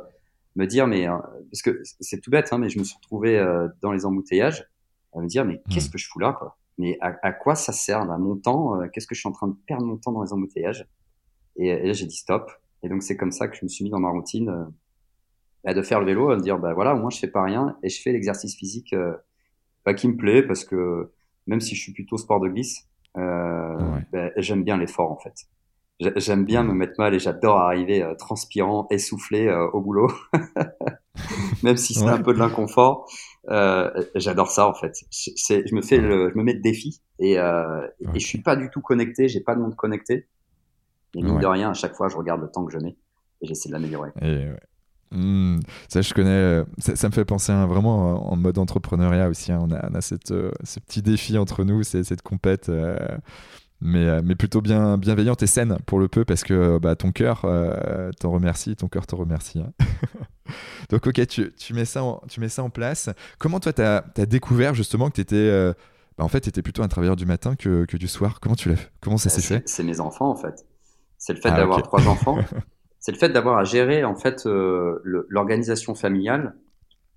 me 0.56 0.66
dire, 0.66 0.86
mais 0.86 1.08
euh, 1.08 1.18
parce 1.50 1.62
que 1.62 1.82
c'est 2.00 2.20
tout 2.20 2.30
bête, 2.30 2.52
hein, 2.52 2.58
mais 2.58 2.68
je 2.68 2.78
me 2.78 2.84
suis 2.84 2.96
retrouvé 2.96 3.38
euh, 3.38 3.68
dans 3.82 3.92
les 3.92 4.04
embouteillages 4.04 4.66
à 5.14 5.20
me 5.20 5.26
dire, 5.26 5.44
mais 5.44 5.60
qu'est-ce 5.70 5.88
mmh. 5.88 5.92
que 5.92 5.98
je 5.98 6.08
fous 6.08 6.18
là, 6.18 6.32
quoi? 6.32 6.56
Mais 6.78 6.96
à, 7.00 7.14
à, 7.22 7.32
quoi 7.32 7.54
ça 7.54 7.72
sert 7.72 8.04
là, 8.04 8.16
mon 8.16 8.36
temps 8.36 8.80
euh, 8.80 8.86
Qu'est-ce 8.88 9.06
que 9.06 9.14
je 9.14 9.20
suis 9.20 9.28
en 9.28 9.32
train 9.32 9.48
de 9.48 9.56
perdre 9.66 9.84
mon 9.84 9.96
temps 9.96 10.12
dans 10.12 10.22
les 10.22 10.32
embouteillages? 10.32 10.88
Et, 11.56 11.68
et, 11.68 11.86
là, 11.86 11.92
j'ai 11.92 12.06
dit 12.06 12.16
stop. 12.16 12.50
Et 12.82 12.88
donc 12.88 13.02
c'est 13.02 13.16
comme 13.16 13.32
ça 13.32 13.48
que 13.48 13.56
je 13.56 13.64
me 13.64 13.68
suis 13.68 13.84
mis 13.84 13.90
dans 13.90 14.00
ma 14.00 14.08
routine 14.08 14.72
bah, 15.64 15.74
de 15.74 15.82
faire 15.82 16.00
le 16.00 16.06
vélo, 16.06 16.28
me 16.28 16.40
dire, 16.40 16.58
bah 16.58 16.74
voilà, 16.74 16.94
au 16.94 16.98
moins 16.98 17.10
je 17.10 17.18
fais 17.18 17.28
pas 17.30 17.42
rien 17.42 17.76
et 17.82 17.88
je 17.88 18.00
fais 18.00 18.12
l'exercice 18.12 18.56
physique 18.56 18.94
bah, 19.84 19.94
qui 19.94 20.08
me 20.08 20.16
plaît 20.16 20.42
parce 20.42 20.64
que 20.64 21.12
même 21.46 21.60
si 21.60 21.74
je 21.74 21.82
suis 21.82 21.92
plutôt 21.92 22.16
sport 22.16 22.40
de 22.40 22.48
glisse, 22.48 22.88
ouais. 23.16 24.06
bah, 24.12 24.30
j'aime 24.36 24.64
bien 24.64 24.76
l'effort 24.76 25.10
en 25.10 25.18
fait. 25.18 25.48
J'aime 26.16 26.46
bien 26.46 26.62
me 26.62 26.72
mettre 26.72 26.94
mal 26.98 27.14
et 27.14 27.18
j'adore 27.18 27.58
arriver 27.58 28.02
euh, 28.02 28.14
transpirant, 28.14 28.86
essoufflé 28.90 29.48
euh, 29.48 29.68
au 29.72 29.82
boulot, 29.82 30.10
même 31.62 31.76
si 31.76 31.92
c'est 31.92 32.06
ouais. 32.06 32.10
un 32.10 32.22
peu 32.22 32.32
de 32.32 32.38
l'inconfort. 32.38 33.06
Euh, 33.50 33.90
j'adore 34.14 34.50
ça 34.50 34.66
en 34.66 34.72
fait. 34.72 34.94
C'est, 35.10 35.66
je 35.68 35.74
me 35.74 35.82
fais, 35.82 35.98
le, 35.98 36.30
je 36.30 36.38
me 36.38 36.42
mets 36.42 36.54
de 36.54 36.62
défi 36.62 37.02
et, 37.18 37.38
euh, 37.38 37.86
okay. 38.00 38.16
et 38.16 38.20
je 38.20 38.26
suis 38.26 38.40
pas 38.40 38.56
du 38.56 38.70
tout 38.70 38.80
connecté. 38.80 39.28
J'ai 39.28 39.40
pas 39.40 39.54
de 39.54 39.60
monde 39.60 39.76
connecté. 39.76 40.26
Et 41.14 41.22
mine 41.22 41.34
ouais. 41.34 41.42
de 41.42 41.46
rien, 41.46 41.70
à 41.70 41.74
chaque 41.74 41.94
fois, 41.94 42.08
je 42.08 42.16
regarde 42.16 42.40
le 42.40 42.50
temps 42.50 42.64
que 42.64 42.72
je 42.72 42.78
mets 42.78 42.96
et 43.42 43.46
j'essaie 43.46 43.68
de 43.68 43.74
l'améliorer. 43.74 44.10
Mmh, 45.12 45.60
ça, 45.88 46.02
je 46.02 46.14
connais. 46.14 46.30
Euh, 46.30 46.64
ça, 46.78 46.94
ça, 46.94 47.08
me 47.08 47.12
fait 47.12 47.24
penser 47.24 47.50
hein, 47.50 47.66
vraiment 47.66 48.30
en 48.32 48.36
mode 48.36 48.58
entrepreneuriat 48.58 49.28
aussi. 49.28 49.50
Hein. 49.50 49.58
On 49.62 49.72
a, 49.72 49.88
on 49.90 49.94
a 49.94 50.00
cette, 50.00 50.30
euh, 50.30 50.52
ce 50.62 50.78
petit 50.78 51.02
défi 51.02 51.36
entre 51.36 51.64
nous, 51.64 51.82
c'est 51.82 52.04
cette 52.04 52.22
compète. 52.22 52.68
Euh, 52.68 52.96
mais, 53.82 54.20
mais 54.22 54.34
plutôt 54.34 54.60
bien 54.60 54.98
bienveillante 54.98 55.42
et 55.42 55.46
saine 55.46 55.78
pour 55.86 55.98
le 55.98 56.06
peu 56.06 56.26
parce 56.26 56.44
que 56.44 56.78
bah, 56.78 56.96
ton 56.96 57.12
cœur 57.12 57.42
euh, 57.46 58.10
t'en 58.20 58.30
remercie, 58.30 58.76
ton 58.76 58.88
cœur 58.88 59.06
te 59.06 59.14
remercie. 59.14 59.60
Hein. 59.60 59.72
Donc 60.90 61.06
ok, 61.06 61.26
tu, 61.26 61.50
tu, 61.54 61.72
mets 61.72 61.86
ça 61.86 62.04
en, 62.04 62.22
tu 62.28 62.40
mets 62.40 62.50
ça 62.50 62.62
en 62.62 62.68
place. 62.68 63.08
Comment 63.38 63.58
toi, 63.58 63.72
tu 63.72 63.80
as, 63.80 64.04
as, 64.18 64.26
découvert 64.26 64.74
justement 64.74 65.08
que 65.08 65.14
tu 65.14 65.20
étais... 65.22 65.72
Bah, 66.18 66.24
en 66.24 66.28
fait, 66.28 66.42
tu 66.42 66.50
étais 66.50 66.60
plutôt 66.60 66.82
un 66.82 66.88
travailleur 66.88 67.16
du 67.16 67.24
matin 67.24 67.56
que, 67.56 67.86
que 67.86 67.96
du 67.96 68.06
soir? 68.06 68.40
Comment, 68.40 68.54
tu 68.54 68.68
l'as, 68.68 68.76
comment 69.00 69.16
ça 69.16 69.30
s'est 69.30 69.40
fait? 69.40 69.62
C'est 69.66 69.82
mes 69.82 69.98
enfants 70.00 70.30
en 70.30 70.36
fait. 70.36 70.66
C'est 71.16 71.32
le 71.32 71.40
fait 71.40 71.48
ah, 71.48 71.56
d'avoir 71.56 71.78
okay. 71.78 71.86
trois 71.86 72.06
enfants. 72.06 72.38
c'est 73.00 73.12
le 73.12 73.18
fait 73.18 73.30
d'avoir 73.30 73.58
à 73.58 73.64
gérer 73.64 74.04
en 74.04 74.14
fait 74.14 74.46
euh, 74.46 75.00
l'organisation 75.28 75.94
familiale 75.94 76.54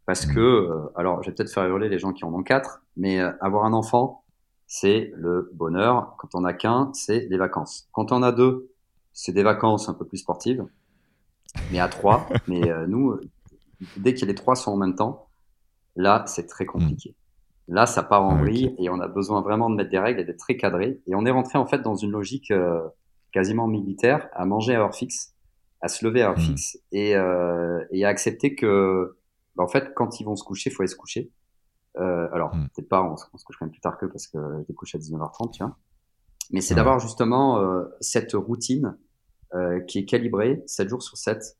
parce 0.05 0.27
mmh. 0.27 0.34
que, 0.34 0.39
euh, 0.39 0.91
alors 0.95 1.22
je 1.23 1.30
vais 1.30 1.35
peut-être 1.35 1.53
faire 1.53 1.65
hurler 1.65 1.89
les 1.89 1.99
gens 1.99 2.14
qui 2.14 2.26
en 2.26 2.34
ont 2.34 2.43
quatre, 2.43 2.81
mais 2.97 3.19
avoir 3.19 3.65
un 3.65 3.73
enfant, 3.73 4.23
c'est 4.68 5.11
le 5.15 5.51
bonheur. 5.53 6.15
Quand 6.18 6.35
on 6.35 6.43
a 6.45 6.53
qu'un, 6.53 6.91
c'est 6.93 7.27
les 7.30 7.38
vacances. 7.38 7.88
Quand 7.91 8.11
on 8.11 8.23
a 8.23 8.31
deux, 8.31 8.72
c'est 9.14 9.31
des 9.31 9.43
vacances 9.43 9.88
un 9.88 9.93
peu 9.93 10.05
plus 10.05 10.18
sportives. 10.18 10.65
Mais 11.72 11.80
à 11.80 11.88
trois, 11.88 12.27
mais 12.47 12.69
euh, 12.69 12.88
nous, 12.88 13.19
dès 13.97 14.14
que 14.14 14.26
les 14.26 14.35
trois 14.35 14.55
sont 14.55 14.72
en 14.72 14.77
même 14.77 14.95
temps, 14.95 15.27
là, 15.95 16.23
c'est 16.27 16.47
très 16.47 16.65
compliqué. 16.65 17.15
Là, 17.68 17.85
ça 17.85 18.03
part 18.03 18.23
en 18.23 18.35
Ah, 18.35 18.41
vrille 18.41 18.76
et 18.77 18.89
on 18.89 18.99
a 18.99 19.07
besoin 19.07 19.41
vraiment 19.41 19.69
de 19.69 19.76
mettre 19.76 19.91
des 19.91 19.99
règles 19.99 20.19
et 20.19 20.26
d'être 20.26 20.39
très 20.39 20.57
cadré. 20.57 20.99
Et 21.07 21.15
on 21.15 21.26
est 21.26 21.31
rentré 21.31 21.57
en 21.57 21.65
fait 21.65 21.81
dans 21.81 21.95
une 21.95 22.11
logique 22.11 22.51
euh, 22.51 22.81
quasiment 23.31 23.68
militaire, 23.68 24.27
à 24.34 24.45
manger 24.45 24.76
à 24.76 24.80
heure 24.80 24.95
fixe, 24.95 25.32
à 25.84 25.88
se 25.89 26.03
lever 26.05 26.22
à 26.23 26.30
heure 26.30 26.38
Mm. 26.38 26.41
fixe 26.41 26.77
et, 26.91 27.15
euh, 27.15 27.84
et 27.91 28.05
à 28.05 28.10
accepter 28.10 28.55
que, 28.55 29.18
bah, 29.55 29.64
en 29.64 29.68
fait, 29.68 29.93
quand 29.95 30.19
ils 30.19 30.23
vont 30.23 30.35
se 30.35 30.43
coucher, 30.43 30.69
faut 30.72 30.81
aller 30.81 30.88
se 30.88 30.95
coucher. 30.95 31.30
Euh, 31.99 32.27
alors, 32.31 32.55
Mm. 32.55 32.69
peut-être 32.73 32.89
pas, 32.89 33.03
on, 33.03 33.15
se 33.18 33.26
on 33.34 33.38
se 33.38 33.43
couche 33.45 33.57
quand 33.60 33.65
même 33.65 33.72
plus 33.72 33.81
tard 33.81 33.97
que 33.97 34.05
parce 34.07 34.27
que 34.27 34.38
je 34.61 34.65
découche 34.68 34.95
à 34.95 34.97
19h30, 34.97 35.51
tu 35.51 35.64
vois. 35.64 35.77
Mais 36.51 36.61
c'est 36.61 36.73
Ouais. 36.73 36.77
d'avoir 36.77 36.99
justement 36.99 37.60
euh, 37.60 37.84
cette 37.99 38.34
routine 38.34 38.97
euh, 39.53 39.80
qui 39.81 39.99
est 39.99 40.05
calibrée 40.05 40.64
7 40.65 40.89
jours 40.89 41.03
sur 41.03 41.18
7, 41.18 41.57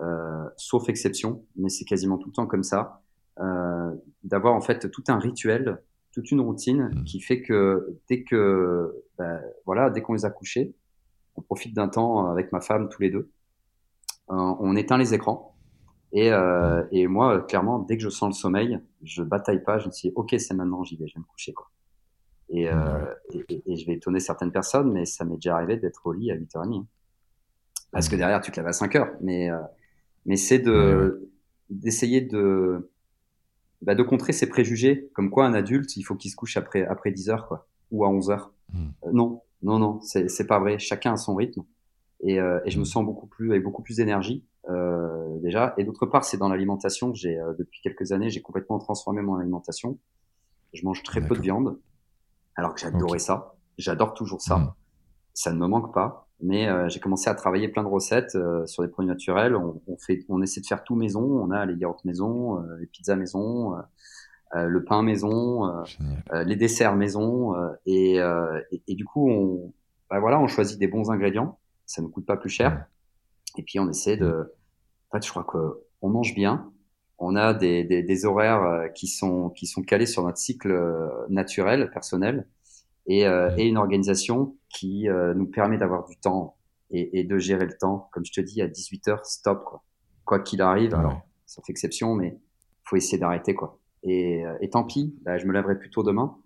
euh, 0.00 0.44
sauf 0.56 0.88
exception, 0.88 1.44
mais 1.56 1.68
c'est 1.70 1.84
quasiment 1.86 2.18
tout 2.18 2.28
le 2.28 2.34
temps 2.34 2.46
comme 2.46 2.62
ça. 2.64 3.00
Euh, 3.38 3.92
d'avoir 4.24 4.54
en 4.54 4.60
fait 4.60 4.90
tout 4.90 5.04
un 5.08 5.18
rituel, 5.18 5.80
toute 6.12 6.30
une 6.32 6.40
routine 6.40 6.90
Mm. 6.92 7.04
qui 7.04 7.20
fait 7.20 7.40
que 7.40 7.96
dès 8.08 8.24
que, 8.24 8.92
bah, 9.16 9.40
voilà, 9.64 9.88
dès 9.90 10.02
qu'on 10.02 10.12
les 10.14 10.24
a 10.26 10.30
couchés, 10.30 10.74
on 11.36 11.40
profite 11.42 11.74
d'un 11.74 11.88
temps 11.88 12.26
avec 12.26 12.50
ma 12.52 12.60
femme 12.60 12.88
tous 12.88 13.00
les 13.00 13.10
deux. 13.10 13.30
Euh, 14.30 14.54
on 14.60 14.76
éteint 14.76 14.98
les 14.98 15.14
écrans. 15.14 15.56
Et, 16.12 16.32
euh, 16.32 16.82
et 16.90 17.06
moi, 17.06 17.36
euh, 17.36 17.40
clairement, 17.40 17.78
dès 17.78 17.96
que 17.96 18.02
je 18.02 18.08
sens 18.08 18.28
le 18.28 18.40
sommeil, 18.40 18.80
je 19.02 19.22
bataille 19.22 19.62
pas. 19.62 19.78
Je 19.78 19.86
me 19.86 19.92
dis, 19.92 20.12
ok, 20.14 20.34
c'est 20.38 20.54
maintenant, 20.54 20.82
j'y 20.82 20.96
vais, 20.96 21.06
je 21.06 21.14
vais 21.14 21.20
me 21.20 21.26
coucher, 21.26 21.52
quoi. 21.52 21.70
Et, 22.48 22.68
euh, 22.68 23.04
et, 23.48 23.76
je 23.76 23.86
vais 23.86 23.92
étonner 23.94 24.18
certaines 24.18 24.50
personnes, 24.50 24.90
mais 24.92 25.04
ça 25.04 25.24
m'est 25.24 25.36
déjà 25.36 25.54
arrivé 25.54 25.76
d'être 25.76 26.04
au 26.04 26.12
lit 26.12 26.32
à 26.32 26.36
8h30. 26.36 26.80
hein. 26.80 26.86
Parce 27.92 28.08
que 28.08 28.16
derrière, 28.16 28.40
tu 28.40 28.50
te 28.50 28.56
lèves 28.56 28.66
à 28.66 28.72
5h. 28.72 29.12
Mais, 29.20 29.50
euh, 29.50 29.58
mais 30.26 30.36
c'est 30.36 30.58
de, 30.58 31.30
d'essayer 31.70 32.20
de, 32.20 32.90
bah, 33.82 33.94
de 33.94 34.02
contrer 34.02 34.32
ces 34.32 34.48
préjugés. 34.48 35.10
Comme 35.14 35.30
quoi, 35.30 35.46
un 35.46 35.54
adulte, 35.54 35.96
il 35.96 36.02
faut 36.02 36.16
qu'il 36.16 36.30
se 36.30 36.36
couche 36.36 36.56
après, 36.56 36.84
après 36.84 37.10
10h, 37.12 37.46
quoi. 37.46 37.68
Ou 37.92 38.04
à 38.04 38.08
11h. 38.08 38.48
Mm. 38.72 38.78
Euh, 39.04 39.10
non, 39.12 39.42
non, 39.62 39.78
non, 39.78 40.00
c'est, 40.00 40.28
c'est 40.28 40.46
pas 40.46 40.58
vrai. 40.58 40.78
Chacun 40.80 41.12
a 41.12 41.16
son 41.16 41.36
rythme. 41.36 41.62
Et, 42.22 42.38
euh, 42.38 42.60
et 42.64 42.70
je 42.70 42.78
me 42.78 42.84
sens 42.84 43.04
beaucoup 43.04 43.26
plus, 43.26 43.50
avec 43.50 43.62
beaucoup 43.62 43.82
plus 43.82 43.96
d'énergie, 43.96 44.44
euh, 44.68 45.38
déjà. 45.40 45.74
Et 45.78 45.84
d'autre 45.84 46.06
part, 46.06 46.24
c'est 46.24 46.36
dans 46.36 46.48
l'alimentation. 46.48 47.14
J'ai, 47.14 47.38
euh, 47.38 47.54
depuis 47.58 47.80
quelques 47.82 48.12
années, 48.12 48.30
j'ai 48.30 48.42
complètement 48.42 48.78
transformé 48.78 49.22
mon 49.22 49.36
alimentation. 49.36 49.98
Je 50.72 50.84
mange 50.84 51.02
très 51.02 51.20
peu 51.20 51.34
de 51.34 51.40
viande. 51.40 51.78
Alors 52.56 52.74
que 52.74 52.80
j'adorais 52.80 53.18
ça. 53.18 53.54
J'adore 53.78 54.12
toujours 54.12 54.42
ça. 54.42 54.58
Mm. 54.58 54.72
Ça 55.32 55.52
ne 55.52 55.58
me 55.58 55.66
manque 55.66 55.94
pas. 55.94 56.28
Mais 56.42 56.68
euh, 56.68 56.88
j'ai 56.88 57.00
commencé 57.00 57.30
à 57.30 57.34
travailler 57.34 57.68
plein 57.68 57.82
de 57.82 57.88
recettes 57.88 58.34
euh, 58.34 58.66
sur 58.66 58.82
des 58.82 58.88
produits 58.88 59.08
naturels. 59.08 59.56
On, 59.56 59.80
on 59.86 59.96
fait, 59.96 60.24
on 60.28 60.42
essaie 60.42 60.60
de 60.60 60.66
faire 60.66 60.84
tout 60.84 60.96
maison. 60.96 61.22
On 61.22 61.50
a 61.50 61.64
les 61.64 61.74
yaourts 61.76 62.02
maison, 62.04 62.62
euh, 62.62 62.76
les 62.80 62.86
pizzas 62.86 63.16
maison, 63.16 63.76
le 64.52 64.84
pain 64.84 65.02
maison, 65.02 65.84
les 66.32 66.56
desserts 66.56 66.96
maison. 66.96 67.54
euh, 67.54 67.70
et, 67.86 68.20
euh, 68.20 68.60
et, 68.72 68.82
et 68.88 68.94
du 68.96 69.04
coup, 69.04 69.30
on, 69.30 69.72
bah 70.10 70.18
voilà, 70.18 70.40
on 70.40 70.48
choisit 70.48 70.78
des 70.78 70.88
bons 70.88 71.10
ingrédients. 71.10 71.59
Ça 71.90 72.02
ne 72.02 72.06
coûte 72.08 72.24
pas 72.26 72.36
plus 72.36 72.50
cher. 72.50 72.86
Et 73.58 73.62
puis 73.64 73.78
on 73.80 73.88
essaie 73.88 74.16
de. 74.16 74.54
En 75.10 75.16
fait, 75.18 75.24
je 75.26 75.30
crois 75.30 75.44
que 75.44 75.58
on 76.02 76.08
mange 76.08 76.34
bien. 76.34 76.72
On 77.18 77.34
a 77.36 77.52
des, 77.52 77.82
des, 77.84 78.02
des 78.02 78.24
horaires 78.24 78.62
euh, 78.62 78.88
qui 78.88 79.08
sont 79.08 79.50
qui 79.50 79.66
sont 79.66 79.82
calés 79.82 80.06
sur 80.06 80.22
notre 80.22 80.38
cycle 80.38 80.70
euh, 80.70 81.08
naturel, 81.28 81.90
personnel, 81.90 82.46
et, 83.06 83.26
euh, 83.26 83.50
et 83.58 83.66
une 83.66 83.76
organisation 83.76 84.56
qui 84.68 85.08
euh, 85.08 85.34
nous 85.34 85.46
permet 85.46 85.78
d'avoir 85.78 86.04
du 86.04 86.16
temps 86.16 86.56
et, 86.90 87.18
et 87.20 87.24
de 87.24 87.38
gérer 87.38 87.66
le 87.66 87.76
temps. 87.76 88.08
Comme 88.12 88.24
je 88.24 88.32
te 88.32 88.40
dis, 88.40 88.62
à 88.62 88.68
18 88.68 89.08
heures, 89.08 89.26
stop 89.26 89.64
quoi. 89.64 89.82
Quoi 90.24 90.40
qu'il 90.40 90.62
arrive, 90.62 90.94
Ouais. 90.94 91.14
sauf 91.44 91.68
exception, 91.68 92.14
mais 92.14 92.38
faut 92.84 92.96
essayer 92.96 93.18
d'arrêter 93.18 93.54
quoi. 93.54 93.78
Et, 94.04 94.44
et 94.60 94.70
tant 94.70 94.84
pis, 94.84 95.14
bah, 95.22 95.38
je 95.38 95.46
me 95.46 95.52
lèverai 95.52 95.76
plus 95.78 95.90
tôt 95.90 96.04
demain. 96.04 96.38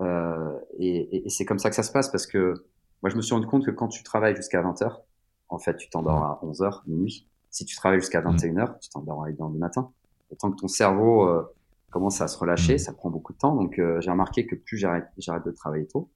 Euh, 0.00 0.58
et 0.80 1.24
c'est 1.28 1.44
comme 1.44 1.58
ça 1.58 1.68
que 1.70 1.76
ça 1.76 1.82
se 1.82 1.92
passe 1.92 2.08
parce 2.10 2.26
que 2.26 2.54
moi 3.02 3.10
je 3.10 3.16
me 3.16 3.22
suis 3.22 3.34
rendu 3.34 3.46
compte 3.46 3.64
que 3.64 3.70
quand 3.70 3.88
tu 3.88 4.02
travailles 4.02 4.36
jusqu'à 4.36 4.62
20 4.62 4.82
heures, 4.82 5.02
en 5.48 5.58
fait 5.58 5.76
tu 5.76 5.88
t'endors 5.90 6.22
à 6.22 6.40
11 6.42 6.62
heures, 6.62 6.82
minuit. 6.86 7.28
Si 7.50 7.64
tu 7.64 7.76
travailles 7.76 8.00
jusqu'à 8.00 8.20
21 8.20 8.58
heures, 8.58 8.78
tu 8.78 8.90
t'endors 8.90 9.24
à 9.24 9.28
1 9.28 9.40
heure 9.40 9.50
du 9.50 9.58
matin. 9.58 9.90
Et 10.30 10.36
tant 10.36 10.50
que 10.50 10.56
ton 10.56 10.68
cerveau 10.68 11.26
euh, 11.26 11.42
commence 11.90 12.20
à 12.20 12.28
se 12.28 12.38
relâcher, 12.38 12.74
Mm. 12.74 12.78
ça 12.78 12.92
prend 12.92 13.10
beaucoup 13.10 13.32
de 13.32 13.38
temps. 13.38 13.54
Donc 13.54 13.78
euh, 13.78 14.00
j'ai 14.00 14.10
remarqué 14.10 14.46
que 14.46 14.54
plus 14.54 14.76
j'arrête, 14.76 15.06
j'arrête 15.16 15.44
de 15.46 15.50
travailler 15.50 15.86
tôt, 15.86 16.10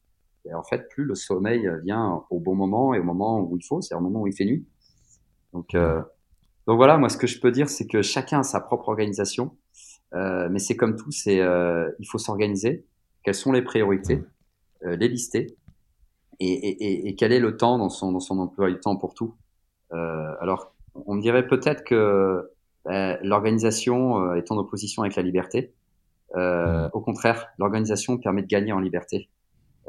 et 0.44 0.54
en 0.54 0.62
fait 0.62 0.88
plus 0.90 1.04
le 1.04 1.14
sommeil 1.14 1.68
vient 1.84 2.22
au 2.30 2.40
bon 2.40 2.54
moment 2.54 2.94
et 2.94 2.98
au 3.00 3.04
moment 3.04 3.40
où 3.40 3.56
il 3.56 3.64
faut, 3.64 3.80
c'est 3.80 3.94
au 3.94 4.00
moment 4.00 4.22
où 4.22 4.26
il 4.26 4.34
fait 4.34 4.44
nuit. 4.44 4.66
Donc 5.52 5.74
euh, 5.74 6.02
donc 6.66 6.76
voilà, 6.76 6.96
moi 6.96 7.08
ce 7.08 7.16
que 7.16 7.26
je 7.26 7.40
peux 7.40 7.50
dire, 7.50 7.68
c'est 7.68 7.86
que 7.86 8.02
chacun 8.02 8.40
a 8.40 8.42
sa 8.42 8.60
propre 8.60 8.88
organisation, 8.88 9.56
euh, 10.14 10.48
mais 10.50 10.58
c'est 10.58 10.76
comme 10.76 10.96
tout, 10.96 11.10
c'est 11.10 11.40
euh, 11.40 11.90
il 11.98 12.06
faut 12.06 12.18
s'organiser. 12.18 12.86
Quelles 13.24 13.34
sont 13.34 13.52
les 13.52 13.62
priorités, 13.62 14.22
euh, 14.84 14.96
les 14.96 15.08
lister, 15.08 15.56
et, 16.42 16.68
et, 16.68 16.84
et, 16.84 17.08
et 17.08 17.14
quel 17.14 17.32
est 17.32 17.40
le 17.40 17.56
temps 17.56 17.78
dans 17.78 17.88
son 17.88 18.12
dans 18.12 18.20
son 18.20 18.38
emploi 18.38 18.70
du 18.70 18.78
temps 18.80 18.96
pour 18.96 19.14
tout. 19.14 19.34
Euh, 19.92 20.34
alors 20.40 20.74
on 20.94 21.14
me 21.14 21.22
dirait 21.22 21.46
peut-être 21.46 21.84
que 21.84 22.50
euh, 22.88 23.16
l'organisation 23.22 24.18
euh, 24.18 24.34
est 24.34 24.50
en 24.50 24.56
opposition 24.56 25.02
avec 25.02 25.16
la 25.16 25.22
liberté. 25.22 25.74
Euh, 26.36 26.88
Au 26.92 27.00
contraire, 27.00 27.48
l'organisation 27.58 28.18
permet 28.18 28.42
de 28.42 28.46
gagner 28.46 28.72
en 28.72 28.80
liberté. 28.80 29.28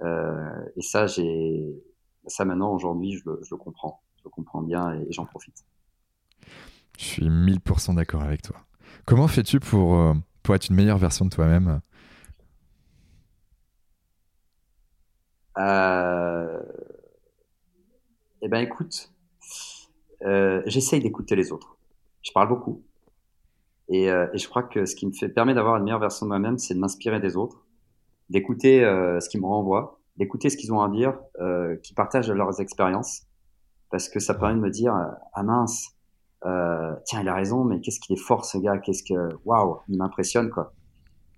Euh, 0.03 0.49
et 0.75 0.81
ça, 0.81 1.07
j'ai 1.07 1.81
ça 2.27 2.45
maintenant 2.45 2.73
aujourd'hui, 2.73 3.13
je 3.13 3.29
le, 3.29 3.39
je 3.43 3.49
le 3.51 3.57
comprends, 3.57 4.01
je 4.17 4.23
le 4.25 4.29
comprends 4.29 4.61
bien 4.61 4.93
et, 4.93 5.01
et 5.09 5.11
j'en 5.11 5.25
profite. 5.25 5.65
Je 6.97 7.03
suis 7.03 7.29
1000% 7.29 7.95
d'accord 7.95 8.21
avec 8.21 8.41
toi. 8.41 8.57
Comment 9.05 9.27
fais-tu 9.27 9.59
pour, 9.59 10.13
pour 10.43 10.55
être 10.55 10.69
une 10.69 10.75
meilleure 10.75 10.97
version 10.99 11.25
de 11.25 11.29
toi-même? 11.29 11.81
Euh... 15.57 16.61
Eh 18.41 18.49
ben 18.49 18.59
écoute, 18.59 19.09
euh, 20.23 20.61
j'essaye 20.65 20.99
d'écouter 20.99 21.35
les 21.35 21.51
autres. 21.51 21.77
Je 22.21 22.31
parle 22.31 22.49
beaucoup. 22.49 22.83
Et, 23.89 24.09
euh, 24.09 24.27
et 24.33 24.37
je 24.37 24.47
crois 24.49 24.63
que 24.63 24.85
ce 24.85 24.95
qui 24.95 25.05
me 25.05 25.11
fait, 25.11 25.29
permet 25.29 25.53
d'avoir 25.53 25.77
une 25.77 25.83
meilleure 25.83 25.99
version 25.99 26.25
de 26.25 26.29
moi-même, 26.29 26.57
c'est 26.57 26.73
de 26.73 26.79
m'inspirer 26.79 27.19
des 27.19 27.35
autres, 27.35 27.65
d'écouter 28.29 28.83
euh, 28.83 29.19
ce 29.19 29.29
qui 29.29 29.39
me 29.39 29.45
renvoie, 29.45 29.99
d'écouter 30.17 30.49
ce 30.49 30.57
qu'ils 30.57 30.73
ont 30.73 30.81
à 30.81 30.89
dire, 30.89 31.17
euh, 31.39 31.75
qui 31.77 31.93
partagent 31.93 32.31
leurs 32.31 32.59
expériences, 32.61 33.23
parce 33.89 34.09
que 34.09 34.19
ça 34.19 34.33
permet 34.33 34.55
de 34.55 34.59
me 34.59 34.69
dire 34.69 34.93
ah 35.33 35.43
mince, 35.43 35.95
euh, 36.45 36.93
tiens 37.05 37.21
il 37.21 37.27
a 37.29 37.35
raison, 37.35 37.63
mais 37.63 37.79
qu'est-ce 37.81 37.99
qu'il 37.99 38.15
est 38.17 38.21
fort 38.21 38.45
ce 38.45 38.57
gars, 38.57 38.77
qu'est-ce 38.77 39.03
que 39.03 39.29
waouh, 39.45 39.79
il 39.87 39.97
m'impressionne 39.97 40.49
quoi. 40.49 40.73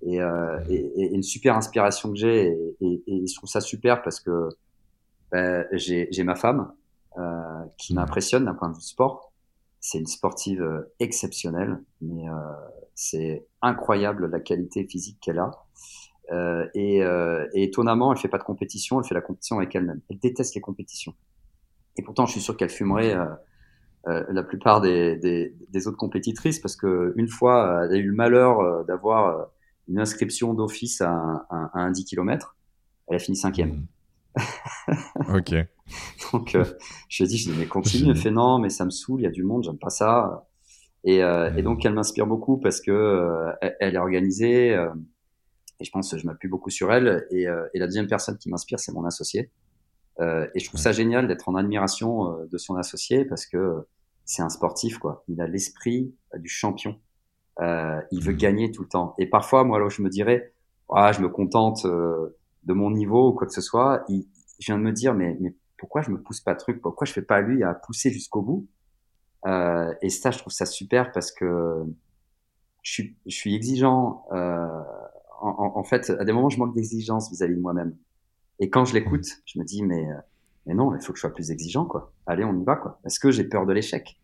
Et, 0.01 0.22
euh, 0.22 0.59
et, 0.69 0.76
et, 0.76 1.13
une 1.15 1.23
super 1.23 1.55
inspiration 1.55 2.11
que 2.11 2.17
j'ai, 2.17 2.47
et, 2.81 3.03
et, 3.07 3.27
je 3.27 3.35
trouve 3.35 3.49
ça 3.49 3.61
super 3.61 4.03
parce 4.03 4.19
que 4.19 4.49
ben, 5.31 5.65
j'ai 5.73 6.23
ma 6.23 6.35
femme 6.35 6.72
euh, 7.17 7.63
qui 7.77 7.93
m'impressionne 7.93 8.45
d'un 8.45 8.53
point 8.53 8.69
de 8.69 8.76
vue 8.76 8.81
sport. 8.81 9.31
C'est 9.80 9.99
une 9.99 10.07
sportive 10.07 10.61
euh, 10.61 10.93
exceptionnelle, 10.99 11.81
mais 12.01 12.27
euh, 12.27 12.34
c'est 12.93 13.45
incroyable 13.61 14.30
la 14.30 14.39
qualité 14.39 14.85
physique 14.85 15.17
qu'elle 15.22 15.39
a. 15.39 15.51
Euh, 16.31 16.67
et, 16.73 17.03
euh, 17.03 17.47
et, 17.53 17.63
étonnamment, 17.63 18.11
elle 18.11 18.17
fait 18.17 18.27
pas 18.27 18.38
de 18.38 18.43
compétition, 18.43 18.99
elle 18.99 19.07
fait 19.07 19.13
la 19.13 19.22
compétition 19.22 19.57
avec 19.57 19.76
elle-même. 19.76 20.01
Elle 20.09 20.19
déteste 20.19 20.55
les 20.55 20.61
compétitions. 20.61 21.13
Et 21.97 22.01
pourtant, 22.01 22.26
je 22.26 22.31
suis 22.31 22.41
sûr 22.41 22.57
qu'elle 22.57 22.69
fumerait 22.69 23.15
euh, 23.15 23.26
euh, 24.07 24.23
la 24.30 24.43
plupart 24.43 24.81
des, 24.81 25.15
des, 25.17 25.55
des, 25.69 25.88
autres 25.88 25.97
compétitrices 25.97 26.59
parce 26.59 26.76
que 26.76 27.13
une 27.15 27.27
fois, 27.27 27.85
elle 27.85 27.93
a 27.93 27.97
eu 27.97 28.07
le 28.07 28.15
malheur 28.15 28.59
euh, 28.59 28.84
d'avoir 28.84 29.49
une 29.87 29.99
inscription 29.99 30.53
d'office 30.53 31.01
à, 31.01 31.11
à, 31.49 31.69
à, 31.73 31.79
un 31.79 31.91
10 31.91 32.05
km. 32.05 32.55
Elle 33.07 33.15
a 33.15 33.19
fini 33.19 33.37
cinquième. 33.37 33.85
Mmh. 34.35 35.35
ok. 35.35 35.55
Donc, 36.31 36.55
euh, 36.55 36.65
je 37.09 37.23
lui 37.23 37.25
ai 37.25 37.27
dit, 37.27 37.37
je 37.37 37.51
dis, 37.51 37.57
mais 37.57 37.67
continue. 37.67 38.11
Elle 38.11 38.17
fait 38.17 38.31
non, 38.31 38.59
mais 38.59 38.69
ça 38.69 38.85
me 38.85 38.89
saoule, 38.89 39.21
il 39.21 39.23
y 39.23 39.27
a 39.27 39.31
du 39.31 39.43
monde, 39.43 39.63
j'aime 39.63 39.77
pas 39.77 39.89
ça. 39.89 40.47
Et, 41.03 41.23
euh, 41.23 41.51
mmh. 41.51 41.59
et, 41.59 41.61
donc, 41.61 41.85
elle 41.85 41.93
m'inspire 41.93 42.27
beaucoup 42.27 42.57
parce 42.57 42.81
que 42.81 42.91
euh, 42.91 43.51
elle, 43.61 43.75
elle, 43.79 43.95
est 43.95 43.99
organisée. 43.99 44.69
et 45.79 45.85
je 45.85 45.91
pense 45.91 46.11
que 46.11 46.17
je 46.17 46.25
m'appuie 46.25 46.49
beaucoup 46.49 46.69
sur 46.69 46.91
elle. 46.91 47.25
Et, 47.31 47.47
euh, 47.47 47.67
et 47.73 47.79
la 47.79 47.85
deuxième 47.85 48.07
personne 48.07 48.37
qui 48.37 48.49
m'inspire, 48.49 48.79
c'est 48.79 48.91
mon 48.91 49.05
associé. 49.05 49.51
Euh, 50.21 50.47
et 50.55 50.59
je 50.59 50.67
trouve 50.67 50.79
ça 50.79 50.91
génial 50.91 51.27
d'être 51.27 51.49
en 51.49 51.55
admiration 51.55 52.31
euh, 52.31 52.45
de 52.49 52.57
son 52.57 52.75
associé 52.75 53.25
parce 53.25 53.45
que 53.45 53.85
c'est 54.23 54.41
un 54.41 54.49
sportif, 54.49 54.97
quoi. 54.97 55.23
Il 55.27 55.41
a 55.41 55.47
l'esprit 55.47 56.15
du 56.35 56.49
champion. 56.49 56.99
Euh, 57.61 58.02
il 58.11 58.23
veut 58.23 58.34
gagner 58.34 58.72
tout 58.72 58.84
le 58.84 58.90
temps. 58.90 59.15
Et 59.18 59.27
parfois, 59.27 59.64
moi, 59.64 59.80
là, 59.80 59.90
je 59.90 60.02
me 60.02 60.10
dirais, 60.10 60.53
ah, 60.94 61.11
je 61.11 61.22
me 61.22 61.30
contente 61.30 61.86
euh, 61.86 62.38
de 62.64 62.73
mon 62.73 62.91
niveau 62.91 63.30
ou 63.30 63.34
quoi 63.34 63.48
que 63.48 63.53
ce 63.53 63.61
soit. 63.61 64.03
Il, 64.10 64.27
je 64.60 64.68
viens 64.68 64.77
de 64.77 64.84
me 64.84 64.91
dire, 64.91 65.14
mais, 65.14 65.38
mais 65.40 65.56
pourquoi 65.77 66.02
je 66.02 66.11
me 66.11 66.22
pousse 66.22 66.41
pas 66.41 66.56
truc? 66.56 66.82
Pourquoi 66.82 67.06
je 67.06 67.14
fais 67.14 67.22
pas 67.22 67.41
lui 67.41 67.64
à 67.64 67.73
pousser 67.73 68.11
jusqu'au 68.11 68.41
bout? 68.41 68.68
Euh, 69.45 69.94
Et 70.02 70.10
ça, 70.10 70.32
je 70.32 70.40
trouve 70.40 70.53
ça 70.53 70.65
super 70.65 71.11
parce 71.11 71.32
que 71.32 71.84
je 72.84 72.91
suis, 72.91 73.18
je 73.26 73.36
suis 73.36 73.56
exigeant. 73.56 74.26
Euh, 74.32 74.68
en, 75.41 75.49
en, 75.49 75.77
en, 75.80 75.84
fait, 75.84 76.10
à 76.10 76.26
des 76.26 76.32
moments, 76.34 76.49
je 76.49 76.60
manque 76.60 76.76
d'exigence 76.76 77.30
vis-à-vis 77.30 77.56
de 77.56 77.61
moi-même. 77.61 77.95
Et 78.60 78.69
quand 78.69 78.86
je 78.86 78.94
l'écoute, 78.94 79.27
je 79.45 79.60
me 79.60 79.65
dis, 79.65 79.84
mais, 79.84 80.07
mais 80.65 80.73
non, 80.73 80.95
il 80.95 81.02
faut 81.02 81.11
que 81.14 81.18
je 81.18 81.22
sois 81.22 81.34
plus 81.34 81.52
exigeant, 81.52 81.86
quoi. 81.86 82.14
Allez, 82.26 82.44
on 82.45 82.57
y 82.60 82.64
va, 82.64 82.76
quoi. 82.76 82.99
Est-ce 83.06 83.19
que 83.19 83.32
j'ai 83.32 83.44
peur 83.44 83.65
de 83.65 83.73
l'échec 83.73 84.19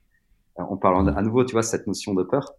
On 0.57 0.77
parle 0.77 1.09
à 1.09 1.21
nouveau, 1.21 1.43
tu 1.43 1.53
vois, 1.53 1.63
cette 1.63 1.87
notion 1.87 2.13
de 2.13 2.23
peur. 2.23 2.53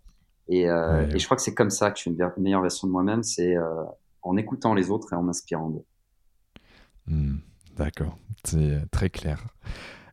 Et, 0.48 0.68
euh, 0.68 1.06
ouais. 1.06 1.14
et 1.14 1.18
je 1.18 1.24
crois 1.24 1.36
que 1.36 1.42
c'est 1.42 1.54
comme 1.54 1.70
ça 1.70 1.90
que 1.90 1.96
je 1.96 2.02
suis 2.02 2.10
une 2.10 2.16
meilleure 2.38 2.62
version 2.62 2.86
de 2.86 2.92
moi-même. 2.92 3.22
C'est 3.22 3.56
euh, 3.56 3.84
en 4.22 4.36
écoutant 4.36 4.74
les 4.74 4.90
autres 4.90 5.12
et 5.12 5.16
en 5.16 5.22
m'inspirant 5.22 5.70
d'eux. 5.70 5.84
Hmm, 7.06 7.36
d'accord, 7.76 8.18
c'est 8.44 8.90
très 8.90 9.10
clair. 9.10 9.44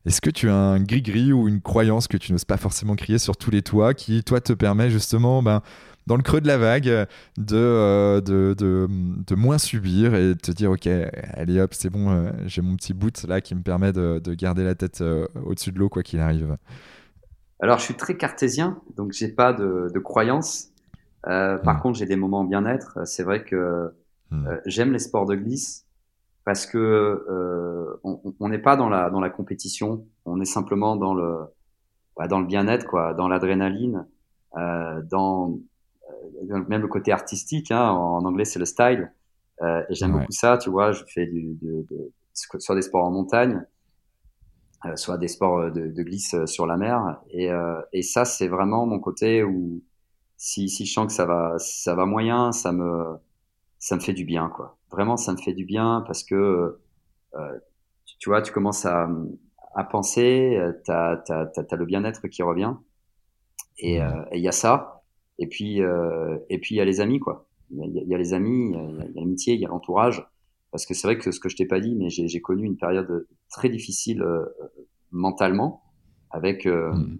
Est-ce 0.06 0.22
que 0.22 0.30
tu 0.30 0.50
as 0.50 0.56
un 0.56 0.82
gris-gris 0.82 1.34
ou 1.34 1.48
une 1.48 1.62
croyance 1.62 2.08
que 2.08 2.18
tu 2.18 2.32
n'oses 2.32 2.46
pas 2.46 2.58
forcément 2.58 2.96
crier 2.96 3.20
sur 3.20 3.38
tous 3.38 3.52
les 3.52 3.62
toits 3.62 3.94
qui, 3.94 4.24
toi, 4.24 4.40
te 4.40 4.54
permet 4.54 4.90
justement, 4.90 5.44
ben, 5.44 5.62
dans 6.08 6.16
le 6.16 6.24
creux 6.24 6.42
de 6.42 6.48
la 6.48 6.58
vague, 6.58 6.86
de, 6.86 7.08
euh, 7.54 8.20
de, 8.20 8.56
de, 8.58 9.36
moins 9.36 9.60
subir 9.60 10.16
et 10.16 10.30
de 10.30 10.34
te 10.34 10.52
dire, 10.52 10.72
OK, 10.72 10.88
allez 10.88 11.60
hop, 11.60 11.74
c'est 11.76 11.92
bon, 11.92 12.10
euh, 12.10 12.32
j'ai 12.48 12.64
mon 12.64 12.76
petit 12.76 12.94
boot 12.94 13.24
là 13.28 13.42
qui 13.42 13.54
me 13.54 13.62
permet 13.62 13.94
de, 13.94 14.20
de 14.24 14.34
garder 14.34 14.64
la 14.64 14.74
tête 14.74 15.02
euh, 15.02 15.28
au-dessus 15.46 15.72
de 15.72 15.78
l'eau, 15.78 15.88
quoi 15.88 16.02
qu'il 16.02 16.20
arrive? 16.20 16.58
Alors, 17.60 17.80
je 17.80 17.84
suis 17.84 17.96
très 17.96 18.16
cartésien, 18.16 18.82
donc 18.96 19.12
j'ai 19.12 19.28
pas 19.28 19.54
de, 19.54 19.90
de 19.94 20.00
croyance. 20.00 20.70
par 21.24 21.60
hmm. 21.64 21.82
contre, 21.82 22.00
j'ai 22.00 22.06
des 22.06 22.16
moments 22.16 22.44
bien-être. 22.44 23.00
C'est 23.06 23.24
vrai 23.24 23.44
que 23.44 23.94
hmm. 24.32 24.48
j'aime 24.66 24.94
les 24.94 25.00
sports 25.00 25.26
de 25.26 25.36
glisse 25.36 25.86
parce 26.46 26.66
que 26.66 26.78
euh, 26.78 28.00
on 28.04 28.50
n'est 28.50 28.58
pas 28.58 28.76
dans 28.76 28.90
la 28.90 29.12
dans 29.12 29.20
la 29.20 29.30
compétition, 29.30 30.06
on 30.26 30.42
est 30.42 30.46
simplement 30.46 30.96
dans 30.96 31.14
le 31.14 31.46
bah, 32.20 32.28
dans 32.28 32.40
le 32.40 32.46
bien-être 32.46 32.86
quoi, 32.86 33.14
dans 33.14 33.30
l'adrénaline, 33.30 34.06
euh, 34.58 35.02
dans 35.04 35.58
euh, 36.52 36.64
même 36.68 36.82
le 36.82 36.88
côté 36.88 37.12
artistique. 37.12 37.72
Hein, 37.72 37.92
en, 37.92 38.26
anglais 38.26 38.46
c'est 38.46 38.60
le 38.60 38.66
style. 38.66 39.12
Euh, 39.62 39.84
et 39.90 39.96
j'aime 39.96 40.12
beaucoup 40.12 40.32
ça, 40.32 40.58
tu 40.58 40.70
vois. 40.70 40.92
Je 40.92 41.04
fais 41.08 41.26
du, 41.26 41.58
de, 41.62 41.86
de, 41.90 42.12
soit 42.34 42.76
des 42.76 42.82
sports 42.82 43.06
en 43.06 43.12
montagne, 43.12 43.56
euh, 43.56 43.62
soit 44.96 45.18
des 45.18 45.28
sports 45.28 45.72
de, 45.72 45.88
de, 45.88 46.04
glisse 46.04 46.36
sur 46.46 46.66
la 46.66 46.78
mer. 46.78 47.22
Et, 47.32 47.52
euh, 47.52 47.82
et 47.94 48.02
ça 48.02 48.26
c'est 48.26 48.48
vraiment 48.48 48.86
mon 48.86 49.00
côté 49.00 49.44
où 49.44 49.84
si 50.38 50.70
si 50.70 50.86
je 50.86 50.94
sens 50.94 51.08
que 51.08 51.14
ça 51.14 51.26
va 51.26 51.56
ça 51.60 51.96
va 51.96 52.06
moyen, 52.06 52.52
ça 52.52 52.72
me 52.72 53.18
ça 53.80 53.96
me 53.96 54.02
fait 54.02 54.14
du 54.14 54.26
bien 54.26 54.50
quoi 54.50 54.80
vraiment, 54.92 55.18
ça 55.18 55.32
me 55.34 55.38
fait 55.38 55.54
du 55.54 55.66
bien 55.66 56.04
parce 56.06 56.24
que, 56.24 56.80
euh, 57.36 57.60
tu 58.20 58.30
vois, 58.30 58.42
tu 58.42 58.52
commences 58.52 58.86
à, 58.86 59.10
à 59.76 59.84
penser, 59.84 60.58
euh, 60.58 60.74
tu 60.84 60.92
as, 60.92 61.24
as, 61.30 61.76
le 61.76 61.86
bien-être 61.86 62.28
qui 62.28 62.44
revient. 62.44 62.74
Et 63.78 64.02
euh, 64.02 64.10
il 64.34 64.42
y 64.42 64.48
a 64.48 64.52
ça. 64.52 65.04
Et 65.38 65.48
puis, 65.48 65.82
euh, 65.82 66.38
et 66.50 66.60
puis 66.60 66.76
il 66.76 66.78
y 66.80 66.82
a 66.82 66.86
les 66.86 67.02
amis, 67.02 67.20
quoi. 67.20 67.48
Il 67.72 67.86
y, 67.86 68.10
y, 68.10 68.16
a 68.16 68.18
les 68.18 68.34
amis, 68.34 68.72
il 68.74 69.14
y 69.16 69.20
a 69.20 69.22
l'amitié, 69.22 69.54
il 69.54 69.62
y 69.62 69.66
a 69.66 69.70
l'entourage. 69.70 70.28
Parce 70.72 70.86
que 70.86 70.94
c'est 70.94 71.08
vrai 71.08 71.18
que 71.18 71.32
ce 71.32 71.40
que 71.40 71.50
je 71.50 71.56
t'ai 71.56 71.66
pas 71.66 71.80
dit, 71.80 71.96
mais 71.96 72.10
j'ai 72.10 72.42
connu 72.42 72.66
une 72.66 72.78
période 72.78 73.28
très 73.50 73.70
difficile 73.70 74.22
euh, 74.22 74.46
mentalement, 75.12 75.84
avec, 76.30 76.66
euh, 76.66 76.92
mm. 76.94 77.20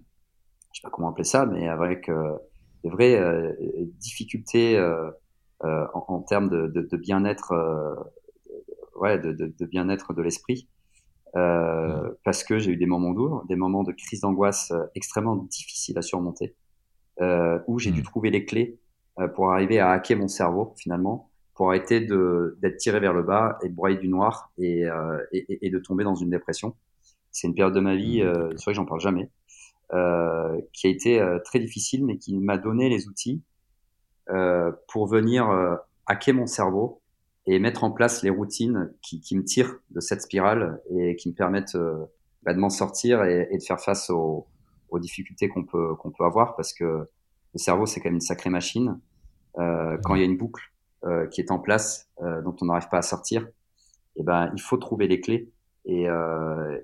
je 0.72 0.80
sais 0.80 0.82
pas 0.82 0.90
comment 0.90 1.10
appeler 1.10 1.24
ça, 1.24 1.46
mais 1.46 1.68
avec 1.68 2.08
euh, 2.08 2.36
des 2.84 2.90
vraies 2.90 3.56
difficultés 3.98 4.78
euh, 5.62 5.86
en, 5.92 6.04
en, 6.08 6.20
termes 6.22 6.48
de, 6.48 6.68
de, 6.68 6.80
de 6.80 6.96
bien-être, 6.96 7.52
euh, 7.52 7.94
ouais, 8.98 9.18
de, 9.18 9.32
de 9.32 9.66
bien-être 9.66 10.14
de 10.14 10.22
l'esprit. 10.22 10.68
Euh, 11.36 12.10
parce 12.24 12.42
que 12.44 12.58
j'ai 12.58 12.72
eu 12.72 12.76
des 12.76 12.86
moments 12.86 13.12
durs, 13.12 13.44
des 13.46 13.56
moments 13.56 13.84
de 13.84 13.92
crise 13.92 14.20
d'angoisse 14.20 14.72
extrêmement 14.94 15.36
difficiles 15.36 15.98
à 15.98 16.02
surmonter, 16.02 16.56
euh, 17.20 17.58
où 17.66 17.78
j'ai 17.78 17.90
dû 17.90 18.00
hmm. 18.00 18.04
trouver 18.04 18.30
les 18.30 18.44
clés 18.44 18.80
pour 19.34 19.52
arriver 19.52 19.78
à 19.78 19.90
hacker 19.90 20.16
mon 20.16 20.28
cerveau 20.28 20.74
finalement, 20.78 21.29
pour 21.60 21.68
arrêter 21.68 22.00
d'être 22.00 22.78
tiré 22.78 23.00
vers 23.00 23.12
le 23.12 23.22
bas 23.22 23.58
et 23.62 23.68
de 23.68 23.74
broyer 23.74 23.98
du 23.98 24.08
noir 24.08 24.50
et, 24.56 24.86
euh, 24.86 25.18
et, 25.30 25.66
et, 25.66 25.68
de 25.68 25.78
tomber 25.78 26.04
dans 26.04 26.14
une 26.14 26.30
dépression. 26.30 26.74
C'est 27.32 27.48
une 27.48 27.54
période 27.54 27.74
de 27.74 27.80
ma 27.80 27.96
vie, 27.96 28.22
euh, 28.22 28.48
c'est 28.56 28.64
vrai 28.64 28.72
que 28.72 28.76
j'en 28.76 28.86
parle 28.86 29.00
jamais, 29.00 29.28
qui 30.72 30.86
a 30.86 30.90
été 30.90 31.22
très 31.44 31.58
difficile, 31.58 32.06
mais 32.06 32.16
qui 32.16 32.34
m'a 32.38 32.56
donné 32.56 32.88
les 32.88 33.08
outils 33.08 33.42
euh, 34.30 34.72
pour 34.88 35.06
venir 35.06 35.50
euh, 35.50 35.76
hacker 36.06 36.34
mon 36.34 36.46
cerveau 36.46 37.02
et 37.44 37.58
mettre 37.58 37.84
en 37.84 37.90
place 37.90 38.22
les 38.22 38.30
routines 38.30 38.94
qui, 39.02 39.20
qui, 39.20 39.36
me 39.36 39.44
tirent 39.44 39.74
de 39.90 40.00
cette 40.00 40.22
spirale 40.22 40.80
et 40.96 41.14
qui 41.16 41.28
me 41.28 41.34
permettent 41.34 41.74
euh, 41.74 42.06
bah, 42.42 42.54
de 42.54 42.58
m'en 42.58 42.70
sortir 42.70 43.22
et, 43.24 43.48
et, 43.50 43.58
de 43.58 43.62
faire 43.62 43.80
face 43.80 44.08
aux, 44.08 44.46
aux 44.88 44.98
difficultés 44.98 45.50
qu'on 45.50 45.64
peut 45.64 45.94
qu'on 45.96 46.10
peut 46.10 46.24
avoir 46.24 46.56
parce 46.56 46.72
que 46.72 46.84
le 46.84 47.58
cerveau 47.58 47.84
c'est 47.84 48.00
quand 48.00 48.08
même 48.08 48.14
une 48.14 48.20
sacrée 48.22 48.48
machine. 48.48 48.98
Euh, 49.58 49.98
quand 50.04 50.14
il 50.14 50.20
y 50.20 50.22
a 50.22 50.26
une 50.26 50.38
boucle 50.38 50.70
euh, 51.04 51.26
qui 51.26 51.40
est 51.40 51.50
en 51.50 51.58
place 51.58 52.08
euh, 52.22 52.42
dont 52.42 52.54
on 52.60 52.66
n'arrive 52.66 52.88
pas 52.88 52.98
à 52.98 53.02
sortir, 53.02 53.42
et 54.16 54.20
eh 54.20 54.22
ben 54.22 54.50
il 54.54 54.60
faut 54.60 54.76
trouver 54.76 55.06
les 55.08 55.20
clés 55.20 55.50
et, 55.86 56.04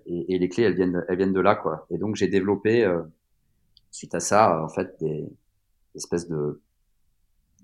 et, 0.07 0.35
et, 0.35 0.39
les 0.39 0.49
clés 0.49 0.63
elles 0.65 0.75
viennent 0.75 1.05
elles 1.09 1.17
viennent 1.17 1.33
de 1.33 1.41
là 1.41 1.55
quoi. 1.55 1.87
Et 1.91 1.99
donc 1.99 2.17
j'ai 2.17 2.29
développé 2.29 2.89
suite 3.91 4.15
à 4.15 4.21
ça 4.21 4.63
en 4.63 4.69
fait 4.69 4.97
des 5.01 5.29
espèces 5.95 6.29
de 6.29 6.63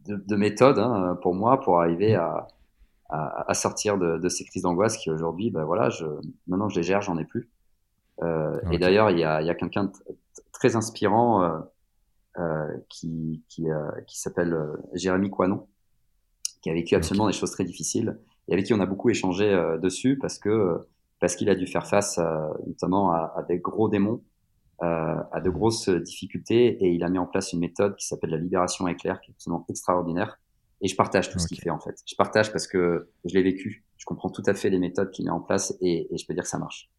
de, 0.06 0.16
de 0.16 0.36
méthode 0.36 0.78
hein, 0.78 1.16
pour 1.22 1.34
moi 1.34 1.60
pour 1.60 1.80
arriver 1.80 2.16
à, 2.16 2.48
à, 3.12 3.50
à 3.50 3.54
sortir 3.54 3.98
de, 3.98 4.18
de, 4.18 4.28
ces 4.28 4.44
crises 4.44 4.62
d'angoisse 4.62 4.96
qui 4.96 5.10
aujourd'hui, 5.10 5.50
ben 5.50 5.64
voilà, 5.64 5.90
je, 5.90 6.06
maintenant 6.46 6.68
je 6.68 6.76
les 6.76 6.82
gère, 6.82 7.02
j'en 7.02 7.18
ai 7.18 7.24
plus. 7.24 7.50
Euh, 8.22 8.58
Et 8.70 8.78
d'ailleurs, 8.78 9.10
il 9.10 9.18
y 9.18 9.24
a, 9.24 9.42
y 9.42 9.50
a 9.50 9.54
quelqu'un 9.54 9.84
de 9.84 9.92
très 10.52 10.76
inspirant 10.76 11.42
euh, 11.42 11.58
euh, 12.38 12.76
qui, 12.88 13.42
qui, 13.48 13.70
euh, 13.70 13.90
qui 14.06 14.18
s'appelle 14.18 14.54
euh, 14.54 14.76
Jérémy 14.94 15.30
Coinon, 15.30 15.68
qui 16.62 16.70
a 16.70 16.74
vécu 16.74 16.94
absolument 16.94 17.26
des 17.26 17.32
choses 17.32 17.50
très 17.50 17.64
difficiles 17.64 18.18
et 18.48 18.54
avec 18.54 18.66
qui 18.66 18.74
on 18.74 18.80
a 18.80 18.86
beaucoup 18.86 19.10
échangé 19.10 19.44
euh, 19.44 19.78
dessus 19.78 20.18
parce 20.18 20.38
que 20.38 20.78
parce 21.20 21.36
qu'il 21.36 21.48
a 21.50 21.54
dû 21.54 21.68
faire 21.68 21.86
face 21.86 22.18
notamment 22.66 23.12
à, 23.12 23.32
à, 23.36 23.42
des 23.44 23.58
gros 23.58 23.88
démons 23.88 24.22
euh, 24.82 25.14
à 25.30 25.40
de 25.40 25.48
grosses 25.48 25.88
difficultés 25.88 26.84
et 26.84 26.90
il 26.90 27.04
a 27.04 27.08
mis 27.08 27.18
en 27.18 27.26
place 27.26 27.52
une 27.52 27.60
méthode 27.60 27.94
qui 27.94 28.04
s'appelle 28.04 28.30
la 28.30 28.36
libération 28.36 28.88
éclair, 28.88 29.20
qui 29.20 29.30
est 29.30 29.34
absolument 29.34 29.64
extraordinaire. 29.68 30.40
Et 30.80 30.88
je 30.88 30.96
partage 30.96 31.30
tout 31.30 31.38
ce 31.38 31.46
qu'il 31.46 31.60
fait 31.60 31.70
en 31.70 31.78
fait. 31.78 31.94
Je 32.04 32.16
partage 32.16 32.50
parce 32.50 32.66
que 32.66 33.08
je 33.24 33.32
l'ai 33.32 33.44
vécu. 33.44 33.84
Je 33.96 34.04
comprends 34.06 34.30
tout 34.30 34.42
à 34.44 34.54
fait 34.54 34.70
les 34.70 34.80
méthodes 34.80 35.12
qu'il 35.12 35.24
met 35.24 35.30
en 35.30 35.40
place 35.40 35.72
et, 35.80 36.12
et 36.12 36.18
je 36.18 36.26
peux 36.26 36.34
dire 36.34 36.42
que 36.42 36.48
ça 36.48 36.58
marche. 36.58 36.90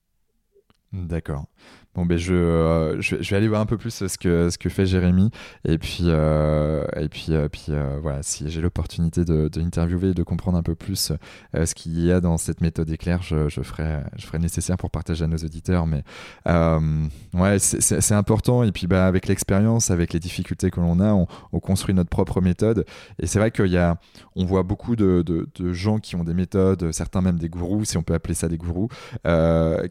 D'accord. 0.94 1.48
Bon, 1.96 2.08
ben 2.08 2.18
je, 2.18 2.98
je, 3.00 3.16
vais 3.16 3.36
aller 3.36 3.48
voir 3.48 3.62
un 3.62 3.68
peu 3.68 3.78
plus 3.78 3.92
ce 4.08 4.18
que, 4.18 4.50
ce 4.50 4.58
que 4.58 4.70
fait 4.70 4.88
Jérémy. 4.88 5.30
Et 5.64 5.78
puis, 5.78 6.06
euh, 6.06 6.84
et 6.96 7.08
puis, 7.08 7.28
euh, 7.30 7.48
puis 7.50 7.66
euh, 7.70 8.00
voilà, 8.02 8.24
si 8.24 8.50
j'ai 8.50 8.62
l'opportunité 8.62 9.24
de, 9.24 9.48
de 9.48 9.62
interviewer 9.62 10.10
et 10.10 10.14
de 10.16 10.24
comprendre 10.24 10.58
un 10.58 10.64
peu 10.64 10.74
plus 10.74 11.14
ce 11.54 11.74
qu'il 11.76 12.04
y 12.04 12.12
a 12.12 12.20
dans 12.20 12.38
cette 12.38 12.62
méthode 12.62 12.90
éclair, 12.90 13.22
je, 13.22 13.48
je, 13.48 13.62
ferai, 13.62 14.00
je 14.18 14.26
ferai 14.26 14.40
nécessaire 14.40 14.76
pour 14.78 14.90
partager 14.90 15.24
à 15.24 15.28
nos 15.28 15.38
auditeurs. 15.38 15.86
Mais 15.86 16.04
ouais, 16.48 17.60
c'est 17.60 18.16
important. 18.16 18.64
Et 18.64 18.72
puis, 18.72 18.88
bah, 18.88 19.06
avec 19.06 19.28
l'expérience, 19.28 19.92
avec 19.92 20.14
les 20.14 20.20
difficultés 20.20 20.72
que 20.72 20.80
l'on 20.80 21.00
a, 21.00 21.14
on, 21.14 21.28
on, 21.52 21.60
construit 21.60 21.94
notre 21.94 22.10
propre 22.10 22.42
méthode. 22.42 22.86
Et 23.20 23.28
c'est 23.28 23.38
vrai 23.38 23.52
qu'il 23.52 23.68
y 23.68 23.78
a, 23.78 23.98
on 24.36 24.46
voit 24.46 24.64
beaucoup 24.64 24.96
de, 24.96 25.22
de, 25.22 25.48
de, 25.54 25.74
gens 25.74 26.00
qui 26.00 26.16
ont 26.16 26.24
des 26.24 26.34
méthodes, 26.34 26.92
certains 26.92 27.22
même 27.22 27.38
des 27.38 27.50
gourous, 27.50 27.86
si 27.86 27.98
on 27.98 28.04
peut 28.04 28.16
appeler 28.16 28.34
ça 28.34 28.48
des 28.48 28.58
gourous, 28.58 28.90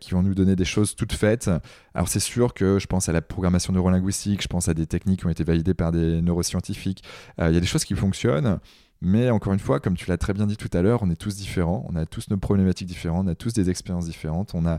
qui 0.01 0.11
vont 0.11 0.23
nous 0.23 0.35
donner 0.35 0.57
des 0.57 0.65
choses 0.65 0.97
toutes 0.97 1.13
faites. 1.13 1.49
Alors 1.95 2.09
c'est 2.09 2.21
sûr 2.21 2.55
que 2.55 2.79
je 2.79 2.87
pense 2.87 3.09
à 3.09 3.13
la 3.13 3.23
programmation 3.23 3.73
neurolinguistique, 3.73 4.43
je 4.43 4.49
pense 4.49 4.69
à 4.69 4.75
des 4.75 4.87
techniques 4.87 5.21
qui 5.21 5.27
ont 5.27 5.31
été 5.31 5.45
validées 5.45 5.75
par 5.75 5.93
des 5.93 6.23
neuroscientifiques. 6.23 7.03
Euh, 7.41 7.49
il 7.51 7.55
y 7.55 7.57
a 7.57 7.61
des 7.61 7.67
choses 7.67 7.85
qui 7.85 7.95
fonctionnent. 7.95 8.59
Mais 9.05 9.31
encore 9.31 9.53
une 9.53 9.59
fois, 9.59 9.81
comme 9.81 9.97
tu 9.97 10.09
l'as 10.09 10.17
très 10.17 10.33
bien 10.33 10.47
dit 10.47 10.57
tout 10.57 10.71
à 10.73 10.81
l'heure, 10.81 11.03
on 11.03 11.11
est 11.11 11.17
tous 11.17 11.35
différents, 11.35 11.85
on 11.89 11.97
a 11.97 12.07
tous 12.07 12.31
nos 12.31 12.37
problématiques 12.37 12.87
différentes, 12.87 13.27
on 13.27 13.31
a 13.31 13.35
tous 13.35 13.53
des 13.53 13.69
expériences 13.69 14.07
différentes, 14.07 14.55
on 14.55 14.65
a 14.65 14.79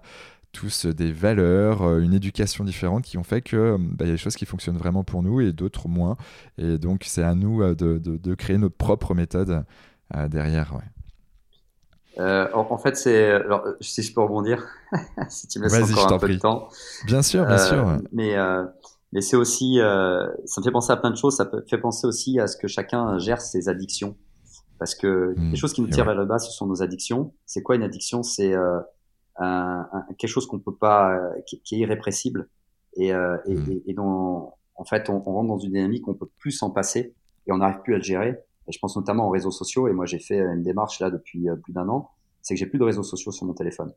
tous 0.54 0.86
des 0.86 1.12
valeurs, 1.12 1.82
euh, 1.82 2.00
une 2.00 2.14
éducation 2.14 2.64
différente 2.64 3.04
qui 3.04 3.18
ont 3.18 3.24
fait 3.24 3.42
que 3.42 3.76
bah, 3.78 4.06
il 4.06 4.08
y 4.08 4.10
a 4.12 4.14
des 4.14 4.18
choses 4.18 4.36
qui 4.36 4.46
fonctionnent 4.46 4.78
vraiment 4.78 5.04
pour 5.04 5.24
nous 5.24 5.42
et 5.42 5.52
d'autres 5.52 5.90
moins. 5.90 6.16
Et 6.58 6.78
donc 6.78 7.04
c'est 7.06 7.24
à 7.24 7.36
nous 7.36 7.62
euh, 7.62 7.76
de, 7.76 8.36
créer 8.36 8.58
notre 8.58 8.78
propre 8.78 9.14
méthode 9.14 9.66
derrière. 10.30 10.80
Euh, 12.20 12.48
en, 12.54 12.78
fait, 12.78 12.96
c'est 12.96 13.32
alors 13.32 13.66
si 13.82 14.04
je 14.04 14.14
peux 14.14 14.22
rebondir, 14.22 14.68
si 15.30 15.48
tu 15.48 15.60
me 15.60 15.64
laisses 15.64 15.92
encore 15.94 16.14
un 16.14 16.20
peu 16.20 16.30
de 16.30 16.38
temps. 16.38 16.70
Bien 17.06 17.22
sûr, 17.22 17.46
bien 17.46 17.56
euh, 17.56 17.58
sûr. 17.58 17.98
Mais 18.12 18.36
euh, 18.38 18.66
mais 19.14 19.22
c'est 19.22 19.36
aussi, 19.36 19.80
euh, 19.80 20.28
ça 20.46 20.62
me 20.62 20.64
fait 20.64 20.72
penser 20.72 20.92
à 20.92 20.98
plein 20.98 21.12
de 21.12 21.16
choses. 21.16 21.36
Ça 21.36 21.46
peut, 21.46 21.64
fait 21.68 21.78
penser 21.78 22.06
aussi 22.06 22.40
à 22.40 22.48
ce 22.48 22.58
que 22.58 22.68
chacun 22.68 23.18
gère 23.18 23.42
ses 23.42 23.68
addictions, 23.68 24.16
parce 24.78 24.96
que 24.96 25.34
mmh, 25.38 25.52
les 25.52 25.56
choses 25.56 25.74
qui 25.74 25.82
nous 25.82 25.88
tirent 25.88 26.06
vers 26.06 26.16
le 26.16 26.26
bas, 26.26 26.40
ce 26.40 26.52
sont 26.52 26.68
nos 26.68 26.84
addictions. 26.84 27.34
C'est 27.46 27.64
quoi 27.64 27.76
une 27.76 27.84
addiction? 27.84 28.22
C'est 28.22 28.54
euh, 28.54 28.80
un, 29.38 29.88
un, 29.92 30.14
quelque 30.18 30.30
chose 30.30 30.46
qu'on 30.46 30.60
peut 30.60 30.76
pas, 30.76 31.20
qui, 31.48 31.62
qui, 31.62 31.76
est 31.76 31.80
irrépressible 31.80 32.48
et, 32.96 33.08
et, 33.08 33.14
mmh. 33.14 33.72
et, 33.72 33.84
et, 33.88 33.94
dont 33.94 34.52
en 34.76 34.86
fait 34.86 35.10
on, 35.10 35.24
on 35.26 35.34
rentre 35.34 35.48
dans 35.48 35.58
une 35.58 35.72
dynamique 35.72 36.04
qu'on 36.04 36.14
peut 36.14 36.30
plus 36.38 36.52
s'en 36.52 36.70
passer 36.70 37.16
et 37.48 37.52
on 37.52 37.58
n'arrive 37.58 37.82
plus 37.82 37.96
à 37.96 37.98
le 37.98 38.04
gérer. 38.04 38.40
Et 38.68 38.72
je 38.72 38.80
pense 38.80 38.96
notamment 38.96 39.28
aux 39.28 39.32
réseaux 39.32 39.52
sociaux. 39.52 39.88
Et 39.88 39.94
moi, 39.94 40.06
j'ai 40.06 40.20
fait 40.20 40.40
une 40.40 40.64
démarche 40.64 41.00
là 41.00 41.10
depuis 41.10 41.50
euh, 41.50 41.56
plus 41.56 41.74
d'un 41.74 41.88
an. 41.90 42.12
C'est 42.42 42.56
que 42.56 42.60
j'ai 42.60 42.66
plus 42.66 42.80
de 42.80 42.84
réseaux 42.84 43.04
sociaux 43.04 43.32
sur 43.32 43.46
mon 43.46 43.54
téléphone. 43.54 43.94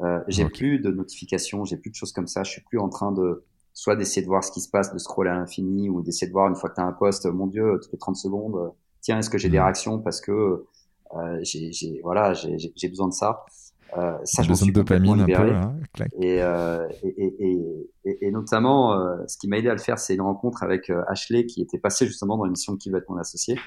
Euh, 0.00 0.20
j'ai 0.28 0.46
plus 0.46 0.78
de 0.78 0.90
notifications, 0.90 1.64
j'ai 1.64 1.76
plus 1.76 1.90
de 1.90 1.94
choses 1.94 2.12
comme 2.12 2.26
ça. 2.26 2.42
Je 2.42 2.50
suis 2.50 2.62
plus 2.62 2.78
en 2.78 2.88
train 2.88 3.12
de 3.12 3.44
soit 3.72 3.96
d'essayer 3.96 4.22
de 4.22 4.26
voir 4.26 4.42
ce 4.42 4.50
qui 4.50 4.60
se 4.60 4.70
passe, 4.70 4.92
de 4.92 4.98
scroller 4.98 5.30
à 5.30 5.34
l'infini, 5.34 5.88
ou 5.90 6.02
d'essayer 6.02 6.26
de 6.26 6.32
voir 6.32 6.48
une 6.48 6.56
fois 6.56 6.70
que 6.70 6.76
tu 6.76 6.80
as 6.80 6.84
un 6.84 6.92
post, 6.92 7.26
mon 7.26 7.46
Dieu, 7.46 7.78
toutes 7.82 7.92
les 7.92 7.98
30 7.98 8.16
secondes, 8.16 8.72
tiens, 9.00 9.18
est-ce 9.18 9.30
que 9.30 9.38
j'ai 9.38 9.48
des 9.48 9.58
mmh. 9.58 9.62
réactions 9.62 9.98
parce 10.00 10.20
que 10.20 10.66
euh, 11.14 11.38
j'ai 11.42 12.00
voilà, 12.02 12.32
j'ai 12.34 12.88
besoin 12.88 13.08
de 13.08 13.12
ça. 13.12 13.44
Euh, 13.96 14.18
ça, 14.24 14.42
je 14.42 14.48
besoin 14.48 14.68
de 14.68 14.72
dopamine 14.72 15.20
un 15.20 15.26
peu. 15.26 15.32
Hein, 15.32 15.76
et, 16.20 16.42
euh, 16.42 16.88
et, 17.02 17.56
et, 18.04 18.26
et, 18.26 18.30
notamment, 18.30 18.94
euh, 18.94 19.16
ce 19.26 19.38
qui 19.38 19.48
m'a 19.48 19.58
aidé 19.58 19.68
à 19.68 19.72
le 19.72 19.78
faire, 19.78 19.98
c'est 19.98 20.14
une 20.14 20.22
rencontre 20.22 20.62
avec 20.62 20.90
euh, 20.90 21.02
Ashley 21.08 21.46
qui 21.46 21.62
était 21.62 21.78
passée 21.78 22.06
justement 22.06 22.36
dans 22.36 22.44
l'émission 22.44 22.76
Qui 22.76 22.90
veut 22.90 22.98
être 22.98 23.08
mon 23.08 23.16
associé. 23.16 23.58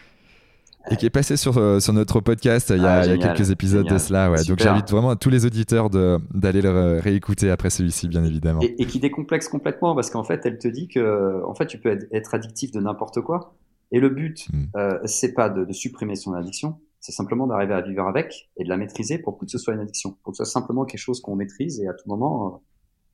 Et 0.91 0.95
qui 0.95 1.05
est 1.05 1.09
passé 1.09 1.37
sur, 1.37 1.57
euh, 1.57 1.79
sur 1.79 1.93
notre 1.93 2.19
podcast 2.21 2.71
il 2.75 2.81
y 2.81 2.85
a, 2.85 3.01
ah, 3.01 3.17
quelques 3.17 3.51
épisodes 3.51 3.87
de 3.87 3.97
cela. 3.97 4.31
Ouais. 4.31 4.43
Donc 4.45 4.59
j'invite 4.59 4.89
vraiment 4.89 5.11
à 5.11 5.15
tous 5.15 5.29
les 5.29 5.45
auditeurs 5.45 5.89
d'aller 5.89 6.61
le 6.61 6.99
réécouter 6.99 7.49
après 7.49 7.69
celui-ci, 7.69 8.07
bien 8.07 8.23
évidemment. 8.23 8.61
Et, 8.61 8.85
qui 8.85 8.99
décomplexe 8.99 9.47
complètement 9.49 9.93
parce 9.95 10.09
qu'en 10.09 10.23
fait, 10.23 10.45
elle 10.45 10.57
te 10.57 10.67
dit 10.67 10.87
que 10.87 11.43
en 11.45 11.53
fait, 11.53 11.67
tu 11.67 11.79
peux 11.79 11.97
être 12.11 12.33
addictif 12.33 12.71
de 12.71 12.79
n'importe 12.79 13.21
quoi. 13.21 13.53
Et 13.91 13.99
le 13.99 14.09
but, 14.09 14.47
hmm. 14.51 14.65
euh, 14.75 14.99
c'est 15.05 15.33
pas 15.33 15.49
de, 15.49 15.65
de, 15.65 15.73
supprimer 15.73 16.15
son 16.15 16.33
addiction, 16.33 16.79
c'est 16.99 17.11
simplement 17.11 17.47
d'arriver 17.47 17.73
à 17.73 17.81
vivre 17.81 18.07
avec 18.07 18.49
et 18.57 18.63
de 18.63 18.69
la 18.69 18.77
maîtriser 18.77 19.17
pour 19.17 19.37
que 19.37 19.47
ce 19.47 19.57
soit 19.57 19.73
une 19.73 19.79
addiction, 19.79 20.17
pour 20.23 20.33
que 20.33 20.37
ce 20.37 20.43
soit 20.43 20.59
simplement 20.61 20.85
quelque 20.85 21.01
chose 21.01 21.21
qu'on 21.21 21.35
maîtrise 21.35 21.79
et 21.79 21.87
à 21.87 21.93
tout 21.93 22.07
moment, 22.07 22.47
euh, 22.47 22.57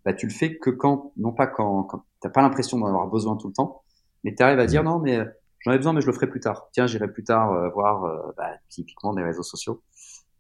bah, 0.04 0.14
tu 0.14 0.28
le 0.28 0.34
fais 0.34 0.58
que 0.58 0.70
quand, 0.70 1.14
non 1.18 1.32
pas 1.32 1.48
quand, 1.48 1.84
quand 1.84 2.04
t'as 2.20 2.30
pas 2.30 2.42
l'impression 2.42 2.78
d'en 2.78 2.88
avoir 2.88 3.08
besoin 3.08 3.38
tout 3.38 3.48
le 3.48 3.54
temps, 3.54 3.84
mais 4.24 4.36
tu 4.36 4.44
arrives 4.44 4.60
à 4.60 4.66
dire 4.66 4.84
hmm. 4.84 4.88
non, 4.88 5.00
mais 5.00 5.20
j'en 5.60 5.72
ai 5.72 5.78
besoin, 5.78 5.94
mais 5.94 6.02
je 6.02 6.08
le 6.08 6.14
ferai 6.14 6.28
plus 6.28 6.40
tard. 6.40 6.70
Tiens, 6.72 6.88
j'irai 6.88 7.08
plus 7.08 7.24
tard 7.24 7.52
euh, 7.54 7.70
voir 7.70 8.04
euh, 8.06 8.32
bah, 8.38 8.52
typiquement 8.70 9.14
des 9.14 9.24
réseaux 9.24 9.44
sociaux. 9.44 9.82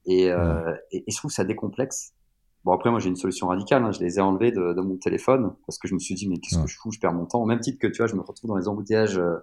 Et, 0.05 0.31
euh, 0.31 0.75
et, 0.91 1.03
je 1.07 1.17
trouve 1.17 1.29
que 1.31 1.35
ça 1.35 1.43
décomplexe. 1.43 2.13
Bon 2.63 2.71
après 2.73 2.89
moi 2.89 2.99
j'ai 2.99 3.09
une 3.09 3.15
solution 3.15 3.47
radicale, 3.47 3.83
hein. 3.83 3.91
je 3.91 3.99
les 3.99 4.17
ai 4.17 4.21
enlevés 4.21 4.51
de, 4.51 4.73
de, 4.73 4.81
mon 4.81 4.97
téléphone 4.97 5.53
parce 5.67 5.77
que 5.77 5.87
je 5.87 5.93
me 5.93 5.99
suis 5.99 6.15
dit 6.15 6.27
mais 6.27 6.39
qu'est-ce 6.39 6.59
que 6.59 6.67
je 6.67 6.77
fous, 6.79 6.91
je 6.91 6.99
perds 6.99 7.13
mon 7.13 7.27
temps. 7.27 7.39
Au 7.39 7.45
même 7.45 7.59
titre 7.59 7.79
que 7.79 7.85
tu 7.85 7.97
vois, 7.97 8.07
je 8.07 8.15
me 8.15 8.21
retrouve 8.21 8.49
dans 8.49 8.57
les 8.57 8.67
embouteillages 8.67 9.19
euh, 9.19 9.37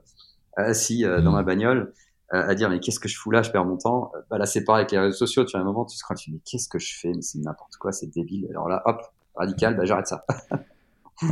assis 0.57 1.05
dans 1.05 1.31
mm. 1.31 1.35
ma 1.35 1.43
bagnole 1.45 1.95
à 2.31 2.55
dire 2.57 2.69
mais 2.69 2.81
qu'est-ce 2.81 2.99
que 2.99 3.09
je 3.09 3.17
fous 3.17 3.31
là, 3.31 3.43
je 3.43 3.53
perds 3.53 3.65
mon 3.65 3.77
temps. 3.77 4.11
Bah 4.29 4.39
là 4.39 4.47
c'est 4.47 4.65
pareil 4.65 4.81
avec 4.81 4.91
les 4.91 4.99
réseaux 4.99 5.17
sociaux, 5.17 5.45
tu 5.45 5.57
as 5.57 5.61
un 5.61 5.65
moment 5.65 5.85
tu 5.85 5.97
te 5.97 6.03
crois, 6.03 6.17
tu 6.17 6.31
dis 6.31 6.37
mais 6.37 6.43
qu'est-ce 6.45 6.69
que 6.69 6.81
je 6.81 6.99
fais, 6.99 7.13
mais 7.15 7.23
c'est 7.23 7.39
n'importe 7.39 7.77
quoi, 7.77 7.93
c'est 7.93 8.09
débile. 8.09 8.49
Alors 8.51 8.69
là 8.69 8.83
hop 8.87 9.01
radical, 9.37 9.77
bah 9.77 9.85
j'arrête 9.85 10.09
ça. 10.09 10.25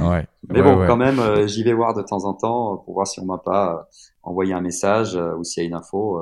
Ouais. 0.01 0.27
Mais 0.49 0.63
bon, 0.63 0.87
quand 0.87 0.97
même, 0.97 1.19
euh, 1.19 1.47
j'y 1.47 1.63
vais 1.63 1.73
voir 1.73 1.95
de 1.95 2.03
temps 2.03 2.25
en 2.25 2.35
temps 2.35 2.79
pour 2.79 2.95
voir 2.95 3.07
si 3.07 3.21
on 3.21 3.25
m'a 3.25 3.39
pas 3.39 3.75
euh, 3.75 3.83
envoyé 4.23 4.53
un 4.53 4.61
message 4.61 5.17
euh, 5.17 5.35
ou 5.37 5.45
s'il 5.45 5.63
y 5.63 5.67
a 5.67 5.69
une 5.69 5.75
info. 5.75 6.21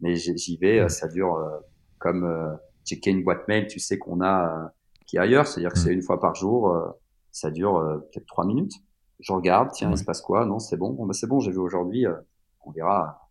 mais 0.00 0.16
j'y 0.16 0.56
vais, 0.56 0.88
ça 0.88 1.08
dure 1.08 1.38
comme 1.98 2.58
checker 2.84 3.10
une 3.10 3.24
boîte 3.24 3.46
mail, 3.48 3.66
tu 3.66 3.80
sais 3.80 3.98
qu'on 3.98 4.20
a 4.22 4.72
qui 5.06 5.16
est 5.16 5.20
ailleurs, 5.20 5.46
c'est-à-dire 5.46 5.72
que 5.72 5.78
c'est 5.78 5.92
une 5.92 6.02
fois 6.02 6.20
par 6.20 6.34
jour, 6.34 6.72
ça 7.32 7.50
dure 7.50 7.82
peut-être 8.12 8.26
trois 8.26 8.44
minutes. 8.46 8.74
Je 9.20 9.32
regarde, 9.32 9.70
tiens, 9.72 9.90
il 9.90 9.98
se 9.98 10.04
passe 10.04 10.20
quoi? 10.20 10.46
Non, 10.46 10.60
c'est 10.60 10.76
bon. 10.76 10.92
Bon, 10.92 11.06
bah, 11.06 11.12
c'est 11.12 11.26
bon, 11.26 11.40
j'ai 11.40 11.50
vu 11.50 11.58
aujourd'hui. 11.58 12.06
on 12.64 12.70
verra. 12.70 13.28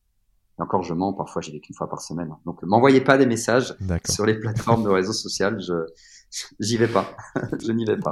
Et 0.59 0.61
encore, 0.61 0.83
je 0.83 0.93
mens. 0.93 1.13
Parfois, 1.13 1.41
j'y 1.41 1.51
vais 1.51 1.59
qu'une 1.59 1.75
fois 1.75 1.87
par 1.87 2.01
semaine. 2.01 2.35
Donc, 2.45 2.61
m'envoyez 2.63 2.99
pas 2.99 3.17
des 3.17 3.27
messages 3.27 3.75
sur 4.05 4.25
les 4.25 4.37
plateformes 4.37 4.83
de 4.83 4.89
réseaux 4.89 5.13
sociaux. 5.13 5.57
Je 5.59 5.85
j'y 6.59 6.77
vais 6.77 6.87
pas. 6.87 7.05
je 7.61 7.71
n'y 7.71 7.85
vais 7.85 7.97
pas. 7.97 8.11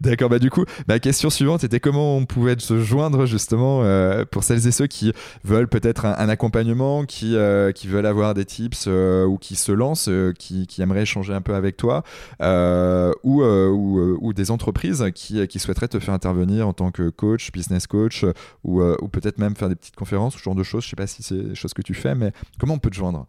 D'accord, 0.00 0.28
bah 0.28 0.38
du 0.38 0.50
coup, 0.50 0.64
ma 0.86 0.98
question 0.98 1.30
suivante 1.30 1.64
était 1.64 1.80
comment 1.80 2.16
on 2.16 2.26
pouvait 2.26 2.56
se 2.58 2.80
joindre 2.80 3.26
justement 3.26 3.82
euh, 3.82 4.24
pour 4.24 4.44
celles 4.44 4.66
et 4.66 4.70
ceux 4.70 4.86
qui 4.86 5.12
veulent 5.44 5.68
peut-être 5.68 6.04
un, 6.04 6.28
accompagnement, 6.28 7.04
qui, 7.04 7.36
euh, 7.36 7.72
qui 7.72 7.88
veulent 7.88 8.06
avoir 8.06 8.34
des 8.34 8.44
tips 8.44 8.84
euh, 8.86 9.24
ou 9.24 9.38
qui 9.38 9.56
se 9.56 9.72
lancent, 9.72 10.10
qui, 10.38 10.66
qui, 10.66 10.82
aimeraient 10.82 11.02
échanger 11.02 11.32
un 11.32 11.40
peu 11.40 11.54
avec 11.54 11.76
toi, 11.76 12.02
ou, 12.40 13.42
ou, 13.42 14.18
ou, 14.20 14.32
des 14.32 14.50
entreprises 14.50 15.06
qui, 15.14 15.46
qui, 15.46 15.58
souhaiteraient 15.58 15.88
te 15.88 15.98
faire 15.98 16.14
intervenir 16.14 16.68
en 16.68 16.72
tant 16.72 16.90
que 16.90 17.08
coach, 17.08 17.50
business 17.52 17.86
coach, 17.86 18.24
ou, 18.64 18.82
ou 18.82 19.08
peut-être 19.08 19.38
même 19.38 19.56
faire 19.56 19.68
des 19.68 19.76
petites 19.76 19.96
conférences, 19.96 20.34
ce 20.34 20.42
genre 20.42 20.54
de 20.54 20.62
choses. 20.62 20.84
Je 20.84 20.90
sais 20.90 20.96
pas 20.96 21.06
si 21.06 21.22
c'est 21.22 21.48
des 21.48 21.54
choses 21.54 21.74
que 21.74 21.82
tu 21.82 21.94
fais, 21.94 22.14
mais 22.14 22.32
comment 22.58 22.74
on 22.74 22.78
peut 22.78 22.90
te 22.90 22.96
joindre? 22.96 23.26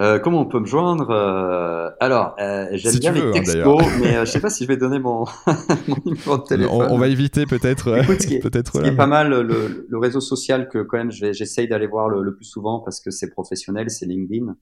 Euh, 0.00 0.20
comment 0.20 0.40
on 0.40 0.46
peut 0.46 0.60
me 0.60 0.66
joindre 0.66 1.10
euh, 1.10 1.90
Alors, 1.98 2.36
euh, 2.38 2.68
j'aime 2.72 2.94
bien 3.00 3.12
les 3.12 3.20
hein, 3.20 3.32
textos, 3.32 3.82
mais 4.00 4.16
euh, 4.16 4.24
je 4.24 4.30
sais 4.30 4.40
pas 4.40 4.50
si 4.50 4.62
je 4.62 4.68
vais 4.68 4.76
donner 4.76 5.00
mon, 5.00 5.24
mon 5.88 5.96
numéro 6.06 6.38
de 6.38 6.44
téléphone. 6.44 6.86
On, 6.88 6.98
va 6.98 7.08
éviter 7.08 7.46
peut-être. 7.46 8.04
ce 8.06 8.26
qui 8.26 8.36
est, 8.36 8.38
peut-être 8.38 8.76
ce 8.76 8.82
qui 8.82 8.88
est 8.88 8.96
pas 8.96 9.08
mal, 9.08 9.30
le, 9.30 9.86
le, 9.88 9.98
réseau 9.98 10.20
social 10.20 10.68
que 10.68 10.82
quand 10.82 10.98
même 10.98 11.10
j'essaye 11.10 11.66
d'aller 11.66 11.88
voir 11.88 12.08
le, 12.08 12.22
le, 12.22 12.36
plus 12.36 12.44
souvent 12.44 12.78
parce 12.78 13.00
que 13.00 13.10
c'est 13.10 13.30
professionnel, 13.30 13.90
c'est 13.90 14.06
LinkedIn. 14.06 14.54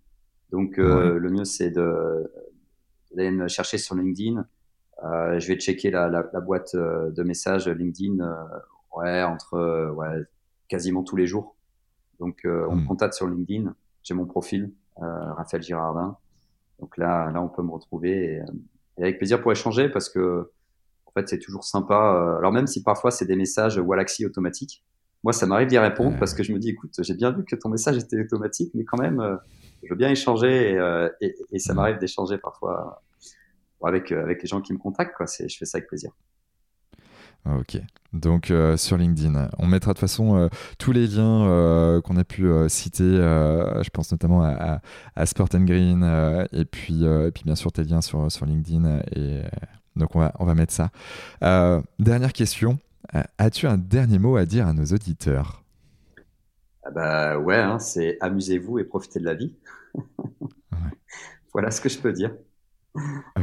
Donc 0.53 0.79
le 0.79 1.29
mieux 1.29 1.45
c'est 1.45 1.71
de 1.71 2.33
d'aller 3.15 3.31
me 3.31 3.47
chercher 3.47 3.77
sur 3.77 3.95
LinkedIn. 3.95 4.47
je 5.03 5.47
vais 5.47 5.57
checker 5.57 5.91
la, 5.91 6.09
la, 6.09 6.25
la, 6.33 6.41
boîte 6.41 6.75
de 6.75 7.23
messages 7.23 7.69
LinkedIn, 7.69 8.25
ouais 8.97 9.23
entre 9.23 9.93
ouais 9.95 10.23
quasiment 10.69 11.03
tous 11.03 11.17
les 11.17 11.27
jours. 11.27 11.57
Donc 12.21 12.41
on 12.47 12.77
me 12.77 12.81
hmm. 12.81 12.87
contacte 12.87 13.13
sur 13.13 13.27
LinkedIn. 13.27 13.75
J'ai 14.03 14.15
mon 14.15 14.25
profil. 14.25 14.73
Euh, 15.03 15.33
Raphaël 15.35 15.63
Girardin. 15.63 16.17
Donc 16.81 16.97
là, 16.97 17.31
là, 17.31 17.43
on 17.43 17.49
peut 17.49 17.63
me 17.63 17.71
retrouver 17.71 18.43
et, 18.99 19.03
avec 19.03 19.19
plaisir 19.19 19.41
pour 19.41 19.53
échanger 19.53 19.89
parce 19.89 20.09
que 20.09 20.51
en 21.07 21.11
fait, 21.13 21.29
c'est 21.29 21.39
toujours 21.39 21.65
sympa. 21.65 22.15
Euh, 22.15 22.39
alors 22.39 22.53
même 22.53 22.67
si 22.67 22.83
parfois 22.83 23.11
c'est 23.11 23.27
des 23.27 23.37
messages 23.37 23.79
Wallaxy 23.79 24.25
automatiques, 24.27 24.85
moi, 25.23 25.33
ça 25.33 25.47
m'arrive 25.47 25.69
d'y 25.69 25.79
répondre 25.79 26.17
parce 26.19 26.35
que 26.35 26.43
je 26.43 26.53
me 26.53 26.59
dis, 26.59 26.71
écoute, 26.71 26.95
j'ai 26.99 27.15
bien 27.15 27.33
vu 27.33 27.45
que 27.45 27.57
ton 27.57 27.69
message 27.69 27.97
était 27.97 28.21
automatique, 28.21 28.71
mais 28.75 28.85
quand 28.85 28.99
même, 28.99 29.21
euh, 29.21 29.37
je 29.83 29.91
veux 29.91 29.97
bien 29.97 30.11
échanger 30.11 30.73
et, 30.73 31.27
et, 31.27 31.35
et 31.53 31.59
ça 31.59 31.75
m'arrive 31.75 31.99
d'échanger 31.99 32.39
parfois 32.39 33.03
avec 33.83 34.11
avec 34.13 34.43
les 34.43 34.49
gens 34.49 34.61
qui 34.61 34.73
me 34.73 34.79
contactent. 34.79 35.15
Quoi, 35.17 35.27
je 35.27 35.57
fais 35.57 35.65
ça 35.65 35.79
avec 35.79 35.89
plaisir. 35.89 36.13
Ok. 37.55 37.81
Donc 38.13 38.51
euh, 38.51 38.77
sur 38.77 38.97
LinkedIn, 38.97 39.51
on 39.59 39.67
mettra 39.67 39.93
de 39.93 39.99
toute 39.99 40.01
façon 40.01 40.37
euh, 40.37 40.49
tous 40.79 40.93
les 40.93 41.07
liens 41.07 41.47
euh, 41.47 42.01
qu'on 42.01 42.17
a 42.17 42.25
pu 42.25 42.49
citer. 42.69 43.05
je 43.05 43.91
pense 43.91 44.11
notamment 44.11 44.43
à, 44.43 45.27
Sport 45.27 45.49
and 45.55 45.65
Green 45.65 46.03
et 46.53 46.65
puis 46.65 47.05
et 47.05 47.31
puis 47.31 47.45
bien 47.45 47.55
sûr 47.55 47.73
tes 47.73 47.85
liens 47.85 48.01
sur 48.01 48.31
sur 48.31 48.47
LinkedIn 48.47 49.01
et 49.15 49.43
donc 49.97 50.15
on 50.15 50.21
va 50.21 50.33
on 50.39 50.45
va 50.45 50.55
mettre 50.55 50.73
ça. 50.73 50.91
dernière 51.99 52.33
question. 52.33 52.79
As-tu 53.39 53.67
un 53.67 53.79
dernier 53.79 54.19
mot 54.19 54.37
à 54.37 54.47
dire 54.47 54.67
à 54.67 54.73
nos 54.73 54.87
auditeurs? 54.87 55.63
Ah 56.83 56.91
Bah 56.91 57.39
ouais, 57.39 57.57
hein, 57.57 57.79
c'est 57.79 58.19
amusez-vous 58.21 58.81
et 58.81 58.85
profitez 58.85 59.21
de 59.21 59.25
la 59.25 59.35
vie. 59.35 59.55
voilà 61.53 61.71
ce 61.71 61.81
que 61.81 61.89
je 61.89 61.99
peux 61.99 62.13
dire. 62.13 62.33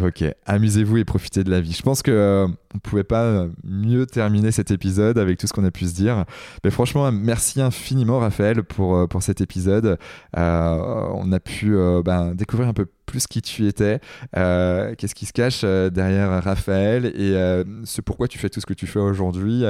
Ok, 0.01 0.23
amusez-vous 0.45 0.97
et 0.97 1.05
profitez 1.05 1.43
de 1.43 1.51
la 1.51 1.61
vie. 1.61 1.73
Je 1.73 1.83
pense 1.83 2.01
que 2.01 2.47
on 2.75 2.79
pouvait 2.79 3.03
pas 3.03 3.47
mieux 3.63 4.05
terminer 4.05 4.51
cet 4.51 4.71
épisode 4.71 5.17
avec 5.17 5.37
tout 5.37 5.47
ce 5.47 5.53
qu'on 5.53 5.65
a 5.65 5.71
pu 5.71 5.85
se 5.85 5.95
dire. 5.95 6.25
Mais 6.63 6.71
franchement, 6.71 7.11
merci 7.11 7.61
infiniment 7.61 8.19
Raphaël 8.19 8.63
pour, 8.63 8.95
euh, 8.95 9.07
pour 9.07 9.23
cet 9.23 9.41
épisode. 9.41 9.97
Euh, 10.37 11.07
on 11.15 11.31
a 11.31 11.39
pu 11.39 11.75
ben, 12.03 12.33
découvrir 12.35 12.69
un 12.69 12.73
peu 12.73 12.87
plus 13.05 13.27
qui 13.27 13.41
tu 13.41 13.67
étais, 13.67 13.99
euh, 14.37 14.95
qu'est-ce 14.95 15.15
qui 15.15 15.25
se 15.25 15.33
cache 15.33 15.61
euh, 15.63 15.89
derrière 15.89 16.43
Raphaël 16.43 17.05
et 17.05 17.35
euh, 17.35 17.63
ce 17.83 18.01
pourquoi 18.01 18.27
tu 18.27 18.39
fais 18.39 18.49
tout 18.49 18.59
ce 18.59 18.65
que 18.65 18.73
tu 18.73 18.87
fais 18.87 18.99
aujourd'hui 18.99 19.63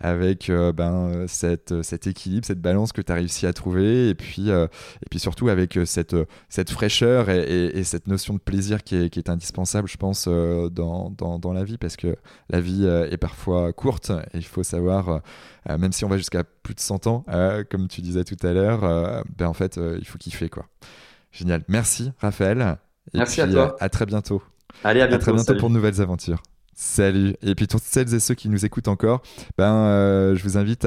avec 0.00 0.50
ben, 0.50 1.26
cette, 1.28 1.82
cet 1.82 2.06
équilibre, 2.06 2.46
cette 2.46 2.60
balance 2.60 2.92
que 2.92 3.02
tu 3.02 3.12
as 3.12 3.16
réussi 3.16 3.46
à 3.46 3.52
trouver 3.52 4.08
et 4.08 4.14
puis, 4.14 4.48
et 4.48 5.08
puis 5.10 5.18
surtout 5.18 5.48
avec 5.48 5.78
cette, 5.84 6.16
cette 6.48 6.70
fraîcheur 6.70 7.28
et, 7.30 7.84
cette 7.84 8.08
notion 8.08 8.34
de 8.34 8.38
plaisir 8.38 8.82
qui 8.82 8.96
est, 8.96 9.10
qui 9.10 9.18
est 9.18 9.28
indispensable, 9.28 9.88
je 9.88 9.96
pense, 9.96 10.26
dans, 10.26 11.10
dans, 11.10 11.38
dans, 11.38 11.52
la 11.52 11.64
vie 11.64 11.78
parce 11.78 11.96
que 11.96 12.16
la 12.48 12.60
vie 12.60 12.86
est 12.86 13.16
parfois 13.16 13.72
courte 13.72 14.10
et 14.10 14.38
il 14.38 14.44
faut 14.44 14.62
savoir, 14.62 15.20
même 15.68 15.92
si 15.92 16.04
on 16.04 16.08
va 16.08 16.16
jusqu'à 16.16 16.44
plus 16.44 16.74
de 16.74 16.80
100 16.80 17.06
ans, 17.06 17.24
comme 17.70 17.88
tu 17.88 18.00
disais 18.00 18.24
tout 18.24 18.36
à 18.46 18.52
l'heure, 18.52 19.24
ben, 19.36 19.46
en 19.46 19.54
fait, 19.54 19.78
il 19.98 20.06
faut 20.06 20.18
kiffer 20.18 20.48
quoi. 20.48 20.66
Génial. 21.32 21.62
Merci, 21.68 22.12
Raphaël. 22.20 22.78
Merci 23.14 23.40
à 23.40 23.48
toi. 23.48 23.76
À 23.80 23.88
très 23.88 24.06
bientôt. 24.06 24.42
Allez, 24.84 25.00
à 25.00 25.06
bientôt. 25.06 25.22
très 25.22 25.32
bientôt 25.32 25.56
pour 25.56 25.68
de 25.68 25.74
nouvelles 25.74 26.00
aventures. 26.00 26.42
Salut. 26.78 27.34
Et 27.42 27.54
puis 27.54 27.66
toutes 27.68 27.82
celles 27.82 28.12
et 28.14 28.20
ceux 28.20 28.34
qui 28.34 28.50
nous 28.50 28.66
écoutent 28.66 28.88
encore, 28.88 29.22
ben 29.56 29.72
euh, 29.72 30.36
je 30.36 30.42
vous 30.42 30.58
invite 30.58 30.86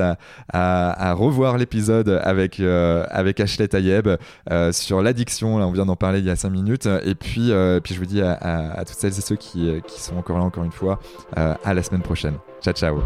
à, 0.54 1.14
revoir 1.14 1.58
l'épisode 1.58 2.22
avec 2.24 2.60
euh, 2.60 3.08
avec 3.10 3.40
Ashley 3.40 3.68
Tayeb 3.68 4.08
euh, 4.52 4.72
sur 4.72 5.02
l'addiction. 5.02 5.58
Là, 5.58 5.66
on 5.66 5.72
vient 5.72 5.88
d'en 5.88 5.96
parler 5.96 6.20
il 6.20 6.26
y 6.26 6.30
a 6.30 6.36
cinq 6.36 6.52
minutes. 6.52 6.88
Et 7.04 7.16
puis 7.16 7.52
puis 7.84 7.96
je 7.96 8.00
vous 8.00 8.06
dis 8.06 8.22
à, 8.22 8.34
à, 8.34 8.86
toutes 8.86 8.98
celles 8.98 9.18
et 9.18 9.22
ceux 9.22 9.36
qui, 9.36 9.82
qui 9.88 10.00
sont 10.00 10.16
encore 10.16 10.38
là 10.38 10.44
encore 10.44 10.64
une 10.64 10.72
fois, 10.72 11.00
à 11.36 11.74
la 11.74 11.82
semaine 11.82 12.04
prochaine. 12.04 12.36
Ciao 12.62 12.74
ciao. 12.76 13.02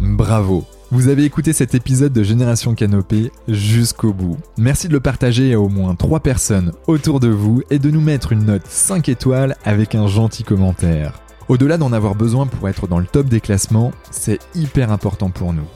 Bravo. 0.00 0.64
Vous 0.92 1.08
avez 1.08 1.24
écouté 1.24 1.52
cet 1.52 1.74
épisode 1.74 2.12
de 2.12 2.22
Génération 2.22 2.76
Canopée 2.76 3.32
jusqu'au 3.48 4.12
bout. 4.12 4.36
Merci 4.58 4.86
de 4.86 4.92
le 4.92 5.00
partager 5.00 5.54
à 5.54 5.60
au 5.60 5.68
moins 5.68 5.96
3 5.96 6.20
personnes 6.20 6.70
autour 6.86 7.18
de 7.18 7.28
vous 7.28 7.62
et 7.70 7.80
de 7.80 7.90
nous 7.90 8.00
mettre 8.00 8.30
une 8.30 8.44
note 8.44 8.66
5 8.66 9.08
étoiles 9.08 9.56
avec 9.64 9.96
un 9.96 10.06
gentil 10.06 10.44
commentaire. 10.44 11.14
Au-delà 11.48 11.76
d'en 11.76 11.92
avoir 11.92 12.14
besoin 12.14 12.46
pour 12.46 12.68
être 12.68 12.86
dans 12.86 12.98
le 12.98 13.06
top 13.06 13.28
des 13.28 13.40
classements, 13.40 13.92
c'est 14.10 14.38
hyper 14.54 14.92
important 14.92 15.30
pour 15.30 15.52
nous. 15.52 15.66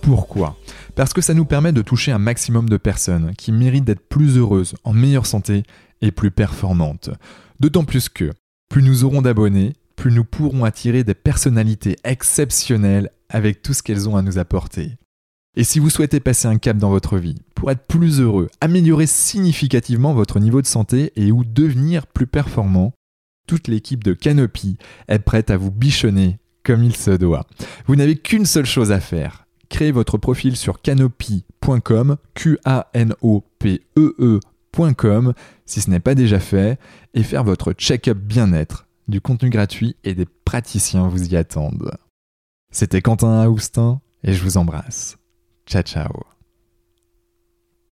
Pourquoi? 0.00 0.56
Parce 0.96 1.12
que 1.12 1.20
ça 1.20 1.32
nous 1.32 1.44
permet 1.44 1.72
de 1.72 1.80
toucher 1.80 2.10
un 2.10 2.18
maximum 2.18 2.68
de 2.68 2.76
personnes 2.76 3.32
qui 3.36 3.52
méritent 3.52 3.84
d'être 3.84 4.08
plus 4.08 4.36
heureuses, 4.36 4.74
en 4.84 4.92
meilleure 4.92 5.26
santé 5.26 5.62
et 6.00 6.10
plus 6.10 6.32
performantes. 6.32 7.10
D'autant 7.60 7.84
plus 7.84 8.08
que, 8.08 8.30
plus 8.68 8.82
nous 8.82 9.04
aurons 9.04 9.22
d'abonnés, 9.22 9.74
plus 9.94 10.10
nous 10.10 10.24
pourrons 10.24 10.64
attirer 10.64 11.04
des 11.04 11.14
personnalités 11.14 11.96
exceptionnelles 12.02 13.10
avec 13.28 13.62
tout 13.62 13.74
ce 13.74 13.82
qu'elles 13.82 14.08
ont 14.08 14.16
à 14.16 14.22
nous 14.22 14.38
apporter. 14.38 14.96
Et 15.54 15.64
si 15.64 15.78
vous 15.78 15.90
souhaitez 15.90 16.18
passer 16.18 16.48
un 16.48 16.58
cap 16.58 16.78
dans 16.78 16.90
votre 16.90 17.18
vie, 17.18 17.36
pour 17.54 17.70
être 17.70 17.86
plus 17.86 18.20
heureux, 18.20 18.48
améliorer 18.60 19.06
significativement 19.06 20.14
votre 20.14 20.40
niveau 20.40 20.62
de 20.62 20.66
santé 20.66 21.12
et 21.14 21.30
ou 21.30 21.44
devenir 21.44 22.06
plus 22.06 22.26
performant, 22.26 22.92
toute 23.46 23.68
l'équipe 23.68 24.04
de 24.04 24.12
Canopy 24.12 24.76
est 25.08 25.18
prête 25.18 25.50
à 25.50 25.56
vous 25.56 25.70
bichonner 25.70 26.38
comme 26.64 26.84
il 26.84 26.96
se 26.96 27.10
doit. 27.10 27.46
Vous 27.86 27.96
n'avez 27.96 28.16
qu'une 28.16 28.46
seule 28.46 28.66
chose 28.66 28.92
à 28.92 29.00
faire. 29.00 29.46
Créez 29.68 29.90
votre 29.90 30.16
profil 30.18 30.56
sur 30.56 30.82
canopy.com 30.82 32.16
Q-A-N-O-P-E-E.com, 32.34 35.34
si 35.64 35.80
ce 35.80 35.90
n'est 35.90 36.00
pas 36.00 36.14
déjà 36.14 36.40
fait, 36.40 36.78
et 37.14 37.22
faire 37.22 37.44
votre 37.44 37.72
check-up 37.72 38.18
bien-être. 38.18 38.86
Du 39.08 39.20
contenu 39.20 39.50
gratuit 39.50 39.96
et 40.04 40.14
des 40.14 40.26
praticiens 40.44 41.08
vous 41.08 41.28
y 41.28 41.36
attendent. 41.36 41.90
C'était 42.70 43.02
Quentin 43.02 43.42
Aoustin 43.42 44.00
et 44.22 44.32
je 44.32 44.42
vous 44.42 44.56
embrasse. 44.56 45.18
Ciao 45.66 45.82
ciao 45.82 46.31